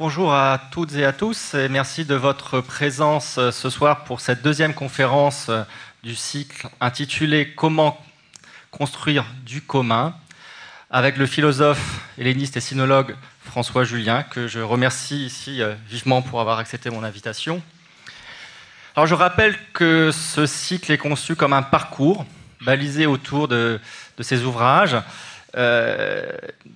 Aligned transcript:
Bonjour 0.00 0.32
à 0.32 0.58
toutes 0.70 0.94
et 0.94 1.04
à 1.04 1.12
tous 1.12 1.52
et 1.52 1.68
merci 1.68 2.06
de 2.06 2.14
votre 2.14 2.62
présence 2.62 3.36
euh, 3.36 3.50
ce 3.50 3.68
soir 3.68 4.04
pour 4.04 4.20
cette 4.20 4.40
deuxième 4.40 4.72
conférence 4.72 5.50
euh, 5.50 5.62
du 6.02 6.14
cycle 6.14 6.68
intitulé 6.80 7.52
Comment 7.54 8.02
construire 8.70 9.26
du 9.44 9.60
commun 9.60 10.14
avec 10.88 11.18
le 11.18 11.26
philosophe 11.26 12.00
helléniste 12.16 12.56
et 12.56 12.62
sinologue 12.62 13.14
François 13.44 13.84
Julien 13.84 14.22
que 14.22 14.48
je 14.48 14.60
remercie 14.60 15.26
ici 15.26 15.60
euh, 15.60 15.74
vivement 15.86 16.22
pour 16.22 16.40
avoir 16.40 16.58
accepté 16.58 16.88
mon 16.88 17.04
invitation. 17.04 17.60
Alors 18.96 19.06
je 19.06 19.14
rappelle 19.14 19.54
que 19.74 20.12
ce 20.12 20.46
cycle 20.46 20.90
est 20.92 20.96
conçu 20.96 21.36
comme 21.36 21.52
un 21.52 21.62
parcours 21.62 22.24
balisé 22.62 23.04
autour 23.04 23.48
de, 23.48 23.78
ces 24.18 24.44
ouvrages. 24.44 24.96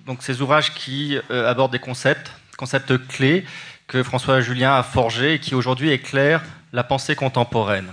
donc 0.05 0.21
ces 0.21 0.41
ouvrages 0.41 0.75
qui 0.75 1.17
abordent 1.31 1.71
des 1.71 1.79
concepts 1.79 2.31
concept 2.57 3.07
clé 3.07 3.45
que 3.87 4.03
François 4.03 4.41
Julien 4.41 4.75
a 4.75 4.83
forgé 4.83 5.35
et 5.35 5.39
qui 5.39 5.55
aujourd'hui 5.55 5.91
éclaire 5.91 6.41
la 6.73 6.83
pensée 6.83 7.15
contemporaine. 7.15 7.91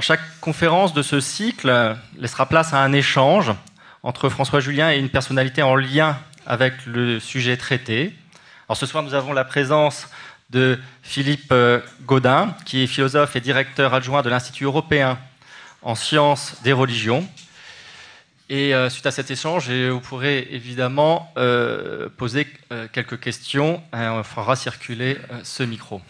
Chaque 0.00 0.40
conférence 0.40 0.92
de 0.92 1.02
ce 1.02 1.20
cycle 1.20 1.96
laissera 2.18 2.46
place 2.46 2.74
à 2.74 2.78
un 2.78 2.92
échange 2.92 3.52
entre 4.02 4.28
François 4.28 4.60
Julien 4.60 4.90
et 4.92 4.98
une 4.98 5.08
personnalité 5.08 5.62
en 5.62 5.76
lien 5.76 6.18
avec 6.46 6.74
le 6.84 7.20
sujet 7.20 7.56
traité. 7.56 8.12
Alors 8.68 8.76
ce 8.76 8.86
soir, 8.86 9.02
nous 9.04 9.14
avons 9.14 9.32
la 9.32 9.44
présence 9.44 10.08
de 10.50 10.78
Philippe 11.02 11.52
euh, 11.52 11.80
Gaudin, 12.02 12.54
qui 12.66 12.82
est 12.82 12.86
philosophe 12.86 13.36
et 13.36 13.40
directeur 13.40 13.94
adjoint 13.94 14.22
de 14.22 14.30
l'Institut 14.30 14.64
européen 14.64 15.18
en 15.82 15.94
sciences 15.94 16.56
des 16.62 16.72
religions, 16.72 17.26
et 18.50 18.74
euh, 18.74 18.90
suite 18.90 19.06
à 19.06 19.10
cet 19.10 19.30
échange, 19.30 19.70
vous 19.70 20.00
pourrez 20.00 20.48
évidemment 20.50 21.32
euh, 21.38 22.08
poser 22.14 22.46
euh, 22.72 22.86
quelques 22.92 23.18
questions. 23.18 23.82
on 23.92 24.22
fera 24.22 24.54
circuler 24.54 25.18
ce 25.42 25.62
micro. 25.62 26.02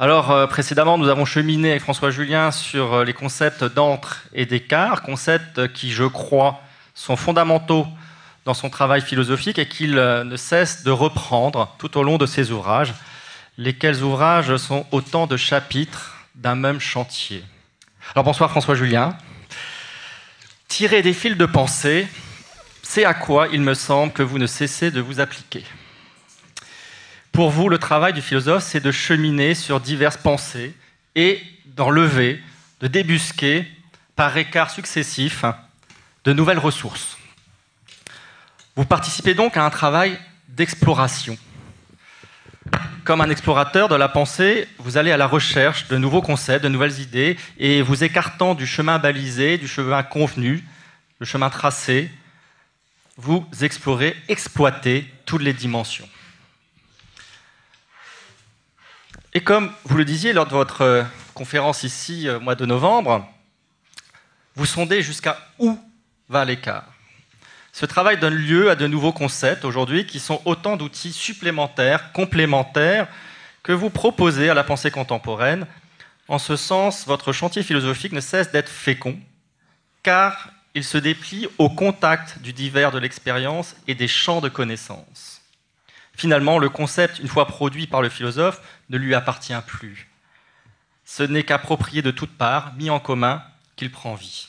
Alors, 0.00 0.48
précédemment, 0.48 0.98
nous 0.98 1.08
avons 1.08 1.24
cheminé 1.24 1.70
avec 1.70 1.82
François 1.82 2.10
Julien 2.10 2.50
sur 2.50 3.04
les 3.04 3.12
concepts 3.12 3.62
d'entre 3.62 4.24
et 4.32 4.44
d'écart, 4.44 5.02
concepts 5.02 5.72
qui, 5.72 5.92
je 5.92 6.04
crois, 6.04 6.60
sont 6.94 7.14
fondamentaux 7.14 7.86
dans 8.44 8.54
son 8.54 8.70
travail 8.70 9.02
philosophique 9.02 9.58
et 9.60 9.68
qu'il 9.68 9.94
ne 9.94 10.36
cesse 10.36 10.82
de 10.82 10.90
reprendre 10.90 11.72
tout 11.78 11.96
au 11.96 12.02
long 12.02 12.18
de 12.18 12.26
ses 12.26 12.50
ouvrages, 12.50 12.92
lesquels 13.56 14.02
ouvrages 14.02 14.56
sont 14.56 14.84
autant 14.90 15.28
de 15.28 15.36
chapitres 15.36 16.26
d'un 16.34 16.56
même 16.56 16.80
chantier. 16.80 17.44
Alors, 18.14 18.24
bonsoir 18.24 18.50
François 18.50 18.74
Julien. 18.74 19.16
Tirer 20.76 21.02
des 21.02 21.12
fils 21.12 21.36
de 21.36 21.46
pensée, 21.46 22.08
c'est 22.82 23.04
à 23.04 23.14
quoi 23.14 23.46
il 23.52 23.60
me 23.60 23.74
semble 23.74 24.12
que 24.12 24.24
vous 24.24 24.38
ne 24.38 24.48
cessez 24.48 24.90
de 24.90 25.00
vous 25.00 25.20
appliquer. 25.20 25.62
Pour 27.30 27.50
vous, 27.50 27.68
le 27.68 27.78
travail 27.78 28.12
du 28.12 28.20
philosophe, 28.20 28.64
c'est 28.64 28.80
de 28.80 28.90
cheminer 28.90 29.54
sur 29.54 29.78
diverses 29.78 30.16
pensées 30.16 30.74
et 31.14 31.40
d'en 31.66 31.90
lever, 31.90 32.42
de 32.80 32.88
débusquer, 32.88 33.68
par 34.16 34.36
écarts 34.36 34.72
successifs, 34.72 35.44
de 36.24 36.32
nouvelles 36.32 36.58
ressources. 36.58 37.18
Vous 38.74 38.84
participez 38.84 39.34
donc 39.34 39.56
à 39.56 39.64
un 39.64 39.70
travail 39.70 40.18
d'exploration. 40.48 41.38
Comme 43.04 43.20
un 43.20 43.28
explorateur 43.28 43.88
de 43.88 43.94
la 43.94 44.08
pensée, 44.08 44.66
vous 44.78 44.96
allez 44.96 45.12
à 45.12 45.16
la 45.16 45.26
recherche 45.26 45.88
de 45.88 45.98
nouveaux 45.98 46.22
concepts, 46.22 46.64
de 46.64 46.70
nouvelles 46.70 47.00
idées, 47.00 47.36
et 47.58 47.82
vous 47.82 48.02
écartant 48.02 48.54
du 48.54 48.66
chemin 48.66 48.98
balisé, 48.98 49.58
du 49.58 49.68
chemin 49.68 50.02
convenu, 50.02 50.64
le 51.18 51.26
chemin 51.26 51.50
tracé, 51.50 52.10
vous 53.16 53.46
explorez, 53.60 54.16
exploitez 54.28 55.06
toutes 55.26 55.42
les 55.42 55.52
dimensions. 55.52 56.08
Et 59.34 59.42
comme 59.42 59.72
vous 59.84 59.96
le 59.96 60.04
disiez 60.04 60.32
lors 60.32 60.46
de 60.46 60.52
votre 60.52 61.04
conférence 61.34 61.82
ici 61.82 62.30
au 62.30 62.40
mois 62.40 62.54
de 62.54 62.64
novembre, 62.64 63.28
vous 64.56 64.66
sondez 64.66 65.02
jusqu'à 65.02 65.36
où 65.58 65.78
va 66.28 66.44
l'écart. 66.44 66.93
Ce 67.74 67.86
travail 67.86 68.18
donne 68.18 68.36
lieu 68.36 68.70
à 68.70 68.76
de 68.76 68.86
nouveaux 68.86 69.12
concepts 69.12 69.64
aujourd'hui 69.64 70.06
qui 70.06 70.20
sont 70.20 70.40
autant 70.44 70.76
d'outils 70.76 71.12
supplémentaires, 71.12 72.12
complémentaires, 72.12 73.08
que 73.64 73.72
vous 73.72 73.90
proposez 73.90 74.48
à 74.48 74.54
la 74.54 74.62
pensée 74.62 74.92
contemporaine. 74.92 75.66
En 76.28 76.38
ce 76.38 76.54
sens, 76.54 77.04
votre 77.08 77.32
chantier 77.32 77.64
philosophique 77.64 78.12
ne 78.12 78.20
cesse 78.20 78.52
d'être 78.52 78.68
fécond, 78.68 79.18
car 80.04 80.50
il 80.76 80.84
se 80.84 80.98
déplie 80.98 81.48
au 81.58 81.68
contact 81.68 82.38
du 82.42 82.52
divers 82.52 82.92
de 82.92 83.00
l'expérience 83.00 83.74
et 83.88 83.96
des 83.96 84.06
champs 84.06 84.40
de 84.40 84.48
connaissances. 84.48 85.42
Finalement, 86.14 86.60
le 86.60 86.68
concept, 86.68 87.18
une 87.18 87.26
fois 87.26 87.48
produit 87.48 87.88
par 87.88 88.02
le 88.02 88.08
philosophe, 88.08 88.60
ne 88.88 88.98
lui 88.98 89.16
appartient 89.16 89.52
plus. 89.66 90.08
Ce 91.04 91.24
n'est 91.24 91.42
qu'approprié 91.42 92.02
de 92.02 92.12
toutes 92.12 92.38
parts, 92.38 92.72
mis 92.74 92.88
en 92.88 93.00
commun, 93.00 93.42
qu'il 93.74 93.90
prend 93.90 94.14
vie. 94.14 94.46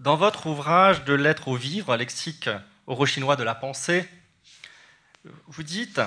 Dans 0.00 0.14
votre 0.14 0.46
ouvrage 0.46 1.04
de 1.04 1.12
lettres 1.12 1.48
au 1.48 1.56
vivre, 1.56 1.96
lexique 1.96 2.48
euro-chinois 2.86 3.34
de 3.34 3.42
la 3.42 3.56
pensée, 3.56 4.08
vous 5.48 5.64
dites 5.64 6.00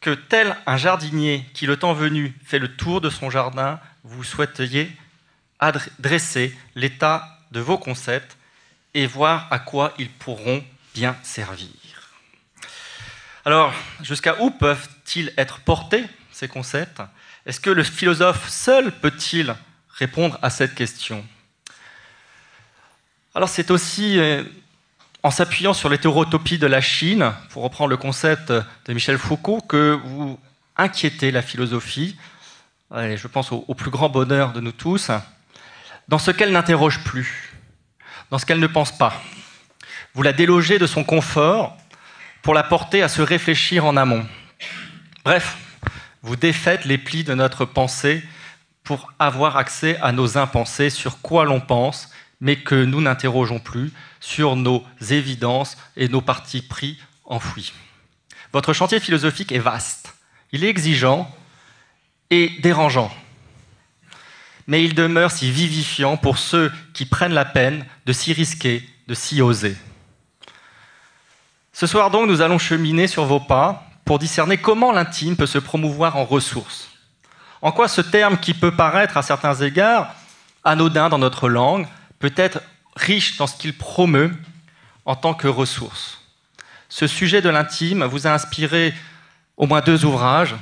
que 0.00 0.10
tel 0.10 0.56
un 0.66 0.76
jardinier 0.76 1.46
qui, 1.54 1.66
le 1.66 1.76
temps 1.76 1.92
venu, 1.92 2.34
fait 2.44 2.58
le 2.58 2.74
tour 2.74 3.00
de 3.00 3.08
son 3.08 3.30
jardin, 3.30 3.78
vous 4.02 4.24
souhaiteriez 4.24 4.90
dresser 6.00 6.56
l'état 6.74 7.38
de 7.52 7.60
vos 7.60 7.78
concepts 7.78 8.36
et 8.94 9.06
voir 9.06 9.46
à 9.52 9.60
quoi 9.60 9.94
ils 9.98 10.10
pourront 10.10 10.64
bien 10.92 11.16
servir. 11.22 11.68
Alors, 13.44 13.72
jusqu'à 14.02 14.40
où 14.42 14.50
peuvent-ils 14.50 15.32
être 15.36 15.60
portés, 15.60 16.04
ces 16.32 16.48
concepts? 16.48 17.02
Est-ce 17.46 17.60
que 17.60 17.70
le 17.70 17.84
philosophe 17.84 18.48
seul 18.48 18.90
peut-il 18.90 19.54
répondre 19.90 20.38
à 20.42 20.50
cette 20.50 20.74
question? 20.74 21.24
Alors 23.34 23.48
c'est 23.48 23.70
aussi 23.70 24.18
euh, 24.18 24.42
en 25.22 25.30
s'appuyant 25.30 25.72
sur 25.72 25.88
l'hétérotopie 25.88 26.58
de 26.58 26.66
la 26.66 26.80
Chine, 26.80 27.32
pour 27.50 27.62
reprendre 27.62 27.90
le 27.90 27.96
concept 27.96 28.50
de 28.50 28.92
Michel 28.92 29.18
Foucault, 29.18 29.60
que 29.60 29.98
vous 30.04 30.38
inquiétez 30.76 31.30
la 31.30 31.42
philosophie, 31.42 32.16
et 32.96 33.16
je 33.16 33.28
pense 33.28 33.52
au, 33.52 33.74
plus 33.74 33.90
grand 33.90 34.08
bonheur 34.08 34.52
de 34.52 34.60
nous 34.60 34.72
tous, 34.72 35.10
dans 36.08 36.18
ce 36.18 36.32
qu'elle 36.32 36.50
n'interroge 36.50 37.04
plus, 37.04 37.52
dans 38.30 38.38
ce 38.38 38.46
qu'elle 38.46 38.58
ne 38.58 38.66
pense 38.66 38.96
pas. 38.96 39.12
Vous 40.14 40.22
la 40.22 40.32
délogez 40.32 40.80
de 40.80 40.86
son 40.86 41.04
confort 41.04 41.76
pour 42.42 42.54
la 42.54 42.64
porter 42.64 43.02
à 43.02 43.08
se 43.08 43.22
réfléchir 43.22 43.84
en 43.84 43.96
amont. 43.96 44.26
Bref, 45.24 45.56
vous 46.22 46.34
défaites 46.34 46.84
les 46.84 46.98
plis 46.98 47.22
de 47.22 47.34
notre 47.34 47.64
pensée 47.64 48.24
pour 48.82 49.12
avoir 49.20 49.56
accès 49.56 49.98
à 50.00 50.10
nos 50.10 50.36
impensés, 50.36 50.90
sur 50.90 51.20
quoi 51.20 51.44
l'on 51.44 51.60
pense 51.60 52.08
mais 52.40 52.56
que 52.56 52.74
nous 52.74 53.00
n'interrogeons 53.00 53.58
plus 53.58 53.92
sur 54.20 54.56
nos 54.56 54.84
évidences 55.10 55.76
et 55.96 56.08
nos 56.08 56.20
partis 56.20 56.62
pris 56.62 56.98
enfouis. 57.24 57.72
Votre 58.52 58.72
chantier 58.72 59.00
philosophique 59.00 59.52
est 59.52 59.58
vaste, 59.58 60.14
il 60.52 60.64
est 60.64 60.68
exigeant 60.68 61.30
et 62.30 62.50
dérangeant, 62.60 63.12
mais 64.66 64.84
il 64.84 64.94
demeure 64.94 65.30
si 65.30 65.50
vivifiant 65.50 66.16
pour 66.16 66.38
ceux 66.38 66.72
qui 66.94 67.04
prennent 67.04 67.34
la 67.34 67.44
peine 67.44 67.84
de 68.06 68.12
s'y 68.12 68.32
risquer, 68.32 68.88
de 69.06 69.14
s'y 69.14 69.42
oser. 69.42 69.76
Ce 71.72 71.86
soir 71.86 72.10
donc, 72.10 72.28
nous 72.28 72.40
allons 72.40 72.58
cheminer 72.58 73.06
sur 73.06 73.24
vos 73.24 73.40
pas 73.40 73.86
pour 74.04 74.18
discerner 74.18 74.58
comment 74.58 74.92
l'intime 74.92 75.36
peut 75.36 75.46
se 75.46 75.58
promouvoir 75.58 76.16
en 76.16 76.24
ressources. 76.24 76.90
En 77.62 77.72
quoi 77.72 77.88
ce 77.88 78.00
terme 78.00 78.38
qui 78.38 78.54
peut 78.54 78.74
paraître 78.74 79.16
à 79.16 79.22
certains 79.22 79.54
égards 79.54 80.14
anodin 80.64 81.08
dans 81.08 81.18
notre 81.18 81.48
langue 81.48 81.86
peut 82.20 82.32
être 82.36 82.62
riche 82.94 83.36
dans 83.36 83.48
ce 83.48 83.56
qu'il 83.56 83.76
promeut 83.76 84.32
en 85.04 85.16
tant 85.16 85.34
que 85.34 85.48
ressource. 85.48 86.20
Ce 86.88 87.08
sujet 87.08 87.42
de 87.42 87.48
l'intime 87.48 88.04
vous 88.04 88.28
a 88.28 88.32
inspiré 88.32 88.94
au 89.56 89.66
moins 89.66 89.80
deux 89.80 90.04
ouvrages. 90.04 90.54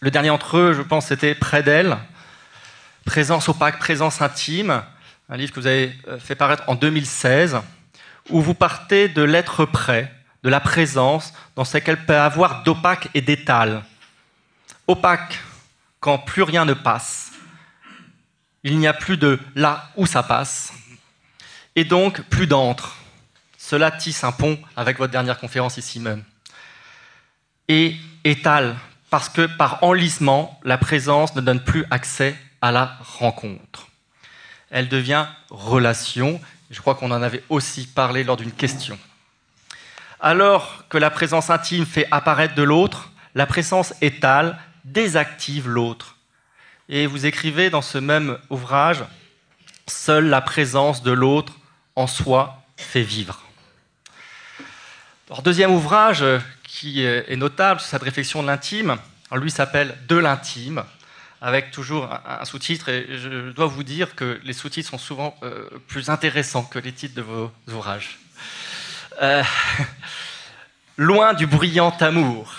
Le 0.00 0.10
dernier 0.10 0.30
entre 0.30 0.56
eux, 0.56 0.72
je 0.72 0.82
pense, 0.82 1.06
c'était 1.06 1.34
Près 1.34 1.62
d'elle, 1.62 1.96
Présence 3.04 3.48
opaque, 3.48 3.78
présence 3.78 4.20
intime, 4.20 4.82
un 5.28 5.36
livre 5.36 5.52
que 5.52 5.60
vous 5.60 5.66
avez 5.66 5.92
euh, 6.08 6.18
fait 6.18 6.34
paraître 6.34 6.64
en 6.66 6.74
2016, 6.74 7.58
où 8.28 8.40
vous 8.40 8.54
partez 8.54 9.08
de 9.08 9.22
l'être 9.22 9.64
prêt, 9.64 10.12
de 10.42 10.50
la 10.50 10.60
présence, 10.60 11.32
dans 11.56 11.64
ce 11.64 11.78
qu'elle 11.78 12.04
peut 12.04 12.16
avoir 12.16 12.62
d'opaque 12.62 13.08
et 13.14 13.20
d'étal. 13.20 13.82
Opaque 14.86 15.40
quand 15.98 16.18
plus 16.18 16.42
rien 16.42 16.64
ne 16.64 16.74
passe, 16.74 17.29
il 18.62 18.78
n'y 18.78 18.86
a 18.86 18.92
plus 18.92 19.16
de 19.16 19.38
là 19.54 19.90
où 19.96 20.06
ça 20.06 20.22
passe, 20.22 20.72
et 21.76 21.84
donc 21.84 22.22
plus 22.22 22.46
d'entre. 22.46 22.96
Cela 23.56 23.90
tisse 23.90 24.24
un 24.24 24.32
pont 24.32 24.58
avec 24.76 24.98
votre 24.98 25.12
dernière 25.12 25.38
conférence 25.38 25.76
ici 25.76 26.00
même. 26.00 26.24
Et 27.68 27.96
étale, 28.24 28.76
parce 29.10 29.28
que 29.28 29.46
par 29.46 29.82
enlisement, 29.82 30.58
la 30.64 30.78
présence 30.78 31.34
ne 31.36 31.40
donne 31.40 31.62
plus 31.62 31.84
accès 31.90 32.36
à 32.60 32.72
la 32.72 32.96
rencontre. 33.18 33.88
Elle 34.70 34.88
devient 34.88 35.26
relation. 35.50 36.40
Je 36.70 36.80
crois 36.80 36.94
qu'on 36.94 37.10
en 37.10 37.22
avait 37.22 37.44
aussi 37.48 37.86
parlé 37.86 38.24
lors 38.24 38.36
d'une 38.36 38.52
question. 38.52 38.98
Alors 40.20 40.84
que 40.88 40.98
la 40.98 41.10
présence 41.10 41.50
intime 41.50 41.86
fait 41.86 42.06
apparaître 42.10 42.54
de 42.54 42.62
l'autre, 42.62 43.10
la 43.34 43.46
présence 43.46 43.94
étale 44.00 44.58
désactive 44.84 45.68
l'autre. 45.68 46.16
Et 46.92 47.06
vous 47.06 47.24
écrivez 47.24 47.70
dans 47.70 47.82
ce 47.82 47.98
même 47.98 48.36
ouvrage, 48.50 49.04
Seule 49.86 50.26
la 50.26 50.40
présence 50.40 51.02
de 51.02 51.10
l'autre 51.10 51.52
en 51.96 52.06
soi 52.06 52.62
fait 52.76 53.02
vivre. 53.02 53.40
Deuxième 55.42 55.72
ouvrage 55.72 56.24
qui 56.62 57.02
est 57.02 57.36
notable, 57.36 57.80
cette 57.80 58.02
réflexion 58.02 58.42
de 58.42 58.46
l'intime, 58.46 58.98
lui 59.32 59.50
s'appelle 59.50 59.96
De 60.06 60.16
l'intime, 60.16 60.84
avec 61.40 61.70
toujours 61.70 62.08
un, 62.24 62.44
sous-titre. 62.44 62.88
Et 62.88 63.18
je 63.18 63.50
dois 63.50 63.66
vous 63.66 63.82
dire 63.82 64.14
que 64.14 64.40
les 64.44 64.52
sous-titres 64.52 64.90
sont 64.90 64.98
souvent 64.98 65.36
euh, 65.42 65.68
plus 65.88 66.08
intéressants 66.08 66.64
que 66.64 66.78
les 66.78 66.92
titres 66.92 67.14
de 67.14 67.22
vos 67.22 67.52
ouvrages. 67.68 68.18
Euh, 69.22 69.42
loin 70.96 71.34
du 71.34 71.46
bruyant 71.46 71.96
amour, 72.00 72.54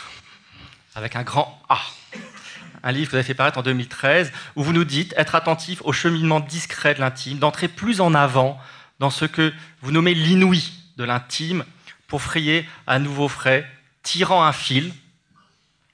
avec 0.95 1.16
un 1.16 1.24
grand 1.24 1.62
A. 1.69 1.80
Un 2.83 2.92
livre 2.92 3.07
que 3.07 3.12
vous 3.12 3.18
avez 3.18 3.24
fait 3.24 3.33
paraître 3.33 3.57
en 3.57 3.63
2013, 3.63 4.31
où 4.56 4.63
vous 4.63 4.74
nous 4.74 4.83
dites 4.83 5.13
être 5.18 5.36
attentif 5.36 5.81
au 5.83 5.94
cheminement 5.94 6.39
discret 6.39 6.95
de 6.95 7.00
l'intime, 7.00 7.38
d'entrer 7.38 7.68
plus 7.68 8.01
en 8.01 8.13
avant 8.13 8.60
dans 9.00 9.10
ce 9.10 9.25
que 9.25 9.54
vous 9.81 9.92
nommez 9.92 10.13
l'inouï 10.13 10.72
de 10.98 11.04
l'intime, 11.04 11.63
pour 12.07 12.22
frayer 12.22 12.68
à 12.88 13.00
nouveau 13.00 13.28
frais, 13.28 13.66
tirant 14.04 14.44
un 14.44 14.51
fil, 14.51 14.94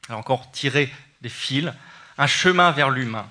alors 0.10 0.20
encore 0.20 0.52
tirer 0.52 0.92
des 1.22 1.30
fils, 1.30 1.72
un 2.18 2.28
chemin 2.28 2.72
vers 2.72 2.90
l'humain. 2.90 3.30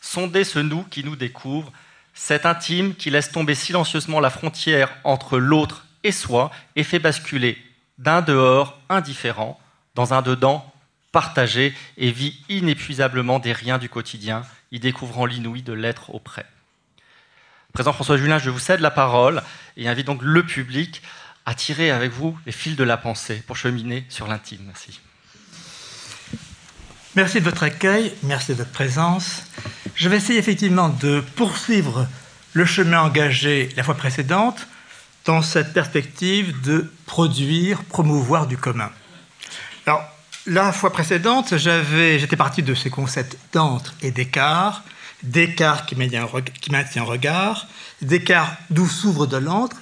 Sonder 0.00 0.44
ce 0.44 0.58
nous 0.58 0.84
qui 0.84 1.04
nous 1.04 1.16
découvre, 1.16 1.72
cet 2.14 2.46
intime 2.46 2.94
qui 2.94 3.10
laisse 3.10 3.32
tomber 3.32 3.54
silencieusement 3.54 4.20
la 4.20 4.30
frontière 4.30 4.90
entre 5.02 5.38
l'autre 5.38 5.84
et 6.04 6.12
soi 6.12 6.50
et 6.76 6.84
fait 6.84 6.98
basculer 6.98 7.58
d'un 7.98 8.22
dehors 8.22 8.78
indifférent 8.88 9.60
dans 9.94 10.14
un 10.14 10.22
dedans 10.22 10.72
partagé 11.14 11.72
et 11.96 12.10
vit 12.10 12.36
inépuisablement 12.48 13.38
des 13.38 13.52
riens 13.52 13.78
du 13.78 13.88
quotidien, 13.88 14.42
y 14.72 14.80
découvrant 14.80 15.26
l'inouï 15.26 15.62
de 15.62 15.72
l'être 15.72 16.12
auprès. 16.12 16.44
Présent 17.72 17.92
François 17.92 18.16
Julien, 18.16 18.38
je 18.38 18.50
vous 18.50 18.58
cède 18.58 18.80
la 18.80 18.90
parole 18.90 19.40
et 19.76 19.88
invite 19.88 20.06
donc 20.06 20.22
le 20.22 20.44
public 20.44 21.02
à 21.46 21.54
tirer 21.54 21.92
avec 21.92 22.10
vous 22.10 22.36
les 22.46 22.52
fils 22.52 22.74
de 22.74 22.82
la 22.82 22.96
pensée 22.96 23.44
pour 23.46 23.56
cheminer 23.56 24.04
sur 24.08 24.26
l'intime. 24.26 24.62
Merci. 24.66 25.00
Merci 27.14 27.38
de 27.38 27.44
votre 27.44 27.62
accueil, 27.62 28.12
merci 28.24 28.50
de 28.50 28.58
votre 28.58 28.72
présence. 28.72 29.44
Je 29.94 30.08
vais 30.08 30.16
essayer 30.16 30.40
effectivement 30.40 30.88
de 30.88 31.20
poursuivre 31.36 32.08
le 32.54 32.64
chemin 32.64 33.02
engagé 33.02 33.68
la 33.76 33.84
fois 33.84 33.96
précédente 33.96 34.66
dans 35.26 35.42
cette 35.42 35.72
perspective 35.72 36.60
de 36.62 36.92
produire, 37.06 37.84
promouvoir 37.84 38.48
du 38.48 38.58
commun. 38.58 38.90
Alors, 39.86 40.13
la 40.46 40.72
fois 40.72 40.92
précédente, 40.92 41.56
j'étais 41.56 42.36
parti 42.36 42.62
de 42.62 42.74
ces 42.74 42.90
concepts 42.90 43.38
d'entre 43.52 43.94
et 44.02 44.10
d'écart, 44.10 44.84
d'écart 45.22 45.86
qui 45.86 45.96
maintient 45.96 46.22
un 47.02 47.04
regard, 47.04 47.66
d'écart 48.02 48.56
d'où 48.70 48.86
s'ouvre 48.86 49.26
de 49.26 49.36
l'entre, 49.36 49.76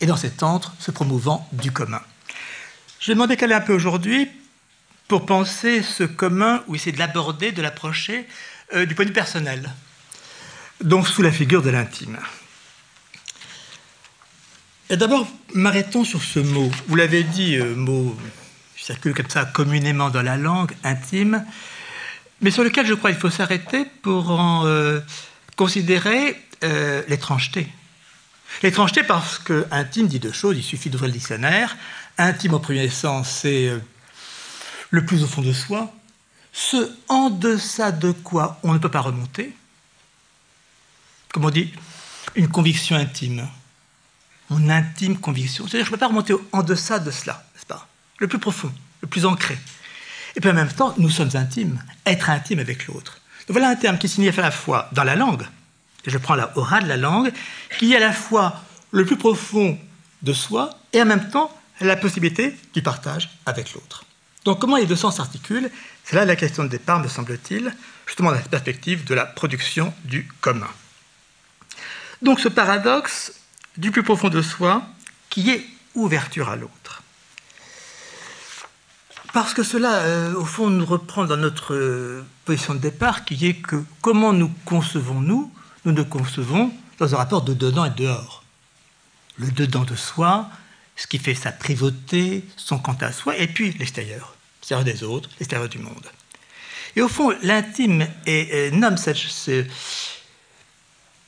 et 0.00 0.06
dans 0.06 0.16
cet 0.16 0.42
entre 0.42 0.74
se 0.78 0.90
promouvant 0.90 1.48
du 1.52 1.72
commun. 1.72 2.02
Je 3.00 3.12
vais 3.12 3.16
m'en 3.16 3.26
décaler 3.26 3.54
un 3.54 3.60
peu 3.60 3.72
aujourd'hui 3.72 4.28
pour 5.08 5.26
penser 5.26 5.82
ce 5.82 6.04
commun 6.04 6.62
ou 6.66 6.74
essayer 6.74 6.92
de 6.92 6.98
l'aborder, 6.98 7.52
de 7.52 7.62
l'approcher 7.62 8.26
euh, 8.74 8.86
du 8.86 8.94
point 8.94 9.04
de 9.04 9.10
vue 9.10 9.14
personnel, 9.14 9.70
donc 10.82 11.08
sous 11.08 11.22
la 11.22 11.32
figure 11.32 11.62
de 11.62 11.70
l'intime. 11.70 12.18
Et 14.90 14.96
d'abord, 14.96 15.26
m'arrêtons 15.54 16.04
sur 16.04 16.22
ce 16.22 16.38
mot. 16.38 16.70
Vous 16.86 16.96
l'avez 16.96 17.24
dit, 17.24 17.56
euh, 17.56 17.74
mot 17.74 18.16
circule 18.86 19.14
comme 19.14 19.28
ça 19.28 19.44
communément 19.44 20.10
dans 20.10 20.22
la 20.22 20.36
langue, 20.36 20.72
intime, 20.84 21.44
mais 22.40 22.50
sur 22.50 22.62
lequel 22.62 22.86
je 22.86 22.94
crois 22.94 23.10
qu'il 23.10 23.20
faut 23.20 23.30
s'arrêter 23.30 23.84
pour 24.02 24.30
en 24.30 24.64
euh, 24.66 25.00
considérer 25.56 26.40
l'étrangeté. 27.08 27.68
L'étrangeté 28.62 29.02
parce 29.02 29.38
que 29.38 29.66
intime 29.70 30.08
dit 30.08 30.18
deux 30.18 30.32
choses, 30.32 30.56
il 30.56 30.62
suffit 30.62 30.90
d'ouvrir 30.90 31.08
le 31.08 31.12
dictionnaire. 31.12 31.76
Intime 32.18 32.54
au 32.54 32.58
premier 32.58 32.88
sens, 32.88 33.30
c'est 33.30 33.70
le 34.90 35.04
plus 35.04 35.22
au 35.22 35.26
fond 35.26 35.42
de 35.42 35.52
soi, 35.52 35.92
ce 36.52 36.90
en 37.08 37.28
deçà 37.28 37.92
de 37.92 38.12
quoi 38.12 38.58
on 38.62 38.72
ne 38.72 38.78
peut 38.78 38.90
pas 38.90 39.00
remonter, 39.00 39.54
comme 41.32 41.44
on 41.44 41.50
dit, 41.50 41.72
une 42.34 42.48
conviction 42.48 42.96
intime, 42.96 43.46
mon 44.48 44.70
intime 44.70 45.18
conviction. 45.18 45.66
C'est-à-dire 45.66 45.84
que 45.84 45.86
je 45.86 45.90
ne 45.90 45.96
peux 45.96 46.00
pas 46.00 46.08
remonter 46.08 46.34
en 46.52 46.62
deçà 46.62 46.98
de 46.98 47.10
cela, 47.10 47.44
n'est-ce 47.54 47.66
pas? 47.66 47.86
Le 48.18 48.28
plus 48.28 48.38
profond, 48.38 48.72
le 49.02 49.08
plus 49.08 49.26
ancré. 49.26 49.58
Et 50.36 50.40
puis 50.40 50.50
en 50.50 50.54
même 50.54 50.72
temps, 50.72 50.94
nous 50.98 51.10
sommes 51.10 51.30
intimes, 51.34 51.82
être 52.04 52.30
intime 52.30 52.58
avec 52.58 52.86
l'autre. 52.86 53.20
voilà 53.48 53.68
un 53.68 53.76
terme 53.76 53.98
qui 53.98 54.08
signifie 54.08 54.40
à 54.40 54.44
la 54.44 54.50
fois 54.50 54.88
dans 54.92 55.04
la 55.04 55.16
langue, 55.16 55.44
et 56.04 56.10
je 56.10 56.18
prends 56.18 56.34
la 56.34 56.56
aura 56.56 56.80
de 56.80 56.88
la 56.88 56.96
langue, 56.96 57.32
qui 57.78 57.92
est 57.92 57.96
à 57.96 58.00
la 58.00 58.12
fois 58.12 58.62
le 58.90 59.04
plus 59.04 59.16
profond 59.16 59.78
de 60.22 60.32
soi 60.32 60.78
et 60.92 61.02
en 61.02 61.06
même 61.06 61.28
temps 61.30 61.50
la 61.80 61.96
possibilité 61.96 62.56
du 62.72 62.82
partage 62.82 63.30
avec 63.44 63.74
l'autre. 63.74 64.04
Donc 64.44 64.60
comment 64.60 64.76
les 64.76 64.86
deux 64.86 64.96
sens 64.96 65.16
s'articulent 65.16 65.70
C'est 66.04 66.16
là 66.16 66.24
la 66.24 66.36
question 66.36 66.62
de 66.64 66.68
départ, 66.68 67.00
me 67.00 67.08
semble-t-il, 67.08 67.74
justement 68.06 68.30
dans 68.30 68.36
la 68.36 68.42
perspective 68.42 69.04
de 69.04 69.14
la 69.14 69.26
production 69.26 69.92
du 70.04 70.28
commun. 70.40 70.70
Donc 72.22 72.40
ce 72.40 72.48
paradoxe 72.48 73.32
du 73.76 73.90
plus 73.90 74.02
profond 74.02 74.28
de 74.28 74.40
soi 74.40 74.86
qui 75.28 75.50
est 75.50 75.66
ouverture 75.94 76.48
à 76.48 76.56
l'autre. 76.56 76.72
Parce 79.36 79.52
que 79.52 79.62
cela, 79.62 79.96
euh, 79.96 80.32
au 80.32 80.46
fond, 80.46 80.70
nous 80.70 80.86
reprend 80.86 81.26
dans 81.26 81.36
notre 81.36 81.74
euh, 81.74 82.24
position 82.46 82.72
de 82.72 82.78
départ, 82.78 83.26
qui 83.26 83.46
est 83.46 83.52
que 83.52 83.84
comment 84.00 84.32
nous 84.32 84.50
concevons-nous 84.64 85.52
Nous 85.84 85.92
nous 85.92 86.06
concevons 86.06 86.72
dans 86.98 87.14
un 87.14 87.18
rapport 87.18 87.42
de 87.42 87.52
dedans 87.52 87.84
et 87.84 87.90
dehors. 87.90 88.44
Le 89.36 89.50
dedans 89.50 89.84
de 89.84 89.94
soi, 89.94 90.48
ce 90.96 91.06
qui 91.06 91.18
fait 91.18 91.34
sa 91.34 91.52
privauté, 91.52 92.46
son 92.56 92.78
quant 92.78 92.96
à 93.02 93.12
soi, 93.12 93.36
et 93.36 93.46
puis 93.46 93.72
l'extérieur 93.72 94.34
l'extérieur 94.62 94.84
des 94.86 95.04
autres, 95.04 95.28
l'extérieur 95.38 95.68
du 95.68 95.80
monde. 95.80 96.06
Et 96.96 97.02
au 97.02 97.08
fond, 97.08 97.30
l'intime 97.42 98.08
nomme 98.72 98.96
cette, 98.96 99.18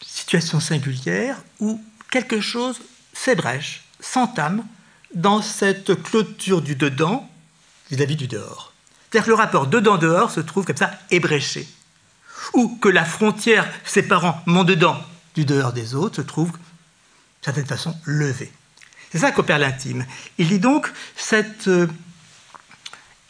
situation 0.00 0.60
singulière 0.60 1.36
où 1.60 1.78
quelque 2.10 2.40
chose 2.40 2.80
s'ébrèche, 3.12 3.84
s'entame 4.00 4.64
dans 5.14 5.42
cette 5.42 6.02
clôture 6.02 6.62
du 6.62 6.74
dedans 6.74 7.27
vis-à-vis 7.90 8.16
du 8.16 8.28
dehors. 8.28 8.72
C'est-à-dire 9.10 9.26
que 9.26 9.30
le 9.30 9.36
rapport 9.36 9.66
dedans-dehors 9.66 10.30
se 10.30 10.40
trouve 10.40 10.64
comme 10.64 10.76
ça 10.76 10.92
ébréché. 11.10 11.66
Ou 12.54 12.76
que 12.76 12.88
la 12.88 13.04
frontière 13.04 13.68
séparant 13.84 14.42
mon 14.46 14.64
dedans 14.64 15.02
du 15.34 15.44
dehors 15.44 15.72
des 15.72 15.94
autres 15.94 16.16
se 16.16 16.22
trouve, 16.22 16.52
d'une 16.52 16.60
certaine 17.42 17.66
façon, 17.66 17.96
levée. 18.04 18.52
C'est 19.10 19.18
ça 19.18 19.32
qu'opère 19.32 19.58
l'intime. 19.58 20.04
Il 20.36 20.48
dit 20.48 20.58
donc 20.58 20.90
cette 21.16 21.68
euh, 21.68 21.86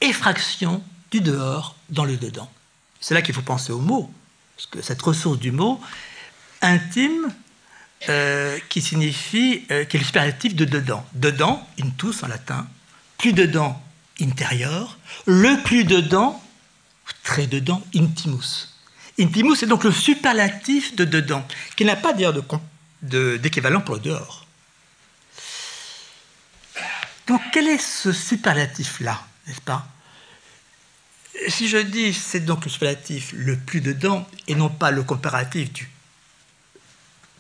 effraction 0.00 0.82
du 1.10 1.20
dehors 1.20 1.76
dans 1.90 2.04
le 2.04 2.16
dedans. 2.16 2.50
C'est 3.00 3.14
là 3.14 3.22
qu'il 3.22 3.34
faut 3.34 3.42
penser 3.42 3.72
au 3.72 3.78
mot, 3.78 4.12
parce 4.56 4.66
que 4.66 4.82
cette 4.82 5.00
ressource 5.02 5.38
du 5.38 5.52
mot, 5.52 5.80
intime, 6.60 7.32
euh, 8.08 8.58
qui 8.68 8.80
signifie, 8.80 9.64
euh, 9.70 9.84
qui 9.84 9.96
est 9.96 10.14
le 10.14 10.54
de 10.54 10.64
dedans. 10.64 11.04
Dedans, 11.14 11.66
intus 11.80 12.22
en 12.22 12.28
latin, 12.28 12.66
plus 13.18 13.32
dedans, 13.32 13.82
intérieur, 14.20 14.98
le 15.26 15.62
plus 15.62 15.84
dedans, 15.84 16.42
très 17.22 17.46
dedans, 17.46 17.82
intimus. 17.94 18.68
Intimus 19.18 19.62
est 19.62 19.66
donc 19.66 19.84
le 19.84 19.92
superlatif 19.92 20.94
de 20.94 21.04
dedans, 21.04 21.46
qui 21.76 21.84
n'a 21.84 21.96
pas 21.96 22.12
d'ailleurs 22.12 22.34
d'équivalent 23.02 23.80
pour 23.80 23.96
le 23.96 24.00
dehors. 24.00 24.46
Donc 27.26 27.42
quel 27.52 27.68
est 27.68 27.78
ce 27.78 28.12
superlatif-là 28.12 29.22
n'est-ce 29.46 29.60
pas? 29.60 29.86
Si 31.48 31.68
je 31.68 31.78
dis 31.78 32.12
c'est 32.14 32.40
donc 32.40 32.64
le 32.64 32.70
superlatif 32.70 33.32
le 33.34 33.56
plus 33.56 33.80
dedans 33.80 34.26
et 34.46 34.54
non 34.54 34.68
pas 34.68 34.90
le 34.90 35.02
comparatif 35.02 35.72
du 35.72 35.90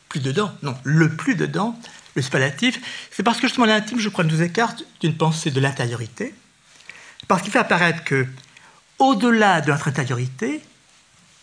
plus 0.08 0.20
dedans, 0.20 0.54
non, 0.62 0.76
le 0.84 1.14
plus 1.14 1.34
dedans, 1.34 1.78
le 2.14 2.22
superlatif, 2.22 2.80
c'est 3.10 3.22
parce 3.22 3.38
que 3.38 3.46
justement 3.46 3.66
l'intime, 3.66 3.98
je 3.98 4.08
crois, 4.08 4.24
nous 4.24 4.42
écarte 4.42 4.84
d'une 5.00 5.16
pensée 5.16 5.50
de 5.50 5.60
l'intériorité, 5.60 6.34
parce 7.28 7.42
qu'il 7.42 7.52
fait 7.52 7.58
apparaître 7.58 8.02
que 8.04 8.26
au-delà 8.98 9.60
de 9.60 9.70
notre 9.70 9.88
intériorité, 9.88 10.62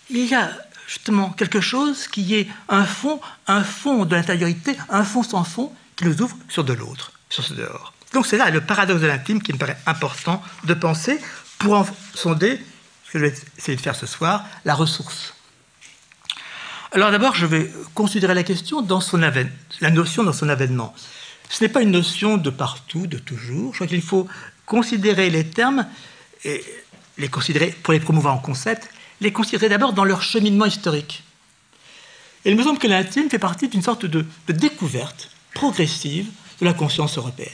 il 0.09 0.25
y 0.25 0.35
a 0.35 0.51
justement 0.87 1.29
quelque 1.29 1.61
chose 1.61 2.07
qui 2.07 2.35
est 2.35 2.47
un 2.69 2.85
fond, 2.85 3.21
un 3.47 3.63
fond 3.63 4.05
de 4.05 4.15
l'intériorité, 4.15 4.75
un 4.89 5.03
fond 5.03 5.23
sans 5.23 5.43
fond 5.43 5.71
qui 5.95 6.05
nous 6.05 6.21
ouvre 6.21 6.35
sur 6.49 6.63
de 6.63 6.73
l'autre, 6.73 7.11
sur 7.29 7.43
ce 7.43 7.53
dehors. 7.53 7.93
Donc 8.13 8.25
c'est 8.25 8.37
là 8.37 8.49
le 8.49 8.61
paradoxe 8.61 9.01
de 9.01 9.07
l'intime 9.07 9.41
qui 9.41 9.53
me 9.53 9.57
paraît 9.57 9.77
important 9.85 10.41
de 10.65 10.73
penser 10.73 11.19
pour 11.59 11.73
en 11.73 11.85
sonder, 12.13 12.59
ce 13.05 13.11
que 13.11 13.19
je 13.19 13.25
vais 13.25 13.33
essayer 13.57 13.75
de 13.75 13.81
faire 13.81 13.95
ce 13.95 14.05
soir, 14.05 14.45
la 14.65 14.73
ressource. 14.73 15.33
Alors 16.91 17.11
d'abord, 17.11 17.35
je 17.35 17.45
vais 17.45 17.71
considérer 17.93 18.33
la 18.33 18.43
question 18.43 18.81
dans 18.81 19.01
son 19.01 19.17
la 19.17 19.89
notion 19.89 20.23
dans 20.23 20.33
son 20.33 20.49
avènement. 20.49 20.95
ce 21.49 21.63
n'est 21.63 21.69
pas 21.69 21.81
une 21.81 21.91
notion 21.91 22.37
de 22.37 22.49
partout, 22.49 23.07
de 23.07 23.17
toujours. 23.17 23.73
Je 23.73 23.79
crois 23.79 23.87
qu'il 23.87 24.01
faut 24.01 24.27
considérer 24.65 25.29
les 25.29 25.47
termes, 25.47 25.87
les 27.17 27.27
considérer, 27.29 27.71
pour 27.83 27.93
les 27.93 27.99
promouvoir 27.99 28.33
en 28.33 28.39
concept, 28.39 28.89
les 29.21 29.31
considérer 29.31 29.69
d'abord 29.69 29.93
dans 29.93 30.03
leur 30.03 30.21
cheminement 30.21 30.65
historique. 30.65 31.23
Et 32.43 32.51
il 32.51 32.57
me 32.57 32.63
semble 32.63 32.79
que 32.79 32.87
l'intime 32.87 33.29
fait 33.29 33.39
partie 33.39 33.67
d'une 33.67 33.81
sorte 33.81 34.05
de, 34.05 34.25
découverte 34.47 35.31
progressive 35.53 36.29
de 36.59 36.65
la 36.65 36.73
conscience 36.73 37.17
européenne. 37.17 37.49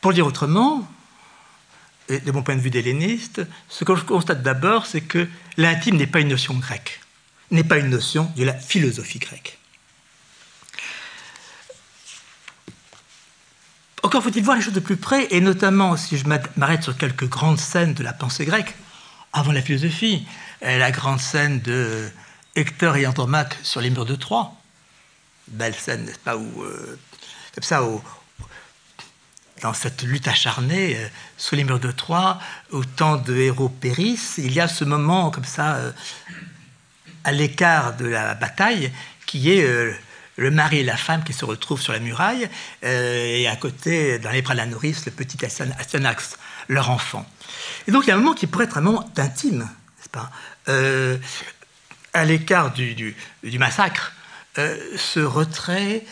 Pour 0.00 0.12
dire 0.12 0.26
autrement, 0.26 0.86
et 2.08 2.20
de 2.20 2.30
mon 2.30 2.42
point 2.42 2.54
de 2.54 2.60
vue 2.60 2.70
d'helléniste, 2.70 3.40
ce 3.68 3.84
que 3.84 3.96
je 3.96 4.04
constate 4.04 4.42
d'abord, 4.42 4.86
c'est 4.86 5.00
que 5.00 5.26
l'intime 5.56 5.96
n'est 5.96 6.06
pas 6.06 6.20
une 6.20 6.28
notion 6.28 6.54
grecque, 6.54 7.00
n'est 7.50 7.64
pas 7.64 7.78
une 7.78 7.90
notion 7.90 8.30
de 8.36 8.44
la 8.44 8.54
philosophie 8.54 9.18
grecque. 9.18 9.58
Encore 14.06 14.22
faut-il 14.22 14.44
voir 14.44 14.56
les 14.56 14.62
choses 14.62 14.72
de 14.72 14.78
plus 14.78 14.96
près, 14.96 15.26
et 15.32 15.40
notamment 15.40 15.96
si 15.96 16.16
je 16.16 16.26
m'arrête 16.28 16.84
sur 16.84 16.96
quelques 16.96 17.28
grandes 17.28 17.58
scènes 17.58 17.92
de 17.92 18.04
la 18.04 18.12
pensée 18.12 18.44
grecque, 18.44 18.76
avant 19.32 19.50
la 19.50 19.60
philosophie, 19.60 20.24
la 20.62 20.92
grande 20.92 21.18
scène 21.18 21.58
de 21.58 22.08
Hector 22.54 22.94
et 22.94 23.04
Andromaque 23.04 23.58
sur 23.64 23.80
les 23.80 23.90
murs 23.90 24.04
de 24.04 24.14
Troie, 24.14 24.54
belle 25.48 25.74
scène, 25.74 26.04
n'est-ce 26.04 26.20
pas, 26.20 26.36
où, 26.36 26.62
euh, 26.62 26.96
comme 27.52 27.64
ça, 27.64 27.82
au, 27.82 28.00
dans 29.62 29.74
cette 29.74 30.04
lutte 30.04 30.28
acharnée 30.28 30.96
euh, 30.96 31.08
sous 31.36 31.56
les 31.56 31.64
murs 31.64 31.80
de 31.80 31.90
Troie, 31.90 32.38
au 32.70 32.84
temps 32.84 33.16
de 33.16 33.34
héros 33.34 33.68
périssent, 33.68 34.38
il 34.38 34.52
y 34.52 34.60
a 34.60 34.68
ce 34.68 34.84
moment 34.84 35.32
comme 35.32 35.44
ça, 35.44 35.78
euh, 35.78 35.90
à 37.24 37.32
l'écart 37.32 37.96
de 37.96 38.06
la 38.06 38.36
bataille, 38.36 38.92
qui 39.26 39.50
est 39.50 39.64
euh, 39.64 39.92
le 40.36 40.50
mari 40.50 40.78
et 40.78 40.84
la 40.84 40.96
femme 40.96 41.24
qui 41.24 41.32
se 41.32 41.44
retrouvent 41.44 41.80
sur 41.80 41.92
la 41.92 41.98
muraille, 41.98 42.48
et 42.82 43.48
à 43.48 43.56
côté, 43.56 44.18
dans 44.18 44.30
les 44.30 44.42
bras 44.42 44.54
de 44.54 44.58
la 44.58 44.66
nourrice, 44.66 45.06
le 45.06 45.12
petit 45.12 45.38
Astyanax, 45.44 46.36
leur 46.68 46.90
enfant. 46.90 47.26
Et 47.88 47.90
donc 47.90 48.04
il 48.04 48.08
y 48.08 48.10
a 48.10 48.14
un 48.14 48.18
moment 48.18 48.34
qui 48.34 48.46
pourrait 48.46 48.64
être 48.64 48.78
un 48.78 48.82
moment 48.82 49.08
intime, 49.16 49.60
n'est-ce 49.60 50.08
pas? 50.10 50.30
À 52.12 52.24
l'écart 52.24 52.72
du, 52.72 53.14
massacre, 53.58 54.12
ce 54.56 55.20
retrait, 55.20 56.04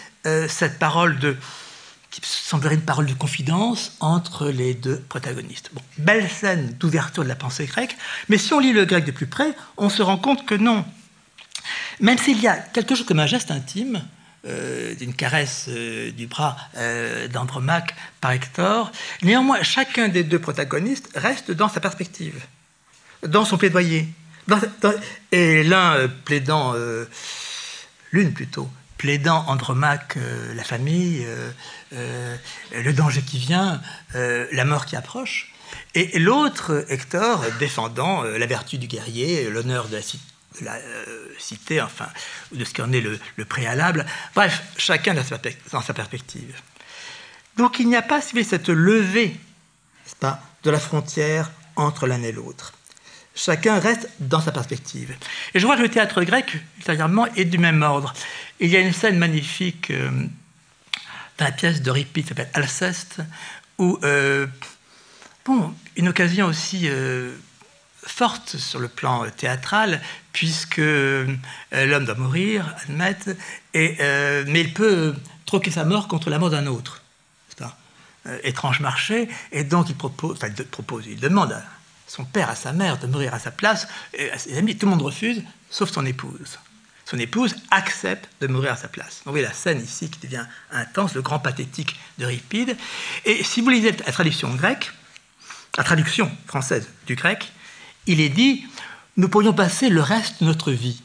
cette 0.49 0.79
parole 0.79 1.19
de 1.19 1.37
qui 2.11 2.21
semblerait 2.23 2.77
une 2.77 2.83
parole 2.83 3.07
de 3.07 3.15
confidence 3.15 3.97
entre 3.99 4.49
les 4.49 4.75
deux 4.75 5.01
protagonistes. 5.09 5.71
Bon, 5.73 5.83
belle 5.99 6.31
scène 6.31 6.73
d'ouverture 6.79 7.25
de 7.25 7.29
la 7.29 7.35
pensée 7.35 7.67
grecque, 7.67 7.97
mais 8.29 8.39
si 8.39 8.53
on 8.53 8.61
lit 8.61 8.73
le 8.73 8.85
grec 8.85 9.05
de 9.05 9.11
plus 9.11 9.27
près, 9.27 9.53
on 9.77 9.89
se 9.89 10.01
rend 10.01 10.17
compte 10.17 10.47
que 10.47 10.55
non. 10.55 10.85
Même 12.01 12.19
s'il 12.19 12.41
y 12.41 12.49
a 12.49 12.57
quelque 12.57 12.95
chose 12.95 13.07
comme 13.07 13.21
un 13.21 13.27
geste 13.27 13.51
intime, 13.51 14.03
euh, 14.47 14.95
d'une 14.97 15.15
caresse 15.15 15.69
euh, 15.71 16.11
du 16.11 16.27
bras 16.27 16.55
euh, 16.77 17.29
d'Andromaque 17.29 17.95
par 18.21 18.33
Hector, 18.33 18.93
néanmoins, 19.23 19.63
chacun 19.63 20.09
des 20.09 20.23
deux 20.23 20.39
protagonistes 20.39 21.09
reste 21.15 21.51
dans 21.51 21.71
sa 21.71 21.81
perspective, 21.81 22.39
dans 23.27 23.47
son 23.47 23.57
plaidoyer. 23.57 24.07
et 25.33 25.63
l'un 25.63 26.09
plaidant, 26.27 26.75
l'une 28.13 28.35
plutôt, 28.35 28.69
plaidant 28.99 29.47
Andromaque, 29.49 30.19
la 30.55 30.65
famille, 30.65 31.27
le 31.93 32.93
danger 32.93 33.23
qui 33.23 33.39
vient, 33.39 33.81
la 34.13 34.65
mort 34.67 34.85
qui 34.85 34.97
approche. 34.97 35.55
Et 35.95 36.19
l'autre, 36.19 36.85
Hector, 36.91 37.43
défendant 37.59 38.25
la 38.25 38.45
vertu 38.45 38.77
du 38.77 38.87
guerrier, 38.87 39.49
l'honneur 39.49 39.89
de 39.89 39.97
la, 39.97 40.03
cité, 40.03 40.34
enfin, 41.83 42.09
ou 42.53 42.57
de 42.57 42.65
ce 42.65 42.75
qui 42.75 42.83
en 42.83 42.93
est 42.93 43.01
le, 43.01 43.45
préalable. 43.45 44.07
Bref, 44.35 44.63
chacun 44.77 45.15
dans 45.15 45.83
sa 45.83 45.95
perspective. 45.95 46.55
Donc 47.57 47.79
il 47.79 47.89
n'y 47.89 47.97
a 47.97 48.03
pas, 48.03 48.21
cette 48.21 48.69
levée 48.69 49.37
pas, 50.21 50.41
de 50.63 50.71
la 50.71 50.79
frontière 50.79 51.51
entre 51.77 52.07
l'un 52.07 52.23
et 52.23 52.33
l'autre. 52.33 52.73
Chacun 53.35 53.81
reste 53.81 54.09
dans 54.21 54.41
sa 54.41 54.53
perspective. 54.53 55.15
Et 55.55 55.59
je 55.59 55.67
vois 55.67 55.77
que 55.77 55.83
le 55.83 55.89
théâtre 55.89 56.23
grec, 56.23 56.57
ultérieurement, 56.79 57.27
est 57.35 57.45
du 57.45 57.59
même 57.59 57.83
ordre. 57.83 58.15
Il 58.61 58.71
y 58.71 58.77
a 58.77 58.81
une 58.81 58.93
scène 58.93 59.19
magnifique 59.19 59.91
dans 61.39 61.45
la 61.45 61.53
pièce 61.53 61.83
d'Euripide 61.83 62.25
qui 62.25 62.29
s'appelle 62.29 62.51
Alceste, 62.55 63.21
où, 63.79 63.99
euh, 64.05 64.47
bon, 65.45 65.75
une 65.97 66.09
occasion 66.09 66.47
aussi 66.47 66.83
euh, 66.85 67.35
forte 68.07 68.57
sur 68.57 68.81
le 68.81 68.89
plan 68.89 69.29
théâtral, 69.37 70.01
puisque 70.33 70.79
euh, 70.79 71.37
l'homme 71.73 72.05
doit 72.05 72.15
mourir, 72.15 72.75
admettre, 72.85 73.31
et, 73.73 73.97
mais 74.47 74.61
il 74.61 74.73
peut 74.73 75.15
troquer 75.47 75.71
sa 75.71 75.85
mort 75.85 76.09
contre 76.09 76.31
la 76.31 76.39
mort 76.39 76.51
d'un 76.51 76.67
autre. 76.67 77.03
étrange 78.43 78.81
marché, 78.81 79.29
et 79.53 79.65
donc 79.65 79.89
il 79.89 79.97
propose, 79.97 80.39
il 80.43 80.65
propose, 80.67 81.07
il 81.07 81.21
demande 81.21 81.53
à 81.53 81.63
son 82.07 82.25
père, 82.25 82.51
à 82.51 82.55
sa 82.55 82.73
mère 82.73 82.99
de 82.99 83.07
mourir 83.07 83.35
à 83.35 83.39
sa 83.39 83.51
place, 83.51 83.89
et 84.13 84.31
à 84.31 84.39
ses 84.39 84.57
amis, 84.57 84.77
tout 84.77 84.87
le 84.87 84.91
monde 84.91 85.03
refuse, 85.03 85.43
sauf 85.71 85.91
son 85.91 86.07
épouse 86.07 86.59
son 87.05 87.19
épouse 87.19 87.55
accepte 87.71 88.29
de 88.41 88.47
mourir 88.47 88.73
à 88.73 88.77
sa 88.77 88.89
place. 88.89 89.23
Vous 89.25 89.33
voyez 89.33 89.47
la 89.47 89.53
scène 89.53 89.83
ici 89.83 90.09
qui 90.09 90.21
devient 90.21 90.47
intense, 90.71 91.15
le 91.15 91.23
grand 91.23 91.39
pathétique 91.39 91.97
d'Euripide. 92.19 92.77
Et 93.25 93.45
si 93.45 93.61
vous 93.61 93.69
lisez 93.71 93.93
la 93.93 94.13
traduction 94.13 94.55
grecque, 94.55 94.93
la 95.77 95.85
traduction 95.85 96.31
française 96.47 96.89
du 97.07 97.15
grec, 97.15 97.53
il 98.07 98.21
est 98.21 98.29
dit 98.29 98.65
nous 99.17 99.29
pourrions 99.29 99.53
passer 99.53 99.89
le 99.89 100.01
reste 100.01 100.41
de 100.41 100.47
notre 100.47 100.73
vie. 100.73 101.01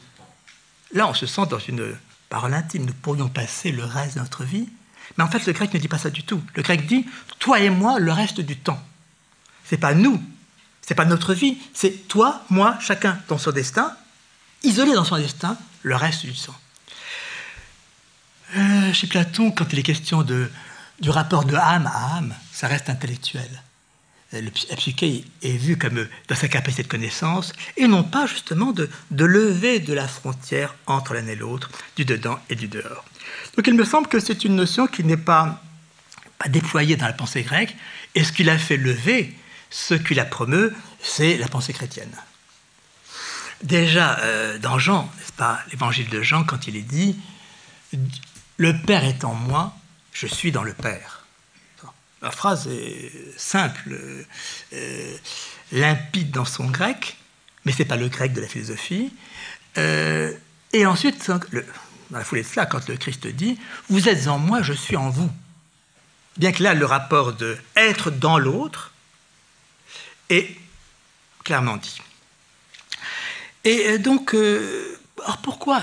Là, 0.92 1.06
on 1.06 1.14
se 1.14 1.26
sent 1.26 1.46
dans 1.48 1.58
une 1.58 1.96
parole 2.28 2.54
intime, 2.54 2.84
nous 2.84 2.92
pourrions 2.92 3.28
passer 3.28 3.70
le 3.70 3.84
reste 3.84 4.16
de 4.16 4.20
notre 4.20 4.44
vie. 4.44 4.68
Mais 5.16 5.24
en 5.24 5.28
fait, 5.28 5.46
le 5.46 5.52
grec 5.52 5.72
ne 5.72 5.78
dit 5.78 5.88
pas 5.88 5.98
ça 5.98 6.10
du 6.10 6.22
tout. 6.22 6.42
Le 6.54 6.62
grec 6.62 6.86
dit 6.86 7.06
toi 7.38 7.60
et 7.60 7.70
moi 7.70 7.98
le 7.98 8.12
reste 8.12 8.40
du 8.40 8.56
temps. 8.56 8.82
C'est 9.64 9.76
pas 9.76 9.94
nous, 9.94 10.20
c'est 10.82 10.94
pas 10.94 11.04
notre 11.04 11.34
vie, 11.34 11.58
c'est 11.72 12.08
toi, 12.08 12.42
moi, 12.50 12.76
chacun 12.80 13.20
dans 13.28 13.38
son 13.38 13.52
destin, 13.52 13.96
isolé 14.64 14.92
dans 14.92 15.04
son 15.04 15.16
destin, 15.16 15.56
le 15.82 15.94
reste 15.94 16.26
du 16.26 16.34
sang. 16.34 16.56
Euh, 18.56 18.92
chez 18.92 19.06
Platon, 19.06 19.52
quand 19.52 19.72
il 19.72 19.78
est 19.78 19.84
question 19.84 20.22
du 20.22 21.10
rapport 21.10 21.44
de 21.44 21.54
âme 21.54 21.86
à 21.86 22.16
âme, 22.16 22.34
ça 22.52 22.66
reste 22.66 22.90
intellectuel. 22.90 23.62
Euh, 24.34 24.42
la 24.42 24.76
psyché 24.76 25.24
est 25.42 25.56
vue 25.56 25.76
comme 25.76 26.06
dans 26.28 26.36
sa 26.36 26.48
capacité 26.48 26.82
de 26.84 26.88
connaissance, 26.88 27.52
et 27.76 27.86
non 27.86 28.04
pas 28.04 28.26
justement 28.26 28.72
de, 28.72 28.88
lever 29.10 29.80
de 29.80 29.92
la 29.92 30.06
frontière 30.06 30.74
entre 30.86 31.14
l'un 31.14 31.26
et 31.26 31.36
l'autre, 31.36 31.70
du 31.96 32.04
dedans 32.04 32.38
et 32.48 32.54
du 32.54 32.68
dehors. 32.68 33.04
Donc 33.56 33.66
il 33.66 33.74
me 33.74 33.84
semble 33.84 34.08
que 34.08 34.20
c'est 34.20 34.44
une 34.44 34.56
notion 34.56 34.86
qui 34.86 35.02
n'est 35.04 35.16
pas, 35.16 35.62
pas 36.38 36.48
déployée 36.48 36.96
dans 36.96 37.06
la 37.06 37.12
pensée 37.12 37.42
grecque, 37.42 37.76
et 38.14 38.24
ce 38.24 38.32
qui 38.32 38.44
l'a 38.44 38.58
fait 38.58 38.76
lever, 38.76 39.34
ce 39.70 39.94
qui 39.94 40.14
la 40.14 40.24
promeut, 40.24 40.74
c'est 41.00 41.36
la 41.36 41.48
pensée 41.48 41.72
chrétienne. 41.72 42.14
Déjà, 43.62 44.18
euh, 44.20 44.58
dans 44.58 44.78
Jean, 44.78 45.10
n'est-ce 45.18 45.32
pas, 45.32 45.60
l'évangile 45.70 46.08
de 46.08 46.22
Jean, 46.22 46.44
quand 46.44 46.66
il 46.66 46.76
est 46.76 46.82
dit 46.82 47.16
Le 48.56 48.76
Père 48.78 49.04
est 49.04 49.24
en 49.24 49.34
moi, 49.34 49.76
je 50.12 50.26
suis 50.26 50.50
dans 50.50 50.62
le 50.62 50.72
Père. 50.72 51.19
La 52.22 52.30
phrase 52.30 52.68
est 52.68 53.12
simple, 53.38 53.96
euh, 54.74 55.16
limpide 55.72 56.30
dans 56.30 56.44
son 56.44 56.66
grec, 56.66 57.16
mais 57.64 57.72
ce 57.72 57.78
n'est 57.78 57.86
pas 57.86 57.96
le 57.96 58.08
grec 58.08 58.34
de 58.34 58.42
la 58.42 58.46
philosophie. 58.46 59.12
Euh, 59.78 60.32
et 60.72 60.84
ensuite, 60.84 61.26
dans 61.28 61.40
la 62.10 62.24
foulée 62.24 62.42
de 62.42 62.46
cela, 62.46 62.66
quand 62.66 62.86
le 62.88 62.96
Christ 62.96 63.26
dit 63.26 63.58
Vous 63.88 64.08
êtes 64.08 64.26
en 64.26 64.38
moi, 64.38 64.60
je 64.60 64.74
suis 64.74 64.96
en 64.96 65.08
vous. 65.08 65.30
Bien 66.36 66.52
que 66.52 66.62
là, 66.62 66.74
le 66.74 66.84
rapport 66.84 67.32
de 67.32 67.56
être 67.74 68.10
dans 68.10 68.38
l'autre 68.38 68.92
est 70.28 70.56
clairement 71.42 71.78
dit. 71.78 72.02
Et 73.64 73.88
euh, 73.88 73.98
donc, 73.98 74.34
alors 74.34 75.38
pourquoi 75.38 75.82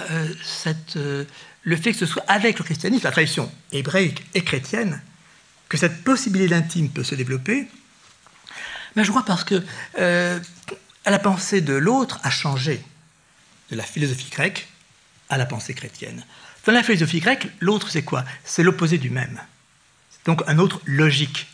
le 1.63 1.75
fait 1.75 1.91
que 1.93 1.97
ce 1.97 2.05
soit 2.05 2.23
avec 2.27 2.59
le 2.59 2.63
christianisme, 2.63 3.05
la 3.05 3.11
tradition 3.11 3.51
hébraïque 3.71 4.23
et 4.35 4.43
chrétienne, 4.43 5.01
que 5.69 5.77
cette 5.77 6.03
possibilité 6.03 6.49
d'intime 6.49 6.89
peut 6.89 7.03
se 7.03 7.15
développer 7.15 7.67
ben, 8.95 9.03
Je 9.03 9.09
crois 9.09 9.25
parce 9.25 9.43
que 9.43 9.63
la 11.11 11.19
pensée 11.19 11.61
de 11.61 11.73
l'autre 11.73 12.19
a 12.23 12.29
changé 12.29 12.83
de 13.71 13.75
la 13.75 13.83
philosophie 13.83 14.29
grecque 14.29 14.67
à 15.29 15.37
la 15.37 15.45
pensée 15.45 15.73
chrétienne. 15.73 16.25
Dans 16.65 16.73
la 16.73 16.83
philosophie 16.83 17.19
grecque, 17.19 17.47
l'autre, 17.59 17.89
c'est 17.89 18.03
quoi? 18.03 18.25
C'est 18.43 18.63
l'opposé 18.63 18.97
du 18.97 19.09
même. 19.09 19.39
Donc 20.25 20.43
un 20.47 20.57
autre 20.57 20.81
logique, 20.85 21.47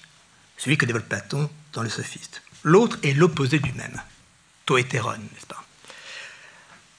celui 0.57 0.77
que 0.77 0.85
développe 0.85 1.07
Platon 1.07 1.49
dans 1.73 1.83
le 1.83 1.89
sophiste. 1.89 2.41
L'autre 2.63 2.97
est 3.03 3.13
l'opposé 3.13 3.59
du 3.59 3.71
même. 3.73 4.01
Toétéron, 4.65 5.17
n'est-ce 5.17 5.45
pas? 5.45 5.63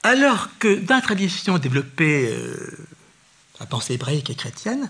Alors 0.03 0.49
que 0.59 0.75
dans 0.75 0.95
la 0.95 1.01
tradition 1.01 1.57
développée, 1.57 2.29
euh, 2.29 2.87
la 3.59 3.65
pensée 3.65 3.95
hébraïque 3.95 4.29
et 4.29 4.35
chrétienne, 4.35 4.89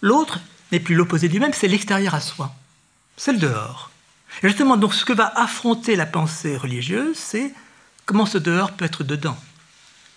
l'autre 0.00 0.40
n'est 0.72 0.80
plus 0.80 0.94
l'opposé 0.94 1.28
du 1.28 1.40
même, 1.40 1.52
c'est 1.52 1.68
l'extérieur 1.68 2.14
à 2.14 2.20
soi, 2.20 2.54
c'est 3.16 3.32
le 3.32 3.38
dehors. 3.38 3.90
Et 4.42 4.48
justement, 4.48 4.76
donc, 4.76 4.94
ce 4.94 5.04
que 5.04 5.12
va 5.12 5.32
affronter 5.36 5.96
la 5.96 6.06
pensée 6.06 6.56
religieuse, 6.56 7.16
c'est 7.16 7.52
comment 8.06 8.26
ce 8.26 8.38
dehors 8.38 8.72
peut 8.72 8.84
être 8.84 9.04
dedans. 9.04 9.38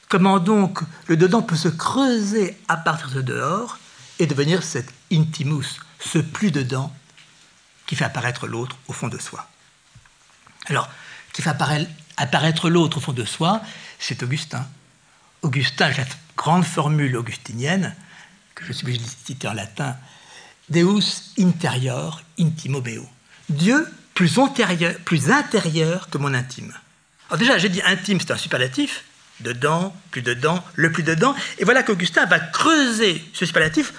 Comment 0.09 0.39
donc 0.39 0.79
le 1.07 1.17
dedans 1.17 1.41
peut 1.41 1.55
se 1.55 1.67
creuser 1.67 2.57
à 2.67 2.77
partir 2.77 3.11
de 3.11 3.21
dehors 3.21 3.77
et 4.19 4.25
devenir 4.25 4.63
cet 4.63 4.93
intimus, 5.11 5.79
ce 5.99 6.19
plus 6.19 6.51
dedans 6.51 6.93
qui 7.85 7.95
fait 7.95 8.05
apparaître 8.05 8.47
l'autre 8.47 8.77
au 8.87 8.93
fond 8.93 9.07
de 9.07 9.17
soi. 9.17 9.47
Alors, 10.67 10.89
qui 11.33 11.41
fait 11.41 11.53
apparaître 12.17 12.69
l'autre 12.69 12.97
au 12.97 12.99
fond 12.99 13.13
de 13.13 13.25
soi, 13.25 13.61
c'est 13.99 14.23
Augustin. 14.23 14.67
Augustin, 15.41 15.93
cette 15.93 16.17
grande 16.35 16.65
formule 16.65 17.15
augustinienne, 17.15 17.95
que 18.55 18.65
je 18.65 18.73
suis 18.73 18.85
obligé 18.85 18.99
de 18.99 19.09
citer 19.25 19.47
en 19.47 19.53
latin, 19.53 19.95
Deus 20.69 21.33
interior 21.37 22.21
intimo 22.39 22.81
meo. 22.81 23.07
Dieu 23.49 23.87
plus 24.13 24.39
antérieur, 24.39 24.95
plus 25.05 25.31
intérieur 25.31 26.09
que 26.09 26.17
mon 26.17 26.33
intime. 26.33 26.73
Alors 27.29 27.37
déjà, 27.37 27.57
j'ai 27.57 27.69
dit 27.69 27.81
intime, 27.83 28.19
c'est 28.19 28.31
un 28.31 28.37
superlatif, 28.37 29.03
dedans, 29.41 29.95
plus 30.11 30.21
dedans, 30.21 30.63
le 30.75 30.91
plus 30.91 31.03
dedans, 31.03 31.35
et 31.59 31.65
voilà 31.65 31.83
qu'Augustin 31.83 32.25
va 32.25 32.39
creuser 32.39 33.23
ce 33.33 33.45
superlatif 33.45 33.93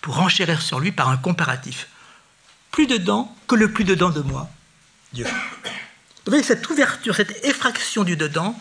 pour 0.00 0.20
enchérir 0.20 0.62
sur 0.62 0.80
lui 0.80 0.92
par 0.92 1.08
un 1.08 1.16
comparatif. 1.16 1.88
Plus 2.70 2.86
dedans 2.86 3.34
que 3.48 3.54
le 3.54 3.72
plus 3.72 3.84
dedans 3.84 4.10
de 4.10 4.20
moi, 4.20 4.48
Dieu. 5.12 5.26
Vous 5.26 6.30
voyez 6.30 6.42
cette 6.42 6.68
ouverture, 6.70 7.16
cette 7.16 7.44
effraction 7.44 8.04
du 8.04 8.16
dedans 8.16 8.58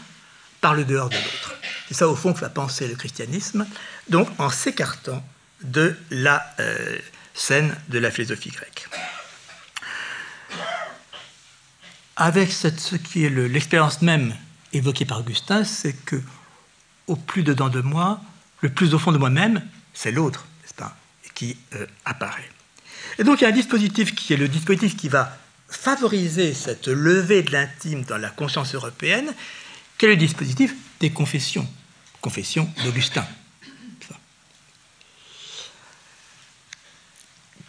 par 0.62 0.74
le 0.74 0.86
dehors 0.86 1.10
de 1.10 1.16
l'autre. 1.16 1.56
C'est 1.88 1.94
ça 1.94 2.08
au 2.08 2.16
fond 2.16 2.34
que 2.34 2.40
va 2.40 2.50
penser 2.50 2.88
le 2.88 2.96
christianisme, 2.96 3.68
donc 4.10 4.30
en 4.40 4.50
s'écartant 4.50 5.24
de 5.64 5.96
la 6.12 6.46
euh, 6.60 6.98
scène 7.34 7.76
de 7.90 8.00
la 8.00 8.12
philosophie 8.12 8.50
grecque. 8.50 8.88
Avec 12.16 12.52
ce 12.52 12.96
qui 12.96 13.26
est 13.26 13.30
l'expérience 13.30 14.02
même 14.02 14.36
évoquée 14.72 15.06
par 15.06 15.20
Augustin, 15.20 15.64
c'est 15.64 15.94
que 16.06 16.22
au 17.08 17.16
plus 17.16 17.44
dedans 17.44 17.70
de 17.70 17.82
moi, 17.82 18.22
le 18.62 18.70
plus 18.70 18.94
au 18.94 19.00
fond 19.00 19.12
de 19.12 19.18
moi-même, 19.18 19.62
c'est 19.94 20.12
l'autre, 20.12 20.46
n'est-ce 20.62 20.74
pas, 20.74 20.96
qui 21.34 21.58
euh, 21.76 21.86
apparaît. 22.06 22.50
Et 23.18 23.24
donc 23.24 23.42
il 23.42 23.44
y 23.44 23.48
a 23.48 23.50
un 23.50 23.54
dispositif 23.54 24.16
qui 24.16 24.34
est 24.34 24.38
le 24.38 24.48
dispositif 24.48 24.96
qui 24.96 25.10
va 25.10 25.38
favoriser 25.70 26.54
cette 26.54 26.88
levée 26.88 27.42
de 27.42 27.52
l'intime 27.52 28.04
dans 28.04 28.18
la 28.18 28.30
conscience 28.30 28.76
européenne, 28.76 29.34
qui 29.98 30.06
est 30.06 30.10
le 30.10 30.18
dispositif 30.18 30.74
des 31.00 31.10
confessions, 31.10 31.68
confession 32.22 32.70
d'Augustin. 32.84 33.26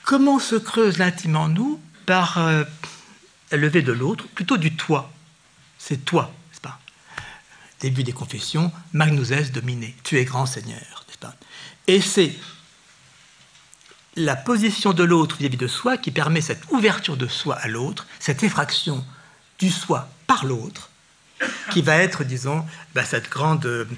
Comment 0.04 0.38
se 0.38 0.56
creuse 0.56 0.98
l'intime 0.98 1.36
en 1.36 1.48
nous 1.48 1.80
Par 2.04 2.38
euh, 2.38 2.64
la 3.50 3.56
levée 3.56 3.80
de 3.80 3.92
l'autre, 3.92 4.26
plutôt 4.34 4.58
du 4.58 4.76
toi? 4.76 5.10
C'est 5.78 6.04
toi, 6.04 6.30
n'est-ce 6.50 6.60
pas? 6.60 6.78
Début 7.80 8.04
des 8.04 8.12
confessions, 8.12 8.70
Magnus 8.92 9.30
es 9.30 9.44
dominé, 9.44 9.96
tu 10.04 10.18
es 10.18 10.24
grand 10.24 10.44
Seigneur, 10.44 11.04
n'est-ce 11.08 11.18
pas? 11.18 11.34
Et 11.86 12.02
c'est 12.02 12.34
la 14.16 14.36
position 14.36 14.92
de 14.92 15.04
l'autre 15.04 15.36
vis-à-vis 15.38 15.56
de 15.56 15.66
soi 15.66 15.96
qui 15.96 16.10
permet 16.10 16.42
cette 16.42 16.70
ouverture 16.70 17.16
de 17.16 17.26
soi 17.26 17.56
à 17.56 17.68
l'autre, 17.68 18.06
cette 18.20 18.42
effraction 18.42 19.04
du 19.58 19.70
soi 19.70 20.08
par 20.26 20.44
l'autre, 20.44 20.90
qui 21.70 21.80
va 21.80 21.96
être, 21.96 22.24
disons, 22.24 22.64
bah, 22.94 23.04
cette 23.04 23.30
grande 23.30 23.88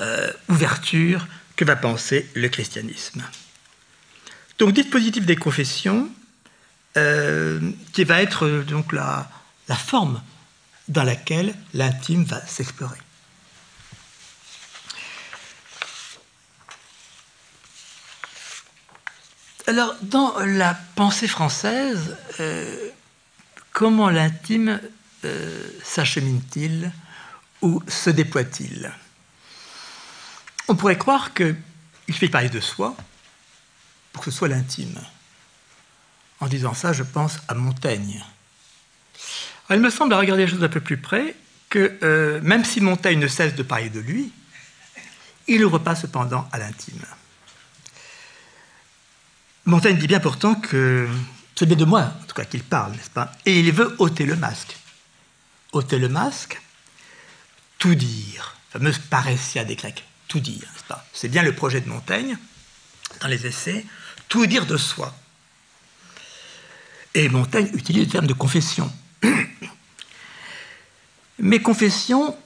euh, 0.00 0.32
ouverture 0.48 1.26
que 1.56 1.64
va 1.64 1.76
penser 1.76 2.30
le 2.34 2.48
christianisme. 2.48 3.24
Donc, 4.58 4.72
dispositif 4.72 5.26
des 5.26 5.36
confessions, 5.36 6.10
euh, 6.96 7.60
qui 7.92 8.04
va 8.04 8.22
être 8.22 8.46
euh, 8.46 8.64
donc 8.64 8.92
la, 8.92 9.28
forme 9.68 10.22
dans 10.88 11.02
laquelle 11.02 11.54
l'intime 11.74 12.24
va 12.24 12.40
s'explorer. 12.46 12.96
Alors, 19.66 19.94
dans 20.00 20.38
la 20.38 20.72
pensée 20.94 21.28
française, 21.28 22.16
euh, 22.40 22.88
comment 23.72 24.08
l'intime 24.08 24.80
s'achemine-t-il 25.82 26.92
ou 27.62 27.82
se 27.88 28.10
déploie-t-il? 28.10 28.92
On 30.68 30.76
pourrait 30.76 30.96
croire 30.96 31.34
qu'il 31.34 31.56
fait 32.12 32.28
parler 32.28 32.48
de 32.48 32.60
soi, 32.60 32.96
pour 34.16 34.24
que 34.24 34.30
ce 34.30 34.38
soit 34.38 34.48
l'intime. 34.48 34.98
En 36.40 36.46
disant 36.46 36.72
ça, 36.72 36.94
je 36.94 37.02
pense 37.02 37.38
à 37.48 37.54
Montaigne. 37.54 38.24
il 39.68 39.78
me 39.78 39.90
semble, 39.90 40.14
à 40.14 40.18
regarder 40.18 40.46
les 40.46 40.50
choses 40.50 40.64
un 40.64 40.70
peu 40.70 40.80
plus 40.80 40.96
près, 40.96 41.36
que 41.68 41.98
euh, 42.02 42.40
même 42.40 42.64
si 42.64 42.80
Montaigne 42.80 43.18
ne 43.18 43.28
cesse 43.28 43.54
de 43.54 43.62
parler 43.62 43.90
de 43.90 44.00
lui, 44.00 44.32
il 45.48 45.62
ouvre 45.62 45.80
pas 45.80 45.94
cependant 45.94 46.48
à 46.50 46.58
l'intime. 46.58 47.04
Montaigne 49.66 49.98
dit 49.98 50.06
bien 50.06 50.20
pourtant 50.20 50.54
que 50.54 51.06
c'est 51.54 51.66
bien 51.66 51.76
de 51.76 51.84
moi, 51.84 52.14
en 52.22 52.24
tout 52.24 52.34
cas, 52.34 52.46
qu'il 52.46 52.62
parle, 52.62 52.92
n'est-ce 52.92 53.10
pas? 53.10 53.32
Et 53.44 53.60
il 53.60 53.70
veut 53.70 53.96
ôter 53.98 54.24
le 54.24 54.36
masque. 54.36 54.78
ôter 55.72 55.98
le 55.98 56.08
masque, 56.08 56.58
tout 57.78 57.94
dire, 57.94 58.56
fameuse 58.70 58.98
paressia 58.98 59.66
des 59.66 59.76
Grecs, 59.76 60.04
tout 60.26 60.40
dire, 60.40 60.66
n'est-ce 60.72 60.84
pas? 60.84 61.06
C'est 61.12 61.28
bien 61.28 61.42
le 61.42 61.54
projet 61.54 61.82
de 61.82 61.88
Montaigne 61.90 62.38
dans 63.20 63.28
les 63.28 63.46
essais, 63.46 63.84
dire 64.44 64.66
de 64.66 64.76
soi. 64.76 65.14
Et 67.14 67.30
Montaigne 67.30 67.70
utilise 67.72 68.04
le 68.04 68.10
terme 68.10 68.26
de 68.26 68.34
confession. 68.34 68.92
Mais 71.38 71.62
confession, 71.62 72.36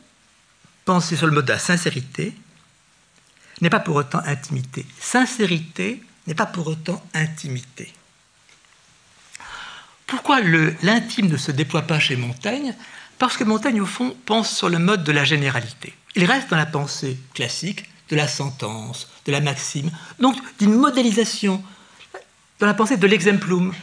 pensée 0.84 1.16
sur 1.16 1.26
le 1.26 1.32
mode 1.32 1.46
de 1.46 1.52
la 1.52 1.58
sincérité, 1.58 2.32
n'est 3.60 3.70
pas 3.70 3.80
pour 3.80 3.96
autant 3.96 4.20
intimité. 4.24 4.86
Sincérité 5.00 6.02
n'est 6.28 6.34
pas 6.34 6.46
pour 6.46 6.68
autant 6.68 7.02
intimité. 7.14 7.92
Pourquoi 10.06 10.40
l'intime 10.40 11.28
ne 11.28 11.36
se 11.36 11.50
déploie 11.50 11.82
pas 11.82 12.00
chez 12.00 12.16
Montaigne? 12.16 12.74
Parce 13.18 13.36
que 13.36 13.44
Montaigne, 13.44 13.80
au 13.80 13.86
fond, 13.86 14.16
pense 14.26 14.56
sur 14.56 14.68
le 14.68 14.78
mode 14.78 15.04
de 15.04 15.12
la 15.12 15.24
généralité. 15.24 15.94
Il 16.16 16.24
reste 16.24 16.50
dans 16.50 16.56
la 16.56 16.66
pensée 16.66 17.18
classique 17.34 17.88
de 18.08 18.16
la 18.16 18.26
sentence, 18.26 19.08
de 19.26 19.32
la 19.32 19.40
maxime, 19.40 19.90
donc 20.18 20.36
d'une 20.58 20.74
modélisation 20.74 21.62
dans 22.60 22.66
la 22.66 22.74
pensée 22.74 22.98
de 22.98 23.06
l'exemplum, 23.06 23.74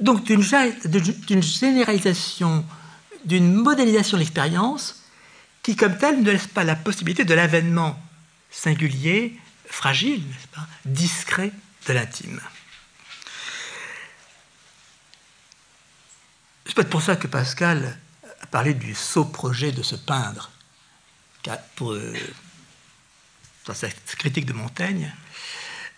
donc 0.00 0.24
d'une 0.24 1.42
généralisation, 1.42 2.64
d'une 3.24 3.52
modélisation 3.52 4.16
de 4.16 4.22
l'expérience 4.22 5.02
qui, 5.62 5.76
comme 5.76 5.98
telle, 5.98 6.22
ne 6.22 6.30
laisse 6.30 6.46
pas 6.46 6.62
la 6.64 6.76
possibilité 6.76 7.24
de 7.24 7.34
l'avènement 7.34 8.00
singulier, 8.50 9.38
fragile, 9.66 10.22
pas, 10.52 10.66
discret 10.84 11.52
de 11.88 11.92
l'intime. 11.92 12.40
C'est 16.66 16.74
peut-être 16.74 16.90
pour 16.90 17.02
ça 17.02 17.16
que 17.16 17.26
Pascal 17.26 17.98
a 18.40 18.46
parlé 18.46 18.74
du 18.74 18.94
sot 18.94 19.26
projet 19.26 19.72
de 19.72 19.82
se 19.82 19.96
peindre 19.96 20.50
pour, 21.74 21.92
euh, 21.92 22.14
dans 23.66 23.74
cette 23.74 24.14
critique 24.16 24.46
de 24.46 24.52
Montaigne, 24.52 25.12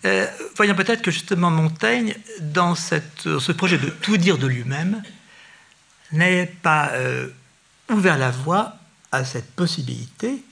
euh, 0.06 0.26
voyons 0.56 0.74
peut-être 0.74 1.02
que 1.02 1.10
justement 1.10 1.50
Montaigne, 1.50 2.14
dans 2.40 2.74
ce 2.74 3.52
projet 3.52 3.76
de 3.76 3.88
tout 3.88 4.16
dire 4.16 4.38
de 4.38 4.46
lui-même, 4.46 5.02
n'ait 6.12 6.46
pas 6.46 6.90
euh, 6.92 7.28
ouvert 7.90 8.16
la 8.16 8.30
voie 8.30 8.76
à 9.10 9.24
cette 9.24 9.50
possibilité 9.52 10.42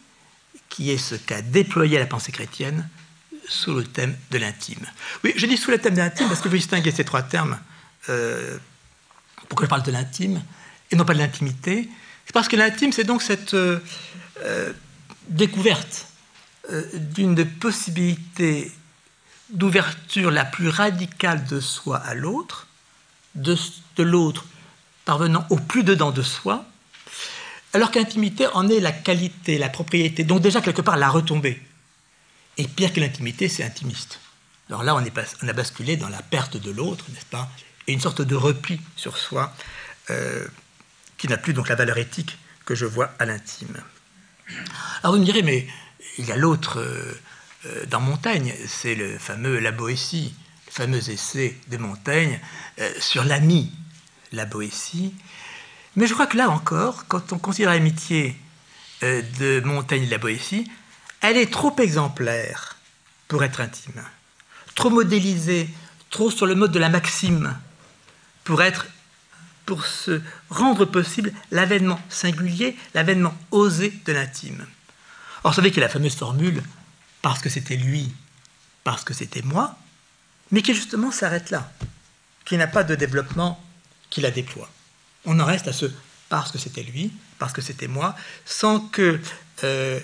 qui 0.68 0.90
est 0.90 0.98
ce 0.98 1.14
qu'a 1.14 1.40
déployé 1.40 1.98
la 1.98 2.06
pensée 2.06 2.32
chrétienne 2.32 2.88
sous 3.46 3.74
le 3.74 3.84
thème 3.84 4.16
de 4.32 4.38
l'intime. 4.38 4.84
Oui, 5.22 5.32
je 5.36 5.46
dis 5.46 5.56
sous 5.56 5.70
le 5.70 5.78
thème 5.78 5.94
de 5.94 6.00
l'intime 6.00 6.26
parce 6.26 6.40
que 6.40 6.48
vous 6.48 6.56
distinguez 6.56 6.90
ces 6.90 7.04
trois 7.04 7.22
termes. 7.22 7.58
Euh, 8.08 8.58
pourquoi 9.48 9.66
je 9.66 9.70
parle 9.70 9.84
de 9.84 9.92
l'intime 9.92 10.42
et 10.90 10.96
non 10.96 11.04
pas 11.04 11.14
de 11.14 11.18
l'intimité 11.18 11.88
C'est 12.26 12.32
parce 12.32 12.48
que 12.48 12.56
l'intime, 12.56 12.90
c'est 12.90 13.04
donc 13.04 13.22
cette 13.22 13.54
découverte 15.28 16.08
d'une 16.94 17.44
possibilité 17.44 18.72
d'ouverture 19.50 20.30
la 20.30 20.44
plus 20.44 20.68
radicale 20.68 21.44
de 21.44 21.60
soi 21.60 21.98
à 21.98 22.14
l'autre, 22.14 22.66
de, 23.34 23.56
l'autre 23.98 24.46
parvenant 25.04 25.46
au 25.50 25.56
plus 25.56 25.84
dedans 25.84 26.12
de 26.12 26.22
soi, 26.22 26.64
alors 27.72 27.90
qu'intimité 27.90 28.46
en 28.48 28.68
est 28.68 28.80
la 28.80 28.92
qualité, 28.92 29.58
la 29.58 29.68
propriété, 29.68 30.24
donc 30.24 30.40
déjà 30.40 30.60
quelque 30.60 30.82
part 30.82 30.96
la 30.96 31.10
retombée. 31.10 31.60
Et 32.56 32.68
pire 32.68 32.92
que 32.92 33.00
l'intimité, 33.00 33.48
c'est 33.48 33.64
intimiste. 33.64 34.20
Alors 34.68 34.84
là, 34.84 34.94
on, 34.94 35.04
est, 35.04 35.12
on, 35.42 35.48
a 35.48 35.52
basculé 35.52 35.96
dans 35.96 36.08
la 36.08 36.22
perte 36.22 36.56
de 36.56 36.70
l'autre, 36.70 37.04
n'est-ce 37.12 37.26
pas 37.26 37.50
Et 37.86 37.92
une 37.92 38.00
sorte 38.00 38.22
de 38.22 38.36
repli 38.36 38.80
sur 38.96 39.16
soi 39.16 39.52
euh, 40.10 40.46
qui 41.18 41.26
n'a 41.28 41.36
plus 41.36 41.52
donc 41.52 41.68
la 41.68 41.74
valeur 41.74 41.98
éthique 41.98 42.38
que 42.64 42.74
je 42.74 42.86
vois 42.86 43.12
à 43.18 43.26
l'intime. 43.26 43.76
Alors 45.02 45.14
vous 45.14 45.20
me 45.20 45.24
direz, 45.24 45.42
mais 45.42 45.66
il 46.18 46.26
y 46.26 46.32
a 46.32 46.36
l'autre 46.36 46.78
euh, 46.78 47.14
dans 47.86 48.00
Montaigne, 48.00 48.54
c'est 48.66 48.94
le 48.94 49.18
fameux 49.18 49.58
La 49.58 49.72
Boétie, 49.72 50.34
le 50.66 50.72
fameux 50.72 51.10
essai 51.10 51.58
de 51.68 51.76
Montaigne 51.76 52.40
euh, 52.78 52.90
sur 53.00 53.24
l'ami, 53.24 53.70
la 54.32 54.44
Boétie. 54.44 55.14
Mais 55.96 56.06
je 56.06 56.14
crois 56.14 56.26
que 56.26 56.36
là 56.36 56.50
encore, 56.50 57.06
quand 57.06 57.32
on 57.32 57.38
considère 57.38 57.70
l'amitié 57.70 58.36
euh, 59.02 59.22
de 59.38 59.60
Montaigne 59.64 60.04
et 60.04 60.06
la 60.06 60.18
Boétie, 60.18 60.70
elle 61.20 61.36
est 61.36 61.52
trop 61.52 61.74
exemplaire 61.78 62.76
pour 63.28 63.44
être 63.44 63.60
intime, 63.60 64.02
trop 64.74 64.90
modélisée, 64.90 65.68
trop 66.10 66.30
sur 66.30 66.46
le 66.46 66.54
mode 66.54 66.72
de 66.72 66.78
la 66.78 66.88
maxime 66.88 67.56
pour 68.44 68.62
être 68.62 68.86
pour 69.64 69.86
se 69.86 70.20
rendre 70.50 70.84
possible 70.84 71.32
l'avènement 71.50 71.98
singulier, 72.10 72.76
l'avènement 72.92 73.34
osé 73.50 73.94
de 74.04 74.12
l'intime. 74.12 74.66
Or, 75.42 75.52
vous 75.52 75.56
savez 75.56 75.70
qu'il 75.70 75.80
y 75.80 75.84
a 75.84 75.86
la 75.86 75.92
fameuse 75.92 76.16
formule 76.16 76.62
parce 77.24 77.40
que 77.40 77.48
c'était 77.48 77.76
lui, 77.76 78.12
parce 78.84 79.02
que 79.02 79.14
c'était 79.14 79.40
moi, 79.40 79.78
mais 80.50 80.60
qui 80.60 80.74
justement 80.74 81.10
s'arrête 81.10 81.48
là, 81.48 81.72
qui 82.44 82.58
n'a 82.58 82.66
pas 82.66 82.84
de 82.84 82.94
développement 82.94 83.58
qui 84.10 84.20
la 84.20 84.30
déploie. 84.30 84.68
On 85.24 85.40
en 85.40 85.46
reste 85.46 85.66
à 85.66 85.72
ce 85.72 85.86
parce 86.28 86.52
que 86.52 86.58
c'était 86.58 86.82
lui, 86.82 87.10
parce 87.38 87.54
que 87.54 87.62
c'était 87.62 87.88
moi, 87.88 88.14
sans 88.44 88.78
que 88.78 89.18
euh, 89.64 90.00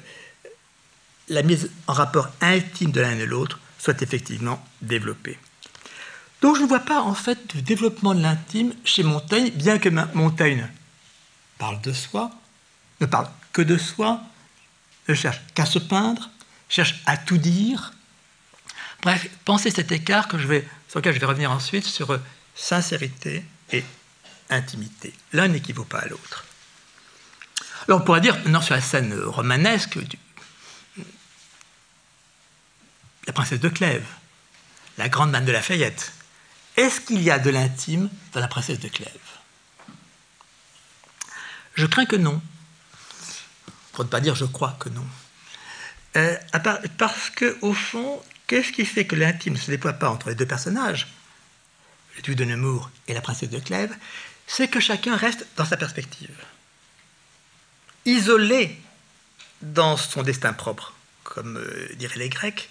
la 1.28 1.42
mise 1.42 1.70
en 1.88 1.92
rapport 1.92 2.30
intime 2.40 2.90
de 2.90 3.02
l'un 3.02 3.12
et 3.12 3.18
de 3.18 3.24
l'autre 3.24 3.60
soit 3.78 4.00
effectivement 4.00 4.66
développée. 4.80 5.38
Donc 6.40 6.56
je 6.56 6.62
ne 6.62 6.68
vois 6.68 6.80
pas 6.80 7.02
en 7.02 7.14
fait 7.14 7.54
de 7.54 7.60
développement 7.60 8.14
de 8.14 8.22
l'intime 8.22 8.72
chez 8.82 9.02
Montaigne, 9.02 9.50
bien 9.50 9.78
que 9.78 9.90
Montaigne 10.14 10.66
parle 11.58 11.82
de 11.82 11.92
soi, 11.92 12.30
ne 13.02 13.04
parle 13.04 13.28
que 13.52 13.60
de 13.60 13.76
soi, 13.76 14.22
ne 15.06 15.12
cherche 15.12 15.42
qu'à 15.54 15.66
se 15.66 15.78
peindre, 15.78 16.30
cherche 16.70 17.02
à 17.04 17.18
tout 17.18 17.36
dire. 17.36 17.92
Bref, 19.02 19.28
pensez 19.44 19.70
cet 19.70 19.92
écart 19.92 20.28
sur 20.30 20.38
lequel 20.38 21.14
je 21.14 21.18
vais 21.18 21.26
revenir 21.26 21.50
ensuite 21.50 21.84
sur 21.84 22.18
sincérité 22.54 23.44
et 23.72 23.84
intimité. 24.48 25.12
L'un 25.32 25.48
n'équivaut 25.48 25.84
pas 25.84 25.98
à 25.98 26.06
l'autre. 26.06 26.44
Alors 27.86 28.00
on 28.00 28.04
pourrait 28.04 28.20
dire, 28.20 28.38
non, 28.48 28.60
sur 28.60 28.74
la 28.74 28.80
scène 28.80 29.14
romanesque, 29.14 29.98
la 33.26 33.32
princesse 33.32 33.60
de 33.60 33.68
Clèves, 33.68 34.06
la 34.98 35.08
grande 35.08 35.32
dame 35.32 35.44
de 35.44 35.52
Lafayette, 35.52 36.12
est-ce 36.76 37.00
qu'il 37.00 37.22
y 37.22 37.30
a 37.30 37.38
de 37.38 37.50
l'intime 37.50 38.10
dans 38.32 38.40
la 38.40 38.48
princesse 38.48 38.78
de 38.80 38.88
Clèves? 38.88 39.10
Je 41.74 41.86
crains 41.86 42.06
que 42.06 42.16
non. 42.16 42.40
Pour 43.92 44.04
ne 44.04 44.10
pas 44.10 44.20
dire 44.20 44.34
je 44.34 44.44
crois 44.44 44.76
que 44.78 44.88
non. 44.88 45.06
Euh, 46.16 46.36
parce 46.98 47.30
que, 47.30 47.56
au 47.60 47.72
fond, 47.72 48.20
qu'est-ce 48.46 48.72
qui 48.72 48.84
fait 48.84 49.06
que 49.06 49.14
l'intime 49.14 49.54
ne 49.54 49.58
se 49.58 49.70
déploie 49.70 49.92
pas 49.92 50.10
entre 50.10 50.28
les 50.28 50.34
deux 50.34 50.46
personnages, 50.46 51.08
le 52.16 52.22
duc 52.22 52.36
de 52.36 52.44
Nemours 52.44 52.90
et 53.06 53.14
la 53.14 53.20
princesse 53.20 53.50
de 53.50 53.60
Clèves 53.60 53.94
C'est 54.46 54.68
que 54.68 54.80
chacun 54.80 55.16
reste 55.16 55.46
dans 55.56 55.64
sa 55.64 55.76
perspective, 55.76 56.34
isolé 58.04 58.76
dans 59.62 59.96
son 59.96 60.22
destin 60.22 60.52
propre, 60.52 60.94
comme 61.22 61.58
euh, 61.58 61.88
diraient 61.94 62.18
les 62.18 62.28
Grecs, 62.28 62.70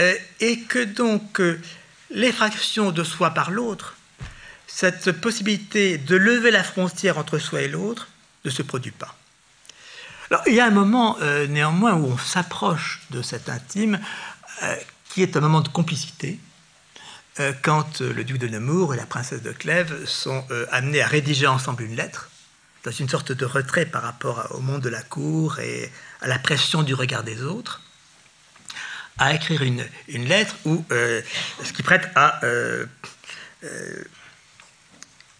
euh, 0.00 0.14
et 0.40 0.60
que 0.60 0.84
donc 0.84 1.40
l'effraction 2.10 2.92
de 2.92 3.02
soi 3.02 3.30
par 3.30 3.50
l'autre, 3.50 3.96
cette 4.66 5.12
possibilité 5.12 5.98
de 5.98 6.16
lever 6.16 6.50
la 6.50 6.64
frontière 6.64 7.18
entre 7.18 7.38
soi 7.38 7.62
et 7.62 7.68
l'autre, 7.68 8.08
ne 8.44 8.50
se 8.50 8.62
produit 8.62 8.90
pas. 8.90 9.16
Il 10.46 10.54
y 10.54 10.60
a 10.60 10.66
un 10.66 10.70
moment, 10.70 11.16
euh, 11.20 11.46
néanmoins, 11.46 11.94
où 11.94 12.06
on 12.06 12.18
s'approche 12.18 13.00
de 13.10 13.22
cet 13.22 13.48
intime, 13.48 14.00
euh, 14.62 14.76
qui 15.08 15.22
est 15.22 15.36
un 15.36 15.40
moment 15.40 15.60
de 15.60 15.68
complicité, 15.68 16.38
euh, 17.40 17.52
quand 17.62 18.00
le 18.00 18.24
duc 18.24 18.38
de 18.38 18.48
Nemours 18.48 18.94
et 18.94 18.96
la 18.96 19.06
princesse 19.06 19.42
de 19.42 19.52
Clèves 19.52 20.06
sont 20.06 20.44
amenés 20.70 21.02
à 21.02 21.06
rédiger 21.06 21.46
ensemble 21.46 21.82
une 21.82 21.96
lettre, 21.96 22.30
dans 22.84 22.90
une 22.90 23.08
sorte 23.08 23.32
de 23.32 23.44
retrait 23.44 23.86
par 23.86 24.02
rapport 24.02 24.48
au 24.50 24.60
monde 24.60 24.82
de 24.82 24.88
la 24.88 25.02
cour 25.02 25.58
et 25.58 25.90
à 26.20 26.28
la 26.28 26.38
pression 26.38 26.82
du 26.82 26.94
regard 26.94 27.22
des 27.22 27.42
autres 27.42 27.80
à 29.16 29.32
écrire 29.32 29.62
une, 29.62 29.86
lettre 30.24 30.56
ou 30.64 30.84
ce 30.90 31.72
qui 31.72 31.84
prête 31.84 32.10
à 32.16 32.40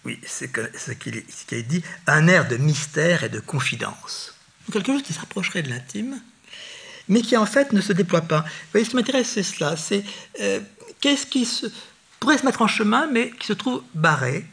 oui, 0.04 0.20
c'est 0.26 0.50
ce 0.76 0.92
qu'il 0.92 1.66
dit, 1.66 1.82
un 2.06 2.28
air 2.28 2.46
de 2.46 2.56
mystère 2.56 3.24
et 3.24 3.28
de 3.28 3.40
confidence. 3.40 4.33
Quelque 4.72 4.92
chose 4.92 5.02
qui 5.02 5.12
s'approcherait 5.12 5.62
de 5.62 5.68
l'intime, 5.68 6.20
mais 7.08 7.22
qui 7.22 7.36
en 7.36 7.46
fait 7.46 7.72
ne 7.72 7.80
se 7.80 7.92
déploie 7.92 8.22
pas. 8.22 8.40
Vous 8.40 8.70
voyez, 8.72 8.84
ce 8.84 8.90
qui 8.90 8.96
m'intéresse, 8.96 9.28
c'est 9.28 9.42
cela. 9.42 9.76
C'est 9.76 10.04
euh, 10.40 10.60
qu'est-ce 11.00 11.26
qui 11.26 11.48
pourrait 12.20 12.38
se 12.38 12.46
mettre 12.46 12.62
en 12.62 12.68
chemin, 12.68 13.06
mais 13.06 13.30
qui 13.30 13.46
se 13.46 13.52
trouve 13.52 13.82
barré. 13.94 14.46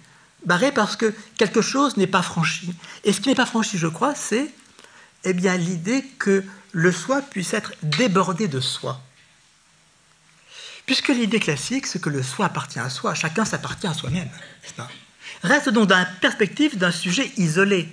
Barré 0.46 0.72
parce 0.72 0.96
que 0.96 1.14
quelque 1.38 1.62
chose 1.62 1.98
n'est 1.98 2.08
pas 2.08 2.22
franchi. 2.22 2.74
Et 3.04 3.14
ce 3.14 3.22
qui 3.22 3.30
n'est 3.30 3.36
pas 3.36 3.46
franchi, 3.46 3.78
je 3.78 3.88
crois, 3.88 4.16
c'est 4.16 4.52
eh 5.24 5.34
bien 5.34 5.56
l'idée 5.56 6.04
que 6.20 6.44
le 6.72 6.92
soi 6.92 7.22
puisse 7.22 7.54
être 7.54 7.74
débordé 7.84 8.48
de 8.48 8.60
soi. 8.60 9.00
Puisque 10.86 11.10
l'idée 11.10 11.40
classique, 11.40 11.86
c'est 11.86 12.02
que 12.02 12.10
le 12.10 12.24
soi 12.24 12.48
appartient 12.48 12.80
à 12.80 12.90
soi, 12.90 13.14
chacun 13.14 13.46
s'appartient 13.46 13.88
à 13.88 13.94
soi-même, 13.94 14.30
Reste 15.44 15.70
donc 15.70 15.88
dans 15.88 15.98
la 15.98 16.06
perspective 16.06 16.78
d'un 16.78 16.92
sujet 16.92 17.32
isolé, 17.38 17.90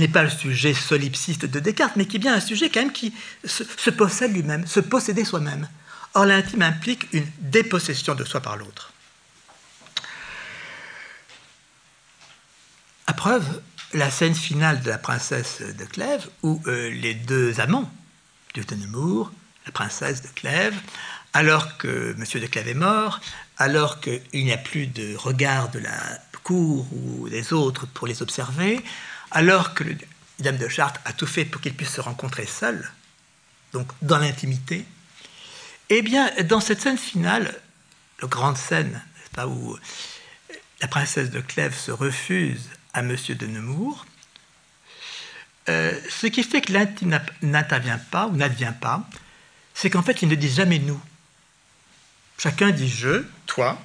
n'est 0.00 0.08
pas 0.08 0.22
le 0.22 0.30
sujet 0.30 0.74
solipsiste 0.74 1.46
de 1.46 1.60
Descartes, 1.60 1.96
mais 1.96 2.06
qui 2.06 2.16
est 2.16 2.20
bien 2.20 2.34
un 2.34 2.40
sujet 2.40 2.70
quand 2.70 2.80
même 2.80 2.92
qui 2.92 3.14
se, 3.44 3.90
possède 3.90 4.32
lui-même, 4.32 4.66
se 4.66 4.80
posséder 4.80 5.24
soi-même. 5.24 5.68
Or, 6.14 6.24
l'intime 6.24 6.62
implique 6.62 7.06
une 7.12 7.26
dépossession 7.38 8.14
de 8.14 8.24
soi 8.24 8.40
par 8.40 8.56
l'autre. 8.56 8.92
À 13.06 13.12
preuve, 13.12 13.62
la 13.92 14.10
scène 14.10 14.34
finale 14.34 14.82
de 14.82 14.90
la 14.90 14.98
princesse 14.98 15.60
de 15.60 15.84
Clèves, 15.84 16.28
où 16.42 16.60
euh, 16.66 16.90
les 16.90 17.14
deux 17.14 17.60
amants, 17.60 17.90
du 18.54 18.62
Nemours, 18.76 19.30
la 19.66 19.72
princesse 19.72 20.22
de 20.22 20.28
Clèves, 20.28 20.78
alors 21.32 21.76
que 21.76 22.16
M. 22.18 22.40
de 22.40 22.46
Clèves 22.46 22.68
est 22.68 22.74
mort, 22.74 23.20
alors 23.58 24.00
qu'il 24.00 24.22
n'y 24.32 24.52
a 24.52 24.58
plus 24.58 24.86
de 24.86 25.14
regard 25.16 25.68
de 25.70 25.78
la 25.78 25.98
cour 26.42 26.86
ou 26.92 27.28
des 27.28 27.52
autres 27.52 27.86
pour 27.86 28.06
les 28.06 28.22
observer, 28.22 28.82
alors 29.36 29.74
que 29.74 29.84
le 29.84 29.98
Dame 30.38 30.56
de 30.56 30.66
Chartres 30.66 31.02
a 31.04 31.12
tout 31.12 31.26
fait 31.26 31.44
pour 31.44 31.60
qu'ils 31.60 31.74
puissent 31.74 31.96
se 31.96 32.00
rencontrer 32.00 32.46
seuls, 32.46 32.90
donc 33.74 33.86
dans 34.00 34.16
l'intimité, 34.16 34.86
eh 35.90 36.00
bien, 36.00 36.30
dans 36.44 36.60
cette 36.60 36.80
scène 36.80 36.96
finale, 36.96 37.54
la 38.22 38.28
grande 38.28 38.56
scène, 38.56 38.98
pas, 39.34 39.46
où 39.46 39.78
la 40.80 40.88
princesse 40.88 41.28
de 41.28 41.40
Clèves 41.42 41.76
se 41.76 41.90
refuse 41.90 42.70
à 42.94 43.00
M. 43.00 43.14
de 43.14 43.46
Nemours, 43.46 44.06
euh, 45.68 45.92
ce 46.08 46.28
qui 46.28 46.42
fait 46.42 46.62
que 46.62 46.72
l'intime 46.72 47.20
n'intervient 47.42 47.98
pas 47.98 48.28
ou 48.28 48.36
n'advient 48.36 48.72
pas, 48.80 49.06
c'est 49.74 49.90
qu'en 49.90 50.02
fait, 50.02 50.22
ils 50.22 50.30
ne 50.30 50.34
disent 50.34 50.56
jamais 50.56 50.78
nous. 50.78 51.00
Chacun 52.38 52.70
dit 52.70 52.88
je, 52.88 53.22
toi, 53.44 53.78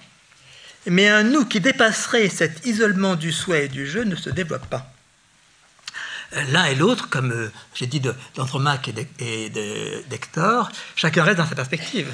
mais 0.85 1.09
un 1.09 1.23
nous 1.23 1.43
qui 1.43 1.59
dépasserait 1.59 2.29
cet 2.29 2.65
isolement 2.65 3.17
du 3.17 3.33
soi 3.33 3.59
et 3.59 3.67
du 3.67 3.85
je 3.85 3.99
ne 3.99 4.15
se 4.15 4.29
développe 4.29 4.67
pas. 4.67 4.93
L'un 6.33 6.65
et 6.65 6.75
l'autre, 6.75 7.09
comme 7.09 7.31
euh, 7.31 7.51
j'ai 7.73 7.87
dit 7.87 7.99
d'Andromaque 8.35 8.89
et 9.19 9.49
d'Hector, 10.09 10.71
chacun 10.95 11.23
reste 11.23 11.37
dans 11.37 11.47
sa 11.47 11.55
perspective. 11.55 12.13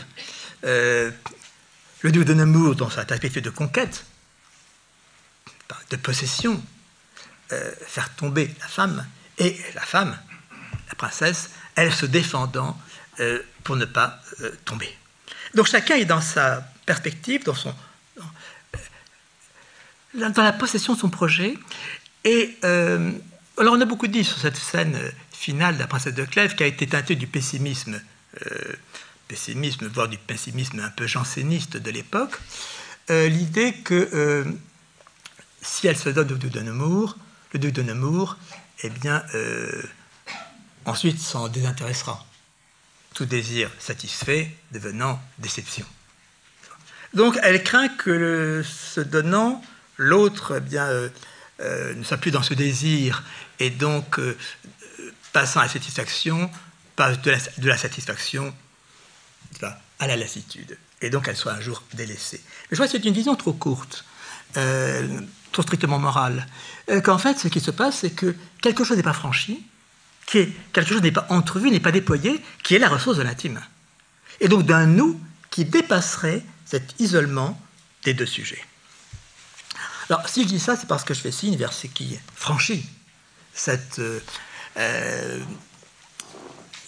Euh, 0.65 1.11
le 2.01 2.11
duc 2.11 2.25
de 2.25 2.33
Nemours 2.33 2.75
dans 2.75 2.89
sa 2.89 3.05
perspective 3.05 3.43
de 3.43 3.51
conquête, 3.51 4.05
de 5.91 5.95
possession, 5.97 6.63
euh, 7.51 7.71
faire 7.85 8.13
tomber 8.15 8.53
la 8.59 8.67
femme, 8.67 9.05
et 9.37 9.55
la 9.75 9.81
femme, 9.81 10.17
la 10.89 10.95
princesse, 10.95 11.51
elle 11.75 11.93
se 11.93 12.07
défendant 12.07 12.79
pour 13.63 13.75
ne 13.75 13.85
pas 13.85 14.19
tomber. 14.65 14.95
Donc 15.55 15.67
chacun 15.67 15.95
est 15.95 16.05
dans 16.05 16.21
sa 16.21 16.61
perspective, 16.85 17.43
dans, 17.43 17.55
son, 17.55 17.73
dans 20.13 20.43
la 20.43 20.53
possession 20.53 20.93
de 20.93 20.99
son 20.99 21.09
projet. 21.09 21.57
Et 22.23 22.57
alors 23.59 23.73
on 23.73 23.81
a 23.81 23.85
beaucoup 23.85 24.07
dit 24.07 24.23
sur 24.23 24.37
cette 24.37 24.55
scène 24.55 24.99
finale 25.31 25.75
de 25.75 25.79
la 25.79 25.87
princesse 25.87 26.13
de 26.13 26.25
Clèves 26.25 26.55
qui 26.55 26.63
a 26.63 26.67
été 26.67 26.85
teintée 26.87 27.15
du 27.15 27.27
pessimisme, 27.27 27.99
euh, 28.45 28.73
pessimisme, 29.27 29.87
voire 29.87 30.07
du 30.07 30.17
pessimisme 30.17 30.79
un 30.79 30.89
peu 30.89 31.07
janséniste 31.07 31.77
de 31.77 31.91
l'époque, 31.91 32.37
euh, 33.09 33.27
l'idée 33.27 33.73
que 33.73 34.45
si 35.61 35.87
elle 35.87 35.97
se 35.97 36.09
donne 36.09 36.31
au 36.31 36.35
duc 36.35 36.51
de 36.51 36.59
Nemours, 36.59 37.17
le 37.53 37.59
duc 37.59 37.73
de 37.73 37.81
Nemours, 37.81 38.37
eh 38.83 38.89
bien, 38.89 39.23
ensuite 40.85 41.19
s'en 41.19 41.47
désintéressera 41.47 42.25
tout 43.13 43.25
désir 43.25 43.71
satisfait 43.79 44.51
devenant 44.71 45.19
déception. 45.39 45.85
Donc 47.13 47.39
elle 47.41 47.63
craint 47.63 47.89
que 47.89 48.63
se 48.63 49.01
donnant, 49.01 49.63
l'autre 49.97 50.57
eh 50.57 50.61
bien 50.61 50.87
euh, 51.59 51.91
euh, 51.91 51.93
ne 51.95 52.03
soit 52.03 52.17
plus 52.17 52.31
dans 52.31 52.43
ce 52.43 52.53
désir 52.53 53.23
et 53.59 53.69
donc 53.69 54.19
euh, 54.19 54.37
passant 55.33 55.59
à 55.59 55.63
la 55.63 55.69
satisfaction, 55.69 56.49
passe 56.95 57.21
de 57.21 57.31
la, 57.67 57.77
satisfaction 57.77 58.53
à 59.99 60.07
la 60.07 60.15
lassitude 60.15 60.77
et 61.01 61.09
donc 61.09 61.27
elle 61.27 61.35
soit 61.35 61.53
un 61.53 61.61
jour 61.61 61.83
délaissée. 61.93 62.41
Je 62.69 62.75
crois 62.75 62.87
que 62.87 62.91
c'est 62.91 63.05
une 63.05 63.13
vision 63.13 63.35
trop 63.35 63.53
courte, 63.53 64.05
trop 65.51 65.61
strictement 65.61 65.99
morale. 65.99 66.47
Qu'en 67.03 67.19
fait, 67.19 67.37
ce 67.37 67.47
qui 67.47 67.59
se 67.59 67.69
passe, 67.69 67.99
c'est 67.99 68.09
que 68.09 68.35
quelque 68.61 68.83
chose 68.83 68.97
n'est 68.97 69.03
pas 69.03 69.13
franchi, 69.13 69.63
quelque 70.25 70.87
chose 70.87 71.03
n'est 71.03 71.11
pas 71.11 71.27
entrevu, 71.29 71.69
n'est 71.69 71.79
pas 71.79 71.91
déployé, 71.91 72.41
qui 72.63 72.75
est 72.75 72.79
la 72.79 72.89
ressource 72.89 73.17
de 73.17 73.23
l'intime. 73.23 73.61
Et 74.39 74.47
donc 74.47 74.65
d'un 74.65 74.87
nous 74.87 75.19
qui 75.51 75.65
dépasserait 75.65 76.43
cet 76.65 76.99
isolement 76.99 77.59
des 78.03 78.13
deux 78.13 78.25
sujets. 78.25 78.63
Alors, 80.09 80.27
si 80.29 80.43
je 80.43 80.47
dis 80.47 80.59
ça, 80.59 80.75
c'est 80.75 80.87
parce 80.87 81.03
que 81.03 81.13
je 81.13 81.19
fais 81.19 81.31
signe 81.31 81.55
vers 81.57 81.73
ce 81.73 81.87
qui 81.87 82.17
franchit 82.35 82.85
cette. 83.53 83.99
Euh, 83.99 84.19
euh, 84.77 85.39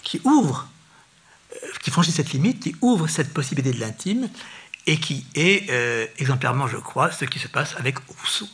qui 0.03 0.21
ouvre, 0.23 0.67
euh, 1.53 1.67
qui 1.81 1.91
franchit 1.91 2.11
cette 2.11 2.31
limite, 2.31 2.63
qui 2.63 2.75
ouvre 2.81 3.07
cette 3.07 3.33
possibilité 3.33 3.75
de 3.75 3.79
l'intime, 3.79 4.29
et 4.87 4.99
qui 4.99 5.25
est 5.35 5.69
exemplairement, 6.17 6.67
je 6.67 6.77
crois, 6.77 7.11
ce 7.11 7.25
qui 7.25 7.37
se 7.37 7.47
passe 7.47 7.75
avec 7.77 7.97
Rousseau. 8.07 8.47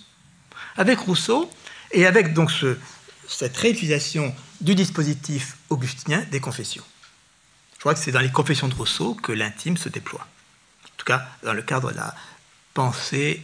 Avec 0.75 0.99
Rousseau, 0.99 1.49
et 1.91 2.05
avec 2.05 2.33
donc 2.33 2.51
ce, 2.51 2.77
cette 3.27 3.55
réutilisation 3.55 4.35
du 4.59 4.75
dispositif 4.75 5.55
augustinien 5.69 6.25
des 6.31 6.41
confessions. 6.41 6.83
Je 7.75 7.79
crois 7.79 7.93
que 7.93 7.99
c'est 7.99 8.11
dans 8.11 8.19
les 8.19 8.31
confessions 8.31 8.67
de 8.67 8.75
Rousseau 8.75 9.13
que 9.13 9.31
l'intime 9.31 9.77
se 9.77 9.87
déploie. 9.87 10.27
En 10.83 10.89
tout 10.97 11.05
cas, 11.05 11.25
dans 11.43 11.53
le 11.53 11.61
cadre 11.61 11.91
de 11.91 11.97
la 11.97 12.15
pensée 12.73 13.41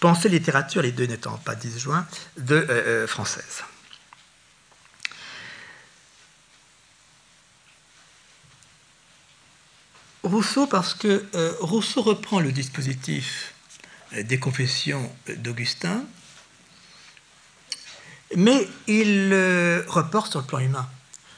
Pensée 0.00 0.28
littérature, 0.28 0.82
les 0.82 0.92
deux 0.92 1.06
n'étant 1.06 1.36
pas 1.38 1.56
disjoints, 1.56 2.06
de 2.36 2.54
euh, 2.54 2.66
euh, 2.70 3.06
française. 3.06 3.64
Rousseau, 10.22 10.66
parce 10.66 10.94
que 10.94 11.26
euh, 11.34 11.52
Rousseau 11.60 12.02
reprend 12.02 12.38
le 12.38 12.52
dispositif 12.52 13.54
des 14.12 14.38
confessions 14.38 15.12
d'Augustin, 15.28 16.04
mais 18.36 18.68
il 18.86 19.34
reporte 19.86 20.30
sur 20.30 20.40
le 20.40 20.46
plan 20.46 20.60
humain. 20.60 20.88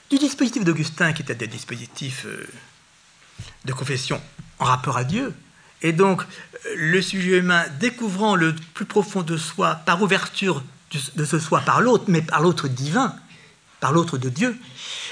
Du 0.08 0.18
dispositif 0.18 0.64
d'Augustin, 0.64 1.12
qui 1.12 1.22
était 1.22 1.34
des 1.34 1.46
dispositifs 1.46 2.26
de 3.64 3.72
confession 3.72 4.20
en 4.58 4.66
rapport 4.66 4.96
à 4.96 5.04
Dieu, 5.04 5.34
et 5.82 5.92
donc, 5.92 6.22
le 6.76 7.00
sujet 7.00 7.38
humain 7.38 7.64
découvrant 7.78 8.36
le 8.36 8.54
plus 8.74 8.84
profond 8.84 9.22
de 9.22 9.36
soi 9.36 9.76
par 9.86 10.02
ouverture 10.02 10.62
de 11.14 11.24
ce 11.24 11.38
soi 11.38 11.60
par 11.60 11.80
l'autre, 11.80 12.04
mais 12.08 12.20
par 12.20 12.40
l'autre 12.40 12.68
divin, 12.68 13.14
par 13.78 13.92
l'autre 13.92 14.18
de 14.18 14.28
Dieu, 14.28 14.58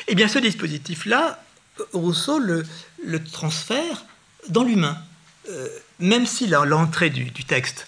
eh 0.09 0.15
bien 0.15 0.29
ce 0.29 0.39
dispositif-là, 0.39 1.43
Rousseau 1.93 2.39
le, 2.39 2.65
transfère 3.33 4.05
dans 4.49 4.65
l'humain. 4.65 4.99
Euh, 5.51 5.69
même 6.01 6.27
si 6.27 6.47
l'entrée 6.47 7.11
du, 7.11 7.33
texte 7.45 7.87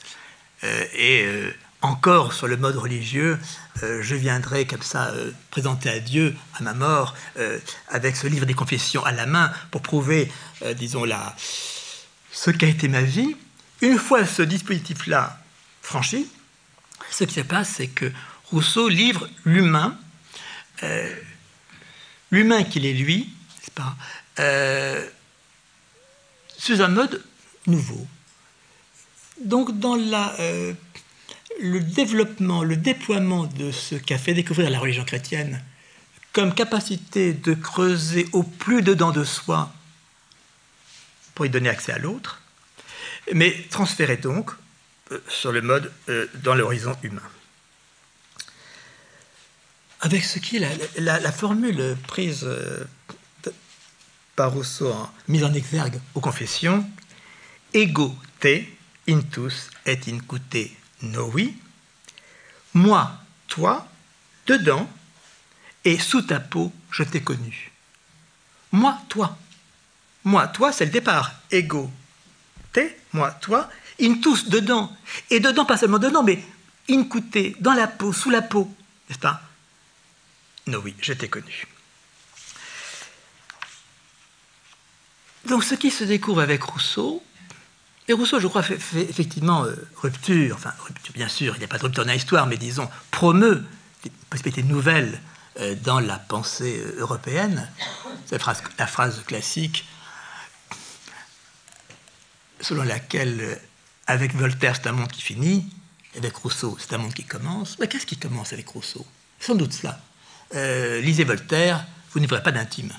euh, 0.64 0.84
est 0.94 1.24
euh, 1.24 1.50
encore 1.82 2.32
sur 2.32 2.46
le 2.46 2.56
mode 2.56 2.76
religieux, 2.76 3.38
je 3.82 4.14
viendrai 4.14 4.66
comme 4.66 4.82
ça 4.82 5.10
présenter 5.50 5.88
à 5.88 6.00
Dieu 6.00 6.36
à 6.58 6.62
ma 6.62 6.74
mort, 6.74 7.14
avec 7.88 8.14
ce 8.14 8.26
livre 8.26 8.44
des 8.44 8.52
confessions 8.52 9.02
à 9.06 9.12
la 9.12 9.24
main, 9.24 9.50
pour 9.70 9.80
prouver, 9.80 10.30
disons, 10.76 11.04
la, 11.04 11.34
ce 12.32 12.50
qu'a 12.50 12.66
été 12.66 12.88
ma 12.88 13.02
vie, 13.02 13.36
une 13.80 13.98
fois 13.98 14.26
ce 14.26 14.42
dispositif-là 14.42 15.40
franchi, 15.82 16.26
ce 17.10 17.24
qui 17.24 17.34
se 17.34 17.40
passe, 17.40 17.74
c'est 17.76 17.88
que 17.88 18.10
Rousseau 18.50 18.88
livre 18.88 19.28
l'humain, 19.44 19.98
euh, 20.82 21.14
l'humain 22.30 22.64
qu'il 22.64 22.86
est 22.86 22.92
lui, 22.92 23.18
n'est-ce 23.18 23.70
pas, 23.70 23.96
euh, 24.38 25.08
sous 26.58 26.82
un 26.82 26.88
mode 26.88 27.24
nouveau. 27.66 28.06
Donc 29.44 29.78
dans 29.78 29.98
euh, 29.98 30.72
le 31.60 31.80
développement, 31.80 32.62
le 32.62 32.76
déploiement 32.76 33.46
de 33.46 33.72
ce 33.72 33.94
qu'a 33.94 34.18
fait 34.18 34.34
découvrir 34.34 34.70
la 34.70 34.78
religion 34.78 35.04
chrétienne 35.04 35.62
comme 36.32 36.54
capacité 36.54 37.32
de 37.32 37.54
creuser 37.54 38.28
au 38.32 38.42
plus 38.42 38.82
dedans 38.82 39.10
de 39.10 39.24
soi 39.24 39.72
pour 41.40 41.46
y 41.46 41.48
donner 41.48 41.70
accès 41.70 41.92
à 41.92 41.98
l'autre, 41.98 42.42
mais 43.32 43.66
transféré 43.70 44.18
donc 44.18 44.50
euh, 45.10 45.18
sur 45.26 45.52
le 45.52 45.62
mode 45.62 45.90
euh, 46.10 46.26
dans 46.42 46.54
l'horizon 46.54 46.94
humain. 47.02 47.22
Avec 50.02 50.22
ce 50.22 50.38
qui 50.38 50.58
est 50.58 50.98
la, 50.98 51.32
formule 51.32 51.96
prise 52.06 52.44
euh, 52.44 52.84
par 54.36 54.52
Rousseau, 54.52 54.94
mise 55.28 55.42
en 55.42 55.54
exergue 55.54 55.98
aux 56.14 56.20
confessions, 56.20 56.86
ego 57.72 58.14
te 58.38 58.62
intus 59.08 59.70
et 59.86 59.98
incute 60.08 60.76
novi, 61.00 61.54
moi, 62.74 63.12
toi, 63.48 63.88
dedans, 64.46 64.90
et 65.86 65.98
sous 65.98 66.20
ta 66.20 66.38
peau, 66.38 66.70
je 66.90 67.02
t'ai 67.02 67.22
connu. 67.22 67.72
Moi, 68.72 68.94
toi. 69.08 69.38
Moi, 70.30 70.46
toi, 70.46 70.70
c'est 70.70 70.84
le 70.84 70.92
départ. 70.92 71.32
Ego, 71.50 71.90
t'es, 72.72 72.96
moi, 73.12 73.32
toi. 73.32 73.68
In 74.00 74.20
tous, 74.22 74.48
dedans. 74.48 74.96
Et 75.28 75.40
dedans, 75.40 75.64
pas 75.64 75.76
seulement 75.76 75.98
dedans, 75.98 76.22
mais 76.22 76.40
in 76.88 77.04
dans 77.58 77.72
la 77.72 77.88
peau, 77.88 78.12
sous 78.12 78.30
la 78.30 78.40
peau. 78.40 78.72
N'est-ce 79.08 79.18
pas? 79.18 79.42
Non, 80.68 80.80
oui, 80.84 80.94
je 81.00 81.14
t'ai 81.14 81.26
connu. 81.26 81.66
Donc, 85.46 85.64
ce 85.64 85.74
qui 85.74 85.90
se 85.90 86.04
découvre 86.04 86.42
avec 86.42 86.62
Rousseau, 86.62 87.24
et 88.06 88.12
Rousseau, 88.12 88.38
je 88.38 88.46
crois, 88.46 88.62
fait, 88.62 88.78
effectivement 89.00 89.64
euh, 89.64 89.74
rupture, 89.96 90.54
enfin, 90.54 90.72
rupture, 90.78 91.12
bien 91.12 91.28
sûr, 91.28 91.56
il 91.56 91.58
n'y 91.58 91.64
a 91.64 91.68
pas 91.68 91.78
de 91.78 91.82
rupture 91.82 92.04
dans 92.04 92.12
l'histoire, 92.12 92.46
mais 92.46 92.56
disons, 92.56 92.88
promeut 93.10 93.64
des 94.04 94.12
possibilités 94.30 94.62
nouvelles 94.62 95.20
euh, 95.58 95.74
dans 95.82 95.98
la 95.98 96.20
pensée 96.20 96.78
euh, 96.78 97.00
européenne. 97.00 97.68
C'est 98.26 98.40
la 98.78 98.86
phrase 98.86 99.24
classique 99.26 99.86
selon 102.60 102.82
laquelle, 102.82 103.40
euh, 103.40 103.54
avec 104.06 104.34
Voltaire, 104.34 104.76
c'est 104.76 104.88
un 104.88 104.92
monde 104.92 105.10
qui 105.10 105.22
finit, 105.22 105.66
avec 106.16 106.34
Rousseau, 106.36 106.76
c'est 106.80 106.92
un 106.94 106.98
monde 106.98 107.14
qui 107.14 107.24
commence. 107.24 107.78
Mais 107.78 107.88
qu'est-ce 107.88 108.06
qui 108.06 108.16
commence 108.16 108.52
avec 108.52 108.68
Rousseau? 108.68 109.06
Sans 109.38 109.54
doute 109.54 109.72
cela. 109.72 110.00
Euh, 110.54 111.00
lisez 111.00 111.24
Voltaire, 111.24 111.86
vous 112.12 112.20
n'y 112.20 112.26
verrez 112.26 112.42
pas 112.42 112.52
d'intime. 112.52 112.92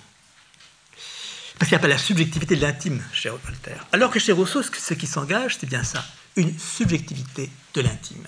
Parce 1.60 1.69
qu'il 1.69 1.78
n'y 1.78 1.82
a 1.82 1.88
pas 1.88 1.88
la 1.88 1.97
subjectivité 1.97 2.56
de 2.56 2.62
l'intime 2.62 3.04
chez 3.13 3.30
Voltaire. 3.30 3.86
Alors 3.91 4.10
que 4.10 4.19
chez 4.19 4.32
Rousseau, 4.32 4.63
ce 4.63 4.93
qui 4.93 5.08
s'engage, 5.08 5.58
c'est 5.60 5.67
bien 5.67 5.84
ça, 5.84 6.04
une 6.36 6.58
subjectivité 6.58 7.52
de 7.74 7.82
l'intime. 7.82 8.28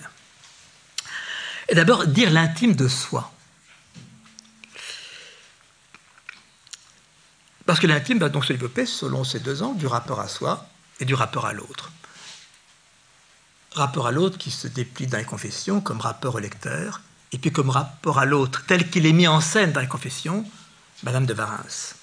Et 1.68 1.74
d'abord, 1.74 2.06
dire 2.06 2.30
l'intime 2.30 2.74
de 2.74 2.86
soi. 2.86 3.32
Parce 7.66 7.80
que 7.80 7.86
l'intime 7.86 8.18
va 8.18 8.28
donc 8.28 8.44
se 8.44 8.52
développer 8.52 8.84
selon 8.84 9.24
ces 9.24 9.40
deux 9.40 9.62
ans 9.62 9.72
du 9.72 9.86
rapport 9.86 10.20
à 10.20 10.28
soi 10.28 10.68
et 11.00 11.04
du 11.04 11.14
rapport 11.14 11.46
à 11.46 11.52
l'autre. 11.52 11.90
Rapport 13.72 14.06
à 14.06 14.12
l'autre 14.12 14.38
qui 14.38 14.50
se 14.50 14.68
déplie 14.68 15.06
dans 15.06 15.18
les 15.18 15.24
confessions 15.24 15.80
comme 15.80 16.00
rapport 16.00 16.36
au 16.36 16.38
lecteur, 16.38 17.00
et 17.32 17.38
puis 17.38 17.50
comme 17.50 17.70
rapport 17.70 18.18
à 18.18 18.24
l'autre 18.24 18.64
tel 18.66 18.88
qu'il 18.88 19.06
est 19.06 19.12
mis 19.12 19.26
en 19.26 19.40
scène 19.40 19.72
dans 19.72 19.80
les 19.80 19.88
confessions, 19.88 20.48
Madame 21.02 21.26
de 21.26 21.34
Varins. 21.34 21.94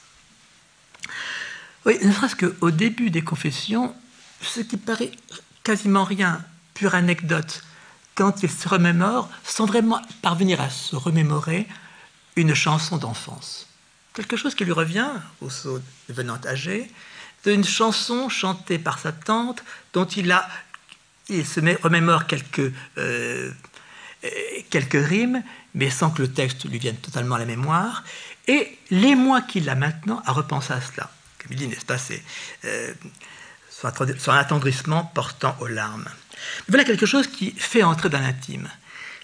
Oui, 1.86 1.98
ne 2.04 2.12
serait-ce 2.12 2.36
qu'au 2.36 2.72
début 2.72 3.10
des 3.10 3.24
confessions, 3.24 3.96
ce 4.42 4.60
qui 4.60 4.78
paraît 4.78 5.12
quasiment 5.64 6.04
rien, 6.04 6.44
pure 6.74 6.96
anecdote, 6.96 7.64
quand 8.16 8.44
il 8.44 8.52
se 8.52 8.68
remémore, 8.68 9.30
sans 9.44 9.66
vraiment 9.66 10.02
parvenir 10.22 10.62
à 10.62 10.70
se 10.70 10.96
remémorer 10.96 11.68
une 12.36 12.54
chanson 12.54 12.98
d'enfance. 12.98 13.68
Quelque 14.14 14.36
chose 14.36 14.56
qui 14.56 14.66
lui 14.66 14.74
revient, 14.74 15.10
au 15.40 15.50
saut 15.50 15.80
devenant 16.10 16.38
âgé, 16.46 16.92
d'une 17.44 17.64
chanson 17.64 18.30
chantée 18.30 18.78
par 18.78 19.00
sa 19.00 19.12
tante 19.12 19.64
dont 19.94 20.06
il 20.06 20.32
a 20.32 20.48
il 21.32 21.46
se 21.46 21.60
remémore 21.82 22.28
quelques, 22.28 22.74
euh, 22.98 23.52
quelques 24.70 25.08
rimes, 25.08 25.44
mais 25.74 25.90
sans 25.90 26.10
que 26.12 26.22
le 26.22 26.32
texte 26.32 26.66
lui 26.66 26.80
vienne 26.80 26.98
totalement 26.98 27.36
à 27.36 27.40
la 27.40 27.46
mémoire. 27.46 28.04
Et 28.48 28.78
les 28.90 29.16
mois 29.16 29.42
qu'il 29.42 29.70
a 29.70 29.76
maintenant 29.76 30.22
à 30.26 30.34
repenser 30.34 30.74
à 30.74 30.82
cela. 30.82 31.10
Comme 31.40 31.52
il 31.52 31.58
dit, 31.58 31.68
n'est-ce 31.68 31.86
pas, 31.86 31.98
c'est 31.98 32.22
euh, 32.66 32.94
son 33.70 34.32
attendrissement 34.32 35.06
portant 35.06 35.56
aux 35.60 35.68
larmes. 35.68 36.10
Voilà 36.68 36.84
quelque 36.84 37.06
chose 37.06 37.28
qui 37.28 37.52
fait 37.52 37.84
entrer 37.84 38.10
dans 38.10 38.20
l'intime, 38.20 38.70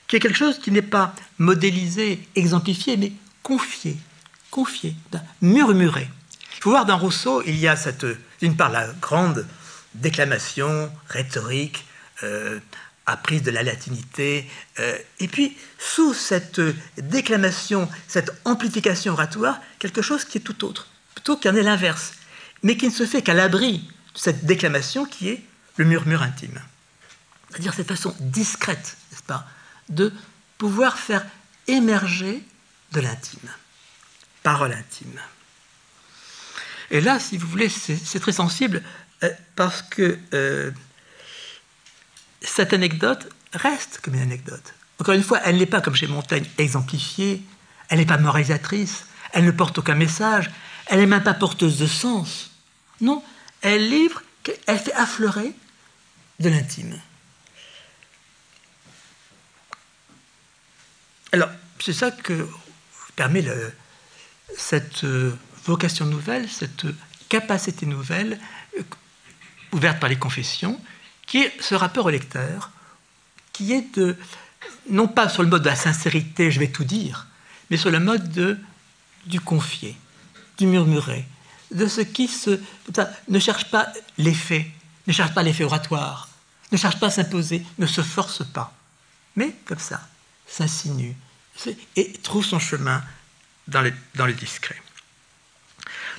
qui 0.07 0.15
est 0.15 0.19
quelque 0.19 0.37
chose 0.37 0.59
qui 0.59 0.71
n'est 0.71 0.81
pas 0.81 1.13
modélisé, 1.37 2.27
exemplifié, 2.35 2.95
mais 2.97 3.11
confié, 3.43 3.97
confié, 4.49 4.95
murmuré. 5.41 6.07
Il 6.57 6.63
faut 6.63 6.71
voir 6.71 6.85
dans 6.85 6.97
Rousseau, 6.97 7.43
il 7.45 7.55
y 7.55 7.67
a 7.67 7.75
cette, 7.75 8.05
d'une 8.39 8.57
part, 8.57 8.71
la 8.71 8.87
grande 8.93 9.45
déclamation 9.93 10.91
rhétorique, 11.07 11.85
euh, 12.23 12.59
apprise 13.05 13.43
de 13.43 13.51
la 13.51 13.63
latinité, 13.63 14.49
euh, 14.79 14.97
et 15.19 15.27
puis 15.27 15.55
sous 15.79 16.13
cette 16.13 16.59
déclamation, 16.97 17.87
cette 18.07 18.31
amplification 18.43 19.13
oratoire, 19.13 19.59
quelque 19.79 20.01
chose 20.01 20.25
qui 20.25 20.39
est 20.39 20.41
tout 20.41 20.65
autre, 20.65 20.87
plutôt 21.15 21.37
qu'un 21.37 21.55
est 21.55 21.63
l'inverse, 21.63 22.13
mais 22.63 22.75
qui 22.75 22.87
ne 22.87 22.91
se 22.91 23.05
fait 23.05 23.21
qu'à 23.21 23.33
l'abri 23.33 23.89
de 24.13 24.19
cette 24.19 24.45
déclamation 24.45 25.05
qui 25.05 25.29
est 25.29 25.43
le 25.77 25.85
murmure 25.85 26.21
intime. 26.21 26.59
C'est-à-dire 27.49 27.73
cette 27.73 27.87
façon 27.87 28.15
discrète, 28.19 28.97
n'est-ce 29.11 29.23
pas, 29.23 29.47
de 29.89 30.11
pouvoir 30.57 30.97
faire 30.97 31.25
émerger 31.67 32.43
de 32.91 32.99
l'intime. 32.99 33.49
Parole 34.43 34.73
intime. 34.73 35.19
Et 36.91 37.01
là, 37.01 37.19
si 37.19 37.37
vous 37.37 37.47
voulez, 37.47 37.69
c'est 37.69 38.19
très 38.19 38.31
sensible 38.31 38.81
euh, 39.23 39.29
parce 39.55 39.81
que 39.81 40.17
euh, 40.33 40.71
cette 42.41 42.73
anecdote 42.73 43.27
reste 43.53 43.99
comme 44.01 44.15
une 44.15 44.21
anecdote. 44.21 44.73
Encore 44.99 45.13
une 45.13 45.23
fois, 45.23 45.39
elle 45.43 45.57
n'est 45.57 45.65
pas, 45.65 45.81
comme 45.81 45.95
chez 45.95 46.07
Montaigne, 46.07 46.45
exemplifiée, 46.57 47.41
elle 47.89 47.99
n'est 47.99 48.05
pas 48.05 48.17
moralisatrice, 48.17 49.05
elle 49.33 49.45
ne 49.45 49.51
porte 49.51 49.77
aucun 49.77 49.95
message, 49.95 50.49
elle 50.87 50.99
n'est 50.99 51.05
même 51.05 51.23
pas 51.23 51.33
porteuse 51.33 51.77
de 51.77 51.87
sens. 51.87 52.51
Non, 53.01 53.23
elle 53.61 53.89
livre, 53.89 54.23
elle 54.65 54.79
fait 54.79 54.93
affleurer 54.93 55.53
de 56.39 56.49
l'intime. 56.49 56.99
Alors, 61.31 61.49
c'est 61.79 61.93
ça 61.93 62.11
que 62.11 62.47
permet 63.15 63.43
cette 64.55 65.03
euh, 65.03 65.35
vocation 65.67 66.05
nouvelle, 66.05 66.49
cette 66.49 66.85
capacité 67.29 67.85
nouvelle 67.85 68.39
euh, 68.77 68.83
ouverte 69.73 69.99
par 69.99 70.09
les 70.09 70.17
confessions, 70.17 70.79
qui 71.25 71.39
est 71.39 71.61
ce 71.61 71.75
rapport 71.75 72.05
au 72.05 72.09
lecteur, 72.09 72.71
qui 73.53 73.73
est 73.73 73.95
de, 73.95 74.17
non 74.89 75.07
pas 75.07 75.29
sur 75.29 75.43
le 75.43 75.49
mode 75.49 75.63
de 75.63 75.69
la 75.69 75.75
sincérité, 75.75 76.51
je 76.51 76.59
vais 76.59 76.69
tout 76.69 76.85
dire, 76.85 77.27
mais 77.69 77.77
sur 77.77 77.91
le 77.91 77.99
mode 77.99 78.31
de, 78.31 78.57
du 79.25 79.41
confier, 79.41 79.97
du 80.57 80.67
murmurer, 80.67 81.25
de 81.71 81.87
ce 81.87 82.01
qui 82.01 82.31
ne 83.27 83.39
cherche 83.39 83.65
pas 83.69 83.87
l'effet, 84.17 84.71
ne 85.05 85.13
cherche 85.13 85.33
pas 85.33 85.43
l'effet 85.43 85.65
oratoire, 85.65 86.29
ne 86.71 86.77
cherche 86.77 86.99
pas 86.99 87.07
à 87.07 87.11
s'imposer, 87.11 87.65
ne 87.77 87.85
se 87.85 88.01
force 88.01 88.45
pas, 88.45 88.73
mais 89.35 89.53
comme 89.65 89.79
ça, 89.79 90.01
s'insinue 90.47 91.15
et 91.95 92.13
trouve 92.23 92.45
son 92.45 92.59
chemin 92.59 93.03
dans 93.67 93.81
le, 93.81 93.93
dans 94.15 94.25
le 94.25 94.33
discret. 94.33 94.81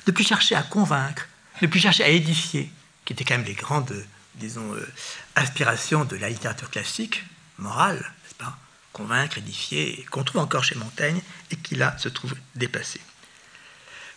Ne 0.09 0.11
plus 0.11 0.23
chercher 0.23 0.55
à 0.55 0.63
convaincre, 0.63 1.27
ne 1.61 1.67
plus 1.67 1.79
chercher 1.79 2.03
à 2.03 2.07
édifier, 2.07 2.71
qui 3.05 3.13
étaient 3.13 3.23
quand 3.23 3.37
même 3.37 3.45
les 3.45 3.53
grandes, 3.53 4.07
disons, 4.33 4.73
euh, 4.73 4.91
aspirations 5.35 6.03
de 6.03 6.15
la 6.15 6.29
littérature 6.29 6.71
classique, 6.71 7.23
morale, 7.59 7.97
n'est-ce 7.97 8.33
pas? 8.33 8.57
Convaincre, 8.91 9.37
édifier, 9.37 10.03
qu'on 10.09 10.23
trouve 10.23 10.41
encore 10.41 10.63
chez 10.63 10.73
Montaigne 10.73 11.21
et 11.51 11.57
qui 11.57 11.75
là 11.75 11.95
se 11.99 12.09
trouve 12.09 12.33
dépassé. 12.55 12.99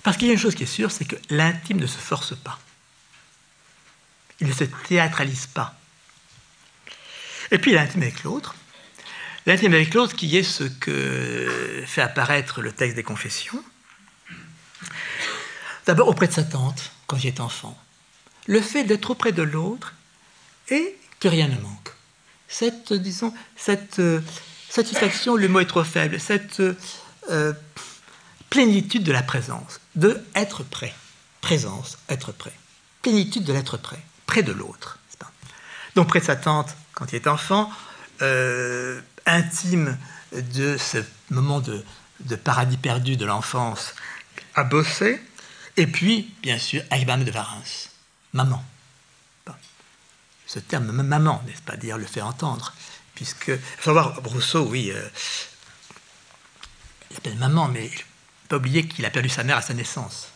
Parce 0.03 0.17
qu'il 0.17 0.29
y 0.29 0.31
a 0.31 0.33
une 0.33 0.41
chose 0.41 0.55
qui 0.55 0.63
est 0.63 0.67
sûre, 0.67 0.91
c'est 0.91 1.05
que 1.05 1.17
l'intime 1.29 1.79
ne 1.79 1.87
se 1.87 1.99
force 1.99 2.35
pas. 2.35 2.59
Il 4.41 4.47
ne 4.47 4.55
se 4.55 4.65
théâtralise 4.65 5.45
pas. 5.45 5.79
Et 7.51 7.59
puis 7.59 7.73
l'intime 7.73 8.01
avec 8.01 8.23
l'autre. 8.23 8.55
L'intime 9.45 9.75
avec 9.75 9.93
l'autre 9.93 10.17
qui 10.17 10.39
est 10.39 10.43
ce 10.43 10.65
que 10.65 11.85
fait 11.87 12.01
apparaître 12.01 12.63
le 12.63 12.73
texte 12.73 12.97
des 12.97 13.03
confessions. 13.03 13.63
D'abord 15.87 16.09
auprès 16.09 16.29
de 16.29 16.33
sa 16.33 16.45
tante, 16.45 16.93
quand 17.07 17.23
est 17.25 17.41
enfant. 17.41 17.77
Le 18.47 18.61
fait 18.61 18.85
d'être 18.85 19.11
auprès 19.11 19.33
de 19.33 19.43
l'autre 19.43 19.95
et 20.69 20.97
que 21.21 21.29
rien 21.29 21.49
ne 21.49 21.59
manque. 21.59 21.93
Cette, 22.49 22.93
disons, 22.93 23.33
cette 23.57 23.99
euh, 23.99 24.21
satisfaction, 24.69 25.37
le 25.37 25.49
mot 25.49 25.61
est 25.61 25.67
trop 25.67 25.85
faible, 25.85 26.21
cette 26.21 26.61
euh, 27.31 27.53
plénitude 28.51 29.05
de 29.05 29.13
la 29.13 29.23
présence, 29.23 29.81
de 29.95 30.23
être 30.35 30.63
prêt. 30.63 30.95
Présence, 31.41 31.99
être 32.09 32.33
prêt. 32.33 32.53
Plénitude 33.01 33.45
de 33.45 33.53
l'être 33.53 33.77
prêt, 33.77 34.03
près 34.27 34.43
de 34.43 34.53
l'autre. 34.53 34.99
Donc 35.95 36.09
près 36.09 36.21
de 36.21 36.25
sa 36.25 36.37
tante 36.37 36.75
quand 36.95 37.13
il 37.13 37.17
est 37.17 37.27
enfant, 37.27 37.71
euh, 38.23 39.01
intime 39.27 39.99
de 40.33 40.77
ce 40.77 40.99
moment 41.31 41.61
de, 41.61 41.85
paradis 42.37 42.77
perdu 42.77 43.17
de 43.17 43.27
l'enfance 43.27 43.95
à 44.55 44.65
bosser, 44.65 45.21
et 45.77 45.87
puis, 45.87 46.33
bien 46.43 46.59
sûr, 46.59 46.83
avec 46.91 47.07
de 47.07 47.31
Varins, 47.31 47.63
maman. 48.33 48.65
Ce 50.47 50.59
terme 50.59 50.93
maman, 50.93 51.43
n'est-ce 51.47 51.63
pas 51.63 51.77
dire, 51.77 51.97
le 51.97 52.05
fait 52.05 52.21
entendre, 52.21 52.75
puisque, 53.15 53.57
faut 53.57 53.85
savoir, 53.85 54.21
Rousseau, 54.25 54.67
oui, 54.67 54.91
euh, 54.91 55.09
il 57.11 57.17
appelle 57.17 57.37
maman, 57.37 57.69
mais 57.69 57.87
il 57.87 57.91
ne 57.91 58.49
pas 58.49 58.57
oublier 58.57 58.87
qu'il 58.87 59.05
a 59.07 59.11
perdu 59.11 59.31
sa 59.31 59.45
mère 59.45 59.57
à 59.57 59.63
sa 59.63 59.73
naissance. 59.73 60.29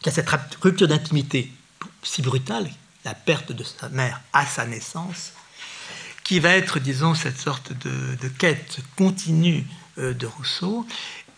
Il 0.00 0.06
y 0.06 0.08
a 0.08 0.12
cette 0.12 0.30
rupture 0.62 0.86
d'intimité 0.86 1.52
si 2.02 2.22
brutale, 2.22 2.70
la 3.04 3.14
perte 3.14 3.52
de 3.52 3.64
sa 3.64 3.88
mère 3.88 4.20
à 4.32 4.46
sa 4.46 4.66
naissance, 4.66 5.32
qui 6.24 6.40
va 6.40 6.50
être, 6.50 6.78
disons, 6.78 7.14
cette 7.14 7.38
sorte 7.38 7.72
de, 7.72 8.28
quête 8.28 8.78
continue 8.96 9.66
euh, 9.98 10.14
de 10.14 10.26
Rousseau, 10.26 10.86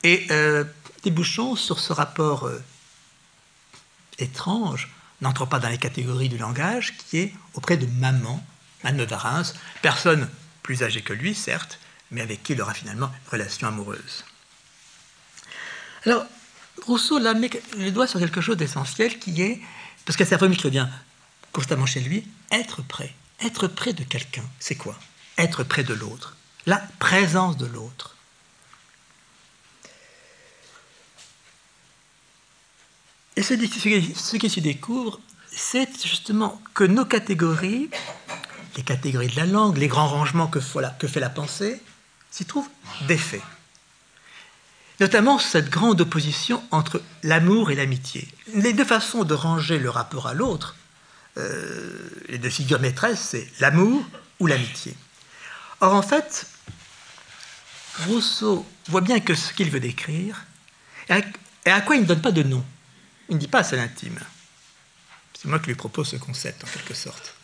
et 0.03 0.27
euh, 0.31 0.65
débouchons 1.05 1.57
sur 1.57 1.79
ce 1.79 1.93
rapport 1.93 2.47
euh, 2.47 2.63
étrange, 4.23 4.89
n'entre 5.21 5.47
pas 5.47 5.59
dans 5.59 5.69
les 5.69 5.79
catégories 5.79 6.29
du 6.29 6.39
langage, 6.39 6.97
qui 6.97 7.19
est 7.19 7.33
auprès 7.55 7.77
de 7.77 7.87
maman, 7.87 8.45
Anne 8.83 8.97
de 8.97 9.07
personne 9.83 10.29
plus 10.63 10.83
âgée 10.83 11.03
que 11.03 11.13
lui, 11.13 11.35
certes, 11.35 11.79
mais 12.11 12.21
avec 12.21 12.43
qui 12.43 12.55
il 12.55 12.63
aura 12.63 12.75
finalement 12.75 13.07
une 13.07 13.31
relation 13.31 13.69
amoureuse. 13.69 14.25
Alors, 16.07 16.25
Rousseau 16.87 17.19
là 17.19 17.35
met 17.35 17.51
le 17.77 17.91
doigt 17.91 18.07
sur 18.07 18.21
quelque 18.21 18.41
chose 18.41 18.57
d'essentiel 18.57 19.19
qui 19.19 19.43
est, 19.43 19.61
parce 20.07 20.17
que 20.17 20.25
c'est 20.25 20.33
la 20.33 20.39
première 20.39 20.57
qui 20.57 20.67
revient 20.67 20.89
constamment 21.53 21.87
chez 21.87 22.01
lui, 22.01 22.27
être 22.51 22.83
prêt. 22.83 23.15
Être 23.43 23.69
près 23.69 23.93
de 23.93 24.05
quelqu'un, 24.05 24.45
c'est 24.59 24.77
quoi? 24.77 24.99
Être 25.39 25.65
près 25.65 25.83
de 25.83 25.95
l'autre. 25.95 26.37
La 26.67 26.79
présence 26.99 27.57
de 27.57 27.67
l'autre. 27.67 28.17
Et 33.41 33.43
ce, 33.43 33.55
qui 34.37 34.51
se 34.51 34.61
découvre, 34.61 35.19
c'est 35.51 35.89
justement 36.07 36.61
que 36.75 36.85
nos 36.85 37.07
catégories, 37.07 37.89
les 38.77 38.83
catégories 38.83 39.29
de 39.29 39.37
la 39.37 39.47
langue, 39.47 39.79
les 39.79 39.89
grands 39.89 40.09
rangements 40.09 40.47
que, 40.47 40.61
fait 40.61 41.21
la 41.21 41.31
pensée, 41.31 41.81
s'y 42.31 42.45
trouvent 42.45 42.69
des 43.09 43.17
faits. 43.17 43.41
Notamment 45.01 45.39
cette 45.39 45.71
grande 45.71 46.03
opposition 46.03 46.63
entre 46.71 47.01
l'amour 47.23 47.71
et 47.71 47.77
l'amitié. 47.77 48.29
Les 48.57 48.75
deux 48.75 48.85
façons 48.85 49.25
de 49.25 49.33
ranger 49.33 49.79
le 49.79 49.89
rapport 49.89 50.27
à 50.27 50.35
l'autre 50.35 50.77
euh, 51.39 52.11
les 52.29 52.37
deux 52.37 52.51
figures 52.51 52.81
maîtresses, 52.81 53.21
c'est 53.31 53.49
l'amour 53.59 54.05
ou 54.41 54.49
l'amitié. 54.49 54.95
Or, 55.81 55.95
en 55.95 56.03
fait, 56.03 56.47
Rousseau 58.07 58.67
voit 58.89 59.01
bien 59.01 59.19
que 59.19 59.35
ce 59.35 59.55
qu'il 59.55 59.71
veut 59.71 59.81
décrire, 59.81 60.45
et 61.09 61.71
à, 61.71 61.81
quoi 61.81 61.97
il 61.97 62.03
ne 62.03 62.07
donne 62.07 62.21
pas 62.21 62.33
de 62.33 62.43
nom. 62.43 62.63
Il 63.31 63.37
ne 63.37 63.41
dit 63.41 63.49
pas 63.49 63.65
c'est 63.65 63.77
l'intime. 63.77 64.19
C'est 65.41 65.49
moi 65.49 65.59
qui 65.59 65.69
lui 65.69 65.75
propose 65.75 66.09
ce 66.09 66.17
concept, 66.17 66.65
en 66.65 66.67
quelque 66.67 66.93
sorte, 66.93 67.35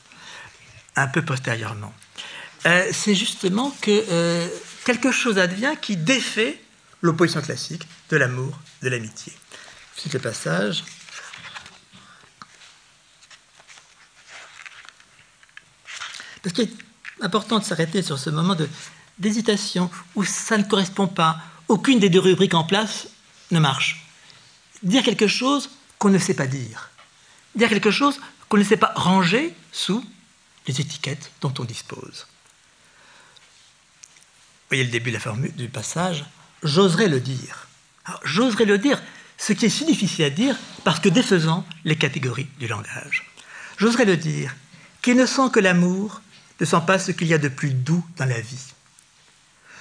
un 0.96 1.06
peu 1.06 1.24
postérieurement. 1.24 1.94
Euh, 2.66 2.88
c'est 2.92 3.14
justement 3.14 3.74
que 3.80 4.04
euh, 4.10 4.48
quelque 4.84 5.10
chose 5.10 5.38
advient 5.38 5.74
qui 5.80 5.96
défait 5.96 6.60
l'opposition 7.00 7.40
classique 7.40 7.86
de 8.10 8.16
l'amour, 8.16 8.58
de 8.82 8.88
l'amitié. 8.88 9.32
C'est 9.96 10.12
le 10.12 10.18
passage. 10.18 10.84
Parce 16.42 16.54
qu'il 16.54 16.64
est 16.64 17.24
important 17.24 17.60
de 17.60 17.64
s'arrêter 17.64 18.02
sur 18.02 18.18
ce 18.18 18.28
moment 18.28 18.56
d'hésitation 19.18 19.90
où 20.14 20.24
ça 20.24 20.58
ne 20.58 20.64
correspond 20.64 21.06
pas. 21.06 21.38
Aucune 21.68 21.98
des 21.98 22.10
deux 22.10 22.20
rubriques 22.20 22.54
en 22.54 22.64
place 22.64 23.08
ne 23.50 23.58
marche. 23.58 24.04
Dire 24.82 25.02
quelque 25.02 25.26
chose 25.26 25.70
ne 26.10 26.18
sait 26.18 26.34
pas 26.34 26.46
dire. 26.46 26.90
Dire 27.54 27.68
quelque 27.68 27.90
chose 27.90 28.20
qu'on 28.48 28.58
ne 28.58 28.64
sait 28.64 28.76
pas 28.76 28.92
ranger 28.96 29.54
sous 29.72 30.04
les 30.66 30.80
étiquettes 30.80 31.30
dont 31.40 31.52
on 31.58 31.64
dispose. 31.64 32.26
Vous 34.66 34.70
voyez 34.70 34.84
le 34.84 34.90
début 34.90 35.10
de 35.10 35.16
la 35.16 35.20
formule 35.20 35.54
du 35.54 35.68
passage. 35.68 36.24
J'oserais 36.62 37.08
le 37.08 37.20
dire. 37.20 37.68
J'oserais 38.24 38.64
le 38.64 38.78
dire, 38.78 39.02
ce 39.38 39.52
qui 39.52 39.66
est 39.66 39.70
si 39.70 39.84
difficile 39.84 40.24
à 40.24 40.30
dire 40.30 40.56
parce 40.84 41.00
que 41.00 41.08
défaisant 41.08 41.64
les 41.84 41.96
catégories 41.96 42.48
du 42.58 42.66
langage. 42.66 43.30
J'oserais 43.78 44.04
le 44.04 44.16
dire, 44.16 44.54
qui 45.02 45.14
ne 45.14 45.26
sent 45.26 45.50
que 45.52 45.60
l'amour 45.60 46.20
ne 46.60 46.66
sent 46.66 46.82
pas 46.86 46.98
ce 46.98 47.12
qu'il 47.12 47.28
y 47.28 47.34
a 47.34 47.38
de 47.38 47.48
plus 47.48 47.70
doux 47.70 48.04
dans 48.16 48.24
la 48.24 48.40
vie. 48.40 48.72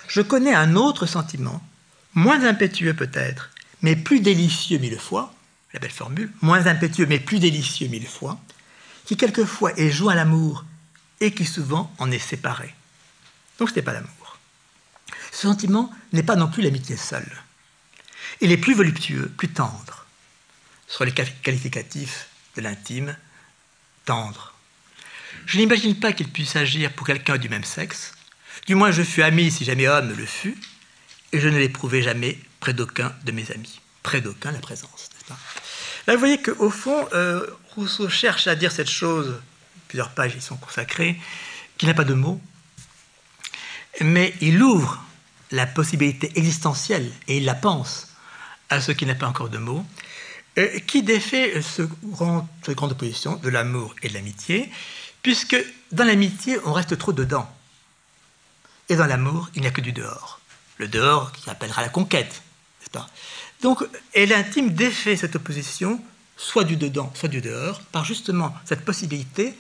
Je 0.08 0.22
connais 0.22 0.54
un 0.54 0.76
autre 0.76 1.06
sentiment, 1.06 1.62
moins 2.14 2.44
impétueux 2.46 2.94
peut-être, 2.94 3.50
mais 3.82 3.96
plus 3.96 4.20
délicieux 4.20 4.78
mille 4.78 5.00
fois, 5.00 5.34
la 5.76 5.80
belle 5.80 5.92
formule, 5.92 6.32
moins 6.42 6.68
impétueux 6.68 7.06
mais 7.06 7.20
plus 7.20 7.40
délicieux 7.40 7.90
mille 7.90 8.08
fois, 8.08 8.40
qui 9.06 9.18
quelquefois 9.18 9.78
est 9.78 9.92
joint 9.92 10.14
à 10.14 10.16
l'amour 10.16 10.64
et 11.20 11.34
qui 11.34 11.46
souvent 11.46 11.94
en 11.98 12.12
est 12.12 12.20
séparé. 12.20 12.74
Donc 13.60 13.70
ce 13.70 13.76
n'est 13.76 13.82
pas 13.82 13.94
l'amour. 13.94 14.40
Ce 15.32 15.42
sentiment 15.42 15.92
n'est 16.14 16.24
pas 16.24 16.38
non 16.38 16.48
plus 16.48 16.64
l'amitié 16.64 16.96
seule. 16.96 17.30
Il 18.40 18.52
est 18.52 18.58
plus 18.58 18.74
voluptueux, 18.74 19.30
plus 19.38 19.50
tendre. 19.50 20.06
Sur 20.88 21.04
les 21.04 21.12
qualificatifs 21.12 22.30
de 22.56 22.62
l'intime, 22.62 23.18
tendre, 24.06 24.54
je 25.46 25.58
n'imagine 25.58 26.00
pas 26.00 26.14
qu'il 26.14 26.30
puisse 26.30 26.56
agir 26.56 26.94
pour 26.94 27.06
quelqu'un 27.06 27.38
du 27.38 27.50
même 27.50 27.66
sexe. 27.66 28.14
Du 28.66 28.76
moins, 28.76 28.92
je 28.92 29.04
fus 29.04 29.24
ami 29.24 29.52
si 29.52 29.66
jamais 29.66 29.88
homme 29.88 30.14
le 30.16 30.26
fut, 30.26 30.58
et 31.34 31.40
je 31.42 31.50
ne 31.50 31.58
l'éprouvai 31.58 32.02
jamais 32.02 32.40
près 32.62 32.74
d'aucun 32.74 33.14
de 33.26 33.32
mes 33.34 33.52
amis. 33.52 33.82
Près 34.04 34.22
d'aucun, 34.22 34.52
la 34.52 34.60
présence, 34.60 35.10
n'est-ce 35.14 35.26
pas? 35.26 35.38
Là, 36.08 36.14
vous 36.14 36.20
voyez 36.20 36.42
qu'au 36.42 36.70
fond, 36.70 37.08
euh, 37.14 37.46
Rousseau 37.76 38.10
cherche 38.10 38.48
à 38.48 38.56
dire 38.56 38.72
cette 38.72 38.90
chose, 38.90 39.42
plusieurs 39.88 40.12
pages 40.12 40.36
y 40.36 40.42
sont 40.42 40.58
consacrées, 40.58 41.20
qui 41.78 41.88
n'a 41.88 41.94
pas 41.94 42.04
de 42.04 42.14
mots, 42.14 42.40
mais 44.02 44.34
il 44.42 44.62
ouvre 44.62 45.04
la 45.52 45.66
possibilité 45.66 46.32
existentielle, 46.36 47.12
et 47.28 47.38
il 47.38 47.46
la 47.46 47.56
pense, 47.56 48.10
à 48.70 48.82
ce 48.82 48.92
qui 48.92 49.06
n'a 49.06 49.16
pas 49.16 49.28
encore 49.28 49.50
de 49.50 49.58
mots, 49.58 49.86
euh, 50.58 50.80
qui 50.80 51.04
défait 51.04 51.62
ce 51.62 51.82
grand, 52.04 52.48
cette 52.64 52.76
grande 52.76 52.92
opposition 52.92 53.36
de 53.38 53.50
l'amour 53.50 53.96
et 54.02 54.10
de 54.10 54.14
l'amitié, 54.14 54.72
puisque 55.22 55.58
dans 55.92 56.04
l'amitié, 56.04 56.60
on 56.66 56.74
reste 56.74 56.98
trop 56.98 57.14
dedans. 57.14 57.50
Et 58.90 58.96
dans 58.96 59.08
l'amour, 59.08 59.50
il 59.56 59.62
n'y 59.62 59.68
a 59.68 59.72
que 59.72 59.82
du 59.82 59.92
dehors. 59.92 60.40
Le 60.78 60.88
dehors 60.88 61.32
qui 61.32 61.50
appellera 61.50 61.82
la 61.82 61.90
conquête, 61.90 62.44
n'est-ce 62.80 62.92
pas? 62.92 63.10
Donc, 63.62 63.84
et 64.14 64.26
l'intime 64.26 64.74
défait 64.74 65.16
cette 65.16 65.36
opposition, 65.36 66.02
soit 66.38 66.64
du 66.64 66.76
dedans, 66.76 67.12
soit 67.16 67.30
du 67.30 67.42
dehors, 67.42 67.82
par 67.92 68.06
justement 68.06 68.54
cette 68.66 68.86
possibilité 68.86 69.58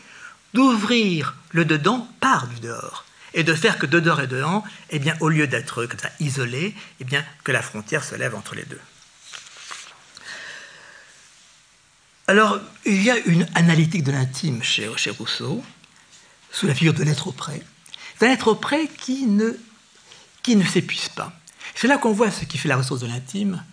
d'ouvrir 0.53 1.35
le 1.51 1.65
dedans 1.65 2.07
par 2.19 2.47
du 2.47 2.59
dehors 2.59 3.05
et 3.33 3.43
de 3.43 3.53
faire 3.53 3.77
que 3.77 3.85
dedans 3.85 4.17
et 4.17 4.27
dedans, 4.27 4.63
eh 4.89 4.99
bien, 4.99 5.15
au 5.19 5.29
lieu 5.29 5.45
d'être 5.45 5.85
comme 5.85 5.99
ça 5.99 6.09
isolés, 6.19 6.73
eh 7.01 7.03
bien, 7.03 7.23
que 7.43 7.51
la 7.51 7.61
frontière 7.61 8.03
se 8.03 8.15
lève 8.15 8.33
entre 8.33 8.55
les 8.55 8.63
deux. 8.63 8.79
Alors, 12.27 12.59
il 12.85 13.03
y 13.03 13.11
a 13.11 13.17
une 13.17 13.47
analytique 13.53 14.03
de 14.03 14.11
l'intime 14.11 14.63
chez, 14.63 14.87
Rousseau, 15.19 15.63
sous 16.51 16.65
la 16.65 16.73
figure 16.73 16.93
de 16.93 17.03
l'être 17.03 17.27
auprès, 17.27 17.61
d'un 18.19 18.31
être 18.31 18.47
auprès 18.47 18.87
qui 18.87 19.27
ne, 19.27 19.51
qui 20.41 20.55
ne 20.55 20.65
s'épuise 20.65 21.09
pas. 21.09 21.33
C'est 21.75 21.87
là 21.87 21.97
qu'on 21.97 22.13
voit 22.13 22.31
ce 22.31 22.45
qui 22.45 22.57
fait 22.57 22.69
la 22.69 22.77
ressource 22.77 23.01
de 23.01 23.07
l'intime, 23.07 23.63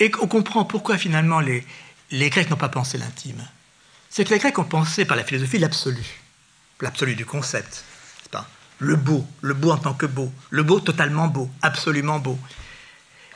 et 0.00 0.10
qu'on 0.10 0.26
comprend 0.26 0.64
pourquoi 0.64 0.98
finalement 0.98 1.40
les, 1.40 1.64
Grecs 2.10 2.50
n'ont 2.50 2.56
pas 2.56 2.70
pensé 2.70 2.98
l'intime. 2.98 3.46
C'est 4.08 4.24
que 4.24 4.30
les 4.30 4.38
Grecs 4.38 4.58
ont 4.58 4.64
pensé 4.64 5.04
par 5.04 5.16
la 5.16 5.22
philosophie 5.22 5.58
l'absolu, 5.58 6.04
l'absolu 6.80 7.14
du 7.14 7.26
concept, 7.26 7.84
pas? 8.32 8.48
Le 8.78 8.96
beau, 8.96 9.24
le 9.42 9.54
beau 9.54 9.70
en 9.70 9.76
tant 9.76 9.94
que 9.94 10.06
beau, 10.06 10.32
le 10.48 10.62
beau 10.62 10.80
totalement 10.80 11.28
beau, 11.28 11.50
absolument 11.60 12.18
beau. 12.18 12.38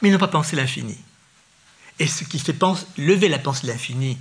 Mais 0.00 0.08
ils 0.08 0.12
n'ont 0.12 0.18
pas 0.18 0.26
pensé 0.26 0.56
l'infini. 0.56 0.98
Et 1.98 2.06
ce 2.06 2.24
qui 2.24 2.38
fait 2.38 2.56
lever 2.96 3.28
la 3.28 3.38
pensée 3.38 3.66
de 3.66 3.72
l'infini 3.72 4.18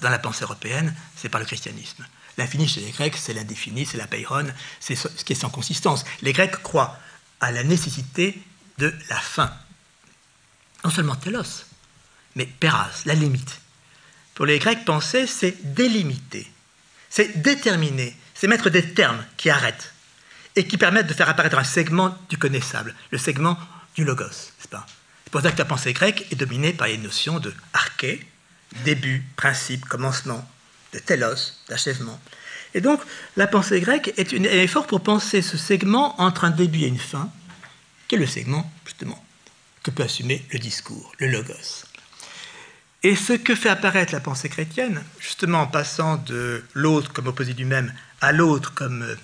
dans 0.00 0.08
la 0.08 0.18
pensée 0.18 0.44
européenne, 0.44 0.94
c'est 1.16 1.28
par 1.28 1.40
le 1.40 1.46
christianisme. 1.46 2.06
L'infini 2.38 2.68
chez 2.68 2.80
les 2.80 2.92
Grecs, 2.92 3.16
c'est 3.16 3.34
l'indéfini, 3.34 3.84
c'est 3.84 3.98
la 3.98 4.06
peiron, 4.06 4.46
c'est 4.78 4.94
ce 4.94 5.08
qui 5.24 5.32
est 5.32 5.36
sans 5.36 5.50
consistance. 5.50 6.04
Les 6.22 6.32
Grecs 6.32 6.62
croient 6.62 6.96
à 7.40 7.50
la 7.50 7.64
nécessité 7.64 8.40
de 8.78 8.94
la 9.10 9.16
fin. 9.16 9.52
Non 10.84 10.90
seulement 10.90 11.16
telos, 11.16 11.64
mais 12.36 12.46
peras, 12.46 13.02
la 13.06 13.14
limite. 13.14 13.60
Pour 14.34 14.46
les 14.46 14.58
Grecs, 14.58 14.84
penser, 14.84 15.26
c'est 15.26 15.74
délimiter, 15.74 16.50
c'est 17.08 17.42
déterminer, 17.42 18.16
c'est 18.34 18.46
mettre 18.46 18.70
des 18.70 18.94
termes 18.94 19.24
qui 19.36 19.50
arrêtent 19.50 19.92
et 20.56 20.66
qui 20.66 20.78
permettent 20.78 21.06
de 21.06 21.14
faire 21.14 21.28
apparaître 21.28 21.58
un 21.58 21.64
segment 21.64 22.16
du 22.28 22.38
connaissable, 22.38 22.94
le 23.10 23.18
segment 23.18 23.58
du 23.94 24.04
logos, 24.04 24.52
C'est 24.58 25.30
pour 25.30 25.42
ça 25.42 25.52
que 25.52 25.58
la 25.58 25.64
pensée 25.64 25.92
grecque 25.92 26.26
est 26.30 26.36
dominée 26.36 26.72
par 26.72 26.86
les 26.86 26.98
notions 26.98 27.38
de 27.38 27.52
arché, 27.72 28.26
début, 28.84 29.24
principe, 29.36 29.84
commencement, 29.84 30.48
de 30.92 30.98
telos, 30.98 31.54
d'achèvement. 31.68 32.20
Et 32.74 32.80
donc, 32.80 33.00
la 33.36 33.46
pensée 33.46 33.80
grecque 33.80 34.12
est, 34.16 34.32
une, 34.32 34.46
est 34.46 34.66
forte 34.66 34.88
pour 34.88 35.02
penser 35.02 35.42
ce 35.42 35.56
segment 35.56 36.20
entre 36.20 36.44
un 36.44 36.50
début 36.50 36.82
et 36.82 36.86
une 36.86 36.98
fin, 36.98 37.30
qui 38.08 38.14
est 38.14 38.18
le 38.18 38.26
segment, 38.26 38.70
justement, 38.84 39.22
que 39.82 39.90
peut 39.90 40.04
assumer 40.04 40.44
le 40.52 40.58
discours, 40.58 41.12
le 41.18 41.28
logos. 41.28 41.84
Et 43.02 43.16
ce 43.16 43.32
que 43.32 43.54
fait 43.54 43.70
apparaître 43.70 44.12
la 44.12 44.20
pensée 44.20 44.48
chrétienne, 44.48 45.02
justement 45.18 45.62
en 45.62 45.66
passant 45.66 46.16
de 46.18 46.62
l'autre 46.74 47.12
comme 47.12 47.28
opposé 47.28 47.54
du 47.54 47.64
même 47.64 47.92
à 48.20 48.32
l'autre 48.32 48.74
comme 48.74 49.02
euh, 49.02 49.16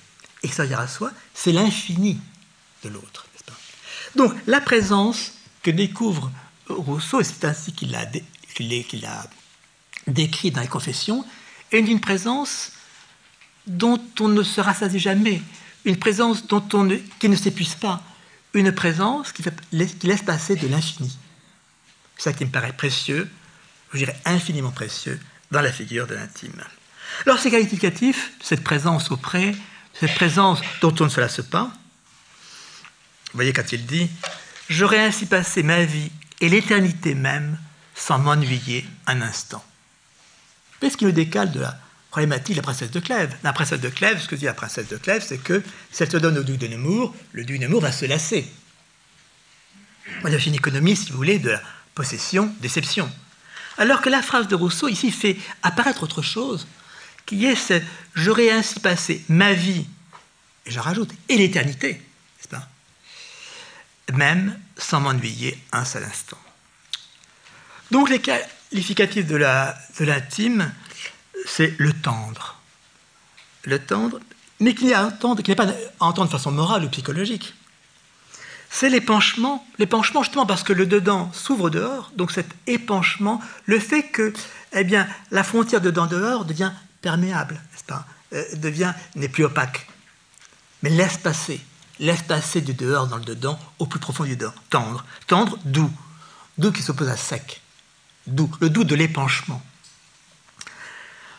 extérieur 0.42 0.80
à 0.80 0.88
soi, 0.88 1.12
c'est 1.34 1.52
l'infini 1.52 2.18
de 2.82 2.88
l'autre. 2.88 3.26
Donc 4.14 4.34
la 4.46 4.60
présence 4.60 5.32
que 5.62 5.70
découvre 5.70 6.32
Rousseau, 6.68 7.20
et 7.20 7.24
c'est 7.24 7.44
ainsi 7.44 7.72
qu'il 7.72 7.90
l'a 7.92 8.06
décrit 10.06 10.50
dans 10.50 10.60
les 10.62 10.68
confessions, 10.68 11.24
est 11.70 11.80
une 11.80 12.00
présence 12.00 12.72
dont 13.66 14.00
on 14.20 14.28
ne 14.28 14.42
se 14.42 14.60
rassasie 14.60 14.98
jamais, 14.98 15.42
une 15.84 15.98
présence 15.98 16.46
dont 16.46 16.66
on 16.72 16.88
qui 17.18 17.28
ne 17.28 17.36
s'épuise 17.36 17.74
pas, 17.74 18.02
une 18.54 18.72
présence 18.72 19.32
qui, 19.32 19.42
qui 19.42 20.06
laisse 20.06 20.22
passer 20.22 20.56
de 20.56 20.66
l'infini. 20.66 21.16
C'est 22.16 22.30
ça 22.30 22.32
qui 22.32 22.46
me 22.46 22.50
paraît 22.50 22.72
précieux, 22.72 23.30
je 23.93 23.99
dirais 23.99 24.16
infiniment 24.24 24.70
précieux, 24.70 25.20
dans 25.51 25.61
la 25.61 25.72
figure 25.72 26.07
de 26.07 26.14
l'intime. 26.14 26.62
Alors 27.24 27.39
c'est 27.39 27.51
qualificatif, 27.51 28.32
cette 28.43 28.64
présence 28.64 29.11
auprès, 29.11 29.55
cette 29.95 30.14
présence 30.14 30.61
dont 30.80 30.95
on 31.01 31.05
ne 31.05 31.09
se 31.09 31.20
lasse 31.20 31.41
pas. 31.43 31.70
Vous 33.32 33.39
voyez 33.39 33.53
quand 33.53 33.72
il 33.72 33.87
dit 33.87 34.11
J'aurais 34.68 35.01
ainsi 35.01 35.26
passé 35.26 35.62
ma 35.62 35.84
vie 35.84 36.11
et 36.41 36.49
l'éternité 36.49 37.14
même 37.14 37.59
sans 37.95 38.18
m'ennuyer 38.18 38.84
un 39.07 39.22
instant. 39.22 39.64
Qu'est 40.80 40.91
ce 40.91 40.97
qui 40.97 41.05
nous 41.05 41.12
décale 41.12 41.53
de 41.53 41.61
la 41.61 41.78
problématique 42.11 42.57
de 42.57 42.61
la 42.61 42.62
princesse 42.62 42.91
de 42.91 43.01
Clèves. 43.01 43.37
La 43.43 43.53
princesse 43.53 43.80
de 43.80 43.89
Clèves, 43.89 44.20
ce 44.20 44.28
que 44.28 44.37
dit 44.37 44.47
la 44.47 44.55
princesse 44.55 44.89
de 44.89 44.97
Clèves, 44.97 45.22
c'est 45.26 45.39
que 45.39 45.62
si 45.91 46.03
elle 46.03 46.11
se 46.11 46.16
donne 46.16 46.39
au 46.39 46.43
duc 46.43 46.59
de 46.59 46.66
Nemours, 46.66 47.14
le 47.32 47.45
duc 47.45 47.59
de 47.59 47.62
Nemours 47.62 47.82
va 47.82 47.93
se 47.93 48.07
lasser. 48.07 48.51
On 50.24 50.32
a 50.32 50.37
une 50.37 50.55
économie, 50.55 50.97
si 50.97 51.11
vous 51.11 51.16
voulez, 51.16 51.39
de 51.39 51.51
la 51.51 51.62
possession, 51.95 52.51
déception. 52.61 53.11
Alors 53.78 54.00
que 54.00 54.08
la 54.08 54.22
phrase 54.22 54.48
de 54.48 54.54
Rousseau 54.54 54.88
ici 54.88 55.10
fait 55.10 55.36
apparaître 55.62 56.02
autre 56.02 56.22
chose, 56.22 56.66
qui 57.26 57.44
est 57.44 57.56
ce 57.56 57.80
J'aurais 58.14 58.50
ainsi 58.50 58.80
passé 58.80 59.24
ma 59.28 59.52
vie, 59.52 59.86
et 60.64 60.70
j'en 60.70 60.80
rajoute, 60.80 61.10
et 61.28 61.36
l'éternité, 61.36 61.94
n'est-ce 61.94 62.48
pas? 62.48 62.68
Même 64.12 64.58
sans 64.78 65.00
m'ennuyer 65.00 65.58
un 65.72 65.84
seul 65.84 66.04
instant. 66.04 66.38
Donc 67.90 68.08
les 68.08 68.20
qualificatifs 68.20 69.26
de 69.26 69.36
l'intime, 70.04 70.72
c'est 71.44 71.74
le 71.78 71.92
tendre. 71.92 72.58
Le 73.64 73.78
tendre, 73.78 74.20
mais 74.60 74.74
qu'il 74.74 74.88
n'est 74.88 75.54
pas 75.54 75.66
à 75.66 76.04
entendre 76.04 76.26
de 76.26 76.36
façon 76.36 76.52
morale 76.52 76.84
ou 76.84 76.88
psychologique 76.88 77.54
c'est 78.78 78.90
l'épanchement. 78.90 79.66
L'épanchement, 79.78 80.22
justement, 80.22 80.44
parce 80.44 80.62
que 80.62 80.74
le 80.74 80.84
dedans 80.84 81.30
s'ouvre 81.32 81.70
dehors, 81.70 82.12
donc 82.14 82.30
cet 82.30 82.48
épanchement, 82.66 83.40
le 83.64 83.80
fait 83.80 84.02
que 84.02 84.34
eh 84.74 84.84
bien, 84.84 85.08
la 85.30 85.42
frontière 85.42 85.80
dedans-dehors 85.80 86.44
devient 86.44 86.72
perméable, 87.00 87.54
n'est-ce 87.54 87.84
pas 87.84 88.06
euh, 88.34 88.44
devient, 88.56 88.92
n'est 89.14 89.30
plus 89.30 89.46
opaque. 89.46 89.88
Mais 90.82 90.90
laisse 90.90 91.16
passer, 91.16 91.58
laisse 92.00 92.20
passer 92.20 92.60
du 92.60 92.74
dehors 92.74 93.06
dans 93.06 93.16
le 93.16 93.24
dedans 93.24 93.58
au 93.78 93.86
plus 93.86 93.98
profond 93.98 94.24
du 94.24 94.36
dedans. 94.36 94.52
Tendre, 94.68 95.06
tendre, 95.26 95.56
doux. 95.64 95.92
Doux 96.58 96.70
qui 96.70 96.82
s'oppose 96.82 97.08
à 97.08 97.16
sec. 97.16 97.62
Doux, 98.26 98.50
le 98.60 98.68
doux 98.68 98.84
de 98.84 98.94
l'épanchement. 98.94 99.62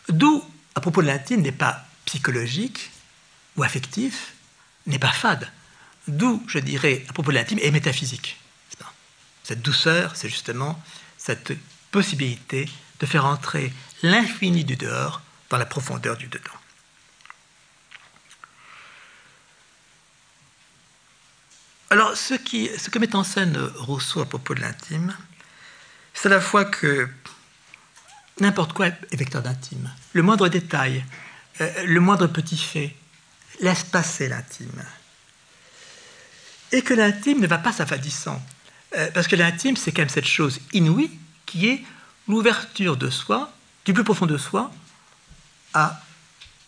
Doux, 0.08 0.42
à 0.74 0.80
propos 0.80 1.02
de 1.02 1.06
l'intime, 1.06 1.42
n'est 1.42 1.52
pas 1.52 1.84
psychologique 2.04 2.90
ou 3.56 3.62
affectif, 3.62 4.34
n'est 4.88 4.98
pas 4.98 5.12
fade 5.12 5.48
D'où, 6.08 6.42
je 6.48 6.58
dirais, 6.58 7.04
à 7.08 7.12
propos 7.12 7.30
de 7.30 7.36
l'intime, 7.36 7.58
est 7.60 7.70
métaphysique. 7.70 8.40
Cette 9.44 9.62
douceur, 9.62 10.16
c'est 10.16 10.28
justement 10.28 10.82
cette 11.18 11.52
possibilité 11.90 12.68
de 13.00 13.06
faire 13.06 13.26
entrer 13.26 13.72
l'infini 14.02 14.64
du 14.64 14.76
dehors 14.76 15.22
dans 15.50 15.58
la 15.58 15.66
profondeur 15.66 16.16
du 16.16 16.26
dedans. 16.26 16.50
Alors, 21.90 22.16
ce, 22.16 22.34
que 22.34 22.98
met 22.98 23.14
en 23.16 23.24
scène 23.24 23.56
Rousseau 23.76 24.20
à 24.20 24.26
propos 24.26 24.54
de 24.54 24.60
l'intime, 24.60 25.16
c'est 26.12 26.26
à 26.26 26.30
la 26.30 26.40
fois 26.40 26.64
que 26.66 27.08
n'importe 28.40 28.72
quoi 28.74 28.88
est 28.88 29.16
vecteur 29.16 29.42
d'intime. 29.42 29.90
Le 30.12 30.22
moindre 30.22 30.48
détail, 30.48 31.04
euh, 31.60 31.84
le 31.84 32.00
moindre 32.00 32.26
petit 32.26 32.58
fait, 32.58 32.94
laisse 33.60 33.84
passer 33.84 34.28
l'intime 34.28 34.84
et 36.72 36.82
que 36.82 36.94
l'intime 36.94 37.40
ne 37.40 37.46
va 37.46 37.58
pas 37.58 37.72
s'affadissant. 37.72 38.40
Euh, 38.96 39.10
parce 39.12 39.28
que 39.28 39.36
l'intime, 39.36 39.76
c'est 39.76 39.92
quand 39.92 40.02
même 40.02 40.08
cette 40.08 40.26
chose 40.26 40.60
inouïe 40.72 41.10
qui 41.46 41.68
est 41.68 41.82
l'ouverture 42.26 42.96
de 42.96 43.10
soi, 43.10 43.52
du 43.84 43.92
plus 43.92 44.04
profond 44.04 44.26
de 44.26 44.38
soi, 44.38 44.70
à 45.74 46.00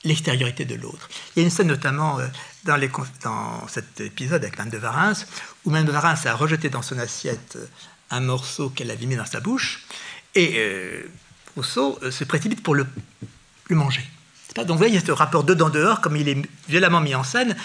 l'extériorité 0.05 0.64
de 0.64 0.74
l'autre. 0.74 1.09
Il 1.34 1.40
y 1.40 1.42
a 1.42 1.44
une 1.44 1.51
scène 1.51 1.68
notamment 1.68 2.18
euh, 2.18 2.26
dans, 2.64 2.76
les, 2.76 2.90
dans, 3.22 3.66
cet 3.68 4.01
épisode 4.01 4.42
avec 4.42 4.59
Mme 4.59 4.70
de 4.70 4.78
Varins, 4.78 5.14
où 5.64 5.70
Mme 5.70 5.86
de 5.86 5.92
Varins 5.92 6.14
a 6.24 6.34
rejeté 6.34 6.68
dans 6.68 6.82
son 6.82 6.98
assiette 6.98 7.57
euh, 7.57 7.66
un 8.11 8.20
morceau 8.20 8.70
qu'elle 8.70 8.90
avait 8.90 9.07
mis 9.07 9.16
dans 9.16 9.26
sa 9.26 9.40
bouche, 9.40 9.84
et 10.34 11.05
Rousseau 11.57 11.98
se 12.11 12.24
précipite 12.24 12.62
pour 12.62 12.74
le, 12.74 12.86
le 13.68 13.76
manger. 13.76 14.05
Donc 14.57 14.68
vous 14.70 14.78
voyez, 14.78 14.94
il 14.94 15.01
y 15.01 15.03
a 15.03 15.07
ce 15.07 15.12
rapport 15.12 15.44
dedans-dehors, 15.44 16.01
comme 16.01 16.16
il 16.16 16.28
est 16.28 16.42
violemment 16.68 17.01
mis 17.01 17.14
en 17.14 17.22
scène, 17.22 17.57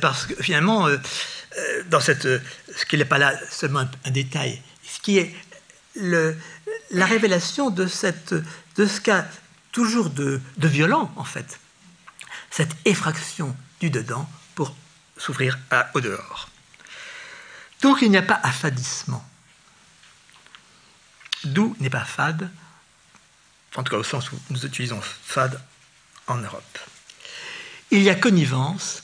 parce 0.00 0.26
que 0.26 0.40
finalement, 0.42 0.88
dans 1.86 2.00
cette, 2.00 2.22
ce 2.22 2.86
qui 2.86 2.96
n'est 2.96 3.04
pas 3.04 3.18
là 3.18 3.34
seulement 3.50 3.88
un, 4.04 4.10
détail 4.10 4.62
ce 4.92 5.00
qui 5.00 5.18
est 5.18 5.34
le, 5.94 6.36
la 6.90 7.06
révélation 7.06 7.70
de, 7.70 7.86
cette, 7.86 8.34
de 8.34 8.86
ce 8.86 9.00
qu'a 9.00 9.26
toujours 9.72 10.10
de, 10.10 10.40
de 10.56 10.68
violent, 10.68 11.12
en 11.16 11.24
fait, 11.24 11.58
cette 12.50 12.74
effraction 12.84 13.56
du 13.80 13.90
dedans 13.90 14.28
pour 14.54 14.74
s'ouvrir 15.16 15.58
au 15.94 16.00
dehors. 16.00 16.48
Donc 17.80 18.02
il 18.02 18.10
n'y 18.10 18.16
a 18.16 18.22
pas 18.22 18.40
affadissement. 18.42 19.26
D'où 21.44 21.74
n'est 21.80 21.90
pas 21.90 22.04
fade, 22.04 22.50
en 23.74 23.82
tout 23.82 23.90
cas 23.90 23.98
au 23.98 24.04
sens 24.04 24.30
où 24.30 24.40
nous 24.50 24.64
utilisons 24.64 25.00
fade 25.00 25.60
en 26.28 26.36
Europe. 26.36 26.78
Il 27.90 28.02
y 28.02 28.10
a 28.10 28.14
connivence, 28.14 29.02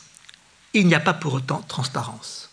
il 0.75 0.87
n'y 0.87 0.95
a 0.95 1.01
pas 1.01 1.15
pour 1.15 1.35
autant 1.35 1.63
transparence. 1.63 2.51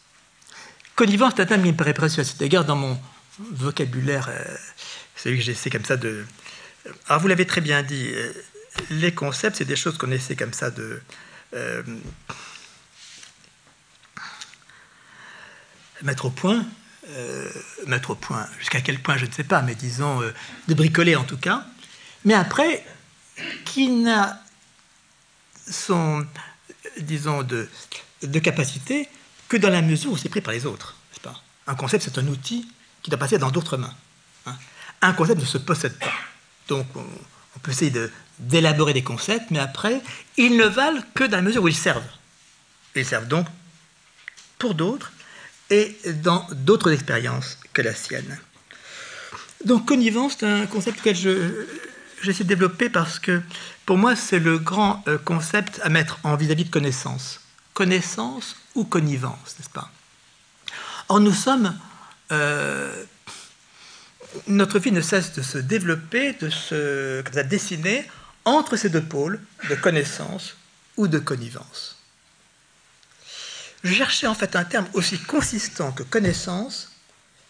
Connivence 0.95 1.33
c'est 1.35 1.43
un 1.43 1.45
terme 1.45 1.63
qui 1.63 1.71
me 1.71 1.77
paraît 1.77 1.93
précieux 1.93 2.21
à 2.21 2.25
cet 2.25 2.41
égard 2.41 2.65
dans 2.65 2.75
mon 2.75 2.99
vocabulaire, 3.39 4.29
euh, 4.29 4.57
celui 5.15 5.37
que 5.37 5.43
j'essaie 5.43 5.69
comme 5.69 5.85
ça 5.85 5.97
de... 5.97 6.25
Alors 7.07 7.21
vous 7.21 7.27
l'avez 7.27 7.45
très 7.45 7.61
bien 7.61 7.83
dit, 7.83 8.09
euh, 8.13 8.31
les 8.89 9.13
concepts, 9.13 9.57
c'est 9.57 9.65
des 9.65 9.75
choses 9.75 9.97
qu'on 9.97 10.11
essaie 10.11 10.35
comme 10.35 10.53
ça 10.53 10.71
de... 10.71 11.01
Euh, 11.53 11.83
mettre 16.01 16.25
au 16.25 16.29
point, 16.29 16.65
mettre 17.87 18.11
au 18.11 18.15
point, 18.15 18.47
jusqu'à 18.59 18.81
quel 18.81 19.01
point 19.01 19.17
je 19.17 19.25
ne 19.25 19.31
sais 19.31 19.45
pas, 19.45 19.61
mais 19.61 19.73
disons 19.73 20.21
de 20.67 20.73
bricoler 20.73 21.15
en 21.15 21.23
tout 21.23 21.37
cas. 21.37 21.65
Mais 22.25 22.33
après, 22.33 22.85
qui 23.63 23.89
n'a 23.89 24.39
son, 25.69 26.25
disons, 26.97 27.43
de, 27.43 27.67
de 28.25 28.39
capacité 28.39 29.07
que 29.47 29.57
dans 29.57 29.69
la 29.69 29.81
mesure 29.81 30.11
où 30.11 30.17
c'est 30.17 30.29
pris 30.29 30.41
par 30.41 30.53
les 30.53 30.65
autres. 30.65 30.95
Pas? 31.21 31.41
Un 31.67 31.75
concept, 31.75 32.03
c'est 32.03 32.17
un 32.17 32.27
outil 32.27 32.67
qui 33.01 33.09
doit 33.09 33.19
passer 33.19 33.37
dans 33.37 33.51
d'autres 33.51 33.77
mains. 33.77 33.93
Hein. 34.45 34.55
Un 35.01 35.13
concept 35.13 35.39
ne 35.39 35.45
se 35.45 35.57
possède 35.57 35.97
pas. 35.99 36.13
Donc, 36.67 36.87
on, 36.95 37.59
peut 37.61 37.71
essayer 37.71 37.93
d'élaborer 38.39 38.93
des 38.93 39.03
concepts, 39.03 39.49
mais 39.51 39.59
après, 39.59 40.01
ils 40.37 40.57
ne 40.57 40.65
valent 40.65 41.01
que 41.13 41.23
dans 41.23 41.37
la 41.37 41.43
mesure 41.43 41.63
où 41.63 41.67
ils 41.67 41.75
servent. 41.75 42.03
Ils 42.95 43.05
servent 43.05 43.27
donc 43.27 43.47
pour 44.57 44.75
d'autres 44.75 45.11
et 45.69 45.97
dans 46.23 46.47
d'autres 46.51 46.91
expériences 46.91 47.57
que 47.73 47.81
la 47.81 47.93
sienne. 47.93 48.39
Donc, 49.63 49.85
connivence, 49.85 50.37
c'est 50.39 50.45
un 50.45 50.65
concept 50.65 51.01
que 51.01 51.13
j'essaie 51.13 52.43
de 52.43 52.49
développer 52.49 52.89
parce 52.89 53.19
que 53.19 53.41
pour 53.85 53.97
moi, 53.97 54.15
c'est 54.15 54.39
le 54.39 54.57
grand 54.57 55.03
euh, 55.07 55.17
concept 55.17 55.79
à 55.83 55.89
mettre 55.89 56.19
en 56.23 56.35
vis-à-vis 56.35 56.65
de 56.65 56.71
connaissance. 56.71 57.39
Connaissance 57.75 58.55
ou 58.73 58.85
connivence, 58.85 59.55
n'est-ce 59.59 59.69
pas? 59.69 59.91
Or, 61.09 61.19
nous 61.19 61.33
sommes. 61.33 61.77
Euh, 62.31 63.05
notre 64.47 64.79
vie 64.79 64.91
ne 64.91 65.01
cesse 65.01 65.33
de 65.33 65.41
se 65.41 65.57
développer, 65.57 66.33
de 66.33 66.49
se 66.49 67.21
dessiner 67.43 68.05
entre 68.43 68.75
ces 68.75 68.89
deux 68.89 69.03
pôles 69.03 69.39
de 69.69 69.75
connaissance 69.75 70.55
ou 70.97 71.07
de 71.07 71.19
connivence. 71.19 71.97
Je 73.83 73.93
cherchais 73.93 74.27
en 74.27 74.35
fait 74.35 74.55
un 74.55 74.63
terme 74.63 74.87
aussi 74.93 75.19
consistant 75.19 75.91
que 75.91 76.03
connaissance, 76.03 76.91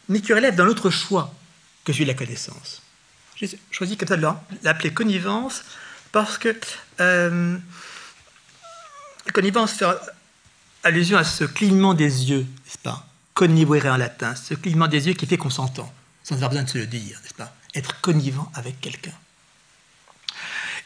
mais 0.09 0.21
qui 0.21 0.33
relève 0.33 0.55
d'un 0.55 0.67
autre 0.67 0.89
choix 0.89 1.33
que 1.85 1.93
celui 1.93 2.05
de 2.05 2.11
la 2.11 2.17
connaissance. 2.17 2.81
J'ai 3.35 3.49
choisi 3.71 3.97
comme 3.97 4.07
ça 4.07 4.17
de 4.17 4.27
l'appeler 4.63 4.93
connivence 4.93 5.63
parce 6.11 6.37
que 6.37 6.55
euh, 6.99 7.57
connivence 9.33 9.73
fait 9.73 9.85
allusion 10.85 11.17
à 11.17 11.23
ce 11.23 11.43
clignement 11.43 11.93
des 11.93 12.29
yeux, 12.29 12.45
n'est-ce 12.65 12.77
pas? 12.77 13.05
Connivere 13.33 13.87
en 13.87 13.97
latin, 13.97 14.35
ce 14.35 14.53
clignement 14.53 14.87
des 14.87 15.07
yeux 15.07 15.13
qui 15.13 15.25
fait 15.25 15.37
qu'on 15.37 15.49
s'entend, 15.49 15.91
sans 16.23 16.35
avoir 16.35 16.51
besoin 16.51 16.63
de 16.63 16.69
se 16.69 16.77
le 16.77 16.87
dire, 16.87 17.19
n'est-ce 17.21 17.33
pas? 17.33 17.53
Être 17.73 17.99
connivant 17.99 18.49
avec 18.53 18.79
quelqu'un. 18.79 19.11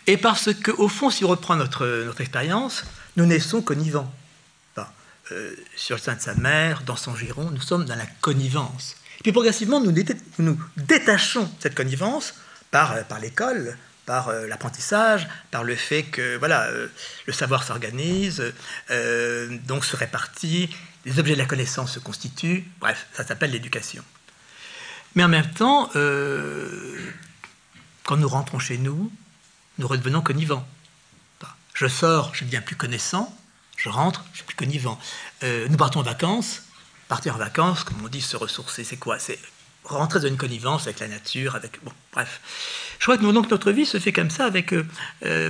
Et 0.08 0.18
parce 0.18 0.50
qu'au 0.54 0.88
fond, 0.88 1.12
si 1.12 1.24
on 1.24 1.28
reprend 1.28 1.56
notre, 1.56 1.86
notre 2.06 2.22
expérience, 2.22 2.84
nous 3.16 3.26
naissons 3.26 3.62
connivants. 3.62 4.12
Euh, 5.32 5.56
sur 5.76 5.97
le 5.97 6.02
sein 6.02 6.16
de 6.16 6.22
sa 6.22 6.34
mère, 6.34 6.82
dans 6.82 6.95
son 6.95 7.16
giron, 7.16 7.52
nous 7.52 7.62
sommes 7.62 7.86
dans 7.86 7.95
la 7.95 8.08
connivence. 8.20 8.95
Puis 9.22 9.32
progressivement, 9.32 9.80
nous, 9.80 9.93
nous 10.39 10.60
détachons 10.76 11.47
cette 11.60 11.76
connivence 11.76 12.34
par, 12.72 13.04
par 13.06 13.20
l'école, 13.20 13.78
par 14.10 14.30
euh, 14.30 14.47
l'apprentissage, 14.47 15.28
par 15.51 15.64
le 15.64 15.76
fait 15.76 16.01
que 16.01 16.36
voilà, 16.38 16.64
euh, 16.64 16.88
le 17.28 17.32
savoir 17.32 17.64
s'organise, 17.64 18.41
euh, 18.89 19.55
donc 19.68 19.86
se 19.86 19.95
répartit, 19.95 20.76
les 21.05 21.20
objets 21.20 21.36
de 21.36 21.39
la 21.39 21.45
connaissance 21.45 21.91
se 21.91 21.99
constituent, 21.99 22.66
bref, 22.80 23.05
ça 23.14 23.24
s'appelle 23.24 23.51
l'éducation. 23.51 24.03
Mais 25.14 25.24
en 25.24 25.28
même 25.28 25.47
temps, 25.51 25.91
quand 28.03 28.18
nous 28.18 28.28
rentrons 28.28 28.57
chez 28.57 28.80
nous, 28.80 29.12
nous 29.78 29.88
redevenons 29.88 30.22
connivants. 30.22 30.68
Je 31.76 31.86
sors, 31.88 32.34
je 32.34 32.45
deviens 32.45 32.62
plus 32.62 32.76
connaissant, 32.76 33.32
je 33.78 33.89
rentre, 33.89 34.26
je 34.32 34.38
suis 34.38 34.45
plus 34.45 34.55
connivant. 34.55 34.99
nous 35.43 35.78
partons 35.78 35.99
en 35.99 36.03
vacances, 36.03 36.64
partir 37.07 37.36
en 37.36 37.38
vacances, 37.38 37.84
comme 37.84 38.03
on 38.03 38.07
dit, 38.07 38.22
se 38.22 38.38
ressourcer, 38.38 38.84
c'est 38.84 38.97
quoi? 38.97 39.20
C'est 39.20 39.39
rentrer 39.84 40.20
dans 40.20 40.28
une 40.28 40.38
connivence 40.38 40.84
avec 40.84 41.00
la 41.00 41.08
nature, 41.08 41.56
avec... 41.56 41.84
Bon, 41.84 41.92
bref. 42.14 42.42
Je 43.00 43.06
crois 43.06 43.18
que 43.18 43.24
donc, 43.24 43.50
notre 43.50 43.72
vie 43.72 43.86
se 43.86 44.00
fait 44.00 44.12
comme 44.12 44.30
ça, 44.30 44.46
avec... 44.46 44.74
Euh, 44.74 44.86
euh, 45.26 45.50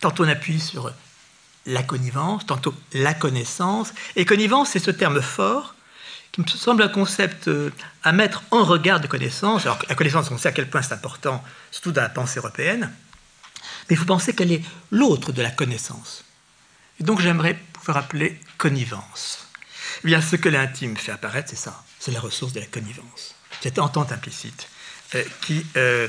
tantôt 0.00 0.24
on 0.24 0.28
appuie 0.28 0.60
sur 0.60 0.92
la 1.66 1.82
connivence, 1.82 2.46
tantôt 2.46 2.74
la 2.92 3.14
connaissance. 3.14 3.92
Et 4.16 4.24
connivence, 4.24 4.70
c'est 4.70 4.78
ce 4.78 4.90
terme 4.90 5.20
fort 5.20 5.74
qui 6.32 6.40
me 6.40 6.46
semble 6.46 6.82
un 6.82 6.88
concept 6.88 7.48
euh, 7.48 7.70
à 8.02 8.12
mettre 8.12 8.42
en 8.50 8.64
regard 8.64 9.00
de 9.00 9.06
connaissance. 9.06 9.64
Alors 9.64 9.78
la 9.88 9.94
connaissance, 9.94 10.30
on 10.30 10.38
sait 10.38 10.48
à 10.48 10.52
quel 10.52 10.68
point 10.68 10.82
c'est 10.82 10.94
important, 10.94 11.42
surtout 11.70 11.92
dans 11.92 12.02
la 12.02 12.08
pensée 12.08 12.38
européenne. 12.38 12.92
Mais 13.88 13.94
il 13.94 13.96
faut 13.96 14.04
penser 14.04 14.34
qu'elle 14.34 14.52
est 14.52 14.62
l'autre 14.90 15.32
de 15.32 15.42
la 15.42 15.50
connaissance. 15.50 16.24
Et 17.00 17.04
donc 17.04 17.20
j'aimerais 17.20 17.58
pouvoir 17.72 17.98
appeler 17.98 18.40
connivence. 18.56 19.46
Eh 20.04 20.08
bien, 20.08 20.20
ce 20.20 20.36
que 20.36 20.48
l'intime 20.48 20.96
fait 20.96 21.12
apparaître, 21.12 21.50
c'est 21.50 21.56
ça 21.56 21.82
c'est 21.98 22.12
la 22.12 22.20
ressource 22.20 22.52
de 22.52 22.60
la 22.60 22.66
connivence. 22.66 23.34
Cette 23.60 23.78
entente 23.78 24.12
implicite 24.12 24.68
euh, 25.14 25.24
qui 25.42 25.64
euh, 25.76 26.08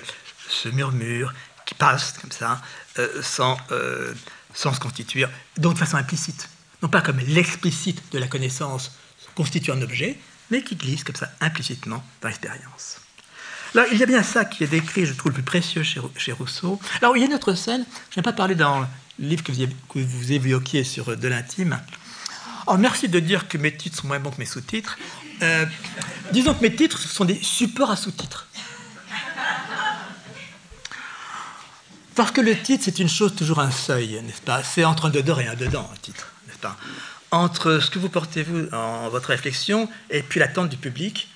se 0.50 0.70
murmure, 0.70 1.34
qui 1.66 1.76
passe 1.76 2.14
comme 2.20 2.32
ça, 2.32 2.62
euh, 2.98 3.22
sans, 3.22 3.58
sans 4.54 4.74
se 4.74 4.80
constituer, 4.80 5.26
donc 5.58 5.74
de 5.74 5.80
façon 5.80 5.98
implicite. 5.98 6.50
Non 6.82 6.90
pas 6.90 7.02
comme 7.02 7.20
l'explicite 7.20 8.02
de 8.12 8.20
la 8.20 8.28
connaissance 8.28 8.92
constitue 9.36 9.72
un 9.72 9.82
objet, 9.82 10.18
mais 10.50 10.64
qui 10.64 10.76
glisse 10.76 11.04
comme 11.04 11.16
ça 11.16 11.30
implicitement 11.40 12.04
dans 12.22 12.28
l'expérience. 12.28 13.00
Là, 13.76 13.86
il 13.92 14.00
y 14.00 14.04
a 14.04 14.08
bien 14.08 14.24
ça 14.24 14.46
qui 14.46 14.64
est 14.64 14.68
décrit, 14.68 15.06
je 15.06 15.14
trouve, 15.14 15.32
le 15.32 15.36
plus 15.36 15.44
précieux 15.44 15.84
chez, 15.84 16.02
chez 16.18 16.32
Rousseau. 16.32 16.80
Alors, 17.02 17.16
il 17.16 17.20
y 17.20 17.24
a 17.24 17.28
une 17.28 17.36
autre 17.36 17.54
scène, 17.54 17.86
je 18.10 18.20
n'ai 18.20 18.24
pas 18.24 18.34
parlé 18.34 18.56
dans 18.56 18.80
le 18.80 18.88
livre 19.20 19.44
que 19.44 19.52
vous, 19.52 19.68
que 19.94 20.00
vous 20.00 20.32
évoquiez 20.32 20.84
sur 20.84 21.16
de 21.16 21.28
l'intime. 21.28 21.80
Oh, 22.72 22.78
merci 22.78 23.10
de 23.10 23.20
dire 23.20 23.48
que 23.48 23.58
mes 23.58 23.76
titres 23.76 23.98
sont 24.00 24.08
moins 24.08 24.20
bons 24.20 24.30
que 24.30 24.38
mes 24.38 24.46
sous-titres. 24.46 25.00
Euh, 25.42 25.66
disons 26.32 26.54
que 26.54 26.62
mes 26.62 26.76
titres, 26.76 27.00
sont 27.00 27.26
des 27.26 27.42
supports 27.42 27.90
à 27.90 27.96
sous-titres. 27.96 28.48
Parce 32.14 32.30
que 32.30 32.42
le 32.42 32.56
titre, 32.56 32.84
c'est 32.86 33.00
une 33.00 33.10
chose, 33.10 33.34
toujours 33.36 33.60
un 33.60 33.72
seuil, 33.72 34.22
n'est-ce 34.22 34.44
pas? 34.44 34.62
C'est 34.64 34.86
entre 34.86 35.08
un 35.08 35.10
dedans 35.10 35.40
et 35.40 35.48
un 35.48 35.56
dedans, 35.56 35.90
un 35.92 35.98
titre, 35.98 36.32
n'est-ce 36.46 36.60
pas? 36.60 36.78
Entre 37.32 37.80
ce 37.80 37.90
que 37.90 37.98
vous 37.98 38.10
portez, 38.10 38.44
vous, 38.44 38.68
en 38.72 39.10
votre 39.10 39.30
réflexion, 39.30 39.90
et 40.12 40.22
puis 40.22 40.40
l'attente 40.40 40.70
du 40.70 40.78
public, 40.78 41.28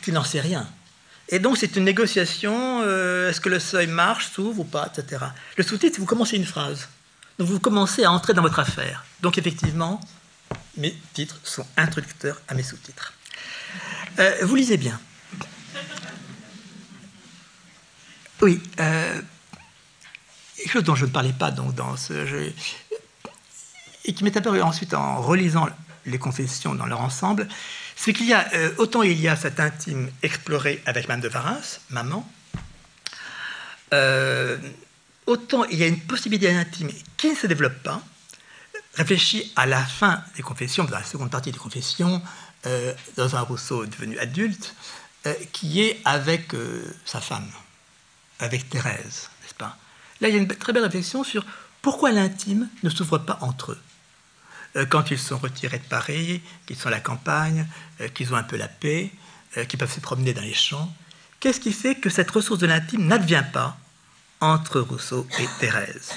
qui 0.00 0.12
n'en 0.12 0.22
sait 0.22 0.40
rien. 0.40 0.68
Et 1.30 1.40
donc, 1.40 1.58
c'est 1.58 1.74
une 1.74 1.84
négociation, 1.84 2.82
euh, 2.84 3.30
est-ce 3.30 3.40
que 3.40 3.48
le 3.48 3.58
seuil 3.58 3.88
marche, 3.88 4.30
s'ouvre 4.30 4.60
ou 4.60 4.64
pas, 4.64 4.92
etc. 4.94 5.24
Le 5.56 5.64
sous-titre, 5.64 5.98
vous 5.98 6.06
commencez 6.06 6.36
une 6.36 6.46
phrase. 6.46 6.88
Donc, 7.40 7.48
vous 7.48 7.58
commencez 7.58 8.04
à 8.04 8.12
entrer 8.12 8.32
dans 8.32 8.42
votre 8.42 8.60
affaire. 8.60 9.04
Donc, 9.22 9.38
effectivement, 9.38 10.00
mes 10.76 10.96
titres 11.12 11.38
sont 11.44 11.66
introducteurs 11.76 12.40
à 12.48 12.54
mes 12.54 12.62
sous-titres. 12.62 13.14
Euh, 14.18 14.36
vous 14.42 14.56
lisez 14.56 14.76
bien. 14.76 14.98
Oui, 18.40 18.60
euh, 18.80 19.20
chose 20.66 20.84
dont 20.84 20.94
je 20.94 21.04
ne 21.04 21.10
parlais 21.10 21.32
pas 21.32 21.50
donc, 21.50 21.74
dans 21.74 21.96
ce 21.96 22.26
jeu, 22.26 22.52
et 24.04 24.14
qui 24.14 24.24
m'est 24.24 24.36
apparu 24.36 24.62
ensuite 24.62 24.94
en 24.94 25.20
relisant 25.20 25.68
les 26.06 26.18
confessions 26.18 26.74
dans 26.74 26.86
leur 26.86 27.02
ensemble, 27.02 27.46
c'est 27.96 28.14
qu'il 28.14 28.26
y 28.26 28.32
a, 28.32 28.48
euh, 28.54 28.72
autant 28.78 29.02
il 29.02 29.20
y 29.20 29.28
a 29.28 29.36
cet 29.36 29.60
intime 29.60 30.10
exploré 30.22 30.82
avec 30.86 31.06
Mme 31.08 31.20
de 31.20 31.28
Varins, 31.28 31.60
maman, 31.90 32.26
autant 35.26 35.64
il 35.64 35.78
y 35.78 35.82
a 35.82 35.86
une 35.86 36.00
possibilité 36.00 36.52
d'intime 36.52 36.90
qui 37.18 37.30
ne 37.30 37.34
se 37.34 37.46
développe 37.46 37.82
pas, 37.82 38.02
réfléchit 39.00 39.50
à 39.56 39.66
la 39.66 39.82
fin 39.84 40.22
des 40.36 40.42
confessions, 40.42 40.84
dans 40.84 40.98
la 40.98 41.04
seconde 41.04 41.30
partie 41.30 41.50
des 41.50 41.58
confessions, 41.58 42.22
euh, 42.66 42.92
dans 43.16 43.34
un 43.34 43.40
Rousseau 43.40 43.86
devenu 43.86 44.18
adulte, 44.18 44.74
euh, 45.26 45.34
qui 45.52 45.80
est 45.80 46.00
avec 46.04 46.54
euh, 46.54 46.84
sa 47.06 47.20
femme, 47.20 47.50
avec 48.38 48.68
Thérèse, 48.68 49.30
n'est-ce 49.42 49.54
pas? 49.54 49.78
Là, 50.20 50.28
il 50.28 50.34
y 50.34 50.38
a 50.38 50.40
une 50.40 50.48
très 50.48 50.74
belle 50.74 50.84
réflexion 50.84 51.24
sur 51.24 51.46
pourquoi 51.80 52.12
l'intime 52.12 52.68
ne 52.82 52.90
s'ouvre 52.90 53.18
pas 53.18 53.38
entre 53.40 53.72
eux. 53.72 54.86
quand 54.90 55.10
ils 55.10 55.18
sont 55.18 55.38
retirés 55.38 55.78
de 55.78 55.84
Paris, 55.84 56.42
qu'ils 56.66 56.76
sont 56.76 56.88
à 56.88 56.92
la 56.92 57.00
campagne, 57.00 57.66
qu'ils 58.14 58.32
ont 58.34 58.36
un 58.36 58.44
peu 58.44 58.56
la 58.56 58.68
paix, 58.68 59.10
qui 59.68 59.76
peuvent 59.78 59.92
se 59.92 59.98
promener 60.00 60.34
dans 60.34 60.42
les 60.42 60.54
champs. 60.54 60.94
Qu'est-ce 61.40 61.58
qui 61.58 61.72
fait 61.72 61.94
que 61.96 62.10
cette 62.10 62.30
ressource 62.30 62.60
de 62.60 62.66
l'intime 62.66 63.06
n'advient 63.06 63.46
pas? 63.50 63.79
Entre 64.40 64.80
Rousseau 64.80 65.26
et 65.38 65.46
Thérèse 65.58 66.12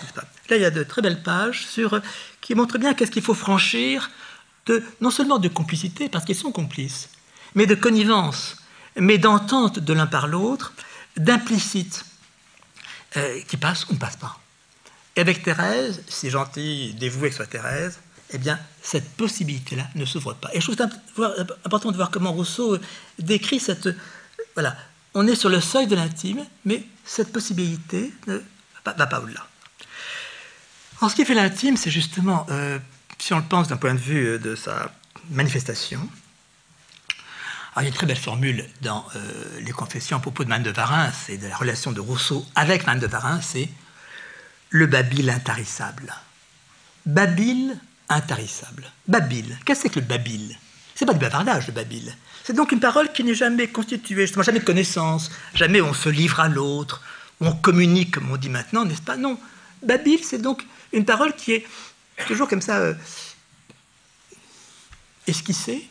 Là, 0.50 0.58
il 0.58 0.62
y 0.62 0.66
a 0.66 0.72
de 0.72 0.84
très 0.84 1.02
belles 1.02 1.24
pages 1.24 1.66
sur, 1.66 2.02
qui 2.42 2.56
montrent 2.56 2.78
bien 2.78 2.94
qu'est-ce 2.94 3.12
qu'il 3.12 3.24
faut 3.24 3.34
franchir, 3.34 4.12
de, 4.66 4.84
non 5.02 5.12
seulement 5.12 5.40
de 5.40 5.48
complicité, 5.48 6.10
parce 6.10 6.26
qu'ils 6.26 6.36
sont 6.36 6.52
complices, 6.52 7.10
mais 7.56 7.66
de 7.66 7.76
connivence, 7.76 8.58
mais 8.96 9.18
d'entente 9.18 9.80
de 9.80 9.94
l'un 9.94 10.08
par 10.08 10.28
l'autre, 10.28 10.74
d'implicite, 11.18 12.06
euh, 13.18 13.42
qui 13.48 13.58
passe 13.58 13.88
ou 13.90 13.94
ne 13.94 14.00
passe 14.00 14.18
pas. 14.18 14.40
Et 15.16 15.22
avec 15.22 15.44
Thérèse, 15.44 16.02
si 16.08 16.30
gentil, 16.30 16.96
dévoué 16.96 17.30
que 17.30 17.36
soit 17.36 17.46
Thérèse, 17.46 18.00
eh 18.32 18.38
bien, 18.38 18.60
cette 18.82 19.10
possibilité-là 19.12 19.88
ne 19.96 20.06
s'ouvre 20.06 20.34
pas. 20.34 20.50
Et 20.54 20.62
je 20.62 20.72
trouve 20.72 20.88
important 21.66 21.92
de 21.92 21.96
voir 21.96 22.10
comment 22.10 22.32
Rousseau 22.32 22.78
décrit 23.20 23.60
cette. 23.60 23.90
Voilà, 24.56 24.76
on 25.14 25.28
est 25.28 25.36
sur 25.36 25.50
le 25.50 25.62
seuil 25.62 25.88
de 25.88 25.96
l'intime, 25.96 26.46
mais 26.66 26.84
cette 27.06 27.32
possibilité 27.32 28.14
ne 28.28 28.42
va 28.86 28.94
pas 29.08 29.20
au-delà. 29.20 29.46
En 31.02 31.10
ce 31.10 31.16
qui 31.16 31.26
fait 31.26 31.34
l'intime, 31.34 31.78
c'est 31.78 31.92
justement, 31.92 32.46
euh, 32.50 32.80
si 33.20 33.34
on 33.34 33.38
le 33.38 33.44
pense 33.44 33.68
d'un 33.68 33.78
point 33.78 33.94
de 33.94 34.00
vue 34.00 34.26
euh, 34.26 34.40
de 34.40 34.56
sa 34.56 34.92
manifestation, 35.32 36.10
il 37.76 37.82
y 37.82 37.86
a 37.86 37.88
une 37.88 37.94
très 37.94 38.06
belle 38.06 38.18
formule 38.18 38.66
dans 38.82 39.06
euh, 39.16 39.60
les 39.62 39.72
confessions 39.72 40.18
à 40.18 40.20
propos 40.20 40.44
de 40.44 40.50
Madame 40.50 40.64
de 40.64 40.72
Varin, 40.72 41.12
et 41.28 41.38
de 41.38 41.48
la 41.48 41.58
relation 41.58 41.92
de 41.92 42.00
Rousseau 42.00 42.46
avec 42.56 42.86
Madame 42.86 43.02
de 43.02 43.08
Varin, 43.08 43.42
c'est 43.42 43.70
le 44.70 44.86
babil 44.86 45.30
intarissable. 45.30 46.14
Babil 47.06 47.78
intarissable. 48.10 48.86
Babil, 49.08 49.58
qu'est-ce 49.66 49.84
que 49.84 49.90
c'est 49.90 49.94
que 49.94 50.00
le 50.00 50.06
babil? 50.06 50.58
Pas 51.06 51.14
du 51.14 51.20
bavardage, 51.20 51.68
le 51.68 51.74
babil. 51.74 52.16
C'est 52.44 52.54
donc 52.54 52.72
une 52.72 52.80
parole 52.80 53.12
qui 53.12 53.24
n'est 53.24 53.36
jamais 53.36 53.68
constituée, 53.68 54.22
justement, 54.22 54.44
jamais 54.44 54.60
de 54.60 54.66
connaissance, 54.66 55.32
jamais 55.54 55.82
on 55.82 55.94
se 55.94 56.10
livre 56.10 56.40
à 56.40 56.48
l'autre, 56.48 57.02
on 57.42 57.52
communique, 57.52 58.12
comme 58.12 58.32
on 58.32 58.38
dit 58.38 58.50
maintenant, 58.50 58.86
n'est-ce 58.86 59.02
pas? 59.02 59.18
Non. 59.18 59.38
Babil, 59.82 60.24
c'est 60.24 60.42
donc 60.42 60.66
une 60.94 61.04
parole 61.04 61.36
qui 61.36 61.54
est 61.54 61.66
toujours 62.28 62.48
comme 62.48 62.62
ça 62.62 62.78
euh, 62.78 62.94
esquissée, 65.28 65.90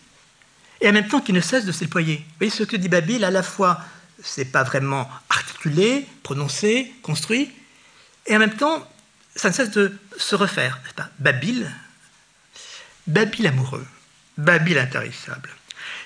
et 0.80 0.88
en 0.88 0.92
même 0.92 1.08
temps 1.08 1.20
qui 1.20 1.32
ne 1.32 1.40
cesse 1.40 1.64
de 1.64 1.72
s'éployer. 1.72 2.16
Vous 2.16 2.34
voyez, 2.38 2.50
ce 2.50 2.62
que 2.62 2.76
dit 2.76 2.88
Babil, 2.88 3.24
à 3.24 3.30
la 3.30 3.42
fois, 3.42 3.80
c'est 4.22 4.46
pas 4.46 4.62
vraiment 4.62 5.10
articulé, 5.28 6.06
prononcé, 6.22 6.92
construit, 7.02 7.50
et 8.26 8.36
en 8.36 8.38
même 8.38 8.56
temps, 8.56 8.88
ça 9.36 9.48
ne 9.48 9.54
cesse 9.54 9.70
de 9.70 9.98
se 10.16 10.34
refaire, 10.34 10.80
n'est-ce 10.82 10.94
pas? 10.94 11.10
Babil, 11.18 11.70
Babil 13.06 13.46
amoureux, 13.46 13.86
Babil 14.36 14.78
intarissable. 14.78 15.50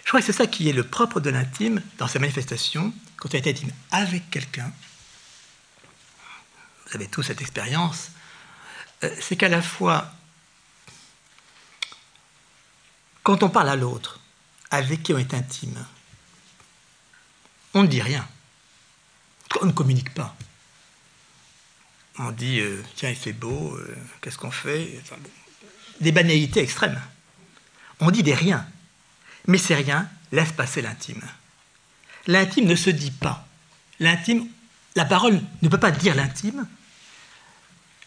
Je 0.05 0.09
crois 0.09 0.21
que 0.21 0.27
c'est 0.27 0.33
ça 0.33 0.47
qui 0.47 0.69
est 0.69 0.73
le 0.73 0.85
propre 0.85 1.21
de 1.21 1.31
l'intime 1.31 1.83
dans 1.99 2.09
sa 2.09 2.19
manifestation, 2.19 2.93
quand 3.17 3.35
on 3.35 3.39
est 3.39 3.47
intime 3.47 3.73
avec 3.91 4.31
quelqu'un. 4.31 4.73
Vous 6.87 6.95
avez 6.95 7.09
tous 7.09 7.23
cette 7.25 7.41
expérience. 7.41 8.11
Euh, 9.05 9.15
c'est 9.21 9.37
qu'à 9.37 9.49
la 9.49 9.63
fois, 9.63 10.13
quand 13.23 13.43
on 13.43 13.49
parle 13.49 13.69
à 13.69 13.77
l'autre, 13.77 14.21
avec 14.71 15.03
qui 15.03 15.13
on 15.13 15.19
est 15.19 15.35
intime, 15.35 15.85
on 17.75 17.83
ne 17.83 17.89
dit 17.89 18.01
rien. 18.01 18.27
On 19.61 19.67
ne 19.67 19.73
communique 19.73 20.15
pas. 20.15 20.37
On 22.19 22.31
dit, 22.31 22.61
euh, 22.61 22.83
tiens, 22.95 23.11
il 23.11 23.17
fait 23.17 23.33
beau, 23.33 23.77
euh, 23.77 23.97
qu'est-ce 24.21 24.39
qu'on 24.39 24.51
fait? 24.51 25.03
Des 26.01 26.13
banalités 26.13 26.61
extrêmes. 26.61 27.01
On 28.01 28.11
dit 28.11 28.23
des 28.23 28.35
riens. 28.35 28.67
Mais 29.47 29.59
ces 29.59 29.75
riens 29.75 30.09
laissent 30.33 30.53
passer 30.53 30.83
l'intime. 30.83 31.23
L'intime 32.27 32.67
ne 32.67 32.75
se 32.75 32.91
dit 32.91 33.11
pas. 33.11 33.47
L'intime, 34.01 34.47
la 34.95 35.05
parole 35.05 35.41
ne 35.63 35.69
peut 35.69 35.79
pas 35.79 35.91
dire 35.91 36.15
l'intime. 36.15 36.67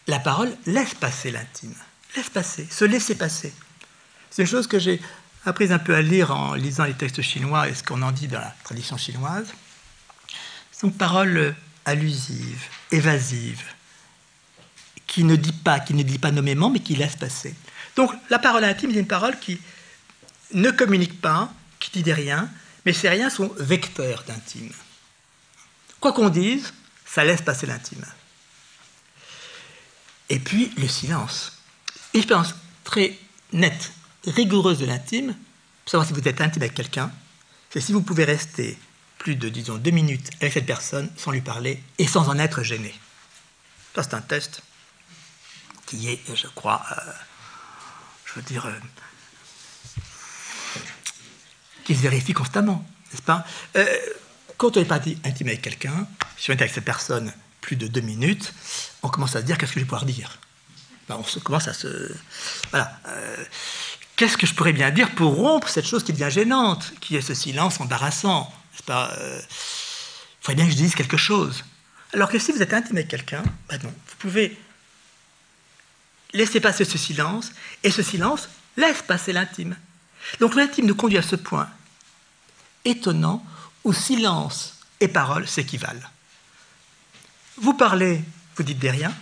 La 0.06 0.18
parole 0.18 0.54
laisse 0.66 0.94
passer 0.94 1.30
l'intime. 1.30 1.74
Laisse 2.16 2.30
passer, 2.30 2.66
se 2.70 2.84
laisser 2.84 3.14
passer. 3.14 3.52
C'est 4.30 4.42
une 4.42 4.48
chose 4.48 4.66
que 4.66 4.78
j'ai 4.78 5.00
apprise 5.46 5.72
un 5.72 5.78
peu 5.78 5.94
à 5.94 6.02
lire 6.02 6.32
en 6.32 6.54
lisant 6.54 6.84
les 6.84 6.94
textes 6.94 7.22
chinois 7.22 7.68
et 7.68 7.74
ce 7.74 7.82
qu'on 7.82 8.02
en 8.02 8.12
dit 8.12 8.28
dans 8.28 8.40
la 8.40 8.54
tradition 8.64 8.96
chinoise. 8.96 9.52
Sont 10.72 10.90
paroles 10.90 11.54
allusives, 11.84 12.64
évasives, 12.90 13.64
qui 15.06 15.24
ne 15.24 15.36
dit 15.36 15.52
pas, 15.52 15.80
qui 15.80 15.94
ne 15.94 16.02
dit 16.02 16.18
pas 16.18 16.30
nommément, 16.30 16.70
mais 16.70 16.80
qui 16.80 16.96
laisse 16.96 17.16
passer. 17.16 17.54
Donc 17.96 18.12
la 18.30 18.38
parole 18.38 18.64
intime 18.64 18.90
est 18.90 19.00
une 19.00 19.06
parole 19.06 19.38
qui 19.38 19.60
ne 20.52 20.70
communique 20.70 21.20
pas, 21.20 21.52
qui 21.78 21.90
dit 21.90 22.02
des 22.02 22.14
rien, 22.14 22.50
mais 22.84 22.92
ces 22.92 23.08
riens 23.08 23.30
sont 23.30 23.52
vecteurs 23.58 24.24
d'intime. 24.26 24.72
Quoi 26.00 26.12
qu'on 26.12 26.28
dise, 26.28 26.72
ça 27.04 27.24
laisse 27.24 27.42
passer 27.42 27.66
l'intime. 27.66 28.04
Et 30.28 30.38
puis 30.38 30.72
le 30.78 30.88
silence. 30.88 31.58
Expérience 32.14 32.54
très 32.84 33.18
nette, 33.52 33.92
rigoureuse 34.26 34.78
de 34.78 34.86
l'intime, 34.86 35.34
pour 35.84 35.90
savoir 35.90 36.06
si 36.06 36.12
vous 36.12 36.26
êtes 36.26 36.40
intime 36.40 36.62
avec 36.62 36.74
quelqu'un, 36.74 37.12
c'est 37.70 37.80
si 37.80 37.92
vous 37.92 38.02
pouvez 38.02 38.24
rester 38.24 38.78
plus 39.18 39.36
de, 39.36 39.48
disons, 39.48 39.76
deux 39.76 39.90
minutes 39.90 40.30
avec 40.40 40.54
cette 40.54 40.66
personne 40.66 41.10
sans 41.16 41.30
lui 41.30 41.42
parler 41.42 41.82
et 41.98 42.06
sans 42.06 42.28
en 42.28 42.38
être 42.38 42.62
gêné. 42.62 42.94
Ça, 43.94 44.02
c'est 44.02 44.14
un 44.14 44.22
test 44.22 44.62
qui 45.86 46.08
est, 46.08 46.20
je 46.34 46.46
crois, 46.48 46.82
euh, 46.92 47.12
je 48.24 48.34
veux 48.34 48.42
dire, 48.42 48.66
euh, 48.66 48.72
qui 51.94 52.02
vérifie 52.02 52.32
constamment, 52.32 52.86
n'est-ce 53.10 53.22
pas? 53.22 53.44
Euh, 53.76 53.84
Quand 54.56 54.76
on 54.76 54.80
n'est 54.80 54.86
pas 54.86 55.00
intime 55.24 55.48
avec 55.48 55.62
quelqu'un, 55.62 56.06
si 56.36 56.50
on 56.50 56.54
est 56.54 56.60
avec 56.60 56.72
cette 56.72 56.84
personne 56.84 57.32
plus 57.60 57.76
de 57.76 57.88
deux 57.88 58.00
minutes, 58.00 58.52
on 59.02 59.08
commence 59.08 59.34
à 59.34 59.40
se 59.40 59.44
dire 59.44 59.58
qu'est-ce 59.58 59.72
que 59.72 59.80
je 59.80 59.84
vais 59.84 59.88
pouvoir 59.88 60.04
dire? 60.04 60.38
Ben, 61.08 61.16
On 61.18 61.24
se, 61.24 61.40
commence 61.40 61.66
à 61.66 61.74
se... 61.74 62.14
Voilà. 62.70 62.96
Euh, 63.08 63.44
qu'est-ce 64.14 64.36
que 64.36 64.46
je 64.46 64.54
pourrais 64.54 64.72
bien 64.72 64.90
dire 64.90 65.14
pour 65.16 65.34
rompre 65.34 65.68
cette 65.68 65.86
chose 65.86 66.04
qui 66.04 66.12
devient 66.12 66.30
gênante, 66.30 66.92
qui 67.00 67.16
est 67.16 67.22
ce 67.22 67.34
silence 67.34 67.80
embarrassant 67.80 68.52
pas? 68.86 69.12
Euh, 69.18 69.40
Il 69.40 70.42
faudrait 70.42 70.54
bien 70.54 70.66
que 70.66 70.70
je 70.70 70.76
dise 70.76 70.94
quelque 70.94 71.16
chose. 71.16 71.64
Alors 72.14 72.28
que 72.30 72.38
si 72.38 72.52
vous 72.52 72.62
êtes 72.62 72.72
intime 72.72 72.96
avec 72.98 73.08
quelqu'un, 73.08 73.42
ben 73.68 73.80
non, 73.82 73.90
vous 73.90 74.16
pouvez 74.18 74.56
laisser 76.32 76.60
passer 76.60 76.84
ce 76.84 76.96
silence, 76.98 77.50
et 77.82 77.90
ce 77.90 78.02
silence 78.02 78.48
laisse 78.76 79.02
passer 79.02 79.32
l'intime. 79.32 79.76
Donc 80.38 80.54
l'intime 80.54 80.86
nous 80.86 80.94
conduit 80.94 81.18
à 81.18 81.22
ce 81.22 81.34
point 81.36 81.68
étonnant 82.84 83.44
où 83.84 83.92
silence 83.92 84.74
et 85.00 85.08
parole 85.08 85.48
s'équivalent. 85.48 86.08
Vous 87.56 87.74
parlez, 87.74 88.22
vous 88.56 88.62
dites 88.62 88.78
des 88.78 88.90
rien. 88.90 89.12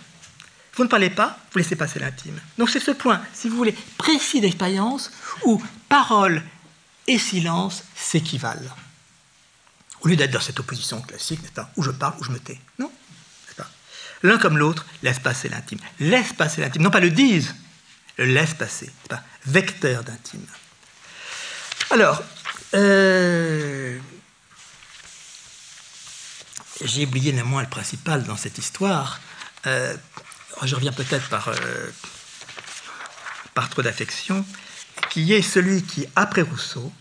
Vous 0.75 0.83
ne 0.83 0.89
parlez 0.89 1.09
pas, 1.09 1.37
vous 1.51 1.59
laissez 1.59 1.75
passer 1.75 1.99
l'intime. 1.99 2.39
Donc 2.57 2.69
c'est 2.69 2.79
ce 2.79 2.91
point, 2.91 3.21
si 3.33 3.49
vous 3.49 3.57
voulez, 3.57 3.75
précis 3.97 4.39
d'expérience 4.39 5.11
où 5.43 5.61
parole 5.89 6.41
et 7.07 7.19
silence 7.19 7.83
s'équivalent. 7.95 8.75
Au 10.01 10.07
lieu 10.07 10.15
d'être 10.15 10.31
dans 10.31 10.39
cette 10.39 10.59
opposition 10.59 11.01
classique, 11.01 11.41
n'est-ce 11.41 11.53
pas, 11.53 11.69
où 11.75 11.83
je 11.83 11.91
parle, 11.91 12.15
où 12.19 12.23
je 12.23 12.31
me 12.31 12.39
tais. 12.39 12.59
Non. 12.77 12.91
L'un 14.23 14.37
comme 14.37 14.57
l'autre 14.57 14.85
laisse 15.01 15.19
passer 15.19 15.49
l'intime. 15.49 15.79
Laisse 15.99 16.33
passer 16.33 16.61
l'intime. 16.61 16.81
Non 16.81 16.91
pas 16.91 16.99
le 16.99 17.09
disent, 17.09 17.55
le 18.17 18.25
laisse 18.25 18.53
passer. 18.53 18.91
Pas 19.07 19.23
vecteur 19.45 20.03
d'intime. 20.03 20.45
Alors, 21.91 22.21
euh, 22.73 23.97
j'ai 26.81 27.05
oublié 27.05 27.33
néanmoins 27.33 27.61
le 27.61 27.69
principal 27.69 28.23
dans 28.23 28.37
cette 28.37 28.57
histoire. 28.57 29.19
Euh, 29.65 29.95
je 30.63 30.75
reviens 30.75 30.91
peut-être 30.91 31.27
par, 31.29 31.49
euh, 31.49 31.89
par 33.53 33.69
trop 33.69 33.81
d'affection, 33.81 34.45
qui 35.09 35.33
est 35.33 35.41
celui 35.41 35.83
qui, 35.83 36.05
après 36.15 36.41
Rousseau, 36.41 36.91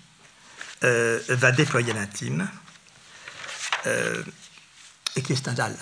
va 0.80 1.50
déployer 1.50 1.92
l'intime, 1.92 2.48
et 3.84 5.22
qui 5.22 5.32
est 5.32 5.36
Stendhal. 5.36 5.74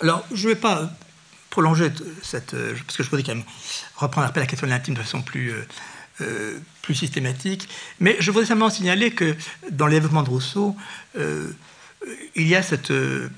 Alors, 0.00 0.24
je 0.32 0.48
ne 0.48 0.52
vais 0.52 0.60
pas 0.60 0.90
prolonger 1.48 1.90
cette. 2.22 2.54
parce 2.84 2.96
que 2.98 3.02
je 3.02 3.08
voudrais 3.08 3.22
quand 3.22 3.34
même 3.34 3.44
reprendre 3.96 4.30
la 4.34 4.46
question 4.46 4.66
de 4.66 4.72
l'intime 4.72 4.94
de 4.94 5.02
façon 5.02 5.22
plus 5.22 5.54
euh, 6.20 6.58
plus 6.82 6.96
systématique. 6.96 7.68
Mais 8.00 8.16
je 8.18 8.30
voudrais 8.30 8.46
simplement 8.46 8.70
signaler 8.70 9.12
que 9.12 9.36
dans 9.70 9.86
l'événement 9.86 10.24
de 10.24 10.30
Rousseau, 10.30 10.76
euh, 11.16 11.52
il 12.34 12.48
y 12.48 12.56
a 12.56 12.62
cette 12.62 12.90
euh, 12.90 13.30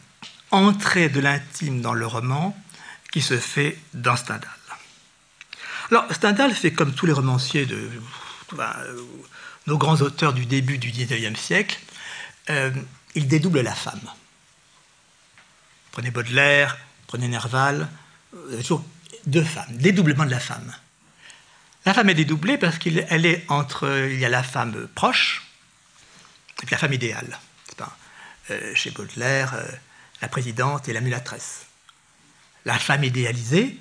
entrée 0.51 1.09
de 1.11 1.21
l'intime 1.21 1.83
dans 1.83 1.93
le 1.93 2.07
roman 2.07 2.57
qui 3.13 3.21
se 3.21 3.37
fait 3.37 3.77
dans 3.93 4.17
Stendhal. 4.17 4.49
Alors, 5.91 6.07
Stendhal 6.11 6.55
fait 6.55 6.73
comme 6.73 6.95
tous 6.95 7.05
les 7.05 7.13
romanciers 7.13 7.67
de 7.67 7.91
nos 9.67 9.77
grands 9.77 10.01
auteurs 10.01 10.33
du 10.33 10.47
début 10.47 10.79
du 10.79 10.91
XIXe 10.91 11.39
siècle, 11.39 11.79
il 13.15 13.27
dédouble 13.27 13.61
la 13.61 13.75
femme. 13.75 14.01
Prenez 15.91 16.11
Baudelaire, 16.13 16.79
prenez 17.09 17.27
Nerval, 17.27 17.89
toujours 18.59 18.85
deux 19.27 19.45
femmes, 19.45 19.67
dédoublement 19.71 20.25
de 20.25 20.31
la 20.31 20.41
femme. 20.41 20.73
La 21.87 21.95
femme 21.95 22.11
est 22.11 22.15
dédoublée 22.15 22.59
parce 22.59 22.79
qu'elle 22.79 23.27
est 23.27 23.45
entre. 23.49 24.09
Il 24.11 24.19
y 24.19 24.25
a 24.25 24.29
la 24.29 24.43
femme 24.43 24.89
proche, 24.95 25.43
Et 26.63 26.67
la 26.71 26.79
femme 26.79 26.93
idéale. 26.93 27.39
Euh, 28.51 28.75
chez 28.75 28.91
Baudelaire, 28.91 29.55
euh, 29.55 29.65
la 30.23 30.29
présidente 30.29 30.89
et 30.89 30.93
la 30.93 31.01
mulatresse. 31.01 31.67
La 32.65 32.79
femme 32.79 33.05
idéalisée 33.05 33.79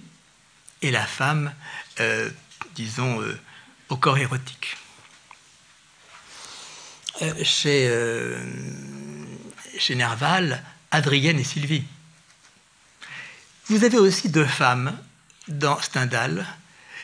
et 0.81 0.91
la 0.91 1.05
femme, 1.05 1.53
euh, 1.99 2.29
disons, 2.75 3.21
au 3.89 3.97
corps 3.97 4.17
érotique. 4.17 4.77
chez, 7.43 7.91
chez 9.77 9.95
Nerval, 9.95 10.63
Adrienne 10.91 11.39
et 11.39 11.43
Sylvie. 11.43 11.83
Vous 13.65 13.83
avez 13.83 13.97
aussi 13.97 14.29
deux 14.29 14.45
femmes 14.45 14.97
dans 15.49 15.81
Stendhal, 15.81 16.45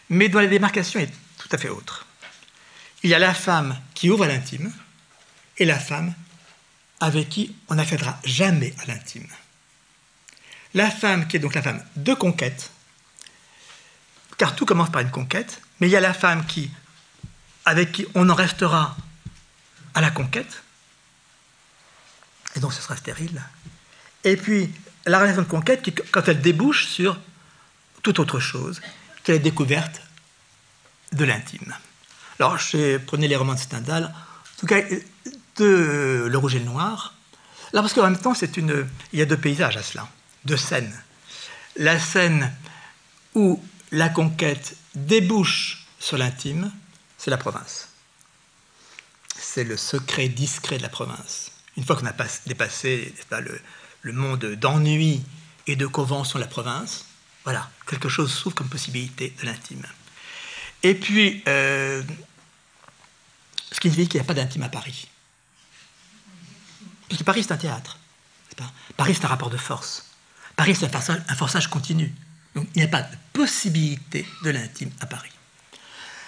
mais 0.09 0.29
dont 0.29 0.39
la 0.39 0.47
démarcation 0.47 0.99
est 0.99 1.11
tout 1.37 1.49
à 1.51 1.57
fait 1.57 1.69
autre. 1.69 2.05
Il 3.03 3.09
y 3.09 3.13
a 3.13 3.19
la 3.19 3.33
femme 3.33 3.79
qui 3.93 4.09
ouvre 4.09 4.23
à 4.23 4.27
l'intime 4.27 4.73
et 5.57 5.65
la 5.65 5.79
femme 5.79 6.13
avec 6.99 7.29
qui 7.29 7.55
on 7.67 7.75
n'accédera 7.75 8.19
jamais 8.23 8.73
à 8.79 8.85
l'intime. 8.85 9.27
La 10.73 10.89
femme 10.89 11.27
qui 11.27 11.37
est 11.37 11.39
donc 11.39 11.55
la 11.55 11.61
femme 11.61 11.83
de 11.95 12.13
conquête, 12.13 12.71
car 14.37 14.55
tout 14.55 14.65
commence 14.65 14.91
par 14.91 15.01
une 15.01 15.11
conquête, 15.11 15.61
mais 15.79 15.87
il 15.87 15.91
y 15.91 15.95
a 15.95 16.01
la 16.01 16.13
femme 16.13 16.45
qui, 16.45 16.69
avec 17.63 17.91
qui 17.91 18.05
on 18.15 18.29
en 18.29 18.35
restera 18.35 18.97
à 19.93 20.01
la 20.01 20.11
conquête, 20.11 20.63
et 22.55 22.59
donc 22.59 22.73
ce 22.73 22.81
sera 22.81 22.95
stérile. 22.95 23.41
Et 24.23 24.35
puis 24.35 24.73
la 25.05 25.19
relation 25.19 25.43
de 25.43 25.47
conquête 25.47 25.81
qui, 25.81 25.93
quand 25.93 26.27
elle 26.27 26.41
débouche 26.41 26.87
sur 26.87 27.19
toute 28.01 28.19
autre 28.19 28.39
chose, 28.39 28.81
que 29.25 29.33
la 29.33 29.39
découverte 29.39 30.01
de 31.11 31.25
l'intime. 31.25 31.75
Alors, 32.39 32.57
je 32.57 32.97
prenez 32.97 33.27
les 33.27 33.35
romans 33.35 33.55
de 33.55 33.59
Stendhal. 33.59 34.05
En 34.05 34.59
tout 34.59 34.67
cas, 34.67 34.81
de 35.57 36.27
Le 36.29 36.37
Rouge 36.37 36.55
et 36.55 36.59
le 36.59 36.65
Noir. 36.65 37.13
Là, 37.73 37.81
parce 37.81 37.93
qu'en 37.93 38.03
même 38.03 38.19
temps, 38.19 38.33
c'est 38.33 38.55
une... 38.55 38.87
il 39.11 39.19
y 39.19 39.21
a 39.21 39.25
deux 39.25 39.37
paysages 39.37 39.77
à 39.77 39.83
cela, 39.83 40.07
deux 40.45 40.57
scènes. 40.57 40.95
La 41.75 41.99
scène 41.99 42.53
où 43.33 43.61
la 43.91 44.09
conquête 44.09 44.77
débouche 44.93 45.87
sur 45.99 46.17
l'intime, 46.17 46.71
c'est 47.17 47.31
la 47.31 47.37
province. 47.37 47.89
C'est 49.37 49.63
le 49.63 49.75
secret 49.75 50.29
discret 50.29 50.77
de 50.77 50.83
la 50.83 50.89
province. 50.89 51.51
Une 51.77 51.83
fois 51.83 51.95
qu'on 51.95 52.05
a 52.05 52.13
dépassé 52.45 53.13
pas, 53.29 53.41
le, 53.41 53.59
le 54.01 54.13
monde 54.13 54.45
d'ennui 54.45 55.23
et 55.67 55.75
de 55.75 55.87
convention 55.87 56.39
de 56.39 56.43
la 56.43 56.49
province, 56.49 57.05
voilà, 57.45 57.69
quelque 57.87 58.09
chose 58.09 58.33
s'ouvre 58.33 58.55
comme 58.55 58.67
possibilité 58.67 59.33
de 59.39 59.45
l'intime. 59.45 59.83
Et 60.83 60.95
puis, 60.95 61.43
euh, 61.47 62.03
ce 63.71 63.79
qui 63.79 63.89
signifie 63.89 64.09
qu'il 64.09 64.19
n'y 64.19 64.25
a 64.25 64.27
pas 64.27 64.33
d'intime 64.33 64.63
à 64.63 64.69
Paris. 64.69 65.07
Parce 67.07 67.19
que 67.19 67.23
Paris, 67.23 67.43
c'est 67.43 67.53
un 67.53 67.57
théâtre. 67.57 67.99
Paris, 68.97 69.13
c'est 69.15 69.25
un 69.25 69.29
rapport 69.29 69.49
de 69.49 69.57
force. 69.57 70.05
Paris, 70.55 70.75
c'est 70.75 70.93
un 70.95 71.35
forçage, 71.35 71.67
continu. 71.67 72.13
Donc, 72.55 72.67
il 72.73 72.79
n'y 72.79 72.85
a 72.85 72.87
pas 72.87 73.01
de 73.01 73.15
possibilité 73.33 74.25
de 74.43 74.49
l'intime 74.49 74.91
à 75.01 75.05
Paris. 75.05 75.31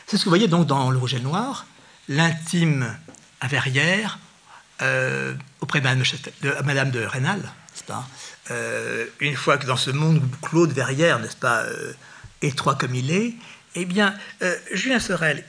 C'est 0.05 0.17
ce 0.17 0.23
que 0.23 0.25
vous 0.25 0.31
voyez 0.31 0.47
donc 0.47 0.67
dans 0.67 0.91
Le 0.91 0.97
Rouge 0.97 1.13
et 1.13 1.19
Noir, 1.19 1.65
l'intime 2.07 2.95
à 3.41 3.47
Verrières, 3.47 4.19
euh, 4.81 5.35
auprès 5.61 5.79
de 5.79 5.85
Madame 5.85 6.03
de, 6.41 6.63
Madame 6.63 6.91
de 6.91 6.99
Rênal, 6.99 7.41
pas 7.87 8.07
euh, 8.51 9.05
Une 9.19 9.35
fois 9.35 9.57
que 9.57 9.65
dans 9.65 9.77
ce 9.77 9.91
monde 9.91 10.21
clos 10.41 10.67
de 10.67 10.73
Verrières, 10.73 11.19
n'est-ce 11.19 11.35
pas, 11.35 11.63
euh, 11.63 11.93
étroit 12.41 12.75
comme 12.75 12.93
il 12.95 13.11
est, 13.11 13.33
eh 13.75 13.85
bien, 13.85 14.15
Julien 14.71 14.99
Sorel, 14.99 15.43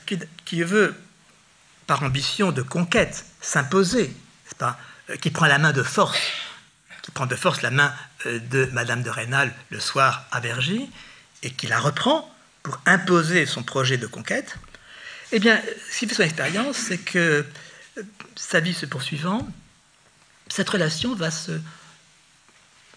qui, 0.45 0.61
veut, 0.61 0.95
par 1.87 2.03
ambition 2.03 2.51
de 2.51 2.61
conquête, 2.61 3.25
s'imposer, 3.41 4.03
n'est-ce 4.03 4.55
pas, 4.55 4.77
euh, 5.09 5.15
qui 5.17 5.31
prend 5.31 5.47
la 5.47 5.57
main 5.57 5.71
de 5.71 5.83
force, 5.83 6.19
qui 7.01 7.11
prend 7.11 7.25
de 7.25 7.35
force 7.35 7.61
la 7.61 7.71
main 7.71 7.93
euh, 8.25 8.39
de 8.39 8.65
Madame 8.73 9.01
de 9.01 9.09
Rênal 9.09 9.51
le 9.69 9.79
soir 9.79 10.25
à 10.31 10.39
Vergy, 10.39 10.89
et 11.41 11.51
qui 11.51 11.67
la 11.67 11.79
reprend 11.79 12.31
pour 12.63 12.79
imposer 12.85 13.45
son 13.45 13.63
projet 13.63 13.97
de 13.97 14.07
conquête, 14.07 14.57
eh 15.31 15.39
bien, 15.39 15.61
ce 15.91 15.99
qui 15.99 16.07
fait 16.07 16.15
son 16.15 16.23
expérience, 16.23 16.77
c'est 16.77 16.97
que 16.97 17.45
euh, 17.97 18.03
sa 18.35 18.59
vie 18.59 18.73
se 18.73 18.85
poursuivant, 18.85 19.47
cette 20.47 20.69
relation 20.69 21.15
va 21.15 21.31
se 21.31 21.59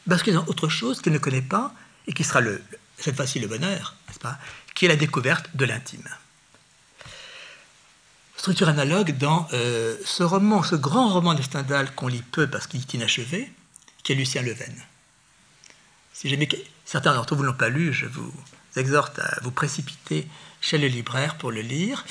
basculer 0.07 0.37
dans 0.37 0.47
autre 0.47 0.69
chose 0.69 1.01
qu'elle 1.01 1.13
ne 1.13 1.19
connaît 1.19 1.43
pas 1.43 1.73
et 2.07 2.13
qui 2.13 2.25
sera 2.25 2.41
cette 2.99 3.17
fois-ci 3.17 3.39
le 3.39 3.49
bonheur, 3.49 3.97
n'est-ce 4.09 4.19
pas, 4.19 4.39
qui 4.75 4.87
est 4.87 4.89
la 4.89 4.97
découverte 4.97 5.51
de 5.55 5.65
l'intime 5.65 6.09
structure 8.43 8.69
analogue 8.69 9.17
dans 9.19 9.47
euh, 9.53 9.97
ce 10.05 10.25
roman, 10.25 10.65
ce 10.65 10.75
grand 10.75 11.13
roman 11.13 11.35
de 11.35 11.43
Stendhal 11.43 11.95
qu'on 11.95 12.09
lit 12.09 12.25
peu 12.33 12.49
parce 12.49 12.67
qu'il 12.67 12.81
est 12.81 12.93
inachevé, 12.93 13.53
qui 14.03 14.11
est 14.11 14.15
Lucien 14.17 14.43
Leven. 14.43 14.75
Si 16.13 16.29
jamais 16.29 16.49
certains 16.85 17.15
d'entre 17.15 17.37
vous 17.37 17.43
ne 17.43 17.47
l'ont 17.47 17.55
pas 17.55 17.69
lu, 17.69 17.93
je 17.93 18.07
vous 18.07 18.35
exhorte 18.75 19.21
à 19.21 19.39
vous 19.43 19.53
précipiter 19.53 20.27
chez 20.61 20.79
le 20.79 20.89
libraire 20.89 21.37
pour 21.37 21.53
le 21.53 21.61
lire, 21.61 22.05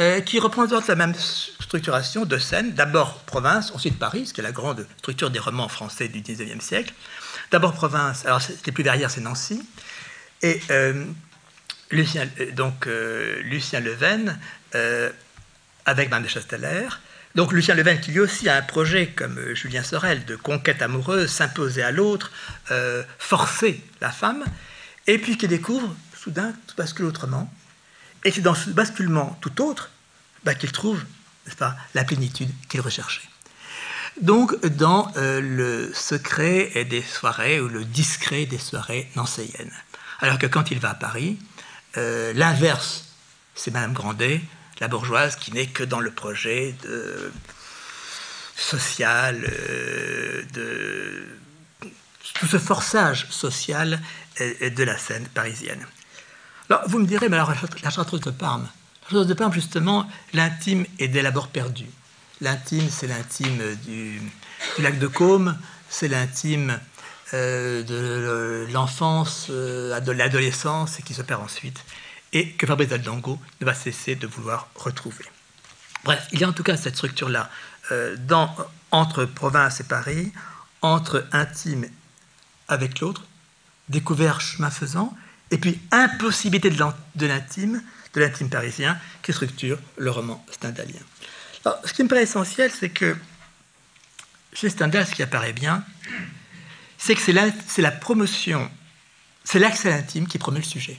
euh, 0.00 0.20
qui 0.20 0.38
représente 0.38 0.86
la 0.86 0.94
même 0.94 1.14
structuration 1.14 2.24
de 2.24 2.38
scènes, 2.38 2.74
d'abord 2.74 3.20
province, 3.20 3.72
ensuite 3.74 3.98
Paris, 3.98 4.26
ce 4.26 4.34
qui 4.34 4.40
est 4.40 4.44
la 4.44 4.52
grande 4.52 4.86
structure 4.98 5.30
des 5.30 5.38
romans 5.38 5.68
français 5.68 6.08
du 6.08 6.20
XIXe 6.20 6.64
siècle. 6.64 6.92
D'abord 7.50 7.72
province, 7.72 8.24
alors 8.26 8.40
c'était 8.40 8.72
plus 8.72 8.84
derrière, 8.84 9.10
c'est 9.10 9.20
Nancy. 9.20 9.62
Et 10.42 10.60
euh, 10.70 11.04
Lucien, 11.90 12.28
donc, 12.54 12.86
Lucien 13.44 13.80
Leven 13.80 14.38
avec 15.88 16.10
Mme 16.10 16.24
de 16.24 16.28
Chasteller. 16.28 16.88
Donc 17.34 17.52
Lucien 17.52 17.74
Leven, 17.74 17.98
qui 18.00 18.10
lui 18.10 18.20
aussi 18.20 18.48
a 18.48 18.56
un 18.56 18.62
projet 18.62 19.08
comme 19.08 19.38
euh, 19.38 19.54
Julien 19.54 19.82
Sorel 19.82 20.24
de 20.24 20.36
conquête 20.36 20.82
amoureuse, 20.82 21.30
s'imposer 21.30 21.82
à 21.82 21.90
l'autre, 21.90 22.30
euh, 22.70 23.02
forcer 23.18 23.82
la 24.00 24.10
femme, 24.10 24.44
et 25.06 25.18
puis 25.18 25.38
qui 25.38 25.48
découvre 25.48 25.94
soudain 26.14 26.52
tout 26.66 26.74
bascule 26.76 27.06
autrement, 27.06 27.52
et 28.24 28.30
c'est 28.30 28.40
dans 28.40 28.54
ce 28.54 28.70
basculement 28.70 29.38
tout 29.40 29.62
autre 29.62 29.90
bah, 30.44 30.54
qu'il 30.54 30.72
trouve 30.72 31.02
pas, 31.58 31.76
la 31.94 32.04
plénitude 32.04 32.50
qu'il 32.68 32.80
recherchait. 32.80 33.28
Donc 34.20 34.58
dans 34.66 35.10
euh, 35.16 35.40
le 35.40 35.92
secret 35.94 36.84
des 36.84 37.02
soirées 37.02 37.60
ou 37.60 37.68
le 37.68 37.84
discret 37.84 38.46
des 38.46 38.58
soirées 38.58 39.08
nancéennes. 39.16 39.72
Alors 40.20 40.38
que 40.38 40.46
quand 40.46 40.70
il 40.70 40.78
va 40.78 40.90
à 40.90 40.94
Paris, 40.94 41.38
l'inverse, 41.96 43.06
c'est 43.54 43.72
Madame 43.72 43.92
Grandet, 43.92 44.40
la 44.78 44.86
bourgeoise 44.88 45.34
qui 45.36 45.52
n'est 45.52 45.66
que 45.66 45.82
dans 45.82 45.98
le 45.98 46.12
projet 46.12 46.74
de, 46.84 47.32
social, 48.58 49.44
euh, 49.48 50.42
de 50.52 51.26
tout 52.34 52.46
ce 52.46 52.58
forçage 52.58 53.26
social 53.30 54.00
de 54.38 54.84
la 54.84 54.98
scène 54.98 55.26
parisienne. 55.28 55.84
Vous 56.86 56.98
me 56.98 57.06
direz, 57.06 57.28
mais 57.28 57.36
alors 57.36 57.52
la 57.82 57.90
chartreuse 57.90 58.20
de 58.20 58.30
Parme, 58.30 58.62
la 58.62 59.08
chartreuse 59.08 59.26
de 59.26 59.34
Parme, 59.34 59.52
justement, 59.52 60.08
l'intime 60.34 60.84
est 60.98 61.08
dès 61.08 61.22
l'abord 61.22 61.48
perdu. 61.48 61.86
L'intime, 62.40 62.88
c'est 62.90 63.06
l'intime 63.06 63.60
du, 63.84 64.20
lac 64.78 64.98
de 64.98 65.06
Caume, 65.06 65.56
c'est 65.88 66.08
l'intime 66.08 66.78
euh, 67.34 67.82
de 67.82 68.70
l'enfance, 68.72 69.46
euh, 69.50 69.98
de 70.00 70.12
l'adolescence, 70.12 71.00
et 71.00 71.02
qui 71.02 71.14
se 71.14 71.22
perd 71.22 71.42
ensuite 71.42 71.82
et 72.32 72.50
que 72.52 72.66
Fabrice 72.66 72.92
Aldango 72.92 73.38
ne 73.60 73.66
va 73.66 73.74
cesser 73.74 74.14
de 74.14 74.26
vouloir 74.26 74.68
retrouver. 74.74 75.24
Bref, 76.04 76.26
il 76.32 76.40
y 76.40 76.44
a 76.44 76.48
en 76.48 76.52
tout 76.52 76.62
cas 76.62 76.76
cette 76.76 76.96
structure-là 76.96 77.50
euh, 77.90 78.16
entre 78.90 79.24
province 79.24 79.80
et 79.80 79.84
Paris, 79.84 80.32
entre 80.82 81.26
intime 81.32 81.86
avec 82.68 83.00
l'autre, 83.00 83.24
découvert 83.88 84.40
chemin 84.40 84.70
faisant, 84.70 85.16
et 85.50 85.58
puis 85.58 85.78
impossibilité 85.90 86.70
de 86.70 87.26
l'intime, 87.26 87.82
de 88.14 88.20
l'intime 88.20 88.48
parisien, 88.48 88.98
qui 89.22 89.32
structure 89.32 89.78
le 89.96 90.10
roman 90.10 90.44
stendhalien. 90.50 91.00
Alors, 91.64 91.80
ce 91.84 91.92
qui 91.92 92.02
me 92.02 92.08
paraît 92.08 92.22
essentiel, 92.22 92.70
c'est 92.70 92.90
que 92.90 93.16
chez 94.52 94.70
Stendhal, 94.70 95.06
ce 95.06 95.14
qui 95.14 95.22
apparaît 95.22 95.52
bien, 95.52 95.84
c'est 96.96 97.14
que 97.14 97.20
c'est 97.20 97.32
la, 97.32 97.48
la 97.78 97.90
promotion, 97.90 98.70
c'est 99.44 99.58
l'accès 99.58 99.92
à 99.92 99.96
l'intime 99.96 100.26
qui 100.26 100.38
promeut 100.38 100.58
le 100.58 100.64
sujet. 100.64 100.98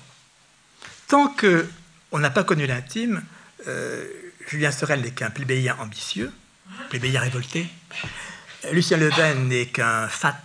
Tant 1.08 1.28
qu'on 1.28 2.20
n'a 2.20 2.30
pas 2.30 2.44
connu 2.44 2.68
l'intime, 2.68 3.24
euh, 3.68 4.08
Julien 4.48 4.72
Sorel 4.72 5.02
n'est 5.02 5.12
qu'un 5.12 5.30
plébéien 5.30 5.76
ambitieux, 5.80 6.32
plébéien 6.90 7.22
révolté. 7.22 7.68
Lucien 8.72 8.98
Leven 8.98 9.48
n'est 9.48 9.68
qu'un 9.68 10.08
fat, 10.08 10.42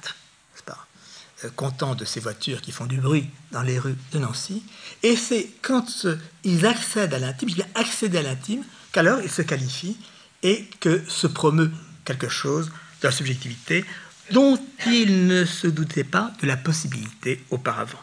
content 1.56 1.94
de 1.94 2.04
ses 2.04 2.20
voitures 2.20 2.60
qui 2.60 2.72
font 2.72 2.86
du 2.86 2.98
bruit 2.98 3.28
dans 3.52 3.62
les 3.62 3.78
rues 3.78 3.96
de 4.12 4.18
Nancy. 4.18 4.62
Et 5.02 5.16
c'est 5.16 5.48
quand 5.62 6.06
ils 6.44 6.66
accèdent 6.66 7.14
à 7.14 7.18
l'intime, 7.18 7.50
dis 7.50 7.62
accéder 7.74 8.18
à 8.18 8.22
l'intime, 8.22 8.64
qu'alors 8.92 9.20
ils 9.20 9.30
se 9.30 9.42
qualifient 9.42 9.96
et 10.42 10.68
que 10.80 11.02
se 11.08 11.26
promeut 11.26 11.70
quelque 12.04 12.28
chose 12.28 12.70
de 13.00 13.08
la 13.08 13.12
subjectivité 13.12 13.84
dont 14.30 14.58
ils 14.86 15.26
ne 15.26 15.44
se 15.44 15.66
doutaient 15.66 16.04
pas 16.04 16.32
de 16.40 16.46
la 16.46 16.56
possibilité 16.56 17.44
auparavant. 17.50 18.00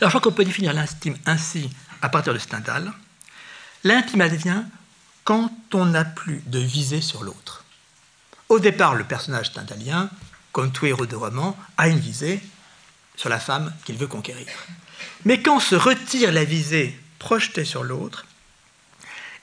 Alors 0.00 0.10
je 0.10 0.18
crois 0.18 0.20
qu'on 0.20 0.36
peut 0.36 0.44
définir 0.44 0.72
l'intime 0.72 1.16
ainsi 1.26 1.70
à 2.02 2.08
partir 2.08 2.34
de 2.34 2.38
Stendhal. 2.38 2.92
L'intime 3.84 4.20
advient 4.20 4.62
quand 5.24 5.50
on 5.74 5.86
n'a 5.86 6.04
plus 6.04 6.42
de 6.46 6.58
visée 6.58 7.00
sur 7.00 7.22
l'autre. 7.22 7.64
Au 8.48 8.58
départ, 8.58 8.94
le 8.94 9.04
personnage 9.04 9.46
stendhalien, 9.46 10.10
comme 10.52 10.72
tout 10.72 10.86
héros 10.86 11.06
de 11.06 11.16
roman, 11.16 11.56
a 11.78 11.88
une 11.88 11.98
visée 11.98 12.40
sur 13.16 13.28
la 13.28 13.40
femme 13.40 13.72
qu'il 13.84 13.96
veut 13.96 14.06
conquérir. 14.06 14.46
Mais 15.24 15.42
quand 15.42 15.60
se 15.60 15.74
retire 15.74 16.32
la 16.32 16.44
visée 16.44 16.98
projetée 17.18 17.64
sur 17.64 17.84
l'autre, 17.84 18.26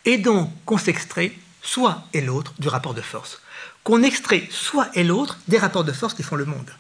et 0.06 0.18
donc 0.18 0.52
qu'on 0.66 0.78
s'extrait 0.78 1.34
soit 1.62 2.04
et 2.14 2.22
l'autre 2.22 2.54
du 2.60 2.68
rapport 2.68 2.94
de 2.94 3.02
force, 3.02 3.42
qu'on 3.84 4.04
extrait 4.04 4.48
soit 4.52 4.90
et 4.94 5.04
l'autre 5.04 5.38
des 5.48 5.58
rapports 5.58 5.84
de 5.84 5.92
force 5.92 6.14
qui 6.14 6.24
font 6.24 6.36
le 6.36 6.46
monde. 6.46 6.72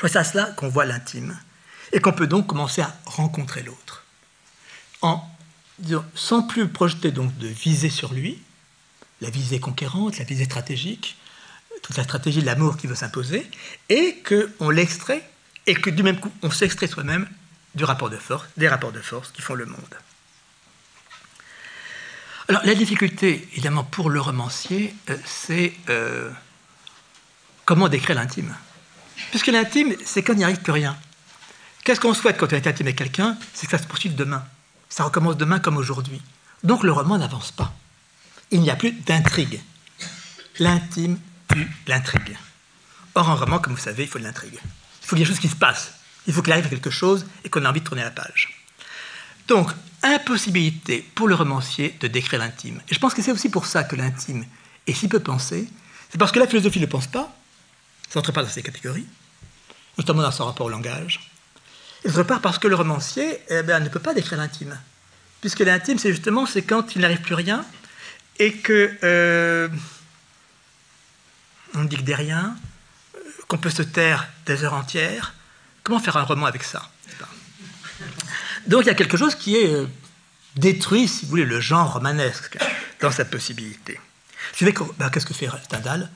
C'est 0.00 0.16
à 0.16 0.24
cela 0.24 0.44
qu'on 0.52 0.68
voit 0.68 0.84
l'intime, 0.84 1.38
et 1.92 2.00
qu'on 2.00 2.12
peut 2.12 2.26
donc 2.26 2.46
commencer 2.46 2.82
à 2.82 2.96
rencontrer 3.06 3.62
l'autre. 3.62 4.04
En, 5.02 5.28
sans 6.14 6.42
plus 6.42 6.68
projeter 6.68 7.10
donc 7.10 7.36
de 7.38 7.48
visée 7.48 7.90
sur 7.90 8.12
lui, 8.12 8.40
la 9.20 9.30
visée 9.30 9.60
conquérante, 9.60 10.18
la 10.18 10.24
visée 10.24 10.44
stratégique, 10.44 11.16
toute 11.82 11.96
la 11.96 12.04
stratégie 12.04 12.40
de 12.40 12.46
l'amour 12.46 12.76
qui 12.76 12.86
veut 12.86 12.94
s'imposer, 12.94 13.48
et 13.88 14.22
qu'on 14.26 14.70
l'extrait, 14.70 15.28
et 15.66 15.74
que 15.74 15.90
du 15.90 16.02
même 16.02 16.18
coup, 16.18 16.32
on 16.42 16.50
s'extrait 16.50 16.86
soi-même 16.86 17.28
du 17.74 17.84
rapport 17.84 18.10
de 18.10 18.16
force, 18.16 18.48
des 18.56 18.68
rapports 18.68 18.92
de 18.92 19.00
force 19.00 19.30
qui 19.30 19.42
font 19.42 19.54
le 19.54 19.66
monde. 19.66 19.94
Alors, 22.48 22.62
la 22.64 22.74
difficulté, 22.74 23.46
évidemment, 23.52 23.84
pour 23.84 24.08
le 24.08 24.20
romancier, 24.20 24.94
euh, 25.10 25.16
c'est 25.26 25.74
euh, 25.90 26.30
comment 27.66 27.88
décrire 27.88 28.16
l'intime. 28.16 28.56
Puisque 29.30 29.48
l'intime, 29.48 29.94
c'est 30.04 30.26
il 30.26 30.34
n'y 30.36 30.44
arrive 30.44 30.62
plus 30.62 30.72
rien. 30.72 30.96
Qu'est-ce 31.84 32.00
qu'on 32.00 32.14
souhaite 32.14 32.38
quand 32.38 32.52
on 32.52 32.56
est 32.56 32.66
intime 32.66 32.86
avec 32.86 32.96
quelqu'un? 32.96 33.36
C'est 33.52 33.66
que 33.66 33.72
ça 33.72 33.82
se 33.82 33.86
poursuive 33.86 34.14
demain. 34.14 34.44
Ça 34.88 35.04
recommence 35.04 35.36
demain 35.36 35.58
comme 35.58 35.76
aujourd'hui. 35.76 36.22
Donc 36.64 36.82
le 36.82 36.92
roman 36.92 37.18
n'avance 37.18 37.50
pas. 37.50 37.74
Il 38.50 38.62
n'y 38.62 38.70
a 38.70 38.76
plus 38.76 38.92
d'intrigue. 38.92 39.60
L'intime 40.58 41.18
l'intrigue. 41.86 42.36
Or, 43.14 43.28
en 43.28 43.36
roman, 43.36 43.58
comme 43.58 43.74
vous 43.74 43.80
savez, 43.80 44.04
il 44.04 44.08
faut 44.08 44.18
de 44.18 44.24
l'intrigue. 44.24 44.58
Il 45.02 45.06
faut 45.06 45.16
quelque 45.16 45.26
chose 45.26 45.40
qui 45.40 45.48
se 45.48 45.56
passe. 45.56 45.92
Il 46.26 46.32
faut 46.34 46.42
qu'il 46.42 46.52
arrive 46.52 46.68
quelque 46.68 46.90
chose 46.90 47.26
et 47.44 47.48
qu'on 47.48 47.64
ait 47.64 47.66
envie 47.66 47.80
de 47.80 47.86
tourner 47.86 48.02
la 48.02 48.10
page. 48.10 48.64
Donc, 49.48 49.70
impossibilité 50.02 51.04
pour 51.14 51.26
le 51.26 51.34
romancier 51.34 51.96
de 52.00 52.06
décrire 52.06 52.38
l'intime. 52.38 52.80
Et 52.88 52.94
je 52.94 52.98
pense 53.00 53.14
que 53.14 53.22
c'est 53.22 53.32
aussi 53.32 53.48
pour 53.48 53.66
ça 53.66 53.82
que 53.84 53.96
l'intime 53.96 54.44
est 54.86 54.92
si 54.92 55.08
peu 55.08 55.20
pensé. 55.20 55.68
C'est 56.10 56.18
parce 56.18 56.32
que 56.32 56.38
la 56.38 56.46
philosophie 56.46 56.80
ne 56.80 56.86
pense 56.86 57.06
pas, 57.06 57.34
ça 58.08 58.18
n'entre 58.18 58.32
pas 58.32 58.42
dans 58.42 58.48
ces 58.48 58.62
catégories, 58.62 59.06
notamment 59.96 60.22
dans 60.22 60.30
son 60.30 60.44
rapport 60.44 60.66
au 60.66 60.70
langage. 60.70 61.30
Et 62.04 62.08
d'autre 62.08 62.22
part 62.22 62.40
parce 62.40 62.58
que 62.58 62.68
le 62.68 62.74
romancier 62.74 63.38
eh 63.48 63.62
bien, 63.62 63.80
ne 63.80 63.88
peut 63.88 63.98
pas 63.98 64.14
décrire 64.14 64.38
l'intime. 64.38 64.78
Puisque 65.40 65.60
l'intime, 65.60 65.98
c'est 65.98 66.10
justement 66.10 66.44
quand 66.66 66.94
il 66.94 67.02
n'arrive 67.02 67.20
plus 67.20 67.34
rien 67.34 67.64
et 68.38 68.52
que 68.52 68.96
euh, 69.02 69.68
on 71.74 71.84
dit 71.84 71.96
que 71.96 72.02
des 72.02 72.14
rien, 72.14 72.56
qu'on 73.48 73.58
peut 73.58 73.70
se 73.70 73.82
taire 73.82 74.28
des 74.46 74.64
heures 74.64 74.74
entières. 74.74 75.34
Comment 75.82 76.00
faire 76.00 76.16
un 76.16 76.24
roman 76.24 76.46
avec 76.46 76.62
ça 76.62 76.90
Donc 78.66 78.82
il 78.84 78.86
y 78.86 78.90
a 78.90 78.94
quelque 78.94 79.16
chose 79.16 79.34
qui 79.34 79.56
est 79.56 79.72
euh, 79.72 79.86
détruit, 80.56 81.08
si 81.08 81.24
vous 81.24 81.30
voulez, 81.30 81.44
le 81.44 81.60
genre 81.60 81.94
romanesque 81.94 82.58
dans 83.00 83.10
sa 83.10 83.24
possibilité. 83.24 83.98
Ben, 84.60 85.10
qu'est-ce 85.10 85.26
que 85.26 85.34
fait 85.34 85.48
Stendhal? 85.64 86.10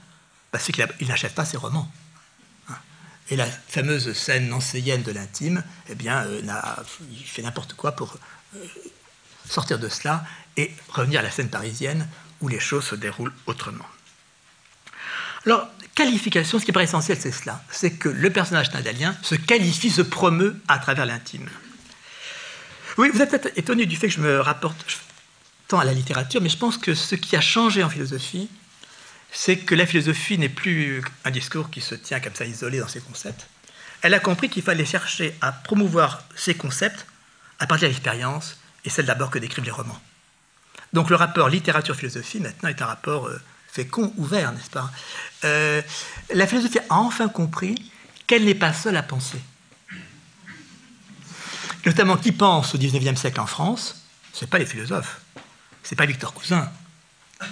Ben, 0.53 0.59
C'est 0.59 0.73
qu'il 0.73 1.09
n'achève 1.09 1.33
pas 1.33 1.45
ses 1.45 1.57
romans. 1.57 1.91
Hein. 2.69 2.77
Et 3.31 3.37
la 3.37 3.47
fameuse 3.47 4.13
scène 4.13 4.49
nancéienne 4.49 5.03
de 5.03 5.13
l'intime, 5.13 5.63
eh 5.89 5.95
bien, 5.95 6.25
euh, 6.25 6.43
il 7.11 7.25
fait 7.25 7.43
n'importe 7.43 7.75
quoi 7.75 7.93
pour 7.93 8.19
euh, 8.57 8.65
sortir 9.49 9.79
de 9.79 9.89
cela 9.89 10.25
et 10.57 10.71
revenir 10.89 11.21
à 11.21 11.23
la 11.23 11.31
scène 11.31 11.49
parisienne 11.49 12.09
où 12.41 12.49
les 12.49 12.61
choses 12.61 12.85
se 12.85 12.95
déroulent 12.95 13.33
autrement. 13.47 13.87
Alors, 15.47 15.69
qualification, 15.95 16.59
ce 16.59 16.65
qui 16.65 16.73
paraît 16.73 16.85
essentiel, 16.85 17.19
c'est 17.21 17.33
cela. 17.33 17.63
C'est 17.71 17.93
que 17.93 18.09
le 18.09 18.31
personnage 18.31 18.73
nadalien 18.73 19.17
se 19.23 19.35
qualifie, 19.35 19.91
se 19.91 20.03
promeut 20.03 20.57
à 20.69 20.79
travers 20.79 21.07
l'intime. 21.07 21.49
Oui, 22.99 23.11
vous 23.13 23.23
êtes 23.23 23.31
peut-être 23.31 23.57
étonné 23.57 23.87
du 23.87 23.97
fait 23.97 24.09
que 24.09 24.15
je 24.15 24.21
me 24.21 24.41
rapporte 24.41 25.01
tant 25.69 25.79
à 25.79 25.85
la 25.85 25.95
littérature, 25.95 26.41
mais 26.41 26.49
je 26.49 26.59
pense 26.59 26.77
que 26.77 26.95
ce 26.95 27.15
qui 27.15 27.37
a 27.37 27.41
changé 27.41 27.83
en 27.83 27.89
philosophie, 27.89 28.49
c'est 29.33 29.57
que 29.57 29.75
la 29.75 29.87
philosophie 29.87 30.39
n'est 30.39 30.51
plus 30.51 31.03
un 31.25 31.31
discours 31.31 31.71
qui 31.71 31.81
se 31.81 31.95
tient 31.95 32.21
comme 32.21 32.35
ça 32.35 32.45
isolé 32.45 32.79
dans 32.79 32.89
ses 32.89 33.01
concepts. 33.01 33.47
Elle 34.03 34.15
a 34.15 34.21
compris 34.21 34.51
qu'il 34.51 34.63
fallait 34.63 34.85
chercher 34.85 35.35
à 35.41 35.53
promouvoir 35.53 36.23
ses 36.37 36.55
concepts 36.55 37.07
à 37.59 37.67
partir 37.67 37.89
de 37.89 37.93
l'expérience, 37.93 38.59
et 38.85 38.91
celle 38.91 39.07
d'abord 39.07 39.31
que 39.31 39.39
décrivent 39.39 39.65
les 39.65 39.71
romans. 39.71 40.01
Donc 40.93 41.09
le 41.11 41.17
rapport 41.17 41.49
littérature-philosophie 41.49 42.41
maintenant 42.41 42.69
est 42.69 42.83
un 42.83 42.87
rapport 42.87 43.29
euh, 43.29 43.41
fécond, 43.73 44.13
ouvert, 44.19 44.53
n'est-ce 44.53 44.71
pas 44.71 44.91
euh, 45.45 45.83
La 46.33 46.47
philosophie 46.47 46.79
a 46.79 46.95
enfin 46.95 47.29
compris 47.29 47.91
qu'elle 48.29 48.45
n'est 48.45 48.55
pas 48.55 48.73
seule 48.73 48.97
à 48.97 49.03
penser 49.03 49.41
notamment 51.87 52.17
qui 52.17 52.33
pense 52.33 52.75
au 52.75 52.79
XIXe 52.79 53.19
siècle 53.19 53.41
en 53.41 53.47
France, 53.47 54.03
ce 54.33 54.45
n'est 54.45 54.49
pas 54.49 54.59
les 54.59 54.67
philosophes, 54.67 55.21
ce 55.83 55.91
n'est 55.91 55.97
pas 55.97 56.07
Victor 56.07 56.33
Cousin, 56.33 56.71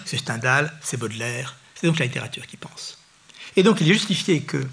c'est 0.04 0.18
Stendhal, 0.18 0.72
c'est 0.82 0.96
Baudelaire, 0.96 1.56
c'est 1.74 1.86
donc 1.86 1.98
la 1.98 2.06
littérature 2.06 2.46
qui 2.46 2.56
pense. 2.56 2.98
Et 3.56 3.62
donc 3.62 3.80
il 3.80 3.90
est 3.90 3.92
justifié 3.92 4.42
que 4.42 4.64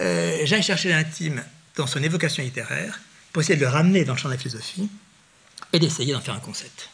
euh, 0.00 0.38
j'aille 0.44 0.62
chercher 0.62 0.90
l'intime 0.90 1.42
dans 1.76 1.86
son 1.86 2.02
évocation 2.02 2.42
littéraire 2.42 3.00
pour 3.32 3.42
essayer 3.42 3.56
de 3.56 3.64
le 3.64 3.70
ramener 3.70 4.04
dans 4.04 4.14
le 4.14 4.18
champ 4.18 4.28
de 4.28 4.34
la 4.34 4.38
philosophie 4.38 4.88
et 5.72 5.78
d'essayer 5.78 6.12
d'en 6.12 6.20
faire 6.20 6.34
un 6.34 6.40
concept. 6.40 6.90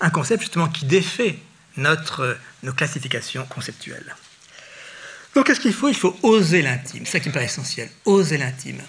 Un 0.00 0.10
concept 0.10 0.42
justement 0.42 0.68
qui 0.68 0.84
défait 0.84 1.38
notre, 1.76 2.38
nos 2.62 2.72
classifications 2.72 3.44
conceptuelles. 3.46 4.14
Donc 5.34 5.46
qu'est-ce 5.46 5.60
qu'il 5.60 5.74
faut? 5.74 5.88
Il 5.88 5.96
faut 5.96 6.18
oser 6.22 6.62
l'intime, 6.62 7.04
c'est 7.04 7.12
ça 7.12 7.20
qui 7.20 7.28
me 7.28 7.34
paraît 7.34 7.46
essentiel, 7.46 7.90
oser 8.04 8.38
l'intime. 8.38 8.80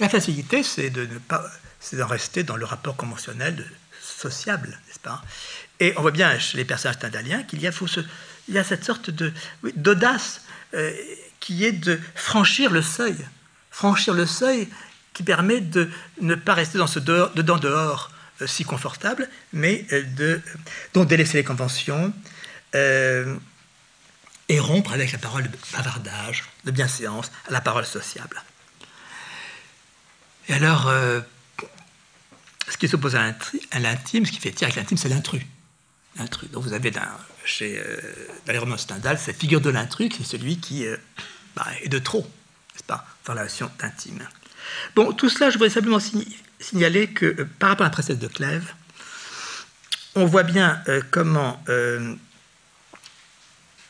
La 0.00 0.08
facilité, 0.08 0.62
c'est 0.62 0.90
de 0.90 1.04
ne 1.06 1.18
pas, 1.18 1.44
c'est 1.80 1.96
d'en 1.96 2.06
rester 2.06 2.42
dans 2.42 2.56
le 2.56 2.64
rapport 2.64 2.96
conventionnel 2.96 3.64
sociable, 4.00 4.68
n'est-ce 4.86 4.98
pas? 5.00 5.22
Et 5.80 5.92
on 5.96 6.02
voit 6.02 6.12
bien 6.12 6.38
chez 6.38 6.56
les 6.56 6.64
personnages 6.64 6.96
stendhaliens 6.96 7.42
qu'il 7.42 7.60
y 7.60 7.66
a, 7.66 7.72
il 8.48 8.54
y 8.54 8.58
a 8.58 8.64
cette 8.64 8.84
sorte 8.84 9.10
de, 9.10 9.32
d'audace 9.76 10.42
euh, 10.74 10.92
qui 11.40 11.64
est 11.64 11.72
de 11.72 12.00
franchir 12.14 12.70
le 12.70 12.82
seuil, 12.82 13.16
franchir 13.70 14.14
le 14.14 14.26
seuil 14.26 14.68
qui 15.12 15.22
permet 15.22 15.60
de 15.60 15.90
ne 16.20 16.34
pas 16.34 16.54
rester 16.54 16.78
dans 16.78 16.86
ce 16.86 16.98
dedans-dehors 16.98 18.10
euh, 18.10 18.11
si 18.46 18.64
confortable, 18.64 19.28
mais 19.52 19.86
euh, 19.92 20.02
de 20.02 20.40
donc 20.94 21.08
délaisser 21.08 21.38
les 21.38 21.44
conventions 21.44 22.12
et 24.48 24.60
rompre 24.60 24.92
avec 24.92 25.12
la 25.12 25.18
parole 25.18 25.44
de 25.44 25.56
bavardage, 25.72 26.44
de 26.64 26.70
bienséance, 26.70 27.30
la 27.48 27.60
parole 27.60 27.86
sociable. 27.86 28.42
Et 30.48 30.54
alors, 30.54 30.88
euh, 30.88 31.20
ce 32.68 32.76
qui 32.76 32.88
s'oppose 32.88 33.16
à 33.16 33.34
l'intime, 33.78 34.26
ce 34.26 34.32
qui 34.32 34.40
fait 34.40 34.50
tirer 34.50 34.70
avec 34.70 34.76
l'intime, 34.76 34.98
c'est 34.98 35.08
l'intrus. 35.08 35.42
L'intrus. 36.16 36.50
Donc 36.50 36.64
vous 36.64 36.72
avez 36.72 36.90
dans, 36.90 37.00
chez, 37.44 37.78
euh, 37.78 37.96
les 38.46 38.58
romans 38.58 38.76
Stendhal, 38.76 39.18
cette 39.18 39.38
figure 39.38 39.60
de 39.60 39.70
l'intrus, 39.70 40.12
c'est 40.16 40.24
celui 40.24 40.58
qui 40.58 40.86
euh, 40.86 40.96
bah, 41.56 41.66
est 41.82 41.88
de 41.88 41.98
trop, 41.98 42.22
n'est-ce 42.74 42.84
pas, 42.84 43.06
dans 43.24 43.34
la 43.34 43.42
relation 43.42 43.70
intime. 43.80 44.28
Bon, 44.94 45.12
tout 45.12 45.28
cela, 45.28 45.50
je 45.50 45.54
voudrais 45.54 45.70
simplement 45.70 46.00
signaler 46.62 47.08
que 47.08 47.42
par 47.58 47.70
rapport 47.70 47.84
à 47.84 47.88
la 47.88 47.92
princesse 47.92 48.18
de 48.18 48.28
Clèves, 48.28 48.72
on 50.14 50.24
voit 50.24 50.42
bien 50.42 50.82
comment 51.10 51.62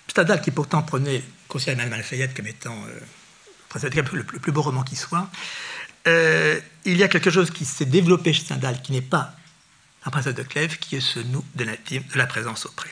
Stendhal, 0.09 0.41
qui 0.41 0.51
pourtant 0.51 0.83
prenait, 0.83 1.23
considérait 1.49 1.77
Madame 1.77 1.99
Lafayette 1.99 2.35
comme 2.35 2.47
étant 2.47 2.77
le, 3.75 4.03
le, 4.12 4.25
plus 4.25 4.53
beau 4.53 4.62
roman 4.62 4.83
qui 4.83 4.97
soit, 4.97 5.29
euh, 6.07 6.61
il 6.85 6.97
y 6.97 7.03
a 7.03 7.09
quelque 7.09 7.31
chose 7.31 7.51
qui 7.51 7.64
s'est 7.64 7.85
développé 7.85 8.33
chez 8.33 8.45
Stendhal 8.45 8.83
qui 8.83 8.93
n'est 8.93 9.01
pas 9.01 9.35
la 10.05 10.11
princesse 10.11 10.35
de 10.35 10.43
Clèves, 10.43 10.79
qui 10.79 10.97
est 10.97 11.01
ce 11.01 11.20
nous 11.20 11.45
de 11.55 11.64
l'intime, 11.64 12.03
de 12.12 12.18
la 12.18 12.27
présence 12.27 12.66
auprès. 12.66 12.91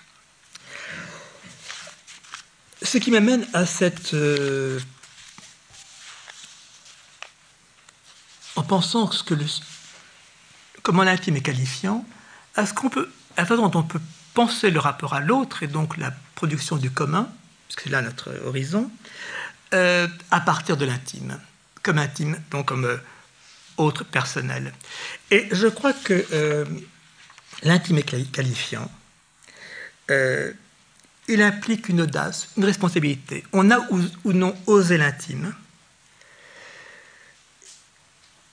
Ce 2.83 2.99
qui 2.99 3.11
m'amène 3.11 3.47
à 3.53 3.67
cette. 3.67 4.15
En 8.61 8.63
pensant 8.63 9.07
que 9.07 9.33
le, 9.33 9.47
comment 10.83 11.03
l'intime 11.03 11.37
est 11.37 11.41
qualifiant, 11.41 12.05
à 12.57 12.67
ce 12.67 12.75
qu'on 12.75 12.91
peut, 12.91 13.11
à 13.39 13.41
la 13.41 13.47
façon 13.47 13.69
dont 13.69 13.81
on 13.81 13.83
peut 13.83 14.01
penser 14.35 14.71
le 14.71 14.79
rapport 14.79 15.15
à 15.15 15.21
l'autre 15.21 15.63
et 15.63 15.67
donc 15.67 15.97
la 15.97 16.13
production 16.35 16.77
du 16.77 16.91
commun, 16.91 17.27
parce 17.67 17.77
que 17.77 17.83
c'est 17.85 17.91
là 17.91 18.03
notre 18.03 18.31
horizon, 18.45 18.91
euh, 19.73 20.07
à 20.31 20.41
partir 20.41 20.77
de 20.77 20.85
l'intime 20.85 21.41
comme 21.83 21.97
intime, 21.97 22.39
donc 22.51 22.67
comme 22.67 22.85
euh, 22.85 22.99
autre 23.79 24.05
personnel. 24.05 24.75
Et 25.31 25.49
je 25.53 25.67
crois 25.67 25.95
que 25.95 26.27
euh, 26.33 26.67
l'intime 27.63 27.97
est 27.97 28.31
qualifiant. 28.31 28.91
Il 31.29 31.41
implique 31.41 31.89
une 31.89 32.03
audace, 32.03 32.49
une 32.59 32.65
responsabilité. 32.67 33.43
On 33.53 33.71
a 33.71 33.79
ou, 33.91 34.33
non 34.33 34.55
osé 34.67 34.99
l'intime. 34.99 35.55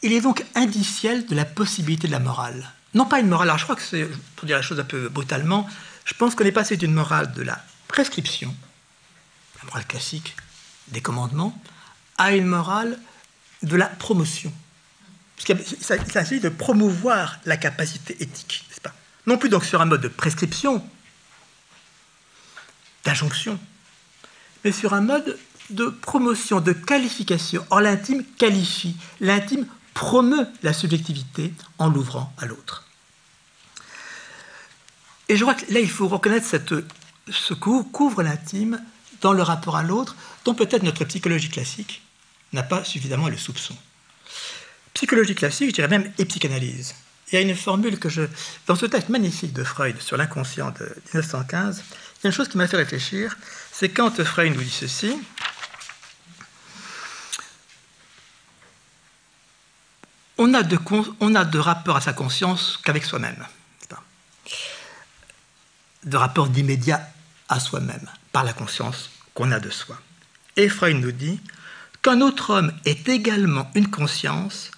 Il 0.08 0.14
est 0.14 0.22
donc 0.22 0.46
indiciel 0.56 1.26
de 1.26 1.36
la 1.36 1.44
possibilité 1.44 2.08
de 2.08 2.14
la 2.14 2.20
morale. 2.20 2.72
Non 2.94 3.04
pas 3.04 3.20
une 3.20 3.28
morale, 3.28 3.50
alors 3.50 3.58
je 3.58 3.66
crois 3.66 3.76
que 3.76 3.82
c'est, 3.82 4.08
pour 4.38 4.46
dire 4.46 4.56
la 4.56 4.62
chose 4.62 4.80
un 4.80 4.86
peu 4.86 5.10
brutalement, 5.10 5.68
je 6.06 6.14
pense 6.14 6.34
qu'on 6.34 6.46
est 6.46 6.54
passé 6.54 6.78
d'une 6.78 6.94
morale 6.94 7.34
de 7.34 7.42
la 7.42 7.62
prescription 7.90 8.56
morale 9.66 9.86
classique 9.86 10.38
des 10.88 11.02
commandements, 11.02 11.62
à 12.18 12.32
une 12.32 12.46
morale 12.46 12.98
de 13.64 13.76
la 13.76 13.88
promotion. 13.88 14.54
Parce 15.36 15.44
qu'il 15.44 16.10
s'agit 16.10 16.40
de 16.40 16.48
promouvoir 16.48 17.40
la 17.44 17.58
capacité 17.58 18.16
éthique, 18.24 18.64
n'est-ce 18.70 18.80
pas? 18.80 18.94
Non 19.26 19.38
plus 19.38 19.50
donc 19.50 19.66
sur 19.66 19.82
un 19.82 19.86
mode 19.86 20.00
de 20.00 20.08
prescription, 20.08 20.90
d'injonction, 23.04 23.60
mais 24.64 24.72
sur 24.72 24.94
un 24.94 25.02
mode 25.02 25.38
de 25.70 25.88
promotion, 25.88 26.62
de 26.62 26.72
qualification. 26.72 27.68
Or, 27.72 27.82
l'intime 27.82 28.24
qualifie, 28.38 28.96
l'intime 29.20 29.68
promeut 29.98 30.48
la 30.62 30.74
subjectivité 30.74 31.52
en 31.80 31.90
l'ouvrant 31.90 32.32
à 32.38 32.46
l'autre. 32.46 32.86
Et 35.28 35.36
je 35.36 35.42
crois 35.42 35.56
que 35.56 35.74
là, 35.74 35.80
il 35.80 35.90
faut 35.90 36.08
reconnaître 36.08 36.46
cette, 36.46 36.72
ce 37.32 37.54
que 37.56 37.82
couvre 37.82 38.22
l'intime 38.22 38.80
dans 39.22 39.34
le 39.34 39.42
rapport 39.42 39.76
à 39.76 39.82
l'autre, 39.82 40.16
dont 40.46 40.54
peut-être 40.54 40.84
notre 40.84 41.04
psychologie 41.06 41.50
classique 41.50 42.04
n'a 42.54 42.62
pas 42.62 42.84
suffisamment 42.84 43.28
le 43.28 43.38
soupçon. 43.38 43.76
Psychologie 44.94 45.34
classique, 45.34 45.70
je 45.70 45.74
dirais 45.74 45.88
même, 45.88 46.12
et 46.20 46.26
psychanalyse. 46.26 46.94
Il 47.32 47.36
y 47.36 47.38
a 47.40 47.42
une 47.42 47.56
formule 47.56 47.98
que 47.98 48.08
je. 48.08 48.22
Dans 48.68 48.76
ce 48.76 48.86
texte 48.86 49.10
magnifique 49.10 49.52
de 49.52 49.64
Freud 49.64 50.00
sur 50.00 50.16
l'inconscient 50.16 50.70
de 50.80 50.86
1915, 51.12 51.84
il 51.88 52.24
y 52.24 52.28
a 52.28 52.30
une 52.30 52.34
chose 52.34 52.50
qui 52.50 52.58
m'a 52.58 52.68
fait 52.68 52.78
réfléchir, 52.78 53.36
c'est 53.72 53.90
quand 53.90 54.24
Freud 54.24 54.56
nous 54.56 54.62
dit 54.62 54.70
ceci. 54.70 55.18
On 60.38 60.54
a 60.54 60.64
de, 60.64 61.58
rapport 61.58 61.98
à 61.98 62.02
sa 62.02 62.14
conscience 62.14 62.78
qu'avec 62.84 63.04
soi-même. 63.04 63.46
De 66.04 66.18
rapport 66.18 66.48
d'immédiat 66.48 67.08
à 67.50 67.60
soi-même, 67.60 68.08
par 68.32 68.44
la 68.44 68.54
conscience 68.54 69.10
qu'on 69.34 69.52
a 69.52 69.60
de 69.60 69.70
soi. 69.70 70.00
Et 70.56 70.70
Freud 70.70 70.98
nous 70.98 71.12
dit 71.12 71.40
qu'un 72.02 72.22
autre 72.22 72.52
homme 72.52 72.72
est 72.86 73.10
également 73.10 73.70
une 73.76 73.90
conscience, 73.90 74.72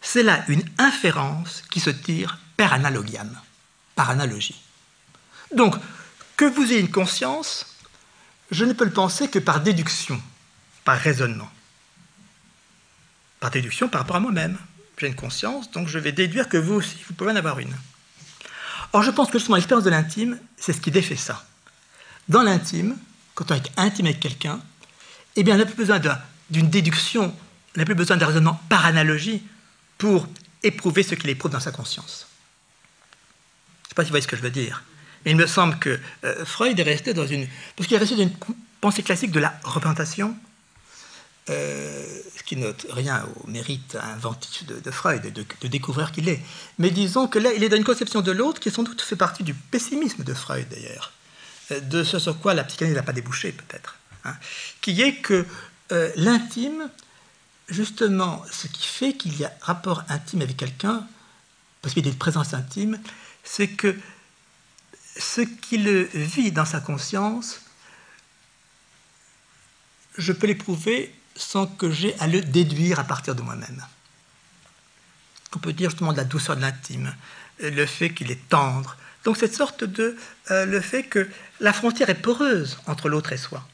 c'est 0.00 0.22
là 0.22 0.44
une 0.48 0.64
inférence 0.78 1.62
qui 1.70 1.80
se 1.80 1.90
tire 1.90 2.38
par 2.56 2.72
analogiam, 2.72 3.38
par 3.94 4.10
analogie. 4.10 4.60
Donc, 5.54 5.74
que 6.36 6.44
vous 6.44 6.72
ayez 6.72 6.80
une 6.80 6.90
conscience, 6.90 7.76
je 8.50 8.64
ne 8.64 8.72
peux 8.72 8.84
le 8.84 8.92
penser 8.92 9.28
que 9.28 9.38
par 9.38 9.60
déduction, 9.60 10.20
par 10.84 10.98
raisonnement. 10.98 11.50
Par 13.40 13.50
déduction 13.50 13.88
par 13.88 14.02
rapport 14.02 14.16
à 14.16 14.20
moi-même. 14.20 14.58
Une 15.02 15.14
conscience, 15.14 15.70
donc 15.70 15.88
je 15.88 15.98
vais 15.98 16.12
déduire 16.12 16.48
que 16.48 16.58
vous 16.58 16.74
aussi, 16.74 16.96
vous 17.08 17.14
pouvez 17.14 17.32
en 17.32 17.36
avoir 17.36 17.58
une. 17.58 17.74
Or, 18.92 19.02
je 19.02 19.10
pense 19.10 19.30
que 19.30 19.38
justement 19.38 19.56
l'expérience 19.56 19.84
de 19.84 19.90
l'intime, 19.90 20.38
c'est 20.58 20.74
ce 20.74 20.80
qui 20.80 20.90
défait 20.90 21.16
ça. 21.16 21.46
Dans 22.28 22.42
l'intime, 22.42 22.96
quand 23.34 23.50
on 23.50 23.54
est 23.54 23.70
intime 23.78 24.06
avec 24.06 24.20
quelqu'un, 24.20 24.60
eh 25.36 25.42
bien, 25.42 25.54
on 25.54 25.58
n'a 25.58 25.64
plus 25.64 25.74
besoin 25.74 26.00
d'une 26.50 26.68
déduction, 26.68 27.34
on 27.74 27.78
n'a 27.78 27.86
plus 27.86 27.94
besoin 27.94 28.16
d'un 28.18 28.26
raisonnement 28.26 28.60
par 28.68 28.92
pour 29.96 30.26
éprouver 30.62 31.02
ce 31.02 31.14
qu'il 31.14 31.30
éprouve 31.30 31.50
dans 31.50 31.60
sa 31.60 31.72
conscience. 31.72 32.26
Je 33.82 33.86
ne 33.86 33.88
sais 33.88 33.94
pas 33.94 34.02
si 34.02 34.08
vous 34.08 34.12
voyez 34.12 34.22
ce 34.22 34.28
que 34.28 34.36
je 34.36 34.42
veux 34.42 34.50
dire. 34.50 34.82
Mais 35.24 35.30
il 35.30 35.36
me 35.36 35.46
semble 35.46 35.78
que 35.78 35.98
euh, 36.24 36.44
Freud 36.44 36.78
est 36.78 36.82
resté 36.82 37.14
dans 37.14 37.26
une... 37.26 37.46
Parce 37.76 37.86
qu'il 37.86 37.96
est 37.96 38.00
resté 38.00 38.16
dans 38.16 38.22
une 38.22 38.36
pensée 38.80 39.02
classique 39.02 39.30
de 39.30 39.40
la 39.40 39.58
représentation, 39.62 40.36
euh, 41.48 42.20
qui 42.50 42.56
note 42.56 42.84
rien 42.90 43.24
au 43.36 43.46
mérite 43.46 43.96
inventif 44.02 44.66
de, 44.66 44.90
Freud, 44.90 45.22
de, 45.22 45.44
de 45.60 45.68
découvrir 45.68 46.10
qu'il 46.10 46.28
est. 46.28 46.40
Mais 46.80 46.90
disons 46.90 47.28
que 47.28 47.38
là, 47.38 47.52
il 47.52 47.62
est 47.62 47.68
dans 47.68 47.76
une 47.76 47.84
conception 47.84 48.22
de 48.22 48.32
l'autre 48.32 48.58
qui 48.58 48.72
sans 48.72 48.82
doute 48.82 49.00
fait 49.02 49.14
partie 49.14 49.44
du 49.44 49.54
pessimisme 49.54 50.24
de 50.24 50.34
Freud, 50.34 50.66
d'ailleurs 50.68 51.12
de 51.70 52.02
ce 52.02 52.18
sur 52.18 52.40
quoi 52.40 52.54
la 52.54 52.64
psychanalyse 52.64 52.96
n'a 52.96 53.04
pas 53.04 53.12
débouché 53.12 53.52
peut-être, 53.52 53.94
hein, 54.24 54.34
qui 54.80 55.00
est 55.00 55.18
que 55.18 55.46
euh, 55.92 56.10
l'intime, 56.16 56.90
justement, 57.68 58.44
ce 58.50 58.66
qui 58.66 58.88
fait 58.88 59.12
qu'il 59.12 59.38
y 59.38 59.44
a 59.44 59.52
rapport 59.60 60.02
intime 60.08 60.42
avec 60.42 60.56
quelqu'un, 60.56 61.06
a 61.84 61.88
une 61.94 62.14
présence 62.16 62.52
intime, 62.52 62.98
c'est 63.44 63.68
que 63.68 63.96
ce 65.16 65.42
qu'il 65.42 65.88
vit 66.14 66.50
dans 66.50 66.64
sa 66.64 66.80
conscience, 66.80 67.60
je 70.18 70.32
peux 70.32 70.48
l'éprouver 70.48 71.14
sans 71.36 71.66
que 71.66 71.90
j'ai 71.90 72.18
à 72.20 72.26
le 72.26 72.40
déduire 72.40 72.98
à 73.00 73.04
partir 73.04 73.34
de 73.34 73.42
moi-même. 73.42 73.84
On 75.54 75.58
peut 75.58 75.72
dire 75.72 75.90
justement 75.90 76.12
de 76.12 76.18
la 76.18 76.24
douceur 76.24 76.56
de 76.56 76.60
l'intime, 76.60 77.14
le 77.60 77.86
fait 77.86 78.10
qu'il 78.10 78.30
est 78.30 78.48
tendre, 78.48 78.96
donc 79.24 79.36
cette 79.36 79.54
sorte 79.54 79.84
de 79.84 80.16
euh, 80.50 80.64
le 80.64 80.80
fait 80.80 81.02
que 81.02 81.28
la 81.60 81.72
frontière 81.72 82.08
est 82.08 82.14
poreuse 82.14 82.78
entre 82.86 83.08
l'autre 83.08 83.32
et 83.32 83.36
soi. 83.36 83.66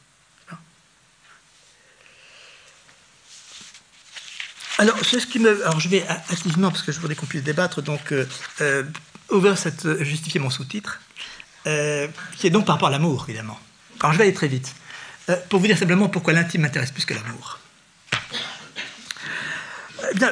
Alors, 4.79 4.99
ce 5.03 5.17
qui 5.17 5.39
me. 5.39 5.65
Alors, 5.65 5.79
je 5.79 5.89
vais 5.89 6.05
activement, 6.07 6.69
parce 6.69 6.83
que 6.83 6.91
je 6.91 6.99
voudrais 6.99 7.15
qu'on 7.15 7.25
puisse 7.25 7.41
débattre, 7.41 7.81
donc, 7.81 8.11
euh, 8.11 8.27
euh, 8.61 8.83
ouvrir 9.31 9.57
cette. 9.57 10.03
justifier 10.03 10.39
mon 10.39 10.51
sous-titre, 10.51 11.01
qui 11.63 12.47
est 12.47 12.51
donc 12.51 12.65
par 12.65 12.75
rapport 12.75 12.89
à 12.89 12.91
l'amour, 12.91 13.25
évidemment. 13.27 13.59
Alors, 14.01 14.13
je 14.13 14.19
vais 14.19 14.25
aller 14.25 14.33
très 14.33 14.47
vite. 14.47 14.75
Pour 15.49 15.59
vous 15.59 15.67
dire 15.67 15.77
simplement 15.77 16.09
pourquoi 16.09 16.33
l'intime 16.33 16.61
m'intéresse 16.61 16.91
plus 16.91 17.05
que 17.05 17.13
l'amour. 17.13 17.59
Eh 20.11 20.15
bien, 20.15 20.31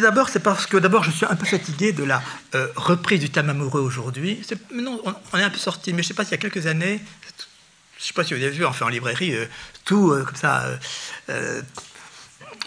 d'abord, 0.00 0.28
c'est 0.28 0.40
parce 0.40 0.66
que 0.66 0.76
d'abord, 0.76 1.04
je 1.04 1.10
suis 1.10 1.26
un 1.26 1.36
peu 1.36 1.46
fatigué 1.46 1.92
de 1.92 2.04
la 2.04 2.22
euh, 2.54 2.68
reprise 2.76 3.20
du 3.20 3.30
thème 3.30 3.50
amoureux 3.50 3.80
aujourd'hui. 3.80 4.42
Non, 4.72 5.00
on, 5.32 5.38
est 5.38 5.42
un 5.42 5.50
peu 5.50 5.58
sorti, 5.58 5.92
mais 5.92 6.02
je 6.02 6.08
ne 6.08 6.08
sais 6.08 6.14
pas 6.14 6.24
s'il 6.24 6.32
y 6.32 6.34
a 6.34 6.38
quelques 6.38 6.66
années, 6.66 7.00
je 7.98 8.02
ne 8.02 8.06
sais 8.06 8.12
pas 8.12 8.24
si 8.24 8.34
vous 8.34 8.42
avez 8.42 8.50
vu, 8.50 8.64
enfin 8.64 8.86
en 8.86 8.88
librairie, 8.88 9.34
euh, 9.34 9.46
tout 9.84 10.10
euh, 10.10 10.24
comme 10.24 10.36
ça, 10.36 10.66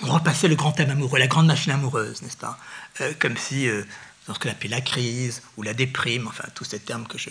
on 0.02 0.14
repassait 0.14 0.48
le 0.48 0.56
grand 0.56 0.72
thème 0.72 0.90
amoureux, 0.90 1.20
la 1.20 1.28
grande 1.28 1.48
machine 1.48 1.72
amoureuse, 1.72 2.22
n'est-ce 2.22 2.38
pas? 2.38 2.60
Comme 3.20 3.38
si, 3.38 3.68
dans 4.28 4.34
ce 4.34 4.40
qu'on 4.40 4.50
appelle 4.50 4.72
la 4.72 4.82
crise 4.82 5.42
ou 5.58 5.64
la 5.64 5.74
déprime, 5.74 6.28
enfin 6.28 6.44
tous 6.54 6.66
ces 6.66 6.80
termes 6.80 7.08
que 7.08 7.18
je 7.18 7.30